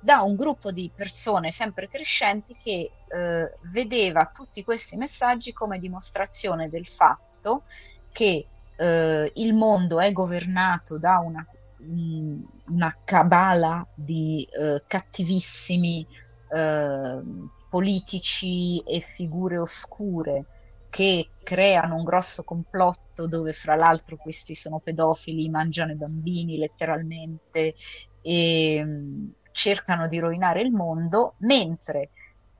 da 0.02 0.22
un 0.22 0.34
gruppo 0.34 0.72
di 0.72 0.90
persone 0.92 1.52
sempre 1.52 1.88
crescenti 1.88 2.56
che 2.60 2.90
eh, 3.06 3.56
vedeva 3.70 4.26
tutti 4.26 4.64
questi 4.64 4.96
messaggi 4.96 5.52
come 5.52 5.78
dimostrazione 5.78 6.68
del 6.68 6.88
fatto 6.88 7.62
che 8.10 8.48
eh, 8.76 9.32
il 9.36 9.54
mondo 9.54 10.00
è 10.00 10.10
governato 10.10 10.98
da 10.98 11.18
una, 11.18 11.46
mh, 11.76 12.42
una 12.70 12.96
cabala 13.04 13.86
di 13.94 14.44
eh, 14.50 14.82
cattivissimi 14.88 16.04
eh, 16.52 17.20
politici 17.68 18.80
e 18.80 19.00
figure 19.00 19.58
oscure 19.58 20.46
che 20.90 21.30
creano 21.44 21.94
un 21.94 22.04
grosso 22.04 22.42
complotto 22.42 23.28
dove 23.28 23.52
fra 23.52 23.76
l'altro 23.76 24.16
questi 24.16 24.56
sono 24.56 24.80
pedofili, 24.80 25.48
mangiano 25.48 25.92
i 25.92 25.96
bambini 25.96 26.58
letteralmente 26.58 27.74
e 28.20 28.84
mh, 28.84 29.34
cercano 29.52 30.08
di 30.08 30.18
rovinare 30.18 30.60
il 30.62 30.72
mondo, 30.72 31.34
mentre 31.38 32.10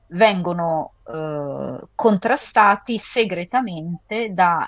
vengono 0.07 0.93
eh, 1.05 1.79
contrastati 1.95 2.97
segretamente 2.97 4.33
dall'eroe 4.33 4.63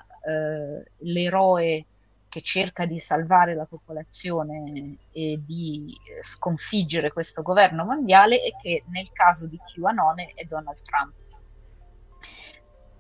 che 2.28 2.42
cerca 2.42 2.86
di 2.86 3.00
salvare 3.00 3.56
la 3.56 3.64
popolazione 3.64 4.98
e 5.14 5.40
di 5.46 5.98
eh, 6.04 6.22
sconfiggere 6.22 7.14
questo 7.14 7.42
governo 7.42 7.86
mondiale 7.86 8.44
e 8.44 8.54
che 8.62 8.84
nel 8.88 9.10
caso 9.14 9.48
di 9.48 9.58
QAnon 9.58 10.20
è 10.34 10.44
Donald 10.44 10.82
Trump. 10.82 11.14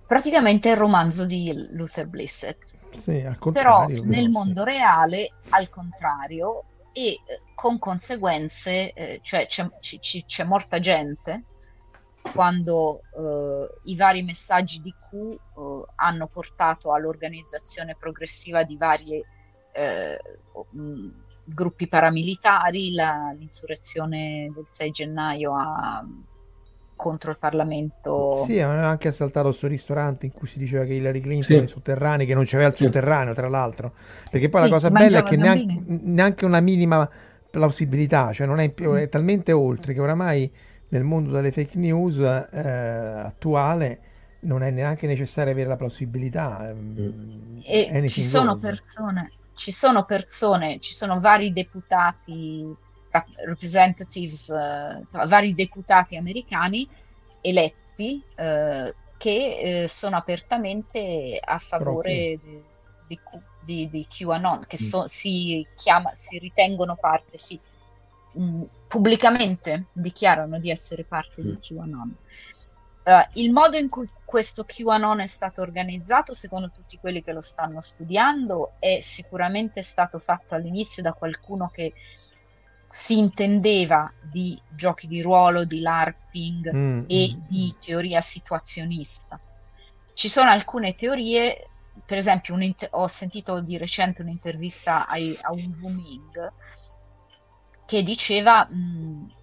Praticamente 0.07 0.69
è 0.69 0.73
il 0.73 0.77
romanzo 0.77 1.25
di 1.25 1.51
Luther 1.71 2.07
Blissett. 2.07 2.63
Sì, 3.03 3.27
Però 3.51 3.87
nel 3.87 4.29
mondo 4.29 4.63
reale, 4.63 5.31
al 5.49 5.67
contrario, 5.69 6.63
e 6.97 7.07
eh, 7.09 7.21
con 7.53 7.77
conseguenze, 7.77 8.93
eh, 8.93 9.19
cioè 9.21 9.47
c'è, 9.47 9.67
ci- 9.81 10.23
c'è 10.25 10.43
morta 10.45 10.79
gente 10.79 11.43
quando 12.31 13.01
eh, 13.11 13.89
i 13.89 13.95
vari 13.97 14.23
messaggi 14.23 14.79
di 14.79 14.91
Q 14.97 15.13
eh, 15.33 15.85
hanno 15.95 16.27
portato 16.27 16.93
all'organizzazione 16.93 17.97
progressiva 17.97 18.63
di 18.63 18.77
vari 18.77 19.21
eh, 19.73 20.17
mh, 20.69 21.07
gruppi 21.43 21.87
paramilitari, 21.89 22.93
la- 22.93 23.33
l'insurrezione 23.37 24.49
del 24.55 24.65
6 24.69 24.91
gennaio 24.91 25.53
a- 25.53 26.01
contro 26.95 27.31
il 27.31 27.37
Parlamento. 27.39 28.19
Sì, 28.29 28.59
aveva 28.59 28.87
anche 28.89 29.07
assaltato 29.07 29.47
questo 29.47 29.67
ristorante 29.67 30.25
in 30.25 30.33
cui 30.33 30.47
si 30.47 30.59
diceva 30.59 30.83
che 30.83 30.93
Hillary 30.93 31.21
Clinton 31.21 31.57
Sì. 31.57 31.59
nei 31.59 31.67
sotterranei, 31.69 32.25
che 32.25 32.33
non 32.33 32.43
c'aveva 32.45 32.69
il 32.69 32.75
sotterraneo, 32.75 33.33
tra 33.33 33.47
l'altro. 33.47 33.93
Perché 34.29 34.49
poi 34.49 34.61
Sì, 34.61 34.67
la 34.67 34.67
cosa 34.67 34.91
bella 34.91 35.19
è 35.19 35.23
che 35.23 35.35
i 35.35 35.37
neanche, 35.37 35.81
neanche 35.85 36.43
una 36.45 36.59
minima 36.59 37.09
plausibilità, 37.49 38.33
cioè 38.33 38.45
non 38.45 38.59
è, 38.59 38.69
più- 38.71 38.91
è 38.93 39.07
talmente 39.09 39.51
oltre 39.53 39.93
che 39.93 40.01
oramai 40.01 40.51
nel 40.89 41.03
mondo 41.03 41.31
delle 41.31 41.51
fake 41.51 41.77
news 41.77 42.17
eh, 42.19 42.59
attuale 42.59 44.01
non 44.41 44.61
è 44.63 44.69
neanche 44.69 45.07
necessario 45.07 45.51
avere 45.53 45.69
la 45.69 45.77
plausibilità. 45.77 46.69
ehm, 46.69 47.63
E 47.67 48.01
ci 48.05 48.21
sono 48.23 48.57
goes. 48.57 48.57
persone, 48.57 49.33
ci 49.53 49.71
sono 49.71 50.05
persone, 50.05 50.79
ci 50.79 50.93
sono 50.93 51.19
vari 51.19 51.51
deputati, 51.51 52.75
representatives, 53.45 54.49
eh, 54.49 55.07
vari 55.27 55.53
deputati 55.53 56.15
americani 56.17 56.87
eletti 57.41 58.25
eh, 58.35 58.95
che 59.17 59.83
eh, 59.83 59.87
sono 59.87 60.17
apertamente 60.17 61.37
a 61.41 61.59
favore 61.59 62.37
di, 62.41 62.63
di 63.05 63.19
di- 63.65 63.89
di 63.89 64.05
QAnon, 64.07 64.65
che 64.67 64.77
so- 64.77 65.07
si, 65.07 65.67
chiama, 65.73 66.11
si 66.15 66.37
ritengono 66.37 66.97
parte, 66.97 67.37
si 67.37 67.59
mh, 68.31 68.63
pubblicamente 68.87 69.87
dichiarano 69.91 70.59
di 70.59 70.69
essere 70.69 71.03
parte 71.05 71.43
di 71.43 71.53
Mm. 71.53 71.57
QAnon. 71.59 72.17
Eh, 73.03 73.29
il 73.33 73.51
modo 73.51 73.77
in 73.77 73.89
cui 73.89 74.09
questo 74.23 74.65
QAnon 74.65 75.19
è 75.21 75.27
stato 75.27 75.61
organizzato, 75.61 76.33
secondo 76.33 76.71
tutti 76.71 76.97
quelli 76.97 77.21
che 77.23 77.31
lo 77.33 77.41
stanno 77.41 77.81
studiando, 77.81 78.75
è 78.79 78.99
sicuramente 78.99 79.81
stato 79.83 80.19
fatto 80.19 80.55
all'inizio 80.55 81.03
da 81.03 81.13
qualcuno 81.13 81.69
che 81.69 81.93
si 82.97 83.17
intendeva 83.17 84.09
di 84.21 84.57
giochi 84.69 85.07
di 85.07 85.21
ruolo, 85.21 85.65
di 85.65 85.81
LARPing 85.81 86.71
Mm, 86.73 87.03
e 87.07 87.35
mm, 87.35 87.41
di 87.47 87.75
teoria 87.77 88.21
situazionista. 88.21 89.37
Ci 90.13 90.29
sono 90.29 90.49
alcune 90.49 90.95
teorie, 90.95 91.71
per 92.05 92.17
esempio 92.17 92.53
un 92.53 92.63
int- 92.63 92.87
ho 92.91 93.07
sentito 93.07 93.59
di 93.59 93.77
recente 93.77 94.21
un'intervista 94.21 95.07
ai- 95.07 95.37
a 95.41 95.51
un 95.51 95.73
Wuming 95.81 96.53
che 97.85 98.01
diceva 98.01 98.65
mh, 98.65 99.33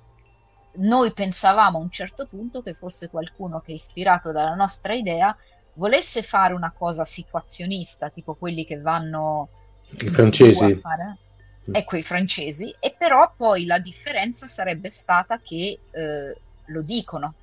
noi 0.74 1.12
pensavamo 1.12 1.77
a 1.79 1.81
un 1.83 1.91
certo 1.91 2.27
punto 2.27 2.62
che 2.62 2.73
fosse 2.74 3.11
qualcuno 3.11 3.61
che 3.61 3.73
ispirato 3.73 4.33
dalla 4.33 4.55
nostra 4.55 4.95
idea 4.95 5.37
volesse 5.74 6.23
fare 6.23 6.55
una 6.55 6.73
cosa 6.73 7.05
situazionista, 7.05 8.09
tipo 8.11 8.35
quelli 8.35 8.65
che 8.65 8.81
vanno 8.81 9.49
i 9.91 10.09
francesi. 10.09 10.74
Fare, 10.77 11.05
mm. 11.05 11.32
Ecco 11.71 11.97
i 11.97 12.03
francesi, 12.03 12.75
e 12.81 12.95
però 12.97 13.33
poi 13.37 13.65
la 13.67 13.79
differenza 13.79 14.47
sarebbe 14.47 14.89
stata 14.89 15.39
che 15.39 15.79
eh, 15.91 16.41
lo 16.67 16.83
dicono 16.83 17.35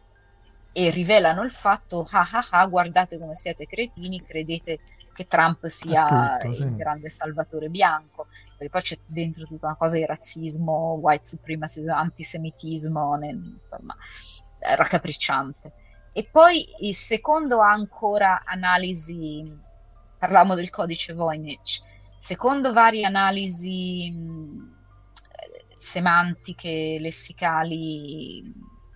e 0.72 0.90
rivelano 0.92 1.44
il 1.44 1.52
fatto, 1.52 2.08
ah 2.12 2.28
ah 2.32 2.48
ah, 2.52 2.68
guardate 2.68 3.18
come 3.18 3.36
siete 3.36 3.66
cretini, 3.66 4.24
credete 4.24 4.80
che 5.14 5.28
Trump 5.28 5.66
sia 5.68 6.40
il 6.44 6.56
sì. 6.56 6.76
grande 6.76 7.10
salvatore 7.10 7.68
bianco, 7.68 8.28
perché 8.56 8.70
poi 8.70 8.82
c'è 8.82 8.98
dentro 9.06 9.46
tutta 9.46 9.66
una 9.68 9.76
cosa 9.76 9.98
di 9.98 10.06
razzismo, 10.06 10.98
white 11.02 11.26
supremacy, 11.26 11.86
antisemitismo, 11.86 13.16
nel, 13.16 13.36
insomma, 13.36 13.96
raccapricciante. 14.60 15.74
E 16.14 16.28
poi 16.32 16.66
il 16.80 16.96
secondo 16.96 17.60
ancora 17.60 18.44
analisi, 18.46 19.54
parlavamo 20.18 20.56
del 20.56 20.70
codice 20.70 21.14
Voynich, 21.14 21.82
secondo 22.20 22.74
varie 22.74 23.06
analisi 23.06 24.12
mh, 24.12 24.76
semantiche, 25.78 26.98
lessicali, 27.00 28.44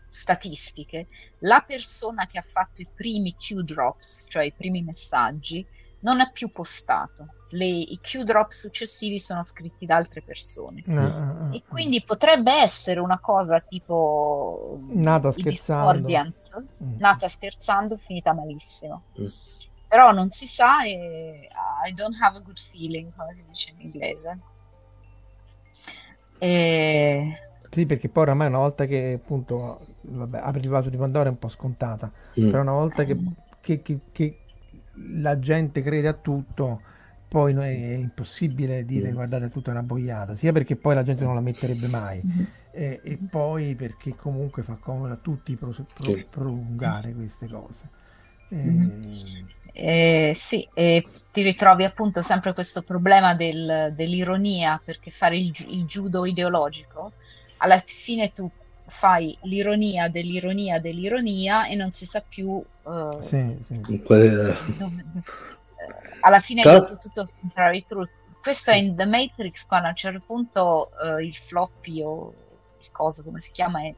statistiche, 0.09 1.07
la 1.39 1.63
persona 1.65 2.27
che 2.27 2.37
ha 2.37 2.43
fatto 2.43 2.81
i 2.81 2.87
primi 2.93 3.33
Q-drops, 3.33 4.25
cioè 4.27 4.43
i 4.43 4.51
primi 4.51 4.83
messaggi, 4.83 5.65
non 6.01 6.19
è 6.19 6.29
più 6.33 6.51
postato. 6.51 7.27
Le, 7.51 7.65
I 7.65 7.97
Q-drop 8.01 8.51
successivi 8.51 9.19
sono 9.19 9.41
scritti 9.43 9.85
da 9.85 9.95
altre 9.95 10.21
persone. 10.21 10.83
No, 10.85 11.49
e 11.53 11.63
quindi 11.65 12.03
potrebbe 12.03 12.51
essere 12.51 12.99
una 12.99 13.19
cosa 13.19 13.61
tipo 13.61 14.79
nata 14.89 15.31
scherzando, 15.31 16.07
mm. 16.83 16.97
nata 16.97 17.27
scherzando, 17.29 17.97
finita 17.97 18.33
malissimo. 18.33 19.03
Mm. 19.19 19.27
Però 19.93 20.11
non 20.11 20.29
si 20.29 20.47
sa 20.47 20.83
e 20.83 21.47
I 21.87 21.93
don't 21.93 22.17
have 22.19 22.35
a 22.35 22.41
good 22.41 22.57
feeling, 22.57 23.11
come 23.15 23.31
si 23.31 23.43
dice 23.47 23.73
in 23.77 23.81
inglese. 23.81 24.39
E... 26.39 27.39
Sì, 27.69 27.85
perché 27.85 28.09
poi 28.09 28.23
oramai 28.23 28.47
una 28.47 28.57
volta 28.57 28.87
che 28.87 29.19
appunto 29.21 29.85
vabbè, 30.01 30.39
apri 30.41 30.61
il 30.61 30.69
vaso 30.69 30.89
di 30.89 30.97
Pandora 30.97 31.27
è 31.27 31.31
un 31.31 31.37
po' 31.37 31.47
scontata, 31.47 32.11
mm. 32.39 32.49
però 32.49 32.63
una 32.63 32.71
volta 32.71 33.03
che, 33.03 33.15
che, 33.61 33.83
che, 33.83 33.99
che 34.11 34.39
la 35.19 35.37
gente 35.37 35.83
crede 35.83 36.07
a 36.07 36.13
tutto, 36.13 36.81
poi 37.27 37.53
è 37.53 37.93
impossibile 37.93 38.85
dire 38.85 39.11
mm. 39.11 39.13
guardate 39.13 39.51
tutto 39.51 39.69
è 39.69 39.73
una 39.73 39.83
boiata, 39.83 40.35
sia 40.35 40.51
perché 40.51 40.75
poi 40.75 40.95
la 40.95 41.03
gente 41.03 41.23
non 41.23 41.35
la 41.35 41.41
metterebbe 41.41 41.85
mai 41.85 42.19
mm. 42.25 42.43
eh, 42.71 42.99
e 43.03 43.19
poi 43.29 43.75
perché 43.75 44.15
comunque 44.15 44.63
fa 44.63 44.73
comodo 44.73 45.13
a 45.13 45.17
tutti 45.17 45.55
pro, 45.55 45.71
pro, 45.93 46.17
prolungare 46.31 47.13
queste 47.13 47.47
cose. 47.47 48.01
Eh... 48.49 49.61
Eh, 49.75 50.33
sì, 50.35 50.67
e 50.73 51.05
ti 51.31 51.41
ritrovi 51.41 51.83
appunto 51.83 52.21
sempre 52.21 52.53
questo 52.53 52.83
problema 52.83 53.33
del, 53.33 53.91
dell'ironia, 53.95 54.79
perché 54.83 55.09
fare 55.09 55.37
il, 55.37 55.51
il 55.67 55.85
judo 55.85 56.25
ideologico, 56.25 57.13
alla 57.57 57.77
fine 57.79 58.31
tu 58.31 58.49
fai 58.85 59.35
l'ironia 59.43 60.09
dell'ironia 60.09 60.79
dell'ironia 60.79 61.67
e 61.67 61.75
non 61.75 61.91
si 61.93 62.05
sa 62.05 62.21
più 62.21 62.49
uh, 62.49 63.21
sì, 63.23 63.57
sì. 63.65 63.81
Dove, 63.81 64.29
dove, 64.77 65.05
alla 66.19 66.39
fine 66.39 66.61
è 66.61 66.77
tutto, 66.79 66.97
tutto 66.97 67.21
il 67.21 67.29
contrario 67.39 67.83
questo 68.41 68.71
è 68.71 68.75
in 68.75 68.95
The 68.95 69.05
Matrix 69.05 69.65
quando 69.65 69.87
a 69.87 69.91
un 69.91 69.95
certo 69.95 70.21
punto 70.25 70.91
uh, 71.01 71.17
il 71.17 71.33
floppy 71.33 72.01
o 72.03 72.33
il 72.79 72.91
coso 72.91 73.23
come 73.23 73.39
si 73.39 73.51
chiama 73.51 73.81
è 73.83 73.93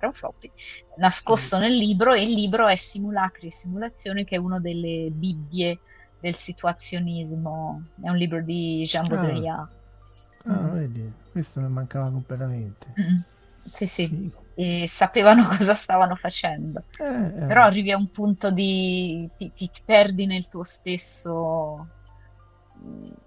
era 0.00 0.08
un 0.08 0.12
floppy 0.12 0.50
nascosto 0.96 1.56
mm. 1.56 1.60
nel 1.60 1.76
libro 1.76 2.12
e 2.12 2.22
il 2.24 2.32
libro 2.32 2.66
è 2.66 2.76
Simulacri 2.76 3.48
e 3.48 3.52
Simulazioni 3.52 4.24
che 4.24 4.36
è 4.36 4.38
una 4.38 4.58
delle 4.58 5.08
bibbie 5.10 5.78
del 6.18 6.34
situazionismo 6.34 7.82
è 8.02 8.08
un 8.08 8.16
libro 8.16 8.42
di 8.42 8.84
Jean 8.86 9.06
Baudrillard 9.06 9.68
ah, 10.46 10.52
ah 10.52 10.68
vedi 10.68 11.12
questo 11.32 11.60
mi 11.60 11.68
mancava 11.68 12.10
completamente 12.10 12.86
mm. 13.00 13.20
Sì, 13.72 13.86
sì, 13.86 14.30
e 14.54 14.86
sapevano 14.88 15.46
cosa 15.56 15.74
stavano 15.74 16.16
facendo. 16.16 16.84
Eh, 16.98 17.04
eh. 17.04 17.46
Però 17.46 17.62
arrivi 17.62 17.92
a 17.92 17.96
un 17.96 18.10
punto 18.10 18.50
di... 18.50 19.28
ti, 19.36 19.52
ti 19.54 19.70
perdi 19.84 20.26
nel 20.26 20.48
tuo 20.48 20.64
stesso 20.64 21.86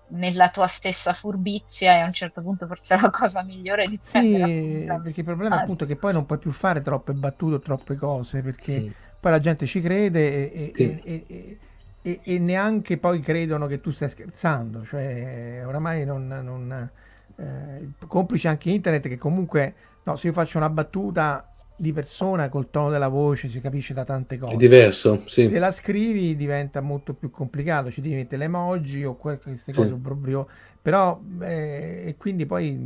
nella 0.08 0.50
tua 0.50 0.68
stessa 0.68 1.14
furbizia 1.14 1.96
e 1.96 2.00
a 2.00 2.06
un 2.06 2.14
certo 2.14 2.42
punto 2.42 2.68
forse 2.68 2.96
la 3.00 3.10
cosa 3.10 3.44
migliore 3.44 3.84
è 3.84 3.88
di 3.88 4.00
prendere 4.00 4.46
sì, 4.46 5.04
perché 5.04 5.20
il 5.22 5.26
problema 5.26 5.60
è 5.60 5.62
appunto 5.64 5.86
che 5.86 5.96
poi 5.96 6.14
non 6.14 6.26
puoi 6.26 6.38
più 6.38 6.52
fare 6.52 6.82
troppe 6.82 7.14
battute 7.14 7.56
o 7.56 7.60
troppe 7.60 7.96
cose 7.96 8.42
perché 8.42 8.80
sì. 8.80 8.92
poi 9.20 9.32
la 9.32 9.40
gente 9.40 9.66
ci 9.66 9.82
crede 9.82 10.52
e, 10.52 10.72
sì. 10.76 11.00
e, 11.04 11.58
e, 12.02 12.20
e, 12.24 12.40
neanche 12.40 12.98
poi 12.98 13.22
credono 13.22 13.66
che 13.66 13.82
tu 13.82 13.92
stai 13.92 14.10
scherzando 14.10 14.86
cioè 14.86 15.64
oramai 15.66 16.06
non, 16.06 16.28
non 16.28 16.90
eh, 17.36 17.90
complice 18.08 18.48
anche 18.48 18.70
internet 18.70 19.08
che 19.08 19.18
comunque 19.18 19.74
No, 20.06 20.18
se 20.18 20.28
io 20.28 20.34
faccio 20.34 20.58
una 20.58 20.70
battuta 20.70 21.53
di 21.84 21.92
persona 21.92 22.48
col 22.48 22.72
tono 22.72 22.90
della 22.90 23.10
voce 23.10 23.50
si 23.50 23.60
capisce 23.60 23.94
da 23.94 24.06
tante 24.06 24.38
cose. 24.38 24.54
È 24.54 24.58
diverso, 24.58 25.24
sì. 25.28 25.48
Se 25.48 25.60
la 25.60 25.72
scrivi 25.72 26.36
diventa 26.36 26.80
molto 26.80 27.14
più 27.14 27.30
complicato, 27.30 27.92
ci 27.92 28.02
devi 28.02 28.16
mettere 28.16 28.46
emoji 28.46 29.04
o 29.04 29.16
queste 29.16 29.74
cose 29.74 29.90
sì. 29.90 29.96
proprio. 29.96 30.48
Però, 30.82 31.22
eh, 31.42 32.04
e 32.08 32.16
quindi 32.18 32.46
poi 32.46 32.80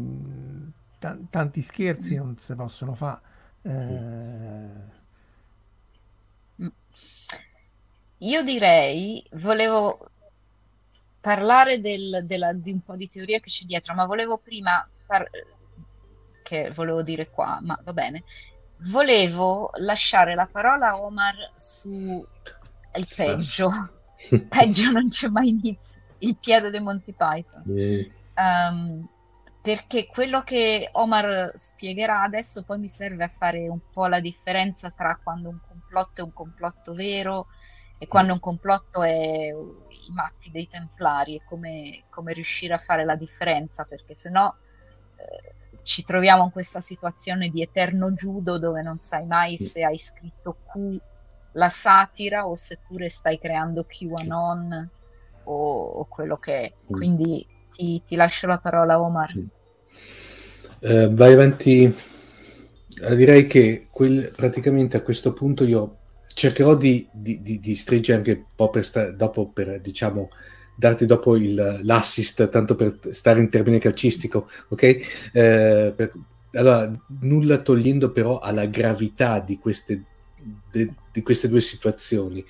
t- 1.00 1.18
tanti 1.30 1.62
scherzi 1.62 2.16
non 2.16 2.36
si 2.40 2.54
possono 2.56 2.96
fare. 2.96 3.22
Eh... 3.62 4.96
Io 8.18 8.44
direi, 8.44 9.24
volevo 9.34 10.10
parlare 11.22 11.80
del, 11.80 12.24
della, 12.26 12.52
di 12.54 12.72
un 12.72 12.82
po' 12.82 12.96
di 12.96 13.08
teoria 13.08 13.40
che 13.40 13.50
c'è 13.50 13.66
dietro, 13.66 13.94
ma 13.94 14.06
volevo 14.06 14.40
prima 14.40 14.88
par- 15.06 15.30
che 16.42 16.72
volevo 16.74 17.04
dire 17.04 17.30
qua, 17.30 17.60
ma 17.62 17.80
va 17.84 17.94
bene. 17.94 18.24
Volevo 18.90 19.72
lasciare 19.78 20.36
la 20.36 20.48
parola 20.52 20.90
a 20.90 21.02
Omar 21.02 21.36
su 21.56 22.26
il 22.96 23.08
peggio. 23.16 23.72
peggio 24.50 24.92
non 24.92 25.10
c'è 25.10 25.28
mai 25.28 25.50
inizio. 25.50 26.02
Il 26.20 26.38
piede 26.38 26.70
dei 26.70 26.82
Monty 26.82 27.14
Python. 27.14 27.64
Um, 28.36 29.08
perché 29.62 30.08
quello 30.08 30.44
che 30.44 30.90
Omar 30.94 31.52
spiegherà 31.54 32.22
adesso 32.22 32.64
poi 32.64 32.80
mi 32.80 32.88
serve 32.88 33.26
a 33.26 33.32
fare 33.36 33.68
un 33.68 33.80
po' 33.92 34.08
la 34.08 34.22
differenza 34.22 34.92
tra 34.92 35.20
quando 35.22 35.50
un 35.50 35.60
complotto 35.68 36.22
è 36.22 36.24
un 36.24 36.32
complotto 36.32 36.94
vero 36.94 37.48
e 37.98 38.08
quando 38.08 38.32
un 38.32 38.40
complotto 38.40 39.04
è 39.04 39.50
i 39.50 40.14
matti 40.14 40.52
dei 40.52 40.68
templari 40.68 41.36
e 41.36 41.44
come, 41.44 42.06
come 42.10 42.32
riuscire 42.32 42.76
a 42.76 42.78
fare 42.78 43.04
la 43.04 43.16
differenza 43.16 43.84
perché 43.84 44.16
sennò 44.16 44.54
eh, 45.18 45.56
ci 45.88 46.04
troviamo 46.04 46.44
in 46.44 46.52
questa 46.52 46.82
situazione 46.82 47.48
di 47.48 47.62
eterno 47.62 48.12
judo 48.12 48.60
dove 48.60 48.82
non 48.82 49.00
sai 49.00 49.26
mai 49.26 49.58
se 49.58 49.86
hai 49.86 49.98
scritto 49.98 50.58
Q 50.70 51.00
la 51.54 51.70
satira 51.70 52.46
o 52.46 52.56
seppure 52.56 53.10
stai 53.10 53.40
creando 53.40 53.86
QAnon 53.88 54.90
o, 55.46 55.84
o 55.86 56.06
quello 56.10 56.36
che 56.36 56.60
è. 56.60 56.74
Mm. 56.92 56.94
Quindi 56.94 57.48
ti, 57.72 58.04
ti, 58.06 58.16
lascio 58.18 58.48
la 58.48 58.58
parola 58.58 59.00
Omar. 59.00 59.34
Uh, 60.82 61.14
vai 61.14 61.32
avanti. 61.32 61.96
Uh, 63.02 63.16
direi 63.16 63.48
che 63.48 63.88
quel, 63.90 64.34
praticamente 64.36 64.98
a 64.98 65.02
questo 65.02 65.32
punto 65.32 65.64
io 65.64 66.00
cercherò 66.34 66.76
di, 66.76 67.08
di, 67.14 67.42
di, 67.42 67.62
di 67.62 67.76
stringere 67.76 68.18
anche 68.18 68.32
un 68.34 68.46
po' 68.54 68.70
per 68.70 68.84
sta, 68.84 69.10
dopo 69.12 69.48
per 69.48 69.80
diciamo 69.80 70.30
darti 70.78 71.08
dopo 71.08 71.36
il, 71.36 71.80
l'assist, 71.82 72.50
tanto 72.50 72.76
per 72.76 73.00
stare 73.10 73.40
in 73.40 73.50
termine 73.50 73.80
calcistico, 73.80 74.48
ok? 74.70 74.84
Eh, 74.84 75.94
per, 75.96 76.12
allora, 76.54 76.92
nulla 77.22 77.58
togliendo 77.58 78.12
però 78.12 78.38
alla 78.40 78.66
gravità 78.66 79.40
di 79.40 79.58
queste, 79.58 80.04
de, 80.72 80.94
di 81.12 81.22
queste 81.24 81.48
due 81.48 81.62
situazioni. 81.62 82.46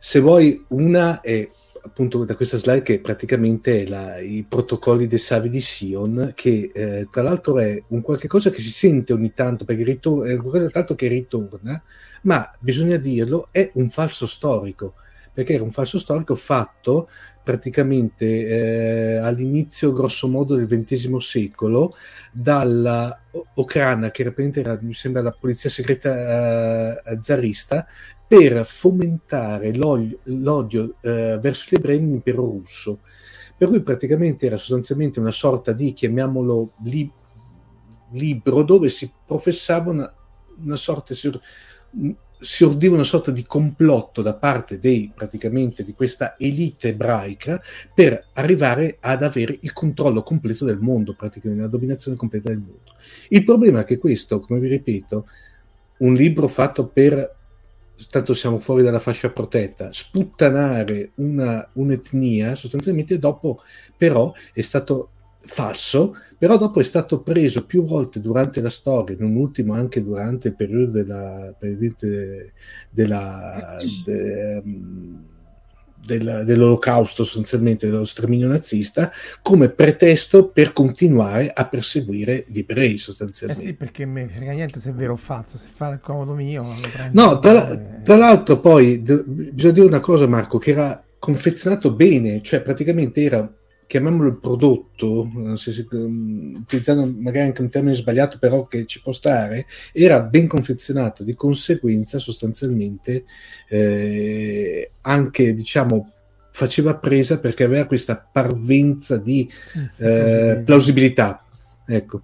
Se 0.00 0.18
vuoi, 0.18 0.64
una 0.68 1.20
è 1.20 1.48
appunto 1.84 2.24
da 2.24 2.34
questa 2.34 2.56
slide 2.56 2.82
che 2.82 2.98
praticamente 2.98 3.82
è 3.82 3.86
la, 3.86 4.18
i 4.18 4.44
protocolli 4.48 5.06
dei 5.06 5.18
Savi 5.18 5.48
di 5.48 5.60
Sion, 5.60 6.32
che 6.34 6.70
eh, 6.74 7.08
tra 7.10 7.22
l'altro 7.22 7.58
è 7.58 7.82
un 7.88 8.00
qualche 8.00 8.26
cosa 8.26 8.50
che 8.50 8.60
si 8.60 8.70
sente 8.70 9.12
ogni 9.12 9.32
tanto, 9.32 9.64
perché 9.64 9.84
ritor- 9.84 10.26
è 10.26 10.36
qualcosa 10.36 10.68
tanto 10.70 10.94
che 10.94 11.06
ritorna, 11.06 11.80
ma 12.22 12.50
bisogna 12.58 12.96
dirlo, 12.96 13.48
è 13.52 13.70
un 13.74 13.90
falso 13.90 14.26
storico, 14.26 14.94
perché 15.34 15.54
era 15.54 15.64
un 15.64 15.72
falso 15.72 15.98
storico 15.98 16.36
fatto 16.36 17.08
praticamente 17.42 18.46
eh, 18.46 19.16
all'inizio, 19.16 19.92
grosso 19.92 20.28
modo, 20.28 20.54
del 20.54 20.66
XX 20.66 21.16
secolo, 21.16 21.94
dalla 22.32 23.20
Okrana, 23.54 24.10
che 24.10 24.32
era, 24.54 24.78
mi 24.80 24.94
sembra, 24.94 25.20
la 25.20 25.36
polizia 25.38 25.68
segreta 25.68 27.02
eh, 27.02 27.18
zarista, 27.20 27.86
per 28.26 28.64
fomentare 28.64 29.74
l'odio, 29.74 30.94
eh, 31.02 31.38
verso 31.40 31.66
gli 31.68 31.74
ebrei 31.74 32.00
nell'impero 32.00 32.44
russo. 32.44 33.00
Per 33.56 33.68
cui 33.68 33.82
praticamente 33.82 34.46
era 34.46 34.56
sostanzialmente 34.56 35.20
una 35.20 35.30
sorta 35.30 35.72
di, 35.72 35.92
chiamiamolo, 35.92 36.72
li, 36.84 37.12
libro 38.12 38.62
dove 38.62 38.88
si 38.88 39.10
professava 39.26 39.90
una, 39.90 40.14
una 40.62 40.76
sorta, 40.76 41.14
si 42.44 42.62
ordiva 42.62 42.94
una 42.94 43.04
sorta 43.04 43.30
di 43.30 43.44
complotto 43.44 44.20
da 44.20 44.34
parte 44.34 44.78
dei, 44.78 45.10
praticamente, 45.14 45.82
di 45.82 45.94
questa 45.94 46.36
elite 46.38 46.88
ebraica 46.88 47.60
per 47.92 48.26
arrivare 48.34 48.98
ad 49.00 49.22
avere 49.22 49.58
il 49.62 49.72
controllo 49.72 50.22
completo 50.22 50.64
del 50.64 50.78
mondo, 50.78 51.14
praticamente 51.14 51.62
la 51.62 51.70
dominazione 51.70 52.16
completa 52.16 52.50
del 52.50 52.58
mondo. 52.58 52.92
Il 53.28 53.44
problema 53.44 53.80
è 53.80 53.84
che 53.84 53.98
questo, 53.98 54.40
come 54.40 54.60
vi 54.60 54.68
ripeto, 54.68 55.26
un 55.98 56.14
libro 56.14 56.46
fatto 56.46 56.86
per, 56.86 57.34
tanto 58.10 58.34
siamo 58.34 58.58
fuori 58.58 58.82
dalla 58.82 58.98
fascia 58.98 59.30
protetta, 59.30 59.88
sputtanare 59.90 61.12
una, 61.14 61.66
un'etnia, 61.72 62.54
sostanzialmente 62.54 63.18
dopo 63.18 63.62
però 63.96 64.32
è 64.52 64.60
stato 64.60 65.10
falso, 65.46 66.16
però 66.38 66.56
dopo 66.56 66.80
è 66.80 66.84
stato 66.84 67.20
preso 67.20 67.64
più 67.64 67.84
volte 67.84 68.20
durante 68.20 68.60
la 68.60 68.70
storia, 68.70 69.16
non 69.18 69.34
ultimo 69.34 69.74
anche 69.74 70.02
durante 70.02 70.48
il 70.48 70.56
periodo 70.56 70.90
della, 70.90 71.54
della, 72.90 73.76
de, 74.04 74.62
um, 74.64 75.24
del, 76.04 76.42
dell'olocausto, 76.44 77.24
sostanzialmente 77.24 77.88
dello 77.88 78.04
sterminio 78.04 78.48
nazista, 78.48 79.10
come 79.42 79.70
pretesto 79.70 80.48
per 80.48 80.72
continuare 80.72 81.50
a 81.52 81.66
perseguire 81.66 82.44
gli 82.48 82.58
ebrei, 82.58 82.98
sostanzialmente. 82.98 83.64
Eh 83.64 83.68
sì, 83.68 83.74
perché 83.74 84.04
mi 84.04 84.28
frega 84.28 84.52
niente 84.52 84.80
se 84.80 84.90
è 84.90 84.92
vero 84.92 85.14
o 85.14 85.16
falso, 85.16 85.56
se 85.58 85.66
fa 85.74 85.88
il 85.90 86.00
comodo 86.00 86.34
mio... 86.34 86.66
No, 87.12 87.38
tra, 87.38 87.76
tra 88.02 88.16
l'altro 88.16 88.60
poi, 88.60 88.98
bisogna 88.98 89.72
dire 89.72 89.86
una 89.86 90.00
cosa 90.00 90.26
Marco, 90.26 90.58
che 90.58 90.72
era 90.72 91.02
confezionato 91.18 91.92
bene, 91.92 92.42
cioè 92.42 92.60
praticamente 92.60 93.22
era 93.22 93.50
chiamiamolo 93.94 94.30
il 94.30 94.38
prodotto, 94.40 95.30
eh, 95.52 95.56
se 95.56 95.70
si, 95.70 95.86
um, 95.92 96.56
utilizzando 96.62 97.06
magari 97.06 97.46
anche 97.46 97.60
un 97.60 97.70
termine 97.70 97.94
sbagliato, 97.94 98.40
però 98.40 98.66
che 98.66 98.86
ci 98.86 99.00
può 99.00 99.12
stare, 99.12 99.66
era 99.92 100.20
ben 100.20 100.48
confezionato, 100.48 101.22
di 101.22 101.34
conseguenza 101.34 102.18
sostanzialmente 102.18 103.24
eh, 103.68 104.90
anche, 105.02 105.54
diciamo, 105.54 106.10
faceva 106.50 106.96
presa 106.96 107.38
perché 107.38 107.62
aveva 107.62 107.86
questa 107.86 108.16
parvenza 108.16 109.16
di 109.16 109.48
eh, 109.98 110.60
plausibilità. 110.64 111.44
Ecco. 111.86 112.22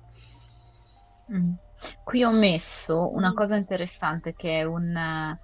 Mm. 1.33 1.53
Qui 2.03 2.25
ho 2.25 2.33
messo 2.33 3.15
una 3.15 3.33
cosa 3.33 3.55
interessante 3.55 4.35
che 4.37 4.59
è 4.59 4.65
un 4.65 5.39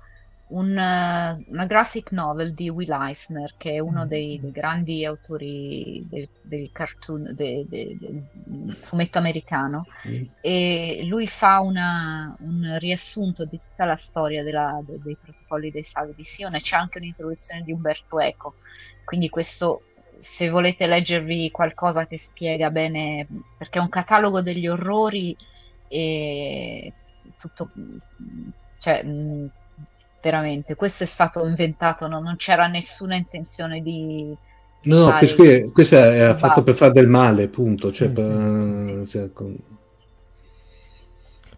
un, 0.48 0.76
eh, 0.76 1.44
una 1.48 1.66
graphic 1.66 2.12
novel 2.12 2.54
di 2.54 2.68
Will 2.68 2.92
Eisner, 2.92 3.54
che 3.56 3.74
è 3.74 3.78
uno 3.78 4.06
dei, 4.06 4.38
dei 4.40 4.52
grandi 4.52 5.04
autori 5.04 6.06
del, 6.08 6.28
del 6.42 6.70
cartoon, 6.72 7.32
de, 7.34 7.66
de, 7.68 7.96
del 7.98 8.76
fumetto 8.78 9.18
americano, 9.18 9.86
mm. 10.08 10.22
e 10.40 11.04
lui 11.06 11.26
fa 11.26 11.60
una, 11.60 12.34
un 12.40 12.76
riassunto 12.78 13.44
di 13.44 13.58
tutta 13.58 13.84
la 13.84 13.96
storia 13.96 14.44
della, 14.44 14.80
de, 14.84 15.00
dei 15.02 15.16
protocolli 15.20 15.70
dei 15.70 15.84
salvi 15.84 16.14
di 16.14 16.24
Sione. 16.24 16.60
C'è 16.60 16.76
anche 16.76 16.98
un'introduzione 16.98 17.62
di 17.62 17.72
Umberto 17.72 18.20
Eco, 18.20 18.54
quindi 19.04 19.28
questo 19.28 19.82
se 20.18 20.48
volete 20.48 20.86
leggervi 20.86 21.50
qualcosa 21.50 22.06
che 22.06 22.18
spiega 22.18 22.70
bene, 22.70 23.26
perché 23.58 23.78
è 23.78 23.82
un 23.82 23.88
catalogo 23.88 24.40
degli 24.40 24.66
orrori 24.66 25.36
e 25.88 26.92
tutto, 27.38 27.70
cioè, 28.78 29.04
veramente. 30.26 30.74
Questo 30.74 31.04
è 31.04 31.06
stato 31.06 31.46
inventato, 31.46 32.08
no? 32.08 32.20
non 32.20 32.36
c'era 32.36 32.66
nessuna 32.66 33.14
intenzione 33.14 33.80
di... 33.80 34.36
No, 34.82 35.08
no 35.08 35.16
questo, 35.18 35.42
questo 35.72 35.96
è 35.96 36.34
fatto 36.36 36.62
per 36.62 36.74
fare 36.74 36.92
del 36.92 37.08
male, 37.08 37.48
punto. 37.48 37.92
Cioè, 37.92 38.08
per, 38.08 38.82
sì. 38.82 39.06
cioè, 39.06 39.32
con... 39.32 39.56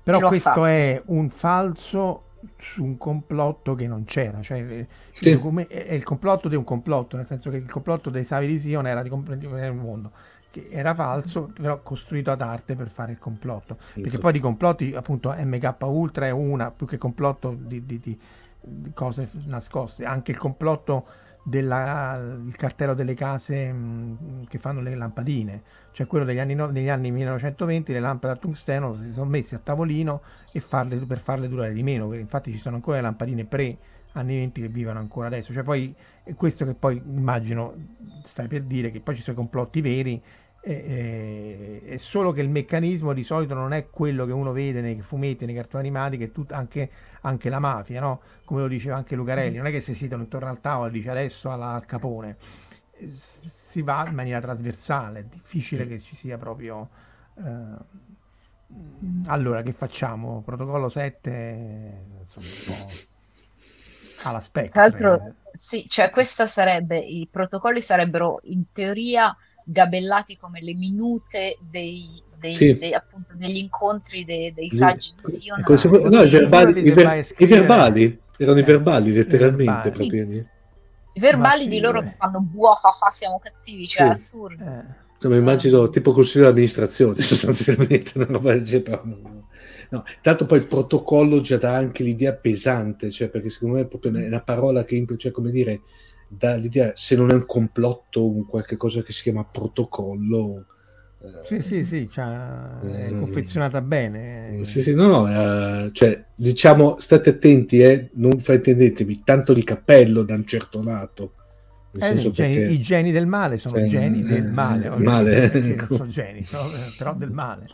Però 0.03 0.27
questo 0.29 0.51
fatto. 0.51 0.65
è 0.65 1.03
un 1.07 1.29
falso 1.29 2.23
su 2.59 2.83
un 2.83 2.97
complotto 2.97 3.75
che 3.75 3.87
non 3.87 4.05
c'era, 4.05 4.41
cioè 4.43 4.87
sì. 5.13 5.29
è 5.31 5.93
il 5.93 6.05
complotto 6.05 6.49
di 6.49 6.57
un 6.57 6.65
complotto, 6.65 7.17
nel 7.17 7.27
senso 7.27 7.51
che 7.51 7.57
il 7.57 7.71
complotto 7.71 8.09
dei 8.11 8.25
Savi 8.25 8.47
di 8.47 8.59
Sion 8.59 8.87
era 8.87 9.03
di 9.03 9.09
comprendere 9.09 9.67
il 9.67 9.75
mondo, 9.75 10.13
che 10.51 10.69
era 10.71 10.95
falso, 10.95 11.51
però 11.53 11.79
costruito 11.83 12.31
ad 12.31 12.41
arte 12.41 12.75
per 12.75 12.89
fare 12.89 13.13
il 13.13 13.19
complotto, 13.19 13.77
perché 13.95 14.19
poi 14.19 14.33
di 14.33 14.41
complotti 14.41 14.95
appunto 14.95 15.35
MK 15.37 15.75
Ultra 15.81 16.27
è 16.27 16.31
una, 16.31 16.71
più 16.71 16.87
che 16.87 16.97
complotto 16.97 17.55
di, 17.59 17.85
di, 17.85 18.01
di 18.01 18.19
cose 18.95 19.29
nascoste, 19.47 20.05
anche 20.05 20.33
il 20.33 20.39
complotto 20.39 21.07
del 21.43 22.53
cartello 22.57 22.95
delle 22.95 23.15
case 23.15 23.73
mh, 23.73 24.47
che 24.49 24.59
fanno 24.59 24.81
le 24.81 24.95
lampadine, 24.95 25.63
cioè 25.93 26.07
quello 26.07 26.25
degli 26.25 26.39
anni, 26.39 26.55
negli 26.55 26.89
anni 26.89 27.11
1920 27.11 27.93
le 27.93 28.01
lampade 28.01 28.35
a 28.35 28.37
tungsteno 28.37 28.97
si 29.01 29.13
sono 29.13 29.31
messe 29.31 29.55
a 29.55 29.61
tavolino 29.63 30.21
farle, 30.59 30.97
per 30.97 31.19
farle 31.21 31.49
durare 31.49 31.73
di 31.73 31.83
meno, 31.83 32.13
infatti 32.15 32.53
ci 32.53 32.59
sono 32.59 32.77
ancora 32.77 32.97
le 32.97 33.03
lampadine 33.03 33.45
pre 33.45 33.77
anni 34.13 34.37
20 34.37 34.61
che 34.61 34.69
vivono 34.69 34.99
ancora 34.99 35.29
adesso, 35.29 35.53
cioè 35.53 35.63
poi 35.63 35.95
è 36.23 36.35
questo 36.35 36.65
che 36.67 36.75
poi 36.75 37.01
immagino 37.05 37.75
stai 38.25 38.49
per 38.49 38.63
dire 38.65 38.91
che 38.91 39.01
poi 39.01 39.15
ci 39.15 39.23
sono 39.23 39.37
i 39.37 39.39
complotti 39.39 39.81
veri 39.81 40.23
è, 40.61 41.81
è, 41.85 41.97
solo 41.97 42.33
che 42.33 42.41
il 42.41 42.49
meccanismo 42.49 43.13
di 43.13 43.23
solito 43.23 43.55
non 43.55 43.73
è 43.73 43.89
quello 43.89 44.27
che 44.27 44.33
uno 44.33 44.53
vede 44.53 44.81
nei 44.81 45.01
fumetti, 45.01 45.47
nei 45.47 45.55
cartoni 45.55 45.87
animati, 45.87 46.17
che 46.19 46.33
tut, 46.33 46.53
anche, 46.53 46.91
anche, 47.23 47.49
la 47.49 47.59
mafia, 47.59 48.01
no? 48.01 48.21
come 48.45 48.63
lo 48.63 48.69
diceva 48.69 48.97
anche 48.97 49.15
Lucarelli, 49.15 49.57
non 49.57 49.67
è 49.67 49.71
che 49.71 49.81
si 49.81 49.95
siedono 49.95 50.23
intorno 50.23 50.49
al 50.49 50.61
tavolo 50.61 50.89
e 50.89 50.93
dice 50.93 51.11
adesso 51.11 51.51
alla, 51.51 51.73
al 51.73 51.85
capone, 51.87 52.37
si 53.67 53.83
va 53.83 54.07
in 54.09 54.15
maniera 54.15 54.41
trasversale, 54.41 55.21
è 55.21 55.25
difficile 55.25 55.87
che 55.87 56.01
ci 56.01 56.17
sia 56.17 56.39
proprio... 56.39 56.89
Eh, 57.37 58.07
allora, 59.27 59.63
che 59.63 59.73
facciamo? 59.73 60.43
Protocollo 60.43 60.89
7, 60.89 62.05
insomma, 62.21 62.47
un 62.47 62.53
po' 62.67 62.91
alla 64.25 64.41
specchia. 64.41 64.71
Tra 64.71 64.83
l'altro, 64.83 65.35
sì, 65.53 65.89
cioè 65.89 66.11
questa 66.11 66.47
sarebbe, 66.47 66.99
i 66.99 67.29
protocolli 67.31 67.81
sarebbero 67.81 68.41
in 68.45 68.71
teoria 68.73 69.35
gabellati 69.65 70.37
come 70.37 70.61
le 70.61 70.75
minute 70.75 71.59
dei, 71.61 72.23
dei, 72.39 72.55
sì. 72.55 72.79
dei, 72.79 72.95
appunto, 72.95 73.35
degli 73.35 73.57
incontri 73.57 74.25
dei, 74.25 74.53
dei 74.53 74.71
saggi 74.71 75.13
di 75.17 75.31
Sion. 75.31 75.63
No, 76.11 76.23
i 76.23 76.31
verbali, 76.31 76.87
i, 76.87 76.91
ver- 76.91 77.35
i 77.37 77.47
verbali, 77.47 78.21
erano 78.37 78.59
i 78.59 78.63
verbali 78.63 79.13
letteralmente. 79.13 79.95
Sì. 79.95 80.07
I 80.07 81.21
verbali 81.21 81.67
di 81.67 81.81
loro 81.81 82.01
che 82.01 82.15
fanno 82.17 82.41
buah, 82.41 82.77
siamo 83.11 83.39
cattivi, 83.39 83.87
cioè 83.87 84.07
sì. 84.07 84.13
assurdo. 84.13 84.65
Eh. 84.65 85.07
Cioè, 85.19 85.37
immagino 85.37 85.85
eh. 85.85 85.91
tipo 85.91 86.13
consiglio 86.13 86.45
di 86.45 86.51
amministrazione 86.51 87.21
sostanzialmente, 87.23 88.13
una 88.15 88.27
roba 88.27 88.53
del 88.53 88.63
genere. 88.63 89.03
No, 89.91 90.05
tanto 90.21 90.47
poi 90.47 90.59
il 90.59 90.67
protocollo 90.69 91.41
già 91.41 91.57
dà 91.57 91.75
anche 91.75 92.03
l'idea 92.03 92.35
pesante, 92.35 93.11
cioè 93.11 93.29
perché 93.29 93.49
secondo 93.49 93.77
me 93.77 93.83
è 93.83 93.87
proprio 93.87 94.13
una 94.13 94.43
parola 94.43 94.85
che, 94.85 95.05
cioè, 95.17 95.33
come 95.33 95.51
dire, 95.51 95.81
dà 96.29 96.55
l'idea, 96.57 96.93
se 96.95 97.17
non 97.17 97.31
è 97.31 97.35
un 97.35 97.47
complotto, 97.47 98.31
un 98.31 98.47
qualche 98.47 98.77
cosa 98.77 99.03
che 99.03 99.13
si 99.13 99.23
chiama 99.23 99.45
protocollo. 99.45 100.67
Eh, 101.21 101.45
sì, 101.47 101.63
sì, 101.63 101.85
sì, 101.85 102.09
cioè, 102.13 102.27
è 102.81 103.07
eh, 103.07 103.19
confezionata 103.19 103.81
bene. 103.81 104.61
Sì, 104.65 104.81
sì, 104.81 104.95
no, 104.95 105.27
eh, 105.27 105.91
cioè, 105.93 106.25
diciamo, 106.35 106.99
state 107.01 107.31
attenti, 107.31 107.81
eh, 107.81 108.11
non 108.15 108.39
fraintendetemi, 108.39 109.23
tanto 109.25 109.53
di 109.53 109.65
cappello 109.65 110.23
da 110.23 110.35
un 110.35 110.47
certo 110.47 110.81
lato. 110.81 111.33
Eh, 111.99 112.13
i, 112.13 112.31
geni, 112.31 112.33
perché... 112.33 112.73
I 112.73 112.83
geni 112.83 113.11
del 113.11 113.27
male 113.27 113.59
sono 113.59 113.79
cioè, 113.79 113.89
geni 113.89 114.23
del 114.23 114.47
eh, 114.47 114.51
male, 114.51 114.91
male. 114.91 115.51
non 115.53 115.87
sono 115.89 116.07
geni, 116.07 116.47
no? 116.51 116.71
però 116.97 117.15
del 117.15 117.31
male. 117.31 117.67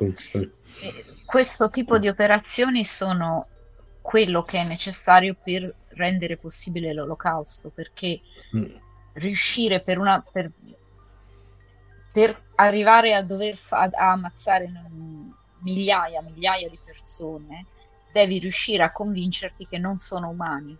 Questo 1.27 1.69
tipo 1.69 1.99
di 1.99 2.09
operazioni 2.09 2.85
sono 2.85 3.49
quello 4.01 4.43
che 4.43 4.61
è 4.61 4.67
necessario 4.67 5.37
per 5.43 5.71
rendere 5.89 6.39
possibile 6.39 6.95
l'olocausto, 6.95 7.71
perché 7.75 8.21
mm. 8.57 8.65
riuscire 9.15 9.81
per 9.83 9.99
una... 9.99 10.25
Per, 10.33 10.51
per 12.11 12.44
arrivare 12.57 13.15
a 13.15 13.23
dover 13.23 13.57
fa- 13.57 13.89
a 13.91 14.13
ammazzare 14.13 14.71
migliaia, 15.61 16.23
migliaia 16.23 16.69
di 16.69 16.79
persone, 16.85 17.67
devi 18.13 18.39
riuscire 18.39 18.83
a 18.83 18.93
convincerti 18.93 19.67
che 19.67 19.79
non 19.79 19.99
sono 19.99 20.29
umani. 20.29 20.77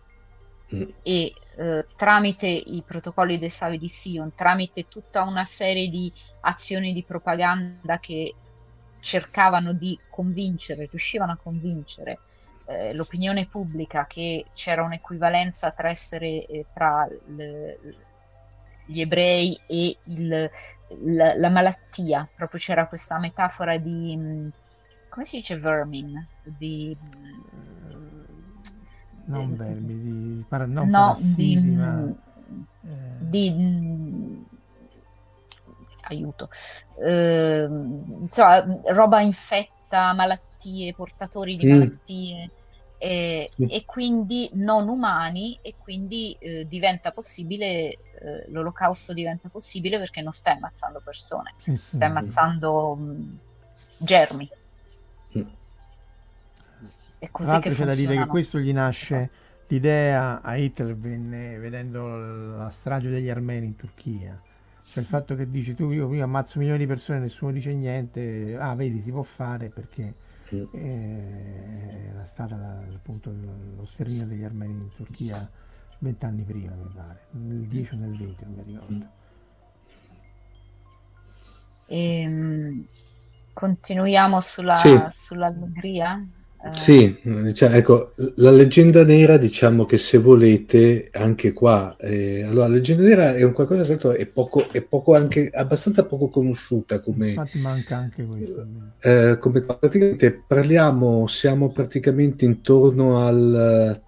Mm. 0.73 0.89
E 1.03 1.33
eh, 1.57 1.85
tramite 1.95 2.47
i 2.47 2.83
protocolli 2.85 3.37
dei 3.37 3.49
Savi 3.49 3.77
di 3.77 3.87
Sion, 3.87 4.33
tramite 4.33 4.87
tutta 4.87 5.23
una 5.23 5.45
serie 5.45 5.89
di 5.89 6.11
azioni 6.41 6.91
di 6.93 7.03
propaganda 7.03 7.99
che 7.99 8.33
cercavano 8.99 9.73
di 9.73 9.97
convincere, 10.09 10.87
riuscivano 10.89 11.33
a 11.33 11.39
convincere 11.41 12.19
eh, 12.65 12.93
l'opinione 12.93 13.47
pubblica 13.47 14.07
che 14.07 14.47
c'era 14.53 14.83
un'equivalenza 14.83 15.71
tra 15.71 15.89
essere 15.89 16.45
eh, 16.45 16.65
tra 16.73 17.07
le, 17.27 17.79
gli 18.85 19.01
ebrei 19.01 19.59
e 19.67 19.97
il, 20.03 20.49
la, 21.03 21.37
la, 21.37 21.49
malattia, 21.49 22.27
proprio 22.35 22.59
c'era 22.59 22.87
questa 22.87 23.17
metafora 23.19 23.77
di 23.77 24.15
mm, 24.15 24.47
come 25.15 25.25
si 25.25 25.37
dice 25.37 25.57
vermin? 25.57 26.27
Di, 26.43 26.95
non 29.27 29.51
eh, 29.51 29.55
vermi, 29.55 30.01
di, 30.01 30.45
para, 30.47 30.65
non 30.65 30.89
no, 30.89 31.17
di, 31.19 31.57
ma, 31.57 31.91
mm, 31.93 32.11
eh... 32.83 33.17
di 33.19 34.45
aiuto, 36.01 36.49
eh, 37.01 37.65
insomma, 38.19 38.63
roba 38.87 39.21
infetta, 39.21 40.13
malattie, 40.13 40.93
portatori 40.93 41.55
di 41.55 41.65
mm. 41.65 41.71
malattie. 41.71 42.51
E, 42.97 43.49
sì. 43.51 43.65
e, 43.65 43.85
quindi 43.85 44.49
non 44.53 44.87
umani 44.87 45.57
e 45.61 45.75
quindi 45.77 46.35
eh, 46.39 46.65
diventa 46.65 47.11
possibile, 47.11 47.65
eh, 47.65 47.97
l'olocausto 48.49 49.13
diventa 49.13 49.49
possibile 49.49 49.97
perché 49.97 50.21
non 50.21 50.31
stai 50.31 50.55
ammazzando 50.55 51.01
persone, 51.03 51.53
sì, 51.61 51.79
stai 51.87 52.09
ammazzando 52.09 52.95
mh, 52.95 53.39
germi. 53.97 54.49
È 57.17 57.29
così 57.31 57.49
Tra 57.49 57.59
che 57.59 57.69
c'è 57.71 57.85
da 57.85 57.95
dire 57.95 58.17
che 58.17 58.25
questo 58.27 58.59
gli 58.59 58.73
nasce 58.73 59.29
l'idea 59.67 60.41
a 60.41 60.55
Hitler 60.55 60.95
venne, 60.95 61.57
vedendo 61.57 62.55
la 62.57 62.69
strage 62.69 63.09
degli 63.09 63.29
armeni 63.29 63.67
in 63.67 63.75
Turchia. 63.75 64.39
Cioè 64.87 65.03
il 65.03 65.09
fatto 65.09 65.35
che 65.35 65.49
dici 65.49 65.73
tu 65.75 65.91
io, 65.91 66.13
io 66.13 66.23
ammazzo 66.23 66.59
milioni 66.59 66.79
di 66.79 66.87
persone 66.87 67.17
e 67.17 67.21
nessuno 67.21 67.51
dice 67.51 67.73
niente, 67.73 68.55
ah 68.59 68.75
vedi 68.75 69.01
si 69.01 69.11
può 69.11 69.23
fare 69.23 69.69
perché 69.69 70.13
sì. 70.71 70.77
eh, 70.77 72.09
era 72.09 72.25
stato 72.25 72.55
appunto 72.55 73.31
lo 73.31 73.85
sterminio 73.85 74.25
degli 74.25 74.43
armeni 74.43 74.73
in 74.73 74.89
Turchia 74.95 75.49
vent'anni 75.99 76.43
prima 76.43 76.73
mi 76.75 76.89
pare, 76.93 77.25
nel 77.31 77.67
10 77.67 77.93
o 77.93 77.97
nel 77.97 78.17
20 78.17 78.43
non 78.43 78.53
mi 78.53 78.63
ricordo. 78.63 79.07
E, 81.87 82.19
ehm, 82.21 82.85
continuiamo 83.53 84.41
sulla, 84.41 84.75
sì. 84.75 84.97
sull'allegria? 85.09 86.25
Sì, 86.73 87.15
diciamo, 87.21 87.75
ecco, 87.75 88.13
la 88.37 88.51
leggenda 88.51 89.03
nera, 89.03 89.37
diciamo 89.37 89.85
che 89.85 89.97
se 89.97 90.17
volete, 90.17 91.09
anche 91.13 91.53
qua, 91.53 91.95
eh, 91.99 92.43
allora 92.43 92.67
la 92.67 92.73
leggenda 92.73 93.03
nera 93.03 93.35
è 93.35 93.43
un 93.43 93.53
qualcosa 93.53 93.83
che 93.83 94.15
è 94.15 94.25
poco, 94.25 94.71
è 94.71 94.81
poco 94.81 95.15
anche, 95.15 95.49
abbastanza 95.53 96.05
poco 96.05 96.29
conosciuta 96.29 96.99
come... 96.99 97.29
Infatti 97.29 97.59
manca 97.59 97.97
anche 97.97 98.25
questo. 98.25 98.65
Eh, 98.99 99.37
come 99.39 99.61
praticamente 99.61 100.43
parliamo, 100.47 101.27
siamo 101.27 101.71
praticamente 101.71 102.45
intorno 102.45 103.25
al 103.25 104.01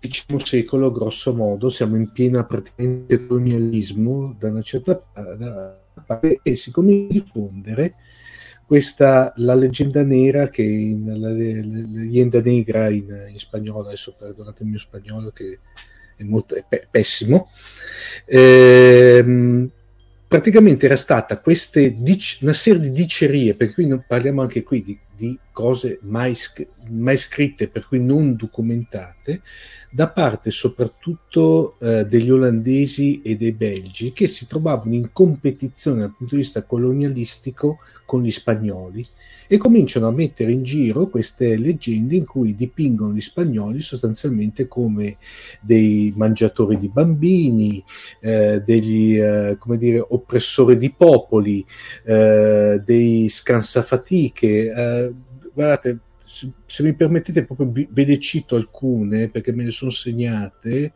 XX 0.00 0.36
secolo, 0.36 0.90
grosso 0.90 1.34
modo, 1.34 1.70
siamo 1.70 1.96
in 1.96 2.10
piena 2.10 2.44
praticamente 2.44 3.26
colonialismo 3.26 4.34
da 4.38 4.48
una 4.48 4.62
certa 4.62 5.02
parte 6.04 6.40
e 6.42 6.56
si 6.56 6.70
comincia 6.70 7.10
a 7.18 7.22
diffondere 7.22 7.94
questa 8.66 9.32
la 9.36 9.54
leggenda 9.54 10.02
nera 10.02 10.48
che 10.48 10.62
in, 10.62 11.20
la, 11.20 11.28
leggenda 11.30 12.40
negra 12.40 12.88
in, 12.88 13.28
in, 13.30 13.38
spagnolo 13.38 13.86
adesso 13.86 14.14
perdonate 14.18 14.62
il 14.62 14.68
mio 14.68 14.78
spagnolo 14.78 15.30
che 15.30 15.60
è 16.16 16.22
molto 16.22 16.54
è 16.54 16.64
pe- 16.68 16.86
pessimo 16.90 17.48
ehm, 18.24 19.70
praticamente 20.26 20.86
era 20.86 20.96
stata 20.96 21.38
queste 21.38 21.94
dic- 21.94 22.38
una 22.42 22.52
serie 22.52 22.80
di 22.80 22.90
dicerie 22.90 23.54
per 23.54 23.72
cui 23.72 23.86
parliamo 24.06 24.42
anche 24.42 24.62
qui 24.62 24.82
di, 24.82 24.98
di 25.14 25.38
cose 25.54 26.00
mai, 26.02 26.34
mai, 26.90 27.16
scritte 27.16 27.68
per 27.68 27.86
cui 27.86 28.00
non 28.00 28.34
documentate 28.34 29.40
da 29.88 30.08
parte 30.08 30.50
soprattutto 30.50 31.76
eh, 31.78 32.04
degli 32.04 32.28
olandesi 32.28 33.22
e 33.22 33.36
dei 33.36 33.52
belgi 33.52 34.12
che 34.12 34.26
si 34.26 34.48
trovavano 34.48 34.94
in 34.94 35.12
competizione 35.12 36.00
dal 36.00 36.14
punto 36.14 36.34
di 36.34 36.40
vista 36.40 36.64
colonialistico 36.64 37.78
con 38.04 38.22
gli 38.22 38.32
spagnoli 38.32 39.06
e 39.46 39.56
cominciano 39.56 40.08
a 40.08 40.12
mettere 40.12 40.50
in 40.50 40.64
giro 40.64 41.08
queste 41.08 41.56
leggende 41.56 42.16
in 42.16 42.24
cui 42.24 42.56
dipingono 42.56 43.14
gli 43.14 43.20
spagnoli 43.20 43.80
sostanzialmente 43.80 44.66
come 44.66 45.18
dei 45.60 46.12
mangiatori 46.16 46.78
di 46.78 46.88
bambini, 46.88 47.82
eh, 48.20 48.62
degli 48.64 49.16
eh, 49.16 49.56
come 49.58 49.78
dire, 49.78 50.04
oppressori 50.06 50.76
di 50.76 50.90
popoli, 50.90 51.64
eh, 52.04 52.82
dei 52.84 53.28
scansafatiche. 53.28 55.12
Eh, 55.54 55.60
guardate, 55.60 56.00
se, 56.24 56.82
mi 56.82 56.94
permettete, 56.94 57.44
proprio 57.44 58.18
cito 58.18 58.56
alcune 58.56 59.28
perché 59.28 59.52
me 59.52 59.64
ne 59.64 59.70
sono 59.70 59.90
segnate. 59.90 60.92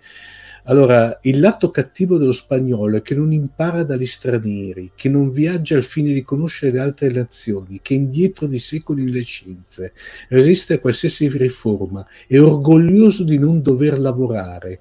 Allora, 0.65 1.19
il 1.23 1.41
lato 1.41 1.71
cattivo 1.71 2.19
dello 2.19 2.33
spagnolo 2.33 2.99
è 2.99 3.03
che 3.03 3.15
non 3.15 3.33
impara 3.33 3.85
dagli 3.85 4.05
stranieri, 4.05 4.93
che 4.95 5.09
non 5.09 5.31
viaggia 5.31 5.77
al 5.77 5.83
fine 5.83 6.13
di 6.13 6.23
conoscere 6.23 6.73
le 6.73 6.81
altre 6.81 7.09
nazioni, 7.11 7.81
che 7.81 7.95
è 7.95 7.97
indietro 7.97 8.47
di 8.47 8.59
secoli 8.59 9.05
nelle 9.05 9.23
scienze, 9.23 9.95
resiste 10.29 10.75
a 10.75 10.79
qualsiasi 10.79 11.29
riforma, 11.29 12.07
è 12.27 12.39
orgoglioso 12.39 13.25
di 13.25 13.39
non 13.39 13.63
dover 13.63 13.99
lavorare, 13.99 14.81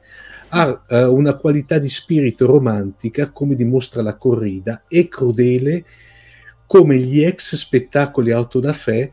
ha 0.49 0.83
uh, 0.89 0.95
una 1.13 1.35
qualità 1.35 1.77
di 1.77 1.89
spirito 1.89 2.45
romantica, 2.45 3.29
come 3.29 3.55
dimostra 3.55 4.01
la 4.01 4.15
corrida, 4.15 4.83
è 4.89 5.07
crudele 5.07 5.85
come 6.65 6.97
gli 6.97 7.23
ex 7.23 7.55
spettacoli 7.55 8.31
auto 8.31 8.59
da 8.59 8.73
fè 8.73 9.09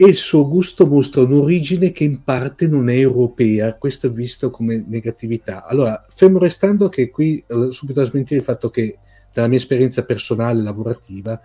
e 0.00 0.06
il 0.06 0.14
suo 0.14 0.46
gusto 0.46 0.86
mostra 0.86 1.22
un'origine 1.22 1.90
che 1.90 2.04
in 2.04 2.22
parte 2.22 2.68
non 2.68 2.88
è 2.88 2.94
europea, 2.94 3.74
questo 3.74 4.06
è 4.06 4.10
visto 4.12 4.48
come 4.48 4.84
negatività. 4.86 5.66
Allora, 5.66 6.06
fermo 6.14 6.38
restando 6.38 6.88
che 6.88 7.10
qui 7.10 7.42
eh, 7.44 7.72
subito 7.72 8.00
a 8.00 8.04
smentire 8.04 8.38
il 8.38 8.44
fatto 8.44 8.70
che 8.70 8.98
dalla 9.32 9.48
mia 9.48 9.58
esperienza 9.58 10.04
personale 10.04 10.62
lavorativa 10.62 11.40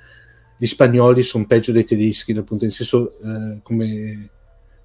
gli 0.56 0.68
spagnoli 0.68 1.24
sono 1.24 1.48
peggio 1.48 1.72
dei 1.72 1.84
tedeschi 1.84 2.32
dal 2.32 2.44
punto 2.44 2.66
di 2.66 2.74
vista 2.78 2.96
eh, 2.96 3.60
come 3.64 4.30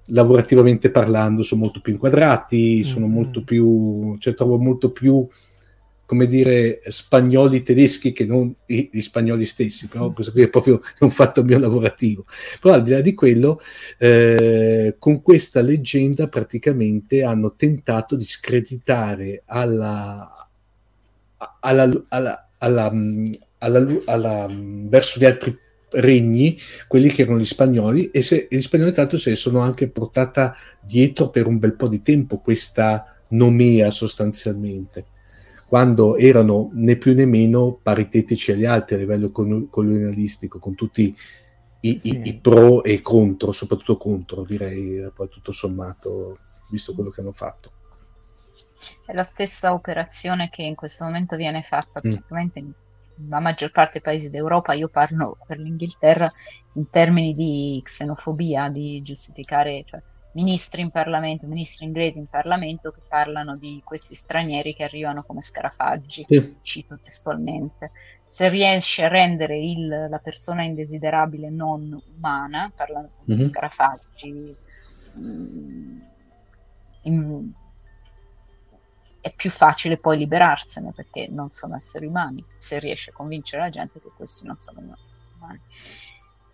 lavorativamente 0.07 0.89
parlando 0.89 1.43
sono 1.43 1.61
molto 1.61 1.79
più 1.79 1.93
inquadrati, 1.93 2.83
sono 2.83 3.05
mm-hmm. 3.05 3.15
molto 3.15 3.43
più 3.43 4.17
cioè 4.17 4.33
trovo 4.33 4.57
molto 4.57 4.91
più 4.91 5.27
come 6.09 6.25
dire, 6.25 6.81
spagnoli 6.87 7.61
tedeschi 7.61 8.13
che 8.13 8.25
non 8.25 8.51
gli 8.65 8.99
spagnoli 8.99 9.45
stessi, 9.45 9.87
però 9.87 10.09
mm. 10.09 10.13
questo 10.13 10.31
qui 10.31 10.41
è 10.41 10.49
proprio 10.49 10.81
un 11.01 11.11
fatto 11.11 11.43
mio 11.43 11.59
lavorativo. 11.59 12.25
Però 12.59 12.73
al 12.73 12.81
di 12.81 12.89
là 12.89 13.01
di 13.01 13.13
quello, 13.13 13.61
eh, 13.99 14.95
con 14.97 15.21
questa 15.21 15.61
leggenda 15.61 16.27
praticamente 16.27 17.21
hanno 17.21 17.53
tentato 17.53 18.15
di 18.15 18.25
screditare 18.25 19.43
alla, 19.45 20.49
alla, 21.59 22.05
alla, 22.07 22.49
alla, 24.07 24.47
verso 24.49 25.19
gli 25.19 25.25
altri 25.25 25.55
regni, 25.91 26.57
quelli 26.87 27.09
che 27.09 27.21
erano 27.21 27.37
gli 27.37 27.45
spagnoli, 27.45 28.09
e, 28.09 28.23
se, 28.23 28.47
gli 28.49 28.61
spagnoli 28.61 28.93
l'altro 28.95 29.19
se 29.19 29.29
ne 29.29 29.35
sono 29.35 29.59
anche 29.59 29.87
portata 29.89 30.55
dietro 30.81 31.29
per 31.29 31.45
un 31.45 31.59
bel 31.59 31.75
po' 31.75 31.87
di 31.87 32.01
tempo 32.01 32.39
questa 32.39 33.15
nomea 33.29 33.91
sostanzialmente 33.91 35.05
quando 35.69 36.17
erano 36.17 36.71
né 36.73 36.95
più 36.95 37.13
né 37.13 37.25
meno 37.25 37.79
paritetici 37.81 38.51
agli 38.51 38.65
altri 38.65 38.95
a 38.95 38.97
livello 38.97 39.29
colonialistico, 39.29 40.57
con 40.57 40.73
tutti 40.73 41.15
i, 41.81 41.99
i, 42.01 42.21
i, 42.23 42.33
pro 42.39 42.83
e 42.83 42.93
i 42.93 43.01
contro, 43.01 43.51
soprattutto 43.51 43.95
contro, 43.95 44.43
direi, 44.43 45.07
poi 45.13 45.29
tutto 45.29 45.51
sommato, 45.51 46.39
visto 46.71 46.95
quello 46.95 47.11
che 47.11 47.21
hanno 47.21 47.33
fatto. 47.33 47.71
È 49.05 49.13
la 49.13 49.21
stessa 49.21 49.71
operazione 49.71 50.49
che 50.49 50.63
in 50.63 50.73
questo 50.73 51.05
momento 51.05 51.35
viene 51.35 51.61
fatta 51.61 51.99
mm. 51.99 52.11
praticamente 52.11 52.59
in 52.59 52.73
la 53.27 53.39
maggior 53.39 53.71
parte 53.71 53.93
dei 53.93 54.01
paesi 54.01 54.29
d'Europa, 54.29 54.73
io 54.73 54.87
parlo 54.87 55.37
per 55.45 55.59
l'Inghilterra 55.59 56.31
in 56.73 56.89
termini 56.89 57.35
di 57.35 57.81
xenofobia, 57.83 58.69
di 58.69 59.01
giustificare, 59.01 59.83
cioè, 59.85 60.01
ministri 60.33 60.81
in 60.81 60.91
Parlamento, 60.91 61.47
ministri 61.47 61.85
inglesi 61.85 62.19
in 62.19 62.27
Parlamento 62.27 62.91
che 62.91 63.01
parlano 63.07 63.57
di 63.57 63.81
questi 63.83 64.15
stranieri 64.15 64.75
che 64.75 64.83
arrivano 64.83 65.23
come 65.23 65.41
scarafaggi, 65.41 66.25
sì. 66.27 66.55
cito 66.61 66.99
testualmente. 66.99 67.91
Se 68.25 68.47
riesce 68.47 69.05
a 69.05 69.07
rendere 69.07 69.57
il, 69.57 70.07
la 70.09 70.19
persona 70.19 70.63
indesiderabile 70.63 71.49
non 71.49 71.99
umana, 72.15 72.71
parlando 72.75 73.11
di 73.23 73.33
mm-hmm. 73.33 73.41
scarafaggi, 73.41 74.55
mm, 75.17 75.99
in, 77.03 77.51
è 79.21 79.33
più 79.33 79.49
facile 79.49 79.97
poi 79.97 80.17
liberarsene 80.17 80.93
perché 80.93 81.27
non 81.29 81.49
sono 81.51 81.75
esseri 81.75 82.05
umani, 82.05 82.45
se 82.57 82.77
riesce 82.79 83.09
a 83.09 83.13
convincere 83.13 83.63
la 83.63 83.69
gente 83.69 83.99
che 83.99 84.11
questi 84.15 84.45
non 84.45 84.59
sono 84.59 84.79
umani. 84.79 85.59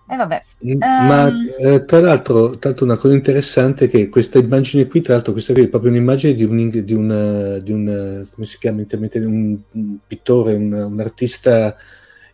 E 0.08 0.16
vabbè. 0.16 0.44
Ma 0.80 1.26
um... 1.26 1.50
eh, 1.58 1.86
tra, 1.86 2.00
l'altro, 2.00 2.52
tra, 2.52 2.70
l'altro, 2.70 2.86
una 2.86 2.98
cosa 2.98 3.16
interessante 3.16 3.86
è 3.86 3.90
che 3.90 4.08
questa 4.10 4.38
immagine 4.38 4.86
qui, 4.88 5.02
tra 5.02 5.14
l'altro, 5.14 5.32
questa 5.32 5.54
qui 5.54 5.64
è 5.64 5.68
proprio 5.68 5.92
un'immagine 5.92 6.34
di 6.34 6.44
un, 6.44 6.70
di 6.70 6.94
un, 6.94 7.60
di 7.64 7.72
un 7.72 8.26
come 8.32 8.46
si 8.46 8.58
chiama 8.60 8.86
un, 8.88 9.60
un 9.72 9.98
pittore, 10.06 10.54
un, 10.54 10.72
un, 10.72 11.00
artista 11.00 11.76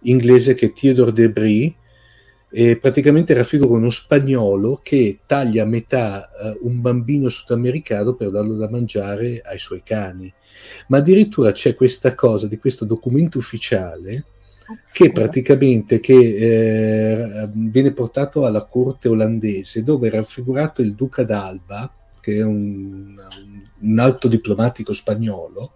inglese 0.02 0.54
che 0.54 0.68
è 0.68 0.74
Theodore 0.74 1.14
Debris, 1.14 1.74
e 2.54 2.76
praticamente 2.76 3.34
raffigura 3.34 3.78
uno 3.78 3.90
spagnolo 3.90 4.82
che 4.84 5.20
taglia 5.26 5.64
a 5.64 5.66
metà 5.66 6.30
uh, 6.30 6.68
un 6.68 6.82
bambino 6.82 7.30
sudamericano 7.30 8.14
per 8.16 8.30
darlo 8.30 8.56
da 8.56 8.70
mangiare 8.70 9.42
ai 9.46 9.58
suoi 9.58 9.82
cani. 9.82 10.32
Ma 10.88 10.98
addirittura 10.98 11.54
c'è 11.54 11.74
questa 11.74 12.14
cosa 12.14 12.48
di 12.48 12.58
questo 12.58 12.84
documento 12.84 13.38
ufficiale 13.38 14.26
che 14.92 15.12
praticamente 15.12 16.00
che, 16.00 16.14
eh, 16.14 17.50
viene 17.54 17.92
portato 17.92 18.46
alla 18.46 18.66
corte 18.66 19.08
olandese 19.08 19.84
dove 19.84 20.08
è 20.08 20.12
raffigurato 20.12 20.82
il 20.82 20.94
duca 20.94 21.24
d'Alba 21.24 21.94
che 22.20 22.38
è 22.38 22.44
un, 22.44 23.16
un 23.80 24.00
alto 24.00 24.28
diplomatico 24.28 24.94
spagnolo 24.94 25.74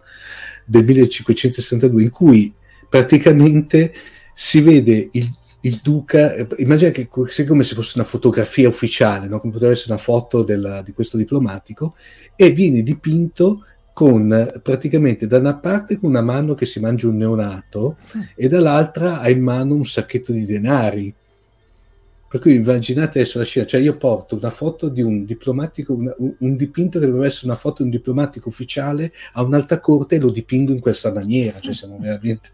del 0.64 0.84
1562 0.84 2.02
in 2.02 2.10
cui 2.10 2.52
praticamente 2.88 3.92
si 4.32 4.60
vede 4.60 5.08
il, 5.12 5.28
il 5.60 5.80
duca, 5.82 6.34
eh, 6.34 6.46
immagina 6.58 6.90
che 6.90 7.08
sia 7.26 7.46
come 7.46 7.64
se 7.64 7.74
fosse 7.74 7.92
una 7.96 8.06
fotografia 8.06 8.68
ufficiale, 8.68 9.28
no? 9.28 9.40
come 9.40 9.52
potrebbe 9.52 9.74
essere 9.74 9.92
una 9.92 10.02
foto 10.02 10.42
della, 10.42 10.82
di 10.82 10.92
questo 10.92 11.16
diplomatico, 11.16 11.96
e 12.36 12.50
viene 12.50 12.82
dipinto 12.82 13.64
con 13.96 14.60
praticamente 14.62 15.26
da 15.26 15.38
una 15.38 15.54
parte 15.54 15.98
con 15.98 16.10
una 16.10 16.20
mano 16.20 16.52
che 16.52 16.66
si 16.66 16.80
mangia 16.80 17.08
un 17.08 17.16
neonato 17.16 17.96
mm. 18.14 18.20
e 18.34 18.46
dall'altra 18.46 19.20
ha 19.20 19.30
in 19.30 19.40
mano 19.40 19.72
un 19.72 19.86
sacchetto 19.86 20.32
di 20.32 20.44
denari. 20.44 21.14
Per 22.28 22.38
cui 22.38 22.56
immaginate 22.56 23.20
adesso 23.20 23.38
la 23.38 23.46
scena, 23.46 23.64
cioè 23.64 23.80
io 23.80 23.96
porto 23.96 24.36
una 24.36 24.50
foto 24.50 24.90
di 24.90 25.00
un 25.00 25.24
diplomatico, 25.24 25.94
un, 25.94 26.14
un 26.40 26.56
dipinto 26.56 26.98
che 26.98 27.06
dovrebbe 27.06 27.28
essere 27.28 27.46
una 27.46 27.56
foto 27.56 27.76
di 27.76 27.84
un 27.84 27.90
diplomatico 27.96 28.50
ufficiale 28.50 29.14
a 29.32 29.42
un'alta 29.42 29.80
corte 29.80 30.16
e 30.16 30.18
lo 30.18 30.28
dipingo 30.28 30.72
in 30.72 30.80
questa 30.80 31.10
maniera, 31.10 31.58
cioè 31.60 31.72
siamo 31.72 31.96
veramente... 31.98 32.50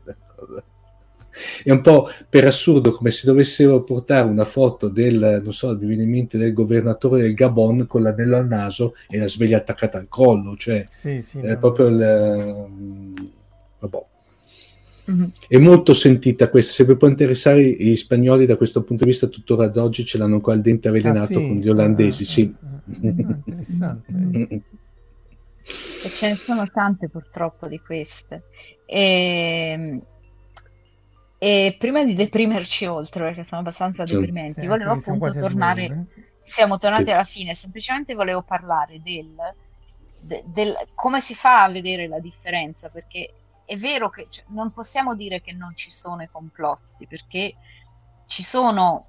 È 1.63 1.71
un 1.71 1.81
po' 1.81 2.09
per 2.29 2.47
assurdo 2.47 2.93
come 2.93 3.11
se 3.11 3.27
dovessero 3.27 3.83
portare 3.83 4.29
una 4.29 4.45
foto 4.45 4.89
del, 4.89 5.41
non 5.43 5.53
so, 5.53 5.77
mi 5.77 5.87
viene 5.87 6.03
in 6.03 6.11
mente 6.11 6.37
del 6.37 6.53
governatore 6.53 7.23
del 7.23 7.35
Gabon 7.35 7.87
con 7.87 8.03
l'anello 8.03 8.37
al 8.37 8.47
naso 8.47 8.95
e 9.09 9.19
la 9.19 9.29
sveglia 9.29 9.59
attaccata 9.59 9.99
al 9.99 10.09
collo, 10.09 10.57
cioè 10.57 10.87
sì, 11.01 11.25
sì, 11.27 11.39
è 11.39 11.53
no. 11.53 11.59
proprio 11.59 11.87
il... 11.89 12.69
Vabbè. 13.79 14.05
Mm-hmm. 15.11 15.29
È 15.49 15.59
molto 15.59 15.95
sentita 15.95 16.49
questa, 16.49 16.73
se 16.73 16.85
vi 16.85 16.97
può 16.97 17.09
interessare 17.09 17.61
gli 17.63 17.97
spagnoli 17.97 18.47
da 18.47 18.57
questo 18.57 18.85
punto 18.85 19.05
di 19.05 19.11
vista 19.11 19.27
tuttora 19.27 19.65
ad 19.65 19.77
oggi 19.77 20.05
ce 20.05 20.17
l'hanno 20.17 20.41
qua 20.41 20.55
il 20.55 20.61
dente 20.61 20.89
avvelenato 20.89 21.39
ah, 21.39 21.41
sì? 21.41 21.47
con 21.49 21.57
gli 21.57 21.69
olandesi, 21.69 22.23
ah, 22.23 22.27
sì. 22.27 22.55
Ah, 22.61 23.39
interessante. 23.45 24.13
e 26.05 26.09
ce 26.09 26.29
ne 26.29 26.37
sono 26.37 26.67
tante 26.73 27.09
purtroppo 27.09 27.67
di 27.67 27.79
queste. 27.79 28.45
E, 28.87 29.01
ehm, 29.01 30.03
e 31.45 31.75
prima 31.77 32.05
di 32.05 32.15
deprimerci 32.15 32.87
oltre, 32.87 33.25
perché 33.25 33.43
sono 33.43 33.63
abbastanza 33.63 34.07
sì, 34.07 34.15
deprimenti, 34.15 34.61
sì, 34.61 34.67
volevo 34.69 34.93
appunto 34.93 35.35
tornare, 35.35 36.07
siamo 36.39 36.79
tornati 36.79 37.07
sì. 37.07 37.11
alla 37.11 37.25
fine, 37.25 37.53
semplicemente 37.53 38.15
volevo 38.15 38.43
parlare 38.43 39.03
del, 39.03 39.35
del, 40.21 40.45
del, 40.47 40.77
come 40.95 41.19
si 41.19 41.35
fa 41.35 41.65
a 41.65 41.69
vedere 41.69 42.07
la 42.07 42.21
differenza, 42.21 42.91
perché 42.91 43.35
è 43.65 43.75
vero 43.75 44.09
che 44.09 44.29
cioè, 44.31 44.45
non 44.51 44.71
possiamo 44.71 45.17
dire 45.17 45.41
che 45.41 45.51
non 45.51 45.75
ci 45.75 45.91
sono 45.91 46.23
i 46.23 46.29
complotti, 46.29 47.09
perché 47.09 47.57
ci 48.27 48.45
sono 48.45 49.07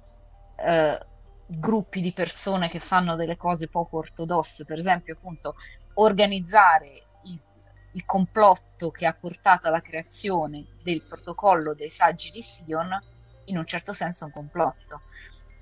eh, 0.56 0.98
gruppi 1.46 2.00
di 2.00 2.12
persone 2.12 2.68
che 2.68 2.80
fanno 2.80 3.14
delle 3.14 3.36
cose 3.36 3.68
poco 3.68 3.98
ortodosse, 3.98 4.64
per 4.64 4.78
esempio 4.78 5.14
appunto 5.14 5.54
organizzare 5.94 7.00
il 7.94 8.04
complotto 8.04 8.90
che 8.90 9.06
ha 9.06 9.12
portato 9.12 9.68
alla 9.68 9.80
creazione 9.80 10.64
del 10.82 11.02
protocollo 11.02 11.74
dei 11.74 11.90
saggi 11.90 12.30
di 12.30 12.42
Sion, 12.42 12.90
in 13.46 13.56
un 13.56 13.66
certo 13.66 13.92
senso 13.92 14.24
un 14.26 14.32
complotto, 14.32 15.02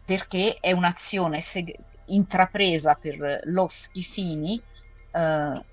perché 0.05 0.57
è 0.61 0.73
un'azione 0.73 1.41
seg- 1.41 1.79
intrapresa 2.07 2.95
per 2.95 3.41
loschi 3.45 4.03
fini 4.03 4.61
eh, 5.11 5.65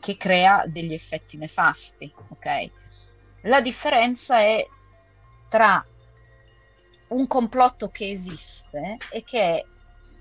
che 0.00 0.16
crea 0.16 0.64
degli 0.66 0.94
effetti 0.94 1.36
nefasti. 1.36 2.12
Okay? 2.28 2.70
La 3.42 3.60
differenza 3.60 4.40
è 4.40 4.66
tra 5.48 5.84
un 7.08 7.26
complotto 7.26 7.90
che 7.90 8.08
esiste 8.08 8.96
e 9.10 9.22
che 9.22 9.40
è 9.40 9.64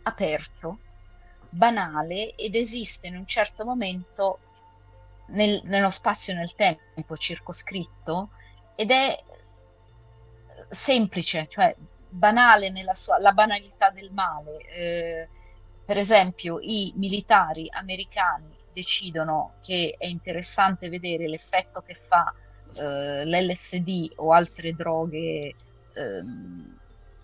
aperto, 0.03 0.79
banale 1.49 2.35
ed 2.35 2.55
esiste 2.55 3.07
in 3.07 3.15
un 3.15 3.25
certo 3.25 3.63
momento 3.63 4.39
nel, 5.31 5.61
nello 5.65 5.89
spazio 5.89 6.33
e 6.33 6.37
nel 6.37 6.53
tempo 6.55 7.17
circoscritto 7.17 8.29
ed 8.75 8.91
è 8.91 9.23
semplice, 10.69 11.47
cioè 11.49 11.75
banale 12.09 12.69
nella 12.69 12.93
sua 12.93 13.19
la 13.19 13.31
banalità 13.31 13.89
del 13.89 14.11
male. 14.11 14.57
Eh, 14.67 15.29
per 15.85 15.97
esempio, 15.97 16.59
i 16.61 16.93
militari 16.95 17.67
americani 17.69 18.49
decidono 18.73 19.55
che 19.61 19.95
è 19.97 20.05
interessante 20.05 20.89
vedere 20.89 21.27
l'effetto 21.27 21.81
che 21.81 21.95
fa 21.95 22.33
eh, 22.75 23.25
l'LSD 23.25 24.13
o 24.15 24.31
altre 24.31 24.73
droghe 24.73 25.55
eh, 25.93 26.23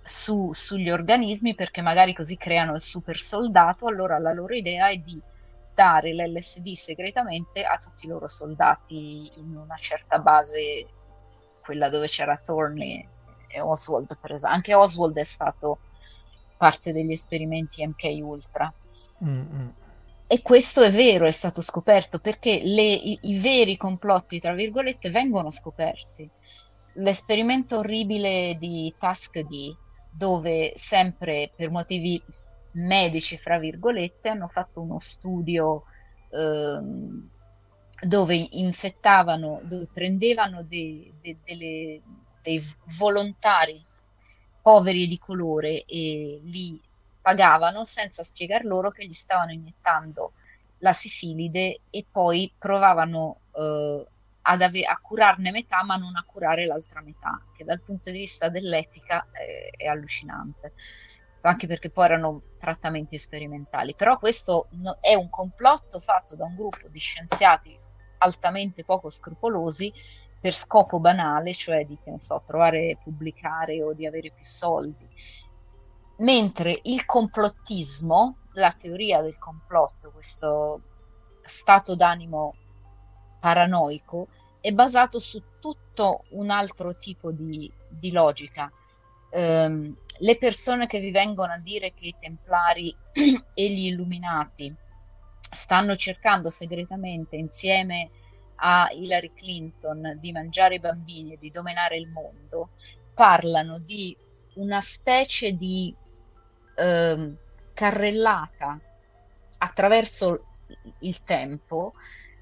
su, 0.04 0.52
sugli 0.54 0.90
organismi 0.90 1.56
perché 1.56 1.82
magari 1.82 2.14
così 2.14 2.38
creano 2.38 2.76
il 2.76 2.84
super 2.84 3.20
soldato, 3.20 3.88
allora 3.88 4.18
la 4.20 4.34
loro 4.34 4.54
idea 4.54 4.90
è 4.90 4.98
di 4.98 5.20
dare 5.78 6.12
l'LSD 6.12 6.72
segretamente 6.74 7.64
a 7.64 7.78
tutti 7.78 8.08
i 8.08 8.10
loro 8.10 8.28
soldati 8.28 9.32
in 9.36 9.56
una 9.56 9.76
certa 9.76 10.18
base, 10.18 10.88
quella 11.62 11.88
dove 11.88 12.08
c'era 12.08 12.36
Thornley 12.44 13.08
e 13.48 13.62
Oswald, 13.62 14.18
per 14.20 14.32
esempio. 14.32 14.56
Anche 14.56 14.74
Oswald 14.74 15.16
è 15.18 15.24
stato 15.24 15.78
parte 16.58 16.91
degli 16.91 17.12
esperimenti 17.12 17.86
MK 17.86 18.18
Ultra. 18.24 18.74
Mm-hmm. 19.24 19.68
E 20.26 20.41
questo 20.41 20.82
è 20.82 20.91
vero, 20.91 21.28
è 21.28 21.32
stato 21.32 21.62
scoperto 21.62 22.18
perché 22.18 22.60
le, 22.64 22.82
i, 22.82 23.20
i 23.22 23.38
veri 23.38 23.78
complotti, 23.78 24.40
tra 24.40 24.54
virgolette, 24.54 25.12
vengono 25.12 25.52
scoperti. 25.52 26.28
L'esperimento 26.94 27.78
orribile 27.78 28.58
di 28.60 28.91
Tuskegee, 28.98 29.78
dove 30.10 30.72
sempre 30.74 31.52
per 31.56 31.70
motivi 31.70 32.20
medici, 32.78 33.38
fra 33.38 33.58
virgolette, 33.58 34.30
hanno 34.30 34.48
fatto 34.48 34.82
uno 34.82 34.99
studio 34.99 35.84
eh, 36.30 36.80
dove 37.99 38.48
infettavano, 38.52 39.60
dove 39.64 39.88
prendevano 39.91 40.64
dei, 40.64 41.12
dei, 41.20 41.38
delle, 41.44 42.02
dei 42.41 42.62
volontari 42.98 43.84
poveri 44.62 45.08
di 45.08 45.18
colore 45.18 45.84
e 45.86 46.40
li 46.44 46.80
pagavano 47.22 47.86
senza 47.86 48.24
spiegar 48.24 48.66
loro 48.66 48.91
che 48.91 49.06
gli 49.06 49.14
stavano 49.14 49.52
iniettando 49.52 50.34
la 50.80 50.94
sifilide 50.94 51.82
e 51.90 52.06
poi 52.10 52.54
provavano 52.58 53.40
eh, 53.54 54.06
ave- 54.41 54.86
a 54.86 54.98
curarne 55.02 55.52
metà 55.52 55.84
ma 55.84 55.95
non 55.95 56.16
a 56.16 56.24
curare 56.26 56.66
l'altra 56.66 57.02
metà, 57.02 57.41
che 57.54 57.64
dal 57.64 57.82
punto 57.82 58.12
di 58.12 58.20
vista 58.20 58.49
dell'etica 58.49 59.28
è, 59.32 59.84
è 59.84 59.88
allucinante 59.88 60.74
anche 61.41 61.68
perché 61.68 61.89
poi 61.89 62.05
erano 62.05 62.41
trattamenti 62.57 63.18
sperimentali. 63.18 63.95
Però 63.95 64.18
questo 64.18 64.68
è 64.99 65.14
un 65.14 65.30
complotto 65.30 65.99
fatto 65.99 66.35
da 66.35 66.45
un 66.45 66.55
gruppo 66.55 66.88
di 66.89 66.99
scienziati 66.99 67.77
altamente 68.19 68.84
poco 68.84 69.09
scrupolosi 69.09 69.93
per 70.39 70.53
scopo 70.53 70.99
banale, 70.99 71.53
cioè 71.53 71.85
di 71.85 71.97
so, 72.19 72.41
trovare, 72.45 72.97
pubblicare 73.03 73.81
o 73.81 73.93
di 73.93 74.05
avere 74.05 74.31
più 74.31 74.43
soldi. 74.43 75.07
Mentre 76.18 76.80
il 76.84 77.05
complottismo, 77.05 78.38
la 78.53 78.72
teoria 78.72 79.22
del 79.22 79.38
complotto, 79.38 80.11
questo 80.11 80.81
stato 81.43 81.95
d'animo 81.95 82.55
paranoico, 83.39 84.27
è 84.59 84.72
basato 84.72 85.19
su 85.19 85.41
tutto 85.59 86.26
un 86.31 86.49
altro 86.49 86.95
tipo 86.95 87.31
di, 87.31 87.72
di 87.88 88.11
logica. 88.11 88.72
Um, 89.30 89.95
le 90.19 90.38
persone 90.38 90.88
che 90.88 90.99
vi 90.99 91.11
vengono 91.11 91.53
a 91.53 91.57
dire 91.57 91.94
che 91.94 92.07
i 92.07 92.15
templari 92.19 92.95
e 93.53 93.69
gli 93.69 93.85
illuminati 93.85 94.73
stanno 95.39 95.95
cercando 95.95 96.49
segretamente 96.49 97.35
insieme 97.35 98.10
a 98.56 98.89
Hillary 98.91 99.34
Clinton 99.34 100.18
di 100.19 100.31
mangiare 100.31 100.76
i 100.76 100.80
bambini 100.80 101.34
e 101.34 101.38
di 101.38 101.49
dominare 101.49 101.98
il 101.98 102.07
mondo, 102.07 102.72
parlano 103.14 103.80
di 103.80 104.15
una 104.56 104.81
specie 104.81 105.53
di 105.53 105.94
eh, 106.76 107.34
carrellata 107.73 108.80
attraverso 109.60 110.45
il 110.99 111.23
tempo 111.23 111.94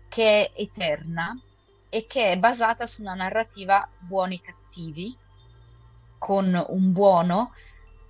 che 0.08 0.46
è 0.46 0.62
eterna 0.62 1.38
e 1.90 2.06
che 2.08 2.32
è 2.32 2.38
basata 2.38 2.86
su 2.86 3.02
una 3.02 3.14
narrativa 3.14 3.88
buoni 4.00 4.40
cattivi 4.40 5.16
con 6.26 6.66
un 6.70 6.92
buono 6.92 7.54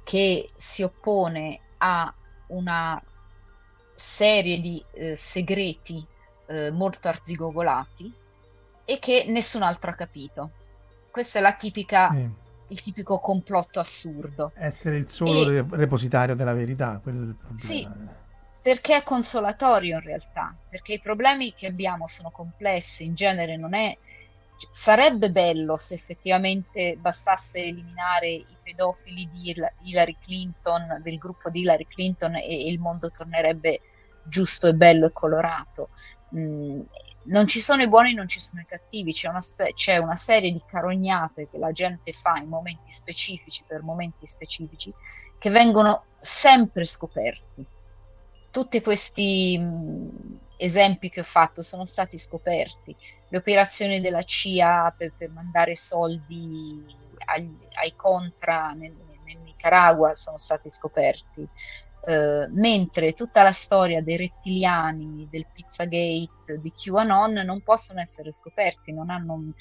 che 0.05 0.51
si 0.55 0.83
oppone 0.83 1.59
a 1.79 2.13
una 2.47 3.03
serie 3.93 4.61
di 4.61 4.81
eh, 4.93 5.17
segreti 5.17 6.01
eh, 6.45 6.71
molto 6.71 7.09
arzigogolati 7.09 8.09
e 8.85 8.99
che 8.99 9.25
nessun 9.27 9.63
altro 9.63 9.91
ha 9.91 9.95
capito. 9.95 10.51
Questa 11.11 11.39
è 11.39 11.41
la 11.41 11.55
tipica, 11.55 12.09
sì. 12.11 12.29
il 12.69 12.81
tipico 12.81 13.19
complotto 13.19 13.81
assurdo. 13.81 14.53
Essere 14.55 14.95
il 14.95 15.09
solo 15.09 15.49
e... 15.49 15.65
repositario 15.71 16.35
della 16.35 16.53
verità, 16.53 16.93
il 16.93 17.01
problema. 17.01 17.35
Sì, 17.55 17.85
perché 18.61 18.95
è 18.95 19.03
consolatorio 19.03 19.95
in 19.95 20.03
realtà, 20.03 20.55
perché 20.69 20.93
i 20.93 21.01
problemi 21.01 21.53
che 21.53 21.67
abbiamo 21.67 22.07
sono 22.07 22.31
complessi, 22.31 23.03
in 23.03 23.13
genere 23.13 23.57
non 23.57 23.73
è 23.73 23.97
sarebbe 24.71 25.31
bello 25.31 25.77
se 25.77 25.95
effettivamente 25.95 26.95
bastasse 26.97 27.59
eliminare 27.59 28.31
i 28.31 28.57
pedofili 28.61 29.29
di 29.29 29.53
Hillary 29.83 30.17
Clinton, 30.19 31.01
del 31.01 31.17
gruppo 31.17 31.49
di 31.49 31.61
Hillary 31.61 31.85
Clinton 31.85 32.35
e 32.35 32.67
il 32.67 32.79
mondo 32.79 33.09
tornerebbe 33.09 33.81
giusto 34.23 34.67
e 34.67 34.73
bello 34.73 35.07
e 35.07 35.11
colorato. 35.11 35.89
Mm, 36.35 36.81
non 37.25 37.47
ci 37.47 37.61
sono 37.61 37.81
i 37.81 37.87
buoni, 37.87 38.13
non 38.13 38.27
ci 38.27 38.39
sono 38.39 38.61
i 38.61 38.65
cattivi, 38.65 39.11
c'è 39.11 39.29
una, 39.29 39.41
spe- 39.41 39.73
c'è 39.73 39.97
una, 39.97 40.15
serie 40.15 40.51
di 40.51 40.61
carognate 40.65 41.47
che 41.49 41.57
la 41.57 41.71
gente 41.71 42.11
fa 42.11 42.37
in 42.37 42.47
momenti 42.47 42.91
specifici, 42.91 43.63
per 43.65 43.81
momenti 43.81 44.25
specifici, 44.27 44.93
che 45.37 45.49
vengono 45.49 46.05
sempre 46.17 46.85
scoperti. 46.85 47.65
Tutti 48.51 48.81
questi 48.81 49.57
mh, 49.57 50.44
esempi 50.57 51.09
che 51.09 51.21
ho 51.21 51.23
fatto 51.23 51.61
sono 51.61 51.85
stati 51.85 52.17
scoperti. 52.17 52.95
Le 53.29 53.37
operazioni 53.37 54.01
della 54.01 54.23
CIA 54.23 54.93
per, 54.97 55.11
per 55.17 55.31
mandare 55.31 55.75
soldi 55.75 56.83
agli, 57.25 57.57
ai 57.73 57.95
contra 57.95 58.71
nel, 58.73 58.93
nel 59.23 59.39
Nicaragua 59.39 60.13
sono 60.13 60.37
stati 60.37 60.69
scoperti. 60.69 61.47
Uh, 62.05 62.47
mentre 62.51 63.13
tutta 63.13 63.41
la 63.41 63.51
storia 63.51 63.99
dei 63.99 64.17
rettiliani, 64.17 65.27
del 65.31 65.47
Pizzagate, 65.51 66.61
di 66.61 66.71
QAnon 66.71 67.33
non 67.43 67.61
possono 67.63 67.99
essere 67.99 68.31
scoperti, 68.31 68.93
non 68.93 69.09
hanno, 69.09 69.53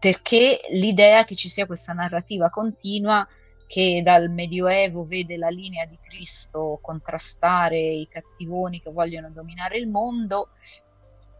perché 0.00 0.60
l'idea 0.70 1.22
che 1.24 1.36
ci 1.36 1.48
sia 1.48 1.66
questa 1.66 1.92
narrativa 1.92 2.50
continua 2.50 3.24
che 3.72 4.02
dal 4.04 4.28
Medioevo 4.28 5.02
vede 5.06 5.38
la 5.38 5.48
linea 5.48 5.86
di 5.86 5.96
Cristo 5.98 6.78
contrastare 6.82 7.80
i 7.80 8.06
cattivoni 8.06 8.82
che 8.82 8.90
vogliono 8.90 9.30
dominare 9.30 9.78
il 9.78 9.88
mondo, 9.88 10.50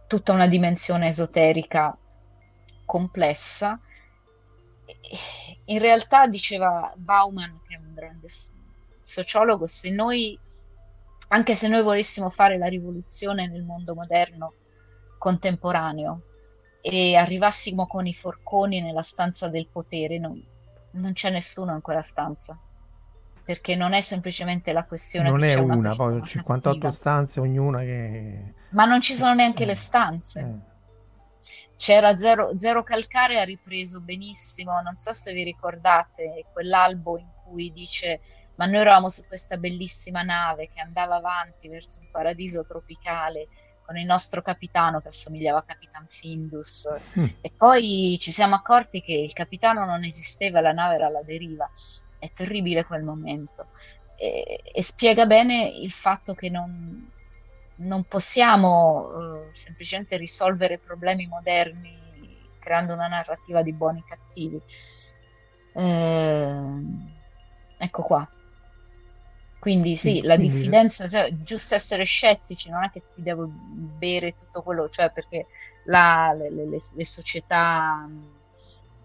tutta 0.07 0.33
una 0.33 0.47
dimensione 0.47 1.09
esoterica 1.09 1.95
complessa. 2.87 3.79
In 5.67 5.79
realtà, 5.79 6.27
diceva 6.27 6.91
Bauman, 6.97 7.61
che 7.69 7.75
è 7.75 7.79
un 7.79 7.93
grande 7.93 8.29
sociologo, 9.03 9.67
se 9.67 9.91
noi, 9.91 10.39
anche 11.29 11.55
se 11.55 11.69
noi 11.69 11.83
volessimo 11.83 12.31
fare 12.31 12.57
la 12.57 12.69
rivoluzione 12.69 13.47
nel 13.47 13.63
mondo 13.63 13.95
moderno 13.95 14.55
contemporaneo 15.19 16.23
e 16.81 17.15
arrivassimo 17.15 17.87
con 17.87 18.07
i 18.07 18.15
forconi 18.15 18.81
nella 18.81 19.03
stanza 19.03 19.49
del 19.49 19.69
potere, 19.71 20.19
non, 20.19 20.43
non 20.93 21.13
c'è 21.13 21.31
nessuno 21.31 21.75
in 21.75 21.81
quella 21.81 22.03
stanza 22.03 22.59
perché 23.45 23.75
non 23.75 23.93
è 23.93 24.01
semplicemente 24.01 24.73
la 24.73 24.85
questione 24.85 25.29
non 25.29 25.43
è 25.43 25.55
una, 25.55 25.75
una 25.75 25.95
poi 25.95 26.23
58 26.25 26.79
cattiva. 26.79 26.91
stanze 26.91 27.41
ognuna 27.41 27.81
che 27.81 28.55
ma 28.71 28.85
non 28.85 29.01
ci 29.01 29.15
sono 29.15 29.35
neanche 29.35 29.65
eh, 29.65 29.67
le 29.67 29.75
stanze 29.75 30.41
eh. 30.41 31.71
c'era 31.77 32.17
zero, 32.17 32.53
zero, 32.57 32.83
Calcare 32.85 33.41
ha 33.41 33.45
ripreso 33.45 34.01
benissimo 34.01 34.81
non 34.81 34.97
so 34.97 35.13
se 35.13 35.33
vi 35.33 35.43
ricordate 35.43 36.47
quell'albo 36.53 37.19
in 37.19 37.29
cui 37.45 37.73
dice 37.73 38.21
ma 38.57 38.67
noi 38.67 38.81
eravamo 38.81 39.09
su 39.09 39.27
questa 39.27 39.57
bellissima 39.57 40.23
nave 40.23 40.69
che 40.73 40.81
andava 40.81 41.17
avanti 41.17 41.69
verso 41.69 42.01
un 42.01 42.09
paradiso 42.11 42.65
tropicale 42.65 43.49
con 43.85 43.97
il 43.97 44.07
nostro 44.07 44.43
capitano 44.43 45.01
che 45.01 45.09
assomigliava 45.09 45.59
a 45.59 45.65
Capitan 45.65 46.07
Findus 46.09 46.89
mm. 47.19 47.27
e 47.41 47.53
poi 47.57 48.17
ci 48.21 48.33
siamo 48.33 48.55
accorti 48.55 49.03
che 49.03 49.13
il 49.13 49.33
capitano 49.33 49.85
non 49.85 50.05
esisteva, 50.05 50.61
la 50.61 50.73
nave 50.73 50.95
era 50.95 51.07
alla 51.07 51.23
deriva. 51.23 51.71
È 52.19 52.31
terribile 52.33 52.85
quel 52.85 53.03
momento 53.03 53.69
e, 54.23 54.63
e 54.73 54.83
spiega 54.83 55.27
bene 55.27 55.67
il 55.67 55.91
fatto 55.91 56.35
che 56.35 56.49
non, 56.49 57.11
non 57.79 58.05
possiamo 58.05 59.01
uh, 59.01 59.53
semplicemente 59.53 60.17
risolvere 60.17 60.79
problemi 60.79 61.27
moderni 61.27 61.99
creando 62.61 62.95
una 62.95 63.09
narrativa 63.09 63.63
di 63.63 63.73
buoni 63.73 63.99
e 63.99 64.05
cattivi. 64.07 64.61
Eh, 65.75 66.61
ecco 67.79 68.03
qua. 68.03 68.29
Quindi 69.63 69.95
sì, 69.95 70.23
la 70.23 70.37
diffidenza, 70.37 71.07
cioè, 71.07 71.33
giusto 71.45 71.77
essere 71.77 72.03
scettici, 72.03 72.69
non 72.69 72.83
è 72.83 72.91
che 72.91 73.05
ti 73.15 73.23
devo 73.23 73.47
bere 73.47 74.33
tutto 74.33 74.61
quello, 74.61 74.89
cioè 74.89 75.13
perché 75.13 75.47
la, 75.85 76.35
le, 76.37 76.51
le, 76.51 76.67
le, 76.67 77.07
società 77.07 78.05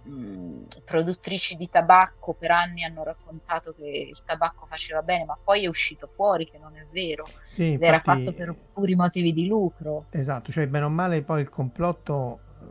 mh, 0.02 0.64
produttrici 0.84 1.58
di 1.58 1.70
tabacco 1.70 2.34
per 2.34 2.50
anni 2.50 2.84
hanno 2.84 3.04
raccontato 3.04 3.72
che 3.78 4.08
il 4.10 4.24
tabacco 4.24 4.66
faceva 4.66 5.04
bene, 5.04 5.26
ma 5.26 5.38
poi 5.42 5.66
è 5.66 5.68
uscito 5.68 6.10
fuori 6.16 6.50
che 6.50 6.58
non 6.58 6.76
è 6.76 6.88
vero, 6.90 7.28
sì, 7.44 7.74
infatti, 7.74 7.86
era 7.86 8.00
fatto 8.00 8.34
per 8.34 8.56
puri 8.74 8.96
motivi 8.96 9.34
di 9.34 9.46
lucro. 9.46 10.06
Esatto, 10.10 10.52
cioè 10.52 10.66
bene 10.66 10.86
o 10.86 10.90
male 10.90 11.22
poi 11.22 11.42
il 11.42 11.50
complotto 11.50 12.40
eh, 12.62 12.66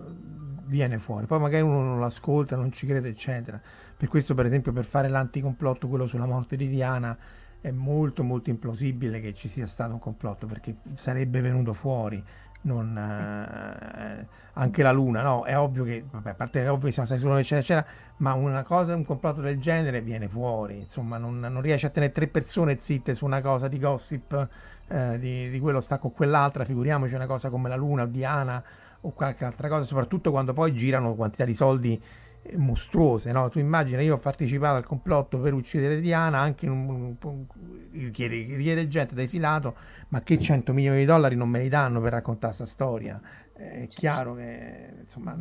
viene 0.64 0.98
fuori, 0.98 1.26
poi 1.26 1.38
magari 1.38 1.62
uno 1.62 1.82
non 1.82 2.00
lo 2.00 2.06
ascolta, 2.06 2.56
non 2.56 2.72
ci 2.72 2.84
crede, 2.84 3.10
eccetera. 3.10 3.60
Per 3.96 4.08
questo, 4.08 4.34
per 4.34 4.46
esempio, 4.46 4.72
per 4.72 4.84
fare 4.86 5.06
l'anticomplotto, 5.06 5.86
quello 5.86 6.08
sulla 6.08 6.26
morte 6.26 6.56
di 6.56 6.68
Diana, 6.68 7.16
è 7.66 7.72
molto 7.72 8.22
molto 8.22 8.51
implausibile 8.51 9.20
che 9.20 9.34
ci 9.34 9.48
sia 9.48 9.66
stato 9.66 9.93
un 9.93 9.98
complotto 9.98 10.47
perché 10.47 10.76
sarebbe 10.94 11.40
venuto 11.40 11.72
fuori 11.72 12.22
non, 12.62 12.97
eh, 12.97 14.26
anche 14.52 14.82
la 14.84 14.93
luna 14.93 15.22
no? 15.22 15.44
È 15.44 15.59
ovvio 15.59 15.82
che 15.82 16.05
vabbè, 16.09 16.30
a 16.30 16.34
parte 16.34 16.62
è 16.62 16.70
ovvio 16.70 16.86
che 16.86 16.93
siamo 16.93 17.09
stati 17.09 17.20
sulla 17.20 17.40
eccetera 17.40 17.60
eccetera 17.60 17.86
ma 18.18 18.34
una 18.34 18.62
cosa 18.62 18.94
un 18.94 19.05
complotto 19.05 19.40
del 19.40 19.59
genere 19.59 20.01
viene 20.01 20.28
fuori 20.28 20.78
insomma 20.78 21.18
non, 21.18 21.40
non 21.40 21.60
riesce 21.60 21.86
a 21.86 21.90
tenere 21.90 22.12
tre 22.12 22.28
persone 22.28 22.78
zitte 22.78 23.14
su 23.14 23.24
una 23.24 23.40
cosa 23.40 23.66
di 23.66 23.80
gossip 23.80 24.48
eh, 24.86 25.18
di, 25.18 25.51
di, 25.51 25.59
quello 25.59 25.80
sta 25.80 25.98
con 25.98 26.12
quell'altra 26.12 26.64
figuriamoci 26.64 27.14
una 27.14 27.26
cosa 27.26 27.51
come 27.51 27.68
la 27.68 27.76
luna 27.76 28.05
o 28.05 28.06
Diana 28.06 28.62
o 29.01 29.10
qualche 29.10 29.44
altra 29.44 29.66
cosa 29.66 29.82
soprattutto 29.82 30.30
quando 30.30 30.52
poi 30.52 30.72
girano 30.72 31.14
quantità 31.14 31.44
di 31.44 31.55
soldi 31.55 32.01
mostruose, 32.56 33.32
no? 33.32 33.48
Tu 33.48 33.59
immagina, 33.59 34.01
io 34.01 34.14
ho 34.14 34.18
partecipato 34.18 34.77
al 34.77 34.85
complotto 34.85 35.39
per 35.39 35.52
uccidere 35.52 36.01
Diana, 36.01 36.39
anche 36.39 36.66
in 36.66 36.73
un, 36.73 37.16
un, 37.20 37.44
richiede, 37.93 38.55
richiede 38.56 38.89
gente 38.89 39.14
defilato, 39.14 39.74
ma 40.09 40.23
che 40.23 40.39
100 40.39 40.73
milioni 40.73 40.98
di 40.98 41.05
dollari 41.05 41.36
non 41.36 41.48
me 41.48 41.60
li 41.60 41.68
danno 41.68 42.01
per 42.01 42.12
raccontare 42.12 42.55
questa 42.55 42.73
storia? 42.73 43.20
È 43.52 43.86
chiaro 43.89 44.35
che 44.35 44.93
insomma, 45.02 45.36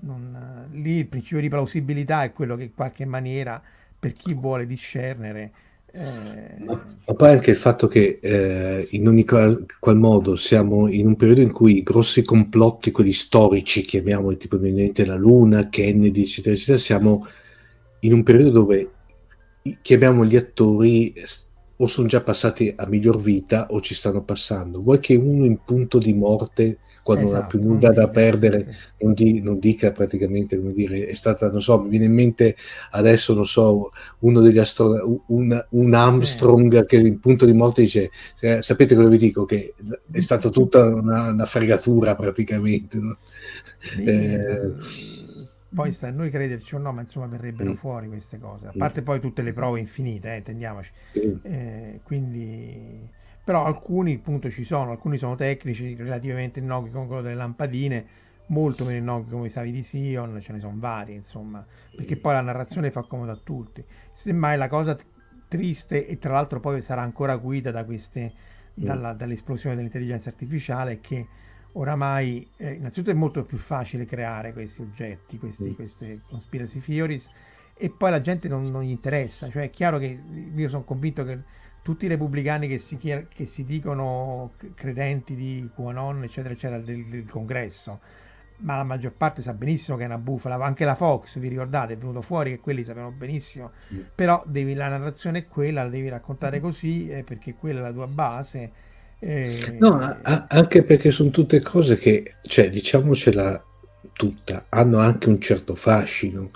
non, 0.00 0.68
lì 0.72 0.98
il 0.98 1.06
principio 1.06 1.40
di 1.40 1.48
plausibilità 1.48 2.22
è 2.22 2.32
quello 2.32 2.56
che 2.56 2.64
in 2.64 2.74
qualche 2.74 3.06
maniera 3.06 3.60
per 3.98 4.12
chi 4.12 4.34
vuole 4.34 4.66
discernere 4.66 5.52
eh... 5.94 6.64
Ma, 6.64 7.14
poi 7.14 7.30
anche 7.30 7.50
il 7.50 7.56
fatto 7.56 7.86
che 7.86 8.18
eh, 8.20 8.88
in 8.90 9.06
ogni 9.06 9.24
qual, 9.24 9.64
qual, 9.78 9.96
modo 9.96 10.36
siamo 10.36 10.88
in 10.88 11.06
un 11.06 11.16
periodo 11.16 11.42
in 11.42 11.52
cui 11.52 11.78
i 11.78 11.82
grossi 11.82 12.22
complotti, 12.22 12.90
quelli 12.90 13.12
storici, 13.12 13.82
chiamiamoli 13.82 14.36
tipo 14.36 14.56
eminente 14.56 15.04
la 15.04 15.14
Luna, 15.14 15.68
Kennedy, 15.68 16.22
eccetera, 16.22 16.54
eccetera, 16.54 16.78
siamo 16.78 17.26
in 18.00 18.12
un 18.12 18.22
periodo 18.22 18.50
dove 18.50 18.90
chiamiamo 19.82 20.24
gli 20.24 20.36
attori 20.36 21.14
o 21.76 21.86
sono 21.86 22.06
già 22.06 22.22
passati 22.22 22.72
a 22.76 22.86
miglior 22.86 23.20
vita 23.20 23.68
o 23.70 23.80
ci 23.80 23.94
stanno 23.94 24.22
passando. 24.22 24.82
Vuoi 24.82 24.98
che 24.98 25.14
uno 25.14 25.44
in 25.44 25.58
punto 25.64 25.98
di 25.98 26.12
morte 26.12 26.78
quando 27.04 27.26
esatto, 27.26 27.36
non 27.36 27.44
ha 27.44 27.46
più 27.46 27.62
nulla 27.62 27.92
da 27.92 28.08
perdere, 28.08 28.74
non, 29.00 29.12
di, 29.12 29.42
non, 29.42 29.58
dica 29.58 29.92
praticamente 29.92 30.56
come 30.56 30.72
dire, 30.72 31.06
è 31.06 31.14
stata, 31.14 31.50
non 31.50 31.60
so, 31.60 31.82
mi 31.82 31.90
viene 31.90 32.06
in 32.06 32.14
mente 32.14 32.56
adesso, 32.92 33.34
non 33.34 33.44
so, 33.44 33.92
uno 34.20 34.40
degli 34.40 34.58
astronauti, 34.58 35.22
un, 35.26 35.66
un, 35.68 35.94
Armstrong 35.94 36.74
eh. 36.74 36.86
che 36.86 36.96
in 36.96 37.20
punto 37.20 37.44
di 37.44 37.52
morte 37.52 37.82
dice, 37.82 38.10
eh, 38.40 38.62
sapete 38.62 38.94
cosa 38.94 39.08
vi 39.08 39.18
dico? 39.18 39.44
Che 39.44 39.74
è 40.10 40.20
stata 40.20 40.48
tutta 40.48 40.82
una, 40.94 41.30
una 41.30 41.46
fregatura 41.46 42.16
praticamente. 42.16 42.98
No? 42.98 43.18
Eh, 43.98 44.72
poi 45.74 45.92
sta 45.92 46.06
a 46.06 46.10
noi 46.10 46.30
crederci 46.30 46.74
o 46.74 46.78
no, 46.78 46.90
ma 46.92 47.02
insomma 47.02 47.26
verrebbero 47.26 47.72
mm. 47.72 47.74
fuori 47.74 48.08
queste 48.08 48.38
cose, 48.38 48.68
a 48.68 48.72
parte 48.74 49.02
poi 49.02 49.20
tutte 49.20 49.42
le 49.42 49.52
prove 49.52 49.78
infinite, 49.78 50.32
eh, 50.32 50.36
intendiamoci. 50.38 50.90
Eh, 51.42 52.00
quindi 52.02 53.10
però 53.44 53.64
alcuni 53.66 54.14
appunto 54.14 54.50
ci 54.50 54.64
sono, 54.64 54.90
alcuni 54.90 55.18
sono 55.18 55.36
tecnici 55.36 55.94
relativamente 55.94 56.60
innocui 56.60 56.90
come 56.90 57.06
quello 57.06 57.22
delle 57.22 57.34
lampadine, 57.34 58.06
molto 58.46 58.84
meno 58.84 58.98
innocui 58.98 59.30
come 59.30 59.46
i 59.46 59.50
savi 59.50 59.70
di 59.70 59.82
Sion, 59.82 60.40
ce 60.40 60.52
ne 60.52 60.60
sono 60.60 60.74
vari 60.76 61.12
insomma, 61.14 61.64
perché 61.94 62.16
poi 62.16 62.32
la 62.32 62.40
narrazione 62.40 62.90
fa 62.90 63.02
comodo 63.02 63.32
a 63.32 63.38
tutti. 63.42 63.84
Semmai 64.12 64.56
la 64.56 64.68
cosa 64.68 64.96
triste 65.46 66.06
e 66.06 66.18
tra 66.18 66.32
l'altro 66.32 66.58
poi 66.58 66.80
sarà 66.80 67.02
ancora 67.02 67.36
guida 67.36 67.70
da 67.70 67.84
queste, 67.84 68.32
dalla, 68.72 69.12
dall'esplosione 69.12 69.76
dell'intelligenza 69.76 70.30
artificiale 70.30 70.92
è 70.92 71.00
che 71.00 71.26
oramai 71.72 72.48
eh, 72.56 72.72
innanzitutto 72.72 73.10
è 73.10 73.14
molto 73.14 73.44
più 73.44 73.58
facile 73.58 74.06
creare 74.06 74.52
questi 74.52 74.80
oggetti, 74.80 75.38
questi, 75.38 75.74
queste 75.74 76.20
conspiracy 76.28 76.80
theories 76.80 77.28
e 77.76 77.90
poi 77.90 78.10
la 78.10 78.20
gente 78.20 78.48
non, 78.48 78.62
non 78.70 78.84
gli 78.84 78.90
interessa, 78.90 79.50
cioè 79.50 79.64
è 79.64 79.70
chiaro 79.70 79.98
che 79.98 80.18
io 80.54 80.68
sono 80.68 80.84
convinto 80.84 81.24
che 81.24 81.38
tutti 81.84 82.06
i 82.06 82.08
repubblicani 82.08 82.66
che 82.66 82.78
si, 82.78 82.96
che 82.96 83.44
si 83.44 83.62
dicono 83.66 84.52
credenti 84.74 85.36
di 85.36 85.68
QAnon, 85.74 86.24
eccetera, 86.24 86.54
eccetera, 86.54 86.80
del, 86.80 87.04
del, 87.04 87.26
congresso, 87.28 88.00
ma 88.60 88.76
la 88.76 88.84
maggior 88.84 89.12
parte 89.12 89.42
sa 89.42 89.52
benissimo 89.52 89.98
che 89.98 90.04
è 90.04 90.06
una 90.06 90.16
bufala, 90.16 90.56
anche 90.64 90.86
la 90.86 90.94
Fox, 90.94 91.38
vi 91.38 91.48
ricordate, 91.48 91.92
è 91.92 91.96
venuto 91.98 92.22
fuori 92.22 92.52
che 92.52 92.60
quelli 92.60 92.84
sapevano 92.84 93.10
benissimo, 93.10 93.72
mm. 93.92 94.00
però 94.14 94.42
devi, 94.46 94.72
la 94.72 94.88
narrazione 94.88 95.40
è 95.40 95.46
quella, 95.46 95.82
la 95.82 95.90
devi 95.90 96.08
raccontare 96.08 96.58
così, 96.58 97.10
eh, 97.10 97.22
perché 97.22 97.54
quella 97.54 97.80
è 97.80 97.82
la 97.82 97.92
tua 97.92 98.06
base. 98.06 98.70
Eh, 99.18 99.76
no, 99.78 99.98
a- 99.98 100.46
anche 100.48 100.84
perché 100.84 101.10
sono 101.10 101.28
tutte 101.28 101.60
cose 101.60 101.98
che, 101.98 102.36
cioè, 102.44 102.70
diciamocela 102.70 103.62
tutta, 104.14 104.66
hanno 104.70 105.00
anche 105.00 105.28
un 105.28 105.38
certo 105.38 105.74
fascino 105.74 106.50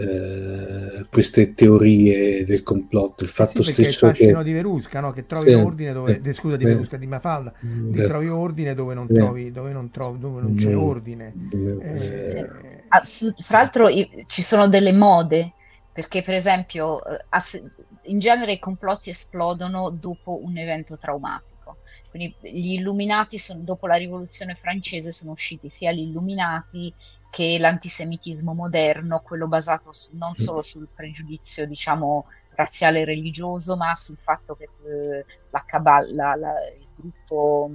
eh, 0.00 1.06
queste 1.10 1.54
teorie 1.54 2.44
del 2.44 2.62
complotto, 2.62 3.24
il 3.24 3.30
fatto 3.30 3.62
sì, 3.62 3.70
stesso 3.72 4.06
il 4.06 4.12
fascino 4.12 4.38
che... 4.38 4.44
di 4.44 4.52
Verusca, 4.52 5.00
no? 5.00 5.12
che 5.12 5.26
trovi 5.26 5.48
sì, 5.50 5.54
ordine 5.54 5.92
dove, 5.92 6.20
sì, 6.22 6.32
scusa 6.32 6.56
di. 6.56 6.64
Verusca, 6.64 6.96
di 6.96 7.06
Mafalda, 7.06 7.52
di 7.60 8.02
trovi 8.02 8.28
ordine 8.28 8.74
dove 8.74 8.94
non 8.94 9.10
trovi, 9.10 9.50
dove 9.50 9.72
non, 9.72 9.90
trovi, 9.90 10.18
dove 10.18 10.40
non 10.40 10.54
c'è 10.54 10.76
ordine. 10.76 11.34
Eh, 11.78 12.28
Sì. 12.28 12.44
Ah, 12.90 13.02
su- 13.02 13.32
fra 13.38 13.58
l'altro 13.58 13.88
i- 13.88 14.24
ci 14.26 14.42
sono 14.42 14.68
delle 14.68 14.92
mode, 14.92 15.54
perché 15.92 16.22
per 16.22 16.34
esempio 16.34 17.04
eh, 17.04 17.24
ass- 17.30 17.60
in 18.02 18.18
genere 18.18 18.52
i 18.52 18.58
complotti 18.58 19.10
esplodono 19.10 19.90
dopo 19.90 20.42
un 20.42 20.56
evento 20.56 20.96
traumatico. 20.96 21.78
Quindi 22.08 22.36
gli 22.40 22.72
illuminati 22.74 23.38
sono- 23.38 23.60
dopo 23.62 23.86
la 23.86 23.96
rivoluzione 23.96 24.54
francese 24.54 25.12
sono 25.12 25.32
usciti 25.32 25.68
sia 25.68 25.92
gli 25.92 26.00
illuminati 26.00 26.92
che 27.30 27.58
l'antisemitismo 27.58 28.54
moderno, 28.54 29.20
quello 29.20 29.46
basato 29.48 29.92
su- 29.92 30.16
non 30.16 30.34
solo 30.36 30.62
sul 30.62 30.88
pregiudizio, 30.92 31.66
diciamo, 31.66 32.26
razziale 32.50 33.00
e 33.00 33.04
religioso, 33.04 33.76
ma 33.76 33.94
sul 33.96 34.18
fatto 34.18 34.54
che 34.56 34.72
eh, 34.84 35.24
la 35.50 35.62
cabala, 35.66 36.34
la- 36.36 36.54
il 36.78 36.88
gruppo, 36.94 37.70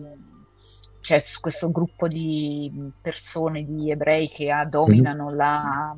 c'è 1.00 1.20
s- 1.20 1.38
questo 1.40 1.72
gruppo 1.72 2.08
di 2.08 2.72
mh, 2.74 2.88
persone, 3.02 3.64
di 3.64 3.92
ebrei 3.92 4.30
che 4.30 4.50
ah, 4.52 4.66
dominano 4.66 5.34
la 5.34 5.96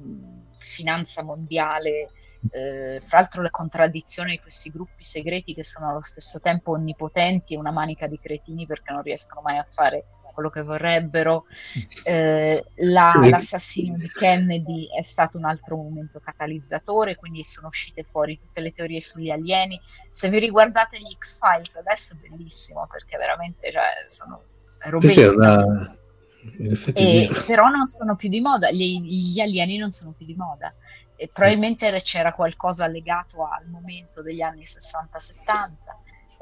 finanza 0.57 1.23
mondiale. 1.23 2.11
eh, 2.49 2.99
fra 3.01 3.19
l'altro 3.19 3.41
le 3.41 3.49
contraddizioni 3.49 4.31
di 4.31 4.39
questi 4.39 4.69
gruppi 4.69 5.03
segreti 5.03 5.53
che 5.55 5.63
sono 5.63 5.89
allo 5.89 6.03
stesso 6.03 6.39
tempo 6.39 6.71
onnipotenti 6.73 7.53
e 7.55 7.57
una 7.57 7.71
manica 7.71 8.05
di 8.07 8.19
cretini 8.19 8.65
perché 8.67 8.91
non 8.93 9.01
riescono 9.01 9.41
mai 9.41 9.57
a 9.57 9.67
fare 9.69 10.05
quello 10.35 10.51
che 10.51 10.61
vorrebbero. 10.61 11.45
Eh, 12.03 12.63
la- 12.75 13.17
Sì. 13.19 13.29
l'assassinio 13.31 13.97
di 13.97 14.09
Kennedy 14.11 14.87
è 14.95 15.01
stato 15.01 15.37
un 15.39 15.45
altro 15.45 15.75
momento 15.77 16.19
catalizzatore, 16.23 17.15
quindi 17.15 17.43
sono 17.43 17.67
uscite 17.69 18.03
fuori 18.03 18.37
tutte 18.37 18.61
le 18.61 18.71
teorie 18.71 19.01
sugli 19.01 19.31
alieni. 19.31 19.79
Se 20.09 20.29
vi 20.29 20.37
riguardate 20.37 20.99
gli 20.99 21.15
X-Files 21.17 21.77
adesso 21.77 22.13
è 22.13 22.27
bellissimo 22.29 22.85
perché 22.91 23.17
veramente 23.17 23.71
cioè, 23.71 23.81
sono 24.07 24.43
robette. 24.81 25.13
sì, 25.13 25.23
una- 25.23 25.97
E- 26.93 27.29
però 27.47 27.69
non 27.69 27.87
sono 27.87 28.15
più 28.15 28.29
di 28.29 28.39
moda, 28.41 28.69
gli, 28.69 29.01
gli 29.01 29.39
alieni 29.39 29.77
non 29.77 29.89
sono 29.89 30.11
più 30.11 30.27
di 30.27 30.35
moda. 30.35 30.71
E 31.15 31.29
probabilmente 31.33 31.89
c'era 32.01 32.33
qualcosa 32.33 32.85
legato 32.87 33.47
al 33.47 33.65
momento 33.67 34.21
degli 34.21 34.41
anni 34.41 34.63
60-70. 34.63 35.95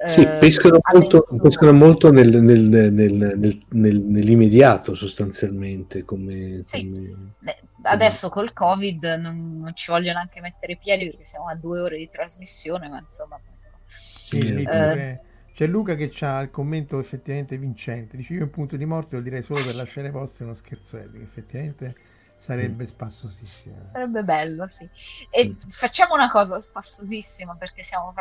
Sì, 0.05 0.21
Eh, 0.21 0.38
pescano 0.39 0.80
molto, 0.91 1.25
pescano 1.41 1.71
molto 1.73 2.11
nel- 2.11 2.41
nel- 2.41 2.59
nel- 2.59 2.91
nel- 2.93 3.57
nel- 3.69 4.01
nell'immediato 4.01 4.93
sostanzialmente. 4.93 6.03
Come, 6.03 6.61
Sì. 6.63 6.89
come- 6.89 7.31
Beh, 7.39 7.59
adesso 7.84 8.30
col 8.30 8.51
Covid 8.53 9.03
non, 9.19 9.59
non 9.59 9.71
ci 9.75 9.91
voglio 9.91 10.11
neanche 10.11 10.41
mettere 10.41 10.73
i 10.73 10.77
piedi 10.77 11.05
perché 11.07 11.23
siamo 11.23 11.47
a 11.47 11.55
due 11.55 11.80
ore 11.80 11.97
di 11.97 12.09
trasmissione, 12.09 12.89
ma 12.89 12.99
insomma. 12.99 13.39
Sì, 13.88 14.39
Eh, 14.39 14.51
lì 14.51 14.63
eh. 14.63 15.19
C'è 15.53 15.67
Luca 15.67 15.95
che 15.95 16.11
ha 16.21 16.41
il 16.41 16.49
commento 16.49 16.99
effettivamente 16.99 17.57
vincente. 17.57 18.17
Dice 18.17 18.34
io 18.34 18.43
un 18.43 18.49
punto 18.49 18.75
di 18.75 18.85
morte 18.85 19.15
lo 19.17 19.21
direi 19.21 19.43
solo 19.43 19.63
per 19.63 19.75
lasciare 19.75 20.09
posto 20.09 20.43
uno 20.43 20.55
scherzetto, 20.55 21.11
che 21.11 21.21
effettivamente 21.21 21.95
sarebbe 22.43 22.85
spassosissimo. 22.87 23.89
Sarebbe 23.91 24.23
bello, 24.23 24.67
sì. 24.67 24.87
E 25.29 25.55
facciamo 25.67 26.13
una 26.13 26.29
cosa 26.29 26.59
spassosissima 26.59 27.55
perché 27.55 27.83
siamo 27.83 28.13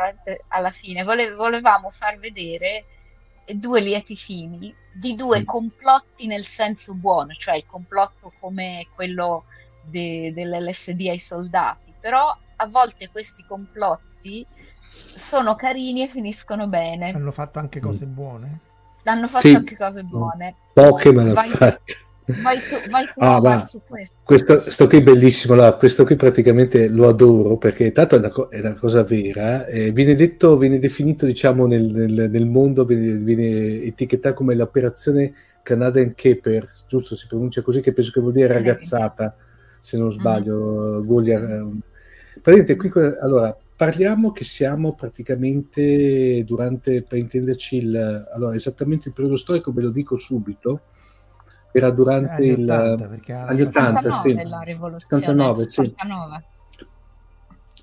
alla 0.49 0.71
fine. 0.71 1.03
Vole- 1.03 1.33
volevamo 1.33 1.89
far 1.91 2.17
vedere 2.17 2.85
due 3.55 3.81
lieti 3.81 4.15
fini 4.15 4.73
di 4.93 5.15
due 5.15 5.41
Mm. 5.41 5.45
complotti 5.45 6.27
nel 6.27 6.45
senso 6.45 6.93
buono, 6.93 7.33
cioè 7.33 7.57
il 7.57 7.65
complotto 7.65 8.31
come 8.39 8.87
quello 8.95 9.43
de- 9.81 10.31
dell'LSD 10.33 11.07
ai 11.09 11.19
soldati. 11.19 11.93
Però 11.99 12.35
a 12.55 12.67
volte 12.67 13.09
questi 13.09 13.43
complotti 13.45 14.45
sono 15.15 15.55
carini 15.55 16.03
e 16.03 16.07
finiscono 16.07 16.67
bene. 16.67 17.11
Hanno 17.11 17.31
fatto 17.31 17.59
anche 17.59 17.79
cose 17.79 18.05
buone? 18.05 18.59
Hanno 19.03 19.27
fatto 19.27 19.47
Sì. 19.47 19.53
anche 19.55 19.75
cose 19.75 20.03
buone. 20.03 20.55
Poche 20.73 21.11
ma 21.11 21.23
l'ha 21.23 21.33
Vai- 21.33 21.49
fatte. 21.49 21.83
Vai 22.25 22.57
tu, 22.57 22.89
vai 22.89 23.05
tu 23.05 23.13
Ah, 23.17 23.65
su 23.67 23.81
questo. 23.87 24.15
Questo, 24.23 24.69
sto 24.69 24.87
qui 24.87 24.99
è 24.99 25.03
bellissimo, 25.03 25.53
allora, 25.53 25.73
questo 25.73 26.05
qui 26.05 26.15
praticamente 26.15 26.87
lo 26.87 27.07
adoro 27.07 27.57
perché 27.57 27.91
tanto 27.91 28.15
è 28.15 28.19
una, 28.19 28.29
co- 28.29 28.49
è 28.49 28.59
una 28.59 28.73
cosa 28.73 29.03
vera, 29.03 29.65
eh, 29.65 29.91
viene 29.91 30.15
detto, 30.15 30.57
viene 30.57 30.79
definito 30.79 31.25
diciamo 31.25 31.65
nel, 31.65 31.83
nel- 31.83 32.29
nel 32.29 32.45
mondo, 32.45 32.85
viene, 32.85 33.17
viene 33.17 33.83
etichettato 33.83 34.35
come 34.35 34.55
l'operazione 34.55 35.33
Canadian 35.63 36.13
Caper, 36.15 36.69
giusto? 36.87 37.15
Si 37.15 37.27
pronuncia 37.27 37.61
così, 37.61 37.81
che 37.81 37.93
penso 37.93 38.11
che 38.11 38.19
vuol 38.21 38.33
dire 38.33 38.47
ragazzata, 38.47 39.35
se 39.79 39.97
non 39.97 40.11
sbaglio, 40.13 41.03
Goliath, 41.03 41.49
eh. 41.49 41.67
Praticamente 42.41 42.75
qui, 42.75 42.91
allora, 43.21 43.55
parliamo 43.75 44.31
che 44.31 44.43
siamo 44.43 44.93
praticamente 44.93 46.43
durante, 46.45 47.03
per 47.03 47.17
intenderci, 47.17 47.77
il, 47.77 48.27
allora, 48.33 48.55
esattamente 48.55 49.09
il 49.09 49.13
periodo 49.13 49.35
storico 49.37 49.71
ve 49.71 49.81
lo 49.83 49.89
dico 49.89 50.17
subito, 50.17 50.81
era 51.73 51.89
durante 51.91 52.31
Anni 52.31 52.47
il... 52.47 52.63
80, 52.63 53.07
perché 53.07 53.33
agli 53.33 53.61
80, 53.61 54.01
79 54.01 54.41
sì. 54.41 54.47
la 54.47 54.61
rivoluzione 54.61 55.21
79, 55.21 55.61
sì. 55.63 55.69
79. 55.71 56.43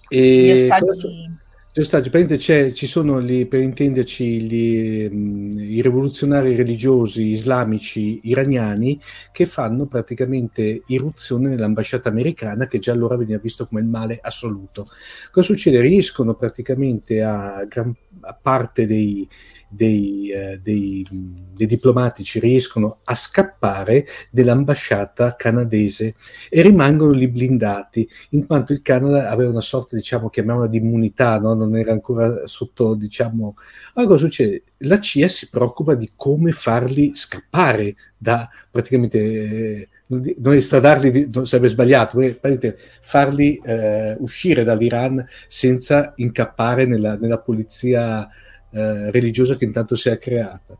E 0.08 0.42
Gli 0.42 0.50
ostaggi 0.50 1.38
gli 1.72 1.82
ostaggi, 1.82 2.74
ci 2.74 2.86
sono 2.88 3.18
lì, 3.18 3.46
per 3.46 3.60
intenderci, 3.60 4.40
gli, 4.42 5.08
mh, 5.08 5.56
i 5.56 5.80
rivoluzionari 5.80 6.56
religiosi 6.56 7.26
islamici 7.26 8.18
iraniani 8.24 9.00
che 9.30 9.46
fanno 9.46 9.86
praticamente 9.86 10.82
irruzione 10.88 11.48
nell'ambasciata 11.48 12.08
americana 12.08 12.66
che 12.66 12.80
già 12.80 12.90
allora 12.90 13.16
veniva 13.16 13.38
visto 13.38 13.68
come 13.68 13.82
il 13.82 13.86
male 13.86 14.18
assoluto. 14.20 14.88
Cosa 15.30 15.46
succede? 15.46 15.80
Riescono 15.80 16.34
praticamente 16.34 17.22
a, 17.22 17.64
gran, 17.66 17.94
a 18.22 18.36
parte 18.40 18.88
dei, 18.88 19.28
dei, 19.72 20.30
eh, 20.30 20.60
dei, 20.60 21.06
dei 21.09 21.66
diplomatici, 21.66 22.40
riescono 22.40 22.98
a 23.05 23.14
scappare 23.14 24.05
dell'ambasciata 24.30 25.36
canadese 25.36 26.16
e 26.48 26.62
rimangono 26.62 27.12
lì 27.12 27.28
blindati 27.28 28.09
in 28.30 28.47
quanto 28.47 28.72
il 28.72 28.82
Canada 28.82 29.30
aveva 29.30 29.51
una 29.51 29.60
sorta, 29.60 29.94
diciamo, 29.94 30.28
chiamiamola 30.28 30.66
di 30.66 30.78
immunità, 30.78 31.38
no? 31.38 31.55
non 31.55 31.76
era 31.76 31.92
ancora 31.92 32.47
sotto, 32.47 32.94
diciamo... 32.94 33.55
Allora 33.94 34.12
cosa 34.14 34.24
succede? 34.24 34.64
La 34.78 34.98
CIA 34.98 35.28
si 35.28 35.48
preoccupa 35.48 35.94
di 35.94 36.10
come 36.16 36.51
farli 36.51 37.12
scappare 37.14 37.94
da, 38.16 38.48
praticamente, 38.70 39.18
eh, 39.18 39.88
non 40.06 40.55
estradarli, 40.55 41.28
sarebbe 41.44 41.68
sbagliato, 41.68 42.20
eh, 42.20 42.76
farli 43.01 43.60
eh, 43.64 44.16
uscire 44.18 44.64
dall'Iran 44.64 45.24
senza 45.47 46.12
incappare 46.16 46.86
nella, 46.86 47.16
nella 47.16 47.38
polizia 47.38 48.28
eh, 48.72 49.10
religiosa 49.10 49.56
che 49.56 49.64
intanto 49.64 49.97
si 49.97 50.09
è 50.09 50.18
creata. 50.18 50.78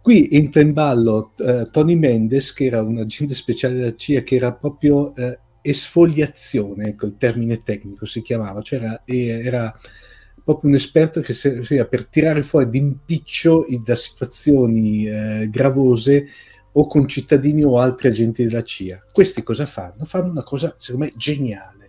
Qui 0.00 0.28
entra 0.32 0.62
in 0.62 0.72
ballo 0.72 1.32
eh, 1.38 1.68
Tony 1.70 1.94
Mendes, 1.94 2.52
che 2.52 2.64
era 2.64 2.82
un 2.82 2.98
agente 2.98 3.34
speciale 3.34 3.74
della 3.74 3.94
CIA, 3.94 4.22
che 4.22 4.36
era 4.36 4.52
proprio 4.52 5.14
eh, 5.14 5.38
esfoliazione, 5.62 6.88
ecco 6.88 7.06
il 7.06 7.16
termine 7.18 7.62
tecnico 7.62 8.06
si 8.06 8.22
chiamava, 8.22 8.62
cioè 8.62 8.78
era, 8.78 9.02
era 9.04 9.80
proprio 10.42 10.70
un 10.70 10.76
esperto 10.76 11.20
che 11.20 11.32
serviva 11.32 11.84
per 11.84 12.06
tirare 12.06 12.42
fuori 12.42 12.70
d'impiccio 12.70 13.66
da 13.84 13.94
situazioni 13.94 15.06
eh, 15.06 15.48
gravose 15.50 16.26
o 16.72 16.86
con 16.86 17.08
cittadini 17.08 17.62
o 17.62 17.78
altri 17.78 18.08
agenti 18.08 18.44
della 18.44 18.62
CIA. 18.62 19.04
Questi 19.12 19.42
cosa 19.42 19.66
fanno? 19.66 20.04
Fanno 20.04 20.30
una 20.30 20.42
cosa, 20.42 20.74
secondo 20.78 21.06
me, 21.06 21.12
geniale. 21.16 21.79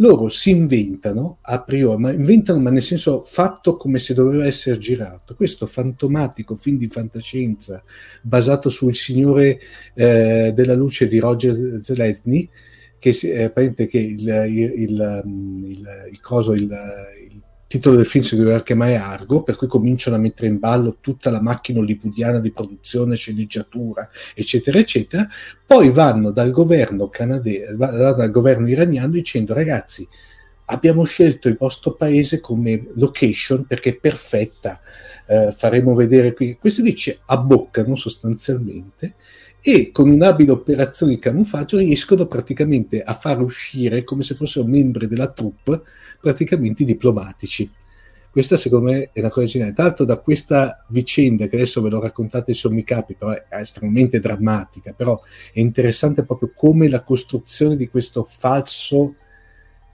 Loro 0.00 0.28
si 0.28 0.50
inventano 0.50 1.38
a 1.42 1.60
priori, 1.62 2.00
ma 2.00 2.12
inventano, 2.12 2.60
ma 2.60 2.70
nel 2.70 2.82
senso 2.82 3.24
fatto 3.24 3.76
come 3.76 3.98
se 3.98 4.14
doveva 4.14 4.46
essere 4.46 4.78
girato. 4.78 5.34
Questo 5.34 5.66
fantomatico 5.66 6.54
film 6.56 6.78
di 6.78 6.86
fantascienza 6.88 7.82
basato 8.22 8.68
sul 8.68 8.94
Signore 8.94 9.58
eh, 9.94 10.52
della 10.54 10.74
luce 10.74 11.08
di 11.08 11.18
Roger 11.18 11.78
Zelazny, 11.82 12.48
che, 13.00 13.12
si- 13.12 13.28
eh, 13.30 13.50
che 13.52 13.98
il, 13.98 14.20
il, 14.20 14.72
il- 14.76 15.86
il 16.12 16.20
coso, 16.20 16.52
il, 16.52 16.62
il 16.62 17.37
titolo 17.68 17.96
del 17.96 18.06
film 18.06 18.24
si 18.24 18.34
doveva 18.34 18.62
chiamare 18.62 18.96
Argo, 18.96 19.42
per 19.42 19.56
cui 19.56 19.68
cominciano 19.68 20.16
a 20.16 20.18
mettere 20.18 20.48
in 20.48 20.58
ballo 20.58 20.96
tutta 21.00 21.30
la 21.30 21.42
macchina 21.42 21.78
hollywoodiana 21.78 22.40
di 22.40 22.50
produzione, 22.50 23.14
sceneggiatura, 23.14 24.08
eccetera, 24.34 24.78
eccetera. 24.78 25.28
Poi 25.66 25.90
vanno 25.90 26.30
dal 26.30 26.50
governo 26.50 27.10
vanno 27.12 28.14
dal 28.14 28.30
governo 28.30 28.68
iraniano 28.68 29.12
dicendo 29.12 29.52
ragazzi, 29.52 30.08
abbiamo 30.64 31.04
scelto 31.04 31.48
il 31.48 31.56
vostro 31.58 31.92
paese 31.92 32.40
come 32.40 32.88
location 32.94 33.66
perché 33.66 33.90
è 33.90 33.96
perfetta, 33.96 34.80
eh, 35.26 35.54
faremo 35.54 35.94
vedere 35.94 36.32
qui. 36.32 36.56
Questi 36.58 36.82
lì 36.82 36.94
ci 36.96 37.16
abboccano 37.26 37.94
sostanzialmente 37.96 39.14
e 39.60 39.90
con 39.90 40.08
un'abile 40.08 40.52
operazione 40.52 41.14
di 41.14 41.20
camuffaggio 41.20 41.78
riescono 41.78 42.26
praticamente 42.26 43.02
a 43.02 43.14
far 43.14 43.40
uscire 43.40 44.04
come 44.04 44.22
se 44.22 44.34
fossero 44.34 44.66
membri 44.66 45.08
della 45.08 45.30
troupe 45.30 45.82
praticamente 46.20 46.82
i 46.82 46.86
diplomatici. 46.86 47.70
Questa 48.30 48.56
secondo 48.56 48.92
me 48.92 49.10
è 49.12 49.20
una 49.20 49.30
cosa 49.30 49.46
geniale. 49.46 49.72
Tra 49.72 49.84
l'altro 49.84 50.04
da 50.04 50.18
questa 50.18 50.84
vicenda 50.88 51.48
che 51.48 51.56
adesso 51.56 51.80
ve 51.80 51.90
l'ho 51.90 52.00
raccontata 52.00 52.50
in 52.50 52.56
sommi 52.56 52.84
capi, 52.84 53.14
però 53.14 53.32
è 53.32 53.46
estremamente 53.50 54.20
drammatica, 54.20 54.92
però 54.92 55.20
è 55.52 55.60
interessante 55.60 56.24
proprio 56.24 56.52
come 56.54 56.88
la 56.88 57.02
costruzione 57.02 57.74
di 57.74 57.88
questo 57.88 58.26
falso 58.28 59.14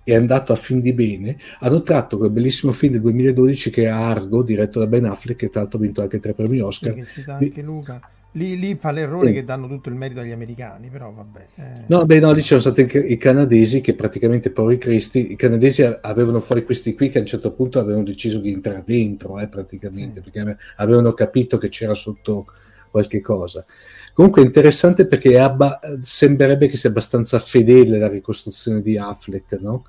è 0.03 0.15
andato 0.15 0.53
a 0.53 0.57
fin 0.57 0.81
di 0.81 0.93
bene, 0.93 1.39
hanno 1.61 1.83
tratto 1.83 2.19
quel 2.19 2.31
bellissimo 2.31 2.73
film 2.73 2.93
del 2.93 3.01
2012 3.01 3.71
che 3.71 3.85
è 3.85 3.87
Argo, 3.87 4.43
diretto 4.43 4.79
da 4.79 4.87
Ben 4.87 5.07
Affleck, 5.07 5.39
che 5.39 5.49
tra 5.49 5.63
l'altro 5.63 5.79
ha 5.79 5.83
vinto 5.83 6.03
anche 6.03 6.21
tre 6.21 6.35
premi 6.35 6.61
Oscar. 6.61 6.95
Sì, 7.15 7.25
anche 7.27 7.63
Luca. 7.63 8.01
Lì, 8.37 8.59
lì, 8.59 8.75
fa 8.75 8.91
l'errore 8.91 9.29
sì. 9.29 9.35
che 9.35 9.45
danno 9.45 9.69
tutto 9.69 9.89
il 9.89 9.95
merito 9.95 10.19
agli 10.19 10.33
americani, 10.33 10.89
però 10.89 11.13
vabbè. 11.13 11.47
Eh. 11.55 11.85
No, 11.87 12.05
beh, 12.05 12.19
no, 12.19 12.33
lì 12.33 12.43
c'erano 12.43 12.73
stati 12.73 13.13
i 13.13 13.17
canadesi 13.17 13.81
che 13.81 13.95
praticamente, 13.95 14.51
poveri 14.51 14.79
cristi, 14.79 15.31
i 15.31 15.37
canadesi 15.37 15.85
avevano 15.85 16.41
fuori 16.41 16.65
questi 16.65 16.95
qui 16.95 17.11
che 17.11 17.19
a 17.19 17.21
un 17.21 17.29
certo 17.29 17.53
punto 17.53 17.79
avevano 17.79 18.03
deciso 18.03 18.41
di 18.41 18.53
entrare 18.53 18.83
dentro, 18.85 19.39
eh, 19.39 19.47
praticamente, 19.47 20.21
sì. 20.21 20.31
perché 20.31 20.57
avevano 20.77 21.13
capito 21.13 21.59
che 21.59 21.69
c'era 21.69 21.95
sotto 21.95 22.47
qualche 22.91 23.21
cosa. 23.21 23.65
Comunque 24.13 24.43
è 24.43 24.47
interessante 24.47 25.07
perché 25.07 25.39
abba, 25.39 25.79
sembrerebbe 26.01 26.67
che 26.67 26.77
sia 26.77 26.91
abbastanza 26.91 27.39
fedele 27.39 27.99
la 27.99 28.09
ricostruzione 28.09 28.83
di 28.83 28.99
Affleck, 28.99 29.61
no? 29.61 29.85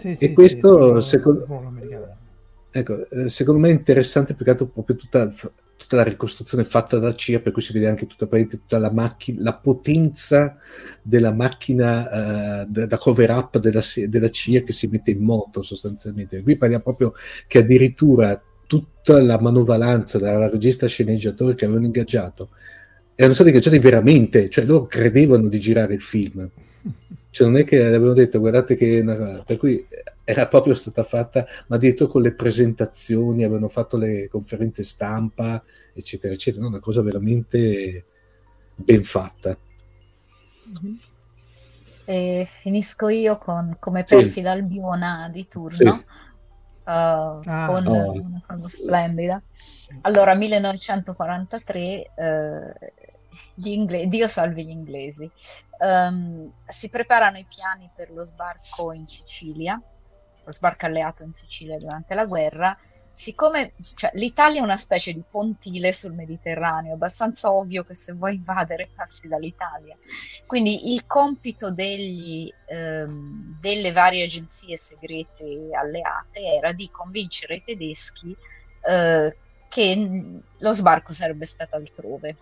Sì, 0.00 0.16
e 0.18 0.32
questo, 0.32 0.98
secondo, 1.02 1.46
ecco, 2.70 3.08
eh, 3.10 3.28
secondo 3.28 3.60
me, 3.60 3.68
è 3.68 3.72
interessante 3.72 4.32
perché 4.32 4.50
ha 4.50 4.66
proprio 4.66 4.96
tutta 4.96 5.30
tutta 5.76 5.96
la 5.96 6.02
ricostruzione 6.04 6.64
fatta 6.64 6.98
da 6.98 7.14
CIA, 7.14 7.40
per 7.40 7.52
cui 7.52 7.62
si 7.62 7.72
vede 7.72 7.88
anche 7.88 8.06
tutta, 8.06 8.26
tutta 8.26 8.78
la, 8.78 8.90
macchina, 8.90 9.42
la 9.42 9.54
potenza 9.54 10.56
della 11.02 11.32
macchina 11.32 12.62
uh, 12.62 12.66
da, 12.68 12.86
da, 12.86 12.98
cover 12.98 13.30
up 13.30 13.58
della, 13.58 13.82
della, 14.06 14.30
CIA 14.30 14.62
che 14.62 14.72
si 14.72 14.86
mette 14.86 15.10
in 15.10 15.22
moto 15.22 15.62
sostanzialmente. 15.62 16.42
Qui 16.42 16.56
parliamo 16.56 16.82
proprio 16.82 17.12
che 17.46 17.58
addirittura 17.58 18.40
tutta 18.66 19.20
la 19.20 19.40
manovalanza 19.40 20.18
dalla 20.18 20.48
regista 20.48 20.86
sceneggiatore 20.86 21.54
che 21.54 21.64
avevano 21.64 21.86
ingaggiato 21.86 22.50
erano 23.14 23.34
stati 23.34 23.50
ingaggiati 23.50 23.78
veramente, 23.78 24.48
cioè 24.48 24.64
loro 24.64 24.86
credevano 24.86 25.48
di 25.48 25.60
girare 25.60 25.94
il 25.94 26.00
film. 26.00 26.48
Cioè 27.32 27.48
non 27.48 27.56
è 27.56 27.64
che 27.64 27.82
avevano 27.82 28.12
detto 28.12 28.38
guardate 28.38 28.76
che... 28.76 29.02
Per 29.46 29.56
cui 29.56 29.86
era 30.22 30.46
proprio 30.46 30.74
stata 30.74 31.02
fatta, 31.02 31.46
ma 31.68 31.78
dietro 31.78 32.06
con 32.06 32.20
le 32.20 32.34
presentazioni, 32.34 33.42
avevano 33.42 33.68
fatto 33.68 33.96
le 33.96 34.28
conferenze 34.28 34.82
stampa, 34.82 35.62
eccetera, 35.94 36.34
eccetera. 36.34 36.66
Una 36.66 36.78
cosa 36.78 37.00
veramente 37.00 38.04
ben 38.74 39.02
fatta. 39.02 39.56
Mm-hmm. 40.68 40.94
E 42.04 42.44
finisco 42.46 43.08
io 43.08 43.38
con 43.38 43.76
come 43.78 44.04
perfida 44.04 44.52
sì. 44.52 44.58
albiona 44.58 45.30
di 45.32 45.48
turno. 45.48 45.76
Sì. 45.76 45.84
Uh, 45.84 46.00
ah, 46.84 47.64
con 47.68 47.86
oh. 47.86 48.12
una 48.12 48.42
cosa 48.46 48.68
splendida. 48.68 49.42
Allora, 50.02 50.34
1943, 50.34 52.10
uh, 52.14 52.86
gli 52.98 53.01
inglesi, 53.64 54.08
Dio 54.08 54.28
salvi 54.28 54.64
gli 54.64 54.70
inglesi, 54.70 55.30
um, 55.78 56.52
si 56.66 56.88
preparano 56.88 57.38
i 57.38 57.46
piani 57.46 57.90
per 57.94 58.10
lo 58.10 58.22
sbarco 58.22 58.92
in 58.92 59.06
Sicilia 59.06 59.80
lo 60.44 60.52
sbarco 60.52 60.86
alleato 60.86 61.22
in 61.22 61.32
Sicilia 61.32 61.78
durante 61.78 62.14
la 62.14 62.26
guerra, 62.26 62.76
siccome 63.08 63.74
cioè, 63.94 64.10
l'Italia 64.14 64.60
è 64.60 64.64
una 64.64 64.76
specie 64.76 65.12
di 65.12 65.22
pontile 65.28 65.92
sul 65.92 66.14
Mediterraneo, 66.14 66.92
è 66.92 66.94
abbastanza 66.94 67.52
ovvio 67.52 67.84
che 67.84 67.94
se 67.94 68.12
vuoi 68.12 68.36
invadere 68.36 68.90
passi 68.94 69.28
dall'Italia. 69.28 69.96
Quindi 70.46 70.92
il 70.92 71.06
compito 71.06 71.70
degli, 71.70 72.52
ehm, 72.66 73.58
delle 73.60 73.92
varie 73.92 74.24
agenzie 74.24 74.78
segrete 74.78 75.68
alleate 75.72 76.40
era 76.40 76.72
di 76.72 76.90
convincere 76.90 77.56
i 77.56 77.62
tedeschi 77.64 78.34
eh, 78.88 79.36
che 79.68 80.40
lo 80.58 80.72
sbarco 80.72 81.12
sarebbe 81.12 81.46
stato 81.46 81.76
altrove. 81.76 82.36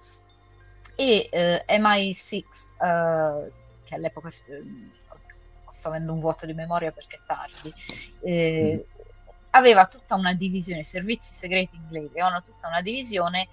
E 0.94 1.28
eh, 1.30 1.64
MI6, 1.68 2.38
eh, 2.38 3.52
che 3.84 3.94
all'epoca 3.94 4.30
sto 4.30 5.88
avendo 5.88 6.12
un 6.12 6.20
vuoto 6.20 6.46
di 6.46 6.52
memoria 6.52 6.92
perché 6.92 7.16
è 7.16 7.20
tardi, 7.26 7.72
eh, 8.20 8.84
mm. 8.86 9.02
aveva 9.50 9.86
tutta 9.86 10.14
una 10.14 10.34
divisione, 10.34 10.80
i 10.80 10.84
servizi 10.84 11.32
segreti 11.32 11.76
inglesi 11.76 12.18
avevano 12.18 12.42
tutta 12.42 12.68
una 12.68 12.82
divisione 12.82 13.48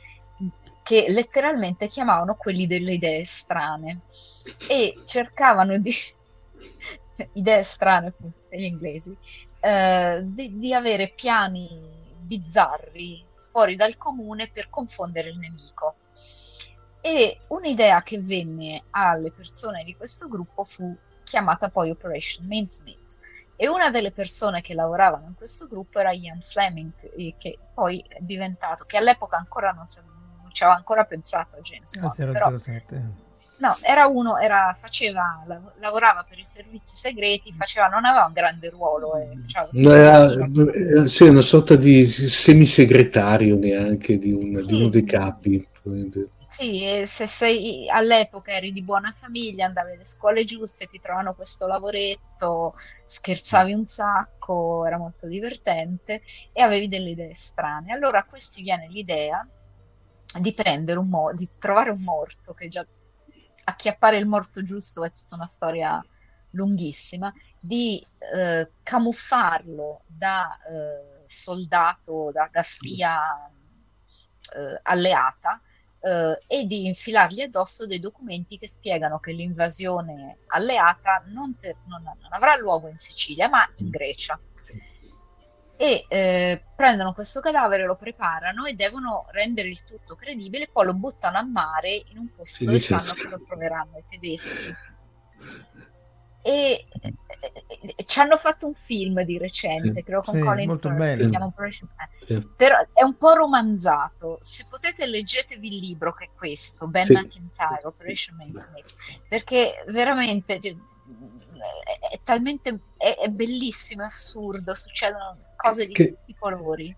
che 0.83 1.07
letteralmente 1.09 1.87
chiamavano 1.87 2.35
quelli 2.35 2.65
delle 2.65 2.93
idee 2.93 3.25
strane 3.25 4.03
e 4.69 5.01
cercavano 5.05 5.77
di 5.79 5.93
idee 7.33 7.63
strane 7.63 8.13
per 8.13 8.57
gli 8.57 8.63
inglesi 8.63 9.13
eh, 9.59 10.21
di, 10.23 10.57
di 10.57 10.73
avere 10.73 11.09
piani 11.09 11.67
bizzarri 12.21 13.21
fuori 13.43 13.75
dal 13.75 13.97
comune 13.97 14.49
per 14.49 14.69
confondere 14.69 15.29
il 15.29 15.37
nemico 15.37 15.95
e 17.01 17.39
un'idea 17.47 18.01
che 18.03 18.19
venne 18.19 18.83
alle 18.91 19.31
persone 19.31 19.83
di 19.83 19.95
questo 19.95 20.27
gruppo 20.27 20.63
fu 20.63 20.95
chiamata 21.23 21.69
poi 21.69 21.89
Operation 21.89 22.45
Mincemeat. 22.45 23.17
E 23.55 23.67
una 23.67 23.89
delle 23.89 24.11
persone 24.11 24.61
che 24.61 24.75
lavoravano 24.75 25.25
in 25.27 25.35
questo 25.35 25.67
gruppo 25.67 25.99
era 25.99 26.11
Ian 26.11 26.41
Fleming, 26.41 26.91
che 27.37 27.57
poi 27.73 28.03
è 28.07 28.17
diventato, 28.19 28.85
che 28.85 28.97
all'epoca 28.97 29.37
ancora 29.37 29.71
non, 29.71 29.87
si, 29.87 29.99
non 30.05 30.51
ci 30.51 30.61
aveva 30.61 30.77
ancora 30.77 31.05
pensato 31.05 31.57
a 31.57 31.61
James 31.61 31.95
ah, 31.95 31.99
Bond, 32.01 32.15
però, 32.15 32.51
No, 33.59 33.75
era 33.81 34.05
uno, 34.05 34.37
era, 34.37 34.71
faceva, 34.79 35.43
lavorava 35.79 36.23
per 36.29 36.37
i 36.37 36.43
servizi 36.43 36.95
segreti, 36.95 37.51
faceva, 37.57 37.87
non 37.87 38.05
aveva 38.05 38.25
un 38.25 38.33
grande 38.33 38.69
ruolo. 38.69 39.17
Eh, 39.17 39.29
no, 39.81 39.91
era, 39.91 40.27
eh, 40.31 41.07
sì, 41.07 41.23
una 41.23 41.41
sorta 41.41 41.75
di 41.75 42.05
semisegretario 42.05 43.57
neanche 43.57 44.19
di, 44.19 44.31
un, 44.31 44.55
sì. 44.57 44.67
di 44.67 44.79
uno 44.79 44.89
dei 44.89 45.03
capi. 45.03 45.67
Sì, 46.49 47.03
se 47.05 47.27
sei 47.27 47.89
all'epoca 47.89 48.51
eri 48.53 48.71
di 48.71 48.81
buona 48.83 49.11
famiglia, 49.11 49.65
andavi 49.65 49.91
alle 49.93 50.03
scuole 50.05 50.43
giuste, 50.45 50.87
ti 50.87 50.97
trovano 50.99 51.35
questo 51.35 51.67
lavoretto, 51.67 52.73
scherzavi 53.05 53.73
un 53.73 53.85
sacco, 53.85 54.85
era 54.85 54.97
molto 54.97 55.27
divertente 55.27 56.21
e 56.53 56.61
avevi 56.61 56.87
delle 56.87 57.09
idee 57.11 57.33
strane. 57.33 57.91
Allora 57.93 58.19
a 58.19 58.25
questi 58.25 58.61
viene 58.61 58.87
l'idea 58.87 59.45
di 60.39 60.53
prendere 60.53 60.99
un 60.99 61.09
mo- 61.09 61.33
di 61.33 61.49
trovare 61.57 61.91
un 61.91 62.01
morto, 62.01 62.53
che 62.53 62.67
già 62.69 62.85
acchiappare 63.65 64.17
il 64.17 64.25
morto 64.27 64.63
giusto 64.63 65.03
è 65.03 65.11
tutta 65.11 65.35
una 65.35 65.47
storia 65.47 66.03
lunghissima, 66.51 67.31
di 67.59 68.05
eh, 68.33 68.71
camuffarlo 68.83 70.03
da 70.05 70.57
eh, 70.61 71.23
soldato, 71.25 72.31
da, 72.31 72.47
da 72.51 72.61
spia 72.63 73.19
eh, 74.55 74.79
alleata 74.83 75.61
eh, 76.07 76.39
e 76.47 76.65
di 76.65 76.85
infilargli 76.85 77.41
addosso 77.41 77.85
dei 77.85 77.99
documenti 77.99 78.57
che 78.57 78.67
spiegano 78.67 79.19
che 79.19 79.33
l'invasione 79.33 80.39
alleata 80.47 81.23
non, 81.27 81.55
te, 81.57 81.75
non, 81.87 82.01
non 82.03 82.31
avrà 82.31 82.55
luogo 82.55 82.87
in 82.87 82.95
Sicilia 82.95 83.49
ma 83.49 83.69
in 83.75 83.87
mm. 83.87 83.89
Grecia. 83.89 84.39
E 85.79 86.05
eh, 86.07 86.63
prendono 86.75 87.13
questo 87.13 87.39
cadavere, 87.39 87.85
lo 87.85 87.95
preparano 87.95 88.65
e 88.65 88.73
devono 88.73 89.25
rendere 89.29 89.67
il 89.67 89.83
tutto 89.83 90.15
credibile, 90.15 90.69
poi 90.71 90.85
lo 90.85 90.95
buttano 90.95 91.37
a 91.37 91.43
mare 91.43 92.01
in 92.07 92.17
un 92.17 92.33
posto 92.35 92.55
sì, 92.55 92.65
dove 92.65 92.79
sanno 92.79 93.13
che 93.13 93.27
lo 93.27 93.43
troveranno 93.45 93.97
i 93.99 94.03
tedeschi 94.07 94.75
e, 96.47 96.85
e, 97.97 98.05
ci 98.05 98.19
hanno 98.21 98.37
fatto 98.37 98.67
un 98.67 98.73
film 98.73 99.21
di 99.23 99.37
recente, 99.37 99.91
sì, 99.93 100.03
credo 100.03 100.21
con 100.21 100.35
sì, 100.35 100.39
Colin 100.39 100.67
molto 100.67 100.89
bello. 100.89 101.21
si 101.21 101.29
chiama 101.29 101.47
Operation 101.47 101.89
sì. 102.25 102.47
però 102.55 102.77
è 102.93 103.03
un 103.03 103.17
po' 103.17 103.33
romanzato. 103.33 104.37
Se 104.39 104.65
potete 104.69 105.05
leggetevi 105.05 105.67
il 105.67 105.79
libro 105.79 106.13
che 106.13 106.25
è 106.25 106.29
questo, 106.33 106.87
Ben 106.87 107.05
sì. 107.05 107.11
McIntyre, 107.11 107.81
Operation 107.83 108.37
Mincemeat, 108.37 108.93
perché 109.27 109.83
veramente 109.87 110.57
cioè, 110.61 110.73
è, 112.11 112.19
talmente 112.23 112.79
è, 112.95 113.17
è 113.19 113.27
bellissimo, 113.27 114.03
è 114.03 114.05
assurdo, 114.05 114.73
succedono 114.73 115.37
cose 115.57 115.85
di 115.85 115.93
che, 115.93 116.07
tutti 116.07 116.31
i 116.31 116.35
colori. 116.35 116.95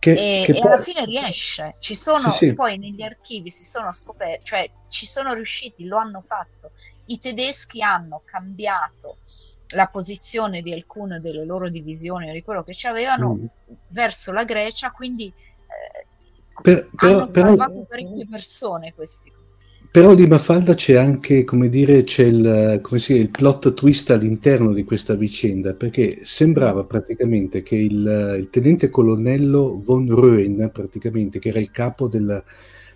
Che, 0.00 0.10
e, 0.10 0.44
che 0.44 0.56
e 0.56 0.60
poi... 0.60 0.72
alla 0.72 0.82
fine 0.82 1.04
riesce. 1.04 1.76
Ci 1.78 1.94
sono 1.94 2.34
poi 2.56 2.78
negli 2.78 3.02
archivi 3.02 3.48
si 3.48 3.64
sono 3.64 3.92
scoperti, 3.92 4.44
cioè 4.44 4.68
ci 4.88 5.06
sono 5.06 5.34
riusciti, 5.34 5.84
lo 5.86 5.98
hanno 5.98 6.24
fatto 6.26 6.72
i 7.08 7.18
tedeschi 7.18 7.82
hanno 7.82 8.22
cambiato 8.24 9.18
la 9.72 9.86
posizione 9.86 10.62
di 10.62 10.72
alcune 10.72 11.20
delle 11.20 11.44
loro 11.44 11.68
divisioni 11.68 12.30
o 12.30 12.32
di 12.32 12.42
quello 12.42 12.62
che 12.62 12.74
ci 12.74 12.86
avevano 12.86 13.34
mm. 13.34 13.44
verso 13.88 14.32
la 14.32 14.44
Grecia, 14.44 14.90
quindi 14.90 15.26
eh, 15.26 16.06
per, 16.62 16.88
per, 16.94 17.10
hanno 17.10 17.26
salvato 17.26 17.72
però, 17.72 17.84
parecchie 17.84 18.26
persone 18.28 18.94
questi. 18.94 19.32
Però 19.90 20.14
di 20.14 20.26
Mafalda 20.26 20.74
c'è 20.74 20.96
anche, 20.96 21.44
come 21.44 21.68
dire, 21.68 22.04
c'è 22.04 22.24
il, 22.24 22.78
come 22.82 23.00
si, 23.00 23.14
il 23.14 23.30
plot 23.30 23.72
twist 23.74 24.10
all'interno 24.10 24.72
di 24.72 24.84
questa 24.84 25.14
vicenda, 25.14 25.72
perché 25.72 26.20
sembrava 26.22 26.84
praticamente 26.84 27.62
che 27.62 27.76
il, 27.76 28.36
il 28.38 28.48
tenente 28.50 28.90
colonnello 28.90 29.80
von 29.82 30.06
Röen, 30.06 30.70
praticamente, 30.70 31.38
che 31.38 31.48
era 31.48 31.58
il 31.58 31.70
capo 31.70 32.06
del... 32.06 32.42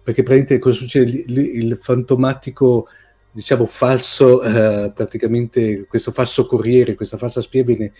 perché 0.02 0.22
praticamente 0.22 0.58
cosa 0.58 0.80
succede? 0.80 1.24
Il, 1.26 1.38
il 1.38 1.78
fantomatico 1.80 2.88
diciamo 3.32 3.66
falso, 3.66 4.42
eh, 4.42 4.92
praticamente 4.94 5.86
questo 5.86 6.12
falso 6.12 6.46
corriere, 6.46 6.94
questa 6.94 7.16
falsa 7.16 7.40
spia 7.40 7.64
viene 7.64 7.92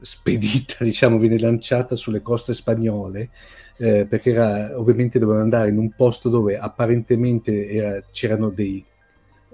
spedita, 0.00 0.76
diciamo, 0.84 1.18
viene 1.18 1.38
lanciata 1.38 1.96
sulle 1.96 2.20
coste 2.20 2.52
spagnole, 2.52 3.30
eh, 3.78 4.06
perché 4.06 4.30
era, 4.30 4.78
ovviamente 4.78 5.18
dovevano 5.18 5.44
andare 5.44 5.70
in 5.70 5.78
un 5.78 5.92
posto 5.94 6.28
dove 6.28 6.58
apparentemente 6.58 7.68
era, 7.68 8.04
c'erano 8.10 8.50
dei, 8.50 8.84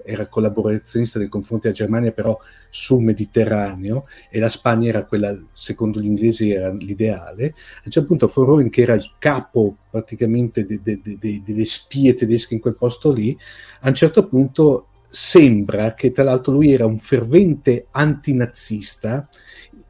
era 0.03 0.27
collaborazionista 0.27 1.19
nei 1.19 1.29
confronti 1.29 1.67
della 1.67 1.77
Germania, 1.77 2.11
però 2.11 2.37
sul 2.69 3.03
Mediterraneo, 3.03 4.05
e 4.29 4.39
la 4.39 4.49
Spagna 4.49 4.89
era 4.89 5.05
quella, 5.05 5.37
secondo 5.51 5.99
gli 5.99 6.05
inglesi, 6.05 6.51
era 6.51 6.71
l'ideale. 6.71 7.45
A 7.45 7.81
un 7.85 7.91
certo 7.91 8.07
punto 8.07 8.31
Von 8.33 8.69
che 8.69 8.81
era 8.81 8.93
il 8.93 9.11
capo 9.19 9.77
praticamente 9.89 10.65
de, 10.65 10.79
de, 10.81 11.01
de, 11.01 11.41
delle 11.45 11.65
spie 11.65 12.15
tedesche 12.15 12.53
in 12.53 12.59
quel 12.59 12.75
posto 12.75 13.11
lì, 13.11 13.37
a 13.81 13.89
un 13.89 13.95
certo 13.95 14.27
punto 14.27 14.87
sembra 15.09 15.93
che 15.95 16.11
tra 16.11 16.23
l'altro 16.23 16.53
lui 16.53 16.71
era 16.71 16.85
un 16.85 16.99
fervente 16.99 17.87
antinazista 17.91 19.27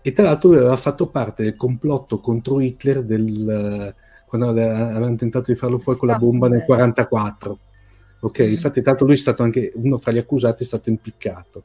e 0.02 0.12
tra 0.14 0.24
l'altro 0.24 0.50
lui 0.50 0.60
aveva 0.60 0.78
fatto 0.78 1.08
parte 1.10 1.44
del 1.44 1.58
complotto 1.58 2.22
contro 2.22 2.62
Hitler 2.62 3.04
del, 3.04 3.94
quando 4.26 4.48
avevano 4.48 5.16
tentato 5.16 5.52
di 5.52 5.58
farlo 5.58 5.78
fuori 5.78 6.00
con 6.00 6.08
la 6.08 6.18
bomba 6.18 6.48
nel 6.48 6.64
1944 6.66 7.60
ok? 8.20 8.42
Mm. 8.42 8.52
Infatti, 8.52 8.82
tanto 8.82 9.06
lui 9.06 9.14
è 9.14 9.18
stato 9.18 9.44
anche 9.44 9.72
uno 9.76 9.98
fra 9.98 10.12
gli 10.12 10.18
accusati, 10.18 10.64
è 10.64 10.66
stato 10.66 10.90
impiccato. 10.90 11.64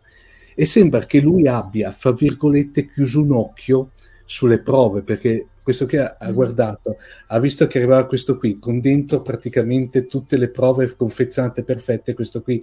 E 0.54 0.66
sembra 0.66 1.04
che 1.06 1.20
lui 1.20 1.46
abbia, 1.46 1.90
fra 1.90 2.12
virgolette, 2.12 2.90
chiuso 2.90 3.22
un 3.22 3.32
occhio 3.32 3.90
sulle 4.24 4.60
prove, 4.60 5.02
perché 5.02 5.48
questo 5.62 5.86
qui 5.86 5.98
ha, 5.98 6.16
ha 6.18 6.30
mm. 6.30 6.34
guardato, 6.34 6.96
ha 7.28 7.40
visto 7.40 7.66
che 7.66 7.78
arrivava 7.78 8.06
questo 8.06 8.36
qui, 8.38 8.58
con 8.58 8.80
dentro 8.80 9.22
praticamente 9.22 10.06
tutte 10.06 10.36
le 10.36 10.48
prove 10.48 10.94
confezionate 10.94 11.64
perfette, 11.64 12.14
questo 12.14 12.42
qui 12.42 12.62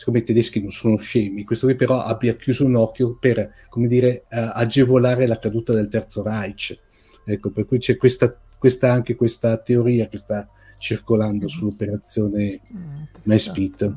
siccome 0.00 0.20
i 0.20 0.22
tedeschi 0.22 0.62
non 0.62 0.70
sono 0.70 0.96
scemi, 0.96 1.44
questo 1.44 1.66
qui 1.66 1.76
però 1.76 2.00
abbia 2.00 2.34
chiuso 2.34 2.64
un 2.64 2.74
occhio 2.74 3.18
per, 3.20 3.52
come 3.68 3.86
dire, 3.86 4.24
uh, 4.30 4.48
agevolare 4.54 5.26
la 5.26 5.38
caduta 5.38 5.74
del 5.74 5.88
Terzo 5.88 6.22
Reich. 6.22 6.74
Ecco, 7.22 7.50
per 7.50 7.66
cui 7.66 7.78
c'è 7.78 7.98
questa, 7.98 8.34
questa, 8.56 8.90
anche 8.90 9.14
questa 9.14 9.58
teoria 9.58 10.08
che 10.08 10.16
sta 10.16 10.48
circolando 10.80 11.46
sull'operazione 11.46 12.60
mm, 12.72 13.02
MySpeed. 13.24 13.96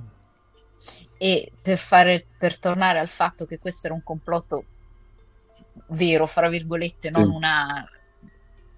E 1.17 1.51
per, 1.61 1.77
fare, 1.77 2.27
per 2.37 2.59
tornare 2.59 2.99
al 2.99 3.07
fatto 3.07 3.45
che 3.45 3.57
questo 3.57 3.87
era 3.87 3.95
un 3.95 4.03
complotto 4.03 4.65
vero, 5.87 6.27
fra 6.27 6.49
virgolette, 6.49 7.09
non 7.09 7.29
sì. 7.29 7.35
una 7.35 7.89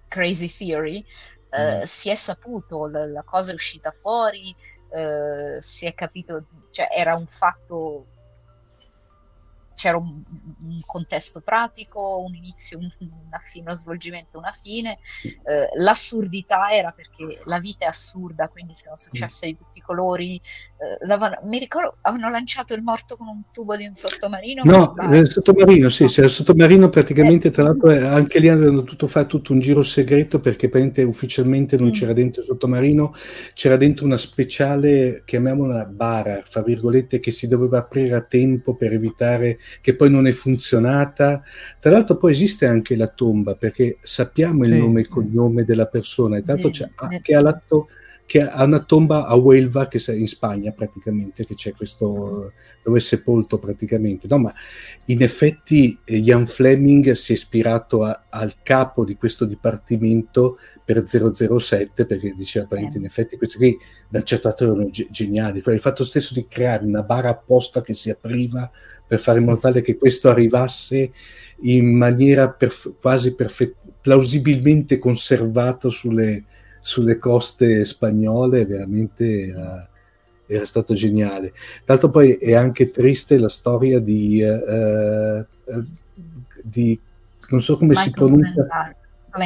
crazy 0.06 0.48
theory, 0.48 1.04
eh, 1.50 1.80
mm. 1.80 1.82
si 1.82 2.08
è 2.08 2.14
saputo, 2.14 2.86
la, 2.86 3.06
la, 3.06 3.22
cosa 3.22 3.50
è 3.50 3.54
uscita 3.54 3.92
fuori, 4.00 4.54
eh, 4.90 5.60
si 5.60 5.86
è 5.86 5.92
capito, 5.94 6.44
cioè 6.70 6.88
era 6.90 7.16
un 7.16 7.26
fatto 7.26 8.06
c'era 9.76 9.98
un, 9.98 10.22
un, 10.64 10.80
contesto 10.84 11.40
pratico, 11.40 12.22
un 12.26 12.34
inizio, 12.34 12.78
un, 12.78 12.88
una 12.98 13.38
fine, 13.42 13.66
uno 13.66 13.74
svolgimento, 13.74 14.38
una 14.38 14.52
fine. 14.52 14.98
Eh, 15.22 15.68
l'assurdità 15.76 16.70
era 16.70 16.92
perché 16.92 17.40
la 17.44 17.60
vita 17.60 17.84
è 17.84 17.88
assurda, 17.88 18.48
quindi 18.48 18.74
sono 18.74 18.96
successe 18.96 19.46
di 19.46 19.56
tutti 19.56 19.78
i 19.78 19.82
colori. 19.82 20.36
Eh, 20.36 21.38
mi 21.44 21.58
ricordo, 21.58 21.98
avevano 22.00 22.30
lanciato 22.30 22.74
il 22.74 22.82
morto 22.82 23.16
con 23.16 23.28
un 23.28 23.42
tubo 23.52 23.76
di 23.76 23.86
un 23.86 23.94
sottomarino. 23.94 24.62
No, 24.64 24.94
nel 25.08 25.28
sottomarino, 25.28 25.90
sì, 25.90 26.08
sì, 26.08 26.20
il 26.20 26.30
sottomarino 26.30 26.88
praticamente, 26.88 27.48
eh. 27.48 27.50
tra 27.50 27.64
l'altro, 27.64 27.90
eh, 27.90 28.04
anche 28.04 28.38
lì 28.38 28.48
avevano 28.48 28.80
dovuto 28.80 29.06
fare 29.06 29.26
tutto 29.26 29.52
un 29.52 29.60
giro 29.60 29.82
segreto 29.82 30.40
perché 30.40 30.70
ufficialmente 31.04 31.76
non 31.76 31.88
mm. 31.88 31.92
c'era 31.92 32.12
dentro 32.14 32.40
il 32.40 32.46
sottomarino, 32.46 33.12
c'era 33.52 33.76
dentro 33.76 34.06
una 34.06 34.16
speciale, 34.16 35.22
chiamiamola 35.26 35.84
bara, 35.84 36.42
fra 36.48 36.62
virgolette, 36.62 37.20
che 37.20 37.30
si 37.30 37.46
doveva 37.46 37.78
aprire 37.78 38.16
a 38.16 38.22
tempo 38.22 38.74
per 38.74 38.94
evitare 38.94 39.58
che 39.80 39.94
poi 39.94 40.10
non 40.10 40.26
è 40.26 40.32
funzionata. 40.32 41.42
Tra 41.80 41.90
l'altro 41.90 42.16
poi 42.16 42.32
esiste 42.32 42.66
anche 42.66 42.96
la 42.96 43.08
tomba, 43.08 43.54
perché 43.54 43.98
sappiamo 44.02 44.64
il 44.64 44.72
sì. 44.72 44.78
nome 44.78 45.00
e 45.00 45.02
il 45.02 45.08
cognome 45.08 45.64
della 45.64 45.86
persona, 45.86 46.36
e 46.36 46.42
tanto 46.42 46.70
c'è 46.70 46.88
anche 46.94 47.34
all'atto 47.34 47.88
che 48.26 48.42
ha 48.42 48.64
una 48.64 48.80
tomba 48.80 49.24
a 49.26 49.36
Huelva, 49.36 49.86
che 49.86 50.02
è 50.04 50.12
in 50.12 50.26
Spagna 50.26 50.72
praticamente, 50.72 51.46
che 51.46 51.54
c'è 51.54 51.72
questo, 51.72 52.52
dove 52.82 52.98
è 52.98 53.00
sepolto 53.00 53.58
praticamente. 53.58 54.26
No, 54.28 54.38
ma 54.38 54.54
in 55.06 55.22
effetti 55.22 55.96
eh, 56.04 56.46
Fleming 56.46 57.12
si 57.12 57.32
è 57.32 57.34
ispirato 57.36 58.02
a, 58.02 58.24
al 58.28 58.54
capo 58.64 59.04
di 59.04 59.14
questo 59.14 59.44
dipartimento 59.44 60.58
per 60.84 61.04
007, 61.06 62.04
perché 62.04 62.34
diceva, 62.36 62.76
eh. 62.76 62.90
in 62.92 63.04
effetti 63.04 63.36
questi 63.36 63.58
qui 63.58 63.78
da 64.08 64.18
un 64.18 64.24
certo 64.24 64.48
lato 64.48 64.64
erano 64.64 64.90
ge- 64.90 65.06
geniali. 65.08 65.62
il 65.64 65.80
fatto 65.80 66.02
stesso 66.02 66.34
di 66.34 66.46
creare 66.48 66.84
una 66.84 67.04
bara 67.04 67.30
apposta 67.30 67.80
che 67.80 67.94
si 67.94 68.10
apriva 68.10 68.68
per 69.06 69.20
fare 69.20 69.38
in 69.38 69.44
modo 69.44 69.58
tale 69.58 69.82
che 69.82 69.96
questo 69.96 70.28
arrivasse 70.28 71.12
in 71.60 71.96
maniera 71.96 72.48
perf- 72.50 72.94
quasi 73.00 73.34
perfetta, 73.34 73.78
plausibilmente 74.00 74.98
conservato 74.98 75.88
sulle, 75.88 76.44
sulle 76.80 77.18
coste 77.18 77.84
spagnole, 77.84 78.66
veramente 78.66 79.48
era, 79.48 79.88
era, 80.46 80.64
stato 80.64 80.94
geniale. 80.94 81.50
Tra 81.84 81.94
l'altro 81.94 82.10
poi 82.10 82.34
è 82.34 82.54
anche 82.54 82.90
triste 82.90 83.38
la 83.38 83.48
storia 83.48 83.98
di, 84.00 84.42
uh, 84.42 85.44
di 86.62 86.98
non 87.48 87.62
so 87.62 87.76
come 87.76 87.94
Michael 87.94 88.06
si 88.06 88.10
pronuncia. 88.12 88.96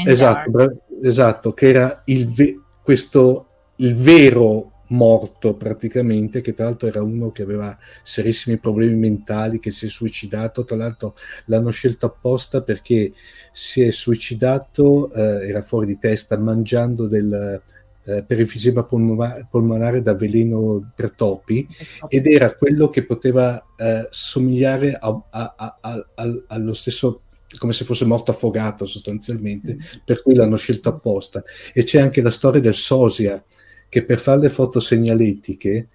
Esatto, 0.06 0.50
bra- 0.50 0.74
esatto, 1.02 1.52
che 1.52 1.68
era 1.68 2.02
il, 2.04 2.32
ve- 2.32 2.60
questo, 2.82 3.46
il 3.76 3.94
vero 3.94 4.69
morto 4.90 5.54
praticamente, 5.54 6.40
che 6.40 6.54
tra 6.54 6.64
l'altro 6.64 6.88
era 6.88 7.02
uno 7.02 7.30
che 7.30 7.42
aveva 7.42 7.76
serissimi 8.02 8.58
problemi 8.58 8.96
mentali, 8.96 9.58
che 9.58 9.70
si 9.70 9.86
è 9.86 9.88
suicidato, 9.88 10.64
tra 10.64 10.76
l'altro 10.76 11.14
l'hanno 11.46 11.70
scelto 11.70 12.06
apposta 12.06 12.62
perché 12.62 13.12
si 13.52 13.82
è 13.82 13.90
suicidato, 13.90 15.12
eh, 15.12 15.48
era 15.48 15.62
fuori 15.62 15.86
di 15.86 15.98
testa, 15.98 16.38
mangiando 16.38 17.06
del 17.06 17.60
eh, 18.02 18.22
per 18.22 18.40
enfisema 18.40 18.82
polmonare 18.82 20.00
da 20.00 20.14
veleno 20.14 20.90
per 20.94 21.12
topi 21.12 21.68
ed 22.08 22.26
era 22.26 22.54
quello 22.54 22.88
che 22.88 23.04
poteva 23.04 23.62
eh, 23.76 24.06
somigliare 24.08 24.94
a, 24.98 25.22
a, 25.30 25.54
a, 25.80 26.06
allo 26.48 26.72
stesso 26.72 27.22
come 27.58 27.72
se 27.72 27.84
fosse 27.84 28.04
morto 28.04 28.30
affogato 28.30 28.86
sostanzialmente, 28.86 29.76
per 30.04 30.22
cui 30.22 30.34
l'hanno 30.34 30.56
scelto 30.56 30.88
apposta. 30.88 31.42
E 31.72 31.82
c'è 31.82 32.00
anche 32.00 32.22
la 32.22 32.30
storia 32.30 32.60
del 32.60 32.76
sosia, 32.76 33.42
che 33.90 34.04
per 34.04 34.20
fare 34.20 34.40
le 34.40 34.50
foto 34.50 34.80
segnaletiche 34.80 35.88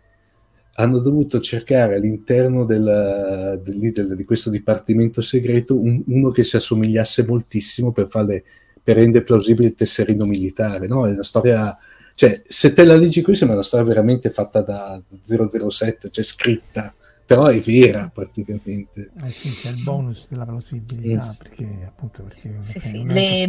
hanno 0.77 0.99
dovuto 0.99 1.39
cercare 1.39 1.95
all'interno 1.95 2.65
del, 2.65 3.61
del, 3.63 4.15
di 4.15 4.25
questo 4.25 4.49
dipartimento 4.49 5.21
segreto 5.21 5.79
un, 5.79 6.03
uno 6.07 6.31
che 6.31 6.43
si 6.43 6.57
assomigliasse 6.57 7.25
moltissimo 7.25 7.93
per, 7.93 8.07
farle, 8.09 8.43
per 8.83 8.97
rendere 8.97 9.23
plausibile 9.23 9.69
il 9.69 9.75
tesserino 9.75 10.25
militare. 10.25 10.87
No? 10.87 11.07
È 11.07 11.11
una 11.11 11.23
storia, 11.23 11.77
cioè, 12.13 12.41
se 12.45 12.73
te 12.73 12.83
la 12.83 12.97
leggi 12.97 13.21
qui 13.21 13.35
sembra 13.35 13.55
una 13.55 13.65
storia 13.65 13.85
veramente 13.85 14.29
fatta 14.29 14.61
da 14.61 15.01
007, 15.23 16.09
cioè 16.11 16.23
scritta, 16.25 16.93
però 17.25 17.45
è 17.45 17.59
vera 17.61 18.11
praticamente. 18.13 19.11
Eh 19.17 19.31
sì, 19.31 19.51
c'è 19.51 19.69
il 19.69 19.81
bonus 19.81 20.25
della 20.27 20.45
plausibilità, 20.45 21.27
mm. 21.31 21.37
perché 21.37 21.67
appunto 21.87 22.23
perché 22.23 22.55
sì, 22.59 22.79
sì. 22.81 23.05
Le, 23.05 23.47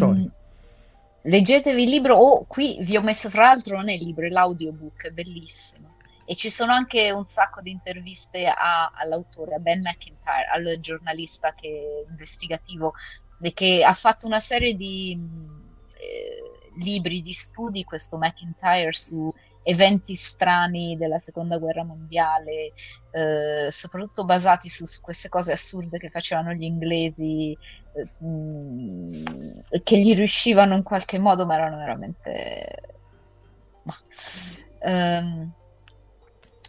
leggetevi 1.26 1.82
il 1.82 1.90
libro 1.90 2.16
o 2.16 2.44
qui 2.46 2.78
vi 2.80 2.96
ho 2.96 3.02
messo 3.02 3.28
fra 3.30 3.46
l'altro 3.46 3.76
non 3.76 3.88
è 3.88 3.94
il 3.94 4.04
libro, 4.04 4.26
è 4.26 4.30
l'audiobook, 4.30 5.06
è 5.06 5.10
bellissimo. 5.10 5.94
E 6.24 6.34
ci 6.34 6.50
sono 6.50 6.72
anche 6.72 7.10
un 7.12 7.26
sacco 7.26 7.60
di 7.60 7.70
interviste 7.70 8.46
a, 8.46 8.90
all'autore, 8.94 9.54
a 9.54 9.58
Ben 9.58 9.80
McIntyre, 9.80 10.48
al 10.52 10.78
giornalista 10.80 11.54
che, 11.54 12.04
investigativo, 12.08 12.94
che 13.54 13.84
ha 13.84 13.92
fatto 13.92 14.26
una 14.26 14.40
serie 14.40 14.74
di 14.74 15.16
eh, 15.94 16.80
libri 16.80 17.22
di 17.22 17.32
studi, 17.32 17.84
questo 17.84 18.16
McIntyre, 18.18 18.92
su 18.92 19.32
eventi 19.62 20.14
strani 20.14 20.96
della 20.96 21.18
seconda 21.18 21.58
guerra 21.58 21.82
mondiale, 21.82 22.72
eh, 23.10 23.68
soprattutto 23.70 24.24
basati 24.24 24.68
su, 24.68 24.86
su, 24.86 25.00
queste 25.00 25.28
cose 25.28 25.52
assurde 25.52 25.98
che 25.98 26.08
facevano 26.08 26.52
gli 26.52 26.62
inglesi 26.62 27.56
che 29.82 29.98
gli 29.98 30.14
riuscivano 30.14 30.76
in 30.76 30.82
qualche 30.82 31.18
modo, 31.18 31.46
ma 31.46 31.54
erano 31.54 31.76
veramente... 31.78 32.94
Ma, 33.82 33.94
um, 35.20 35.52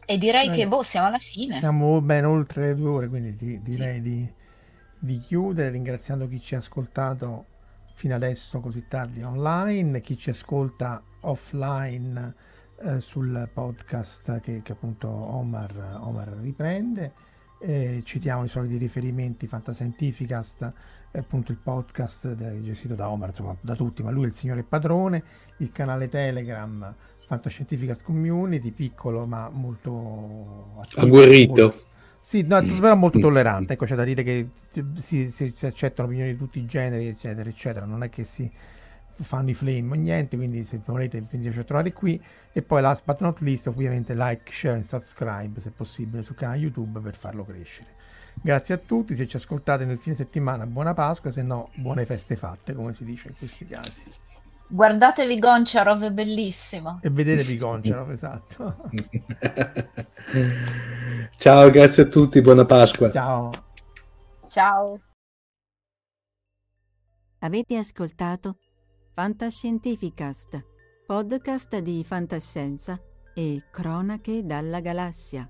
e 0.09 0.17
direi 0.17 0.47
eh, 0.47 0.51
che 0.51 0.67
boh, 0.69 0.83
siamo 0.83 1.07
alla 1.07 1.17
fine. 1.17 1.59
Siamo 1.59 1.99
ben 1.99 2.25
oltre 2.25 2.73
due 2.75 2.89
ore, 2.89 3.07
quindi 3.09 3.35
ti, 3.35 3.59
direi 3.59 3.95
sì. 3.95 4.01
di, 4.01 4.33
di, 4.99 5.17
chiudere 5.17 5.69
ringraziando 5.69 6.29
chi 6.29 6.39
ci 6.39 6.55
ha 6.55 6.59
ascoltato 6.59 7.45
fino 7.95 8.15
adesso 8.15 8.61
così 8.61 8.85
tardi 8.87 9.21
online, 9.21 9.99
chi 9.99 10.17
ci 10.17 10.29
ascolta 10.29 11.03
offline 11.21 12.33
eh, 12.83 13.01
sul 13.01 13.49
podcast 13.53 14.39
che, 14.39 14.61
che 14.63 14.71
appunto 14.71 15.09
Omar, 15.09 15.99
Omar 16.01 16.29
riprende. 16.41 17.11
Eh, 17.59 18.01
citiamo 18.05 18.45
i 18.45 18.47
soliti 18.47 18.77
riferimenti 18.77 19.45
Fantascientificast 19.45 20.73
è 21.11 21.19
appunto 21.19 21.51
il 21.51 21.57
podcast 21.57 22.35
gestito 22.61 22.95
da 22.95 23.09
Omar, 23.09 23.29
insomma 23.29 23.55
da 23.61 23.75
tutti, 23.75 24.03
ma 24.03 24.11
lui 24.11 24.25
è 24.25 24.27
il 24.27 24.35
signore 24.35 24.63
padrone, 24.63 25.23
il 25.57 25.71
canale 25.71 26.09
Telegram 26.09 26.93
Fantascientificas 27.25 28.01
Community, 28.03 28.71
piccolo 28.71 29.25
ma 29.25 29.49
molto 29.49 30.75
attivo, 30.79 31.01
agguerrito. 31.01 31.61
Molto, 31.61 31.85
sì, 32.21 32.41
no, 32.41 32.61
però 32.61 32.95
molto 32.95 33.19
tollerante, 33.19 33.73
ecco, 33.73 33.85
c'è 33.85 33.95
da 33.95 34.03
dire 34.03 34.23
che 34.23 34.47
si, 34.95 35.31
si, 35.31 35.53
si 35.55 35.65
accettano 35.65 36.09
opinioni 36.09 36.34
di 36.34 36.38
tutti 36.38 36.59
i 36.59 36.65
generi, 36.65 37.07
eccetera, 37.07 37.49
eccetera, 37.49 37.85
non 37.85 38.03
è 38.03 38.09
che 38.09 38.23
si 38.23 38.51
fanno 39.23 39.49
i 39.49 39.53
flame 39.53 39.91
o 39.91 39.95
niente, 39.95 40.35
quindi 40.35 40.63
se 40.63 40.79
volete 40.85 41.19
mi 41.19 41.39
piace 41.39 41.63
trovare 41.63 41.93
qui. 41.93 42.21
E 42.51 42.61
poi 42.61 42.81
last 42.81 43.03
but 43.05 43.19
not 43.19 43.39
least, 43.39 43.67
ovviamente 43.67 44.13
like, 44.13 44.51
share 44.51 44.79
e 44.79 44.84
subscribe 44.84 45.59
se 45.59 45.71
possibile 45.71 46.23
sul 46.23 46.35
canale 46.35 46.59
YouTube 46.59 46.99
per 46.99 47.15
farlo 47.15 47.45
crescere. 47.45 47.95
Grazie 48.41 48.76
a 48.76 48.77
tutti, 48.77 49.15
se 49.15 49.27
ci 49.27 49.35
ascoltate 49.35 49.85
nel 49.85 49.99
fine 49.99 50.15
settimana 50.15 50.65
buona 50.65 50.93
Pasqua, 50.93 51.31
se 51.31 51.41
no 51.41 51.69
buone 51.76 52.05
feste 52.05 52.35
fatte, 52.35 52.73
come 52.73 52.93
si 52.93 53.03
dice 53.03 53.30
in 53.30 53.38
questi 53.38 53.65
casi. 53.65 54.03
Guardatevi 54.69 55.39
Goncharov, 55.39 56.03
è 56.03 56.11
bellissimo. 56.11 56.99
E 57.01 57.09
vedetevi 57.09 57.57
Goncharov, 57.57 58.11
esatto. 58.11 58.89
Ciao, 61.38 61.69
grazie 61.69 62.03
a 62.03 62.07
tutti, 62.07 62.41
buona 62.41 62.65
Pasqua. 62.65 63.09
Ciao. 63.11 63.49
Ciao. 64.47 64.99
Avete 67.39 67.77
ascoltato 67.77 68.57
Fantascientificast, 69.14 70.65
podcast 71.07 71.80
di 71.80 72.03
fantascienza 72.03 72.99
e 73.34 73.64
cronache 73.72 74.45
dalla 74.45 74.80
galassia. 74.80 75.49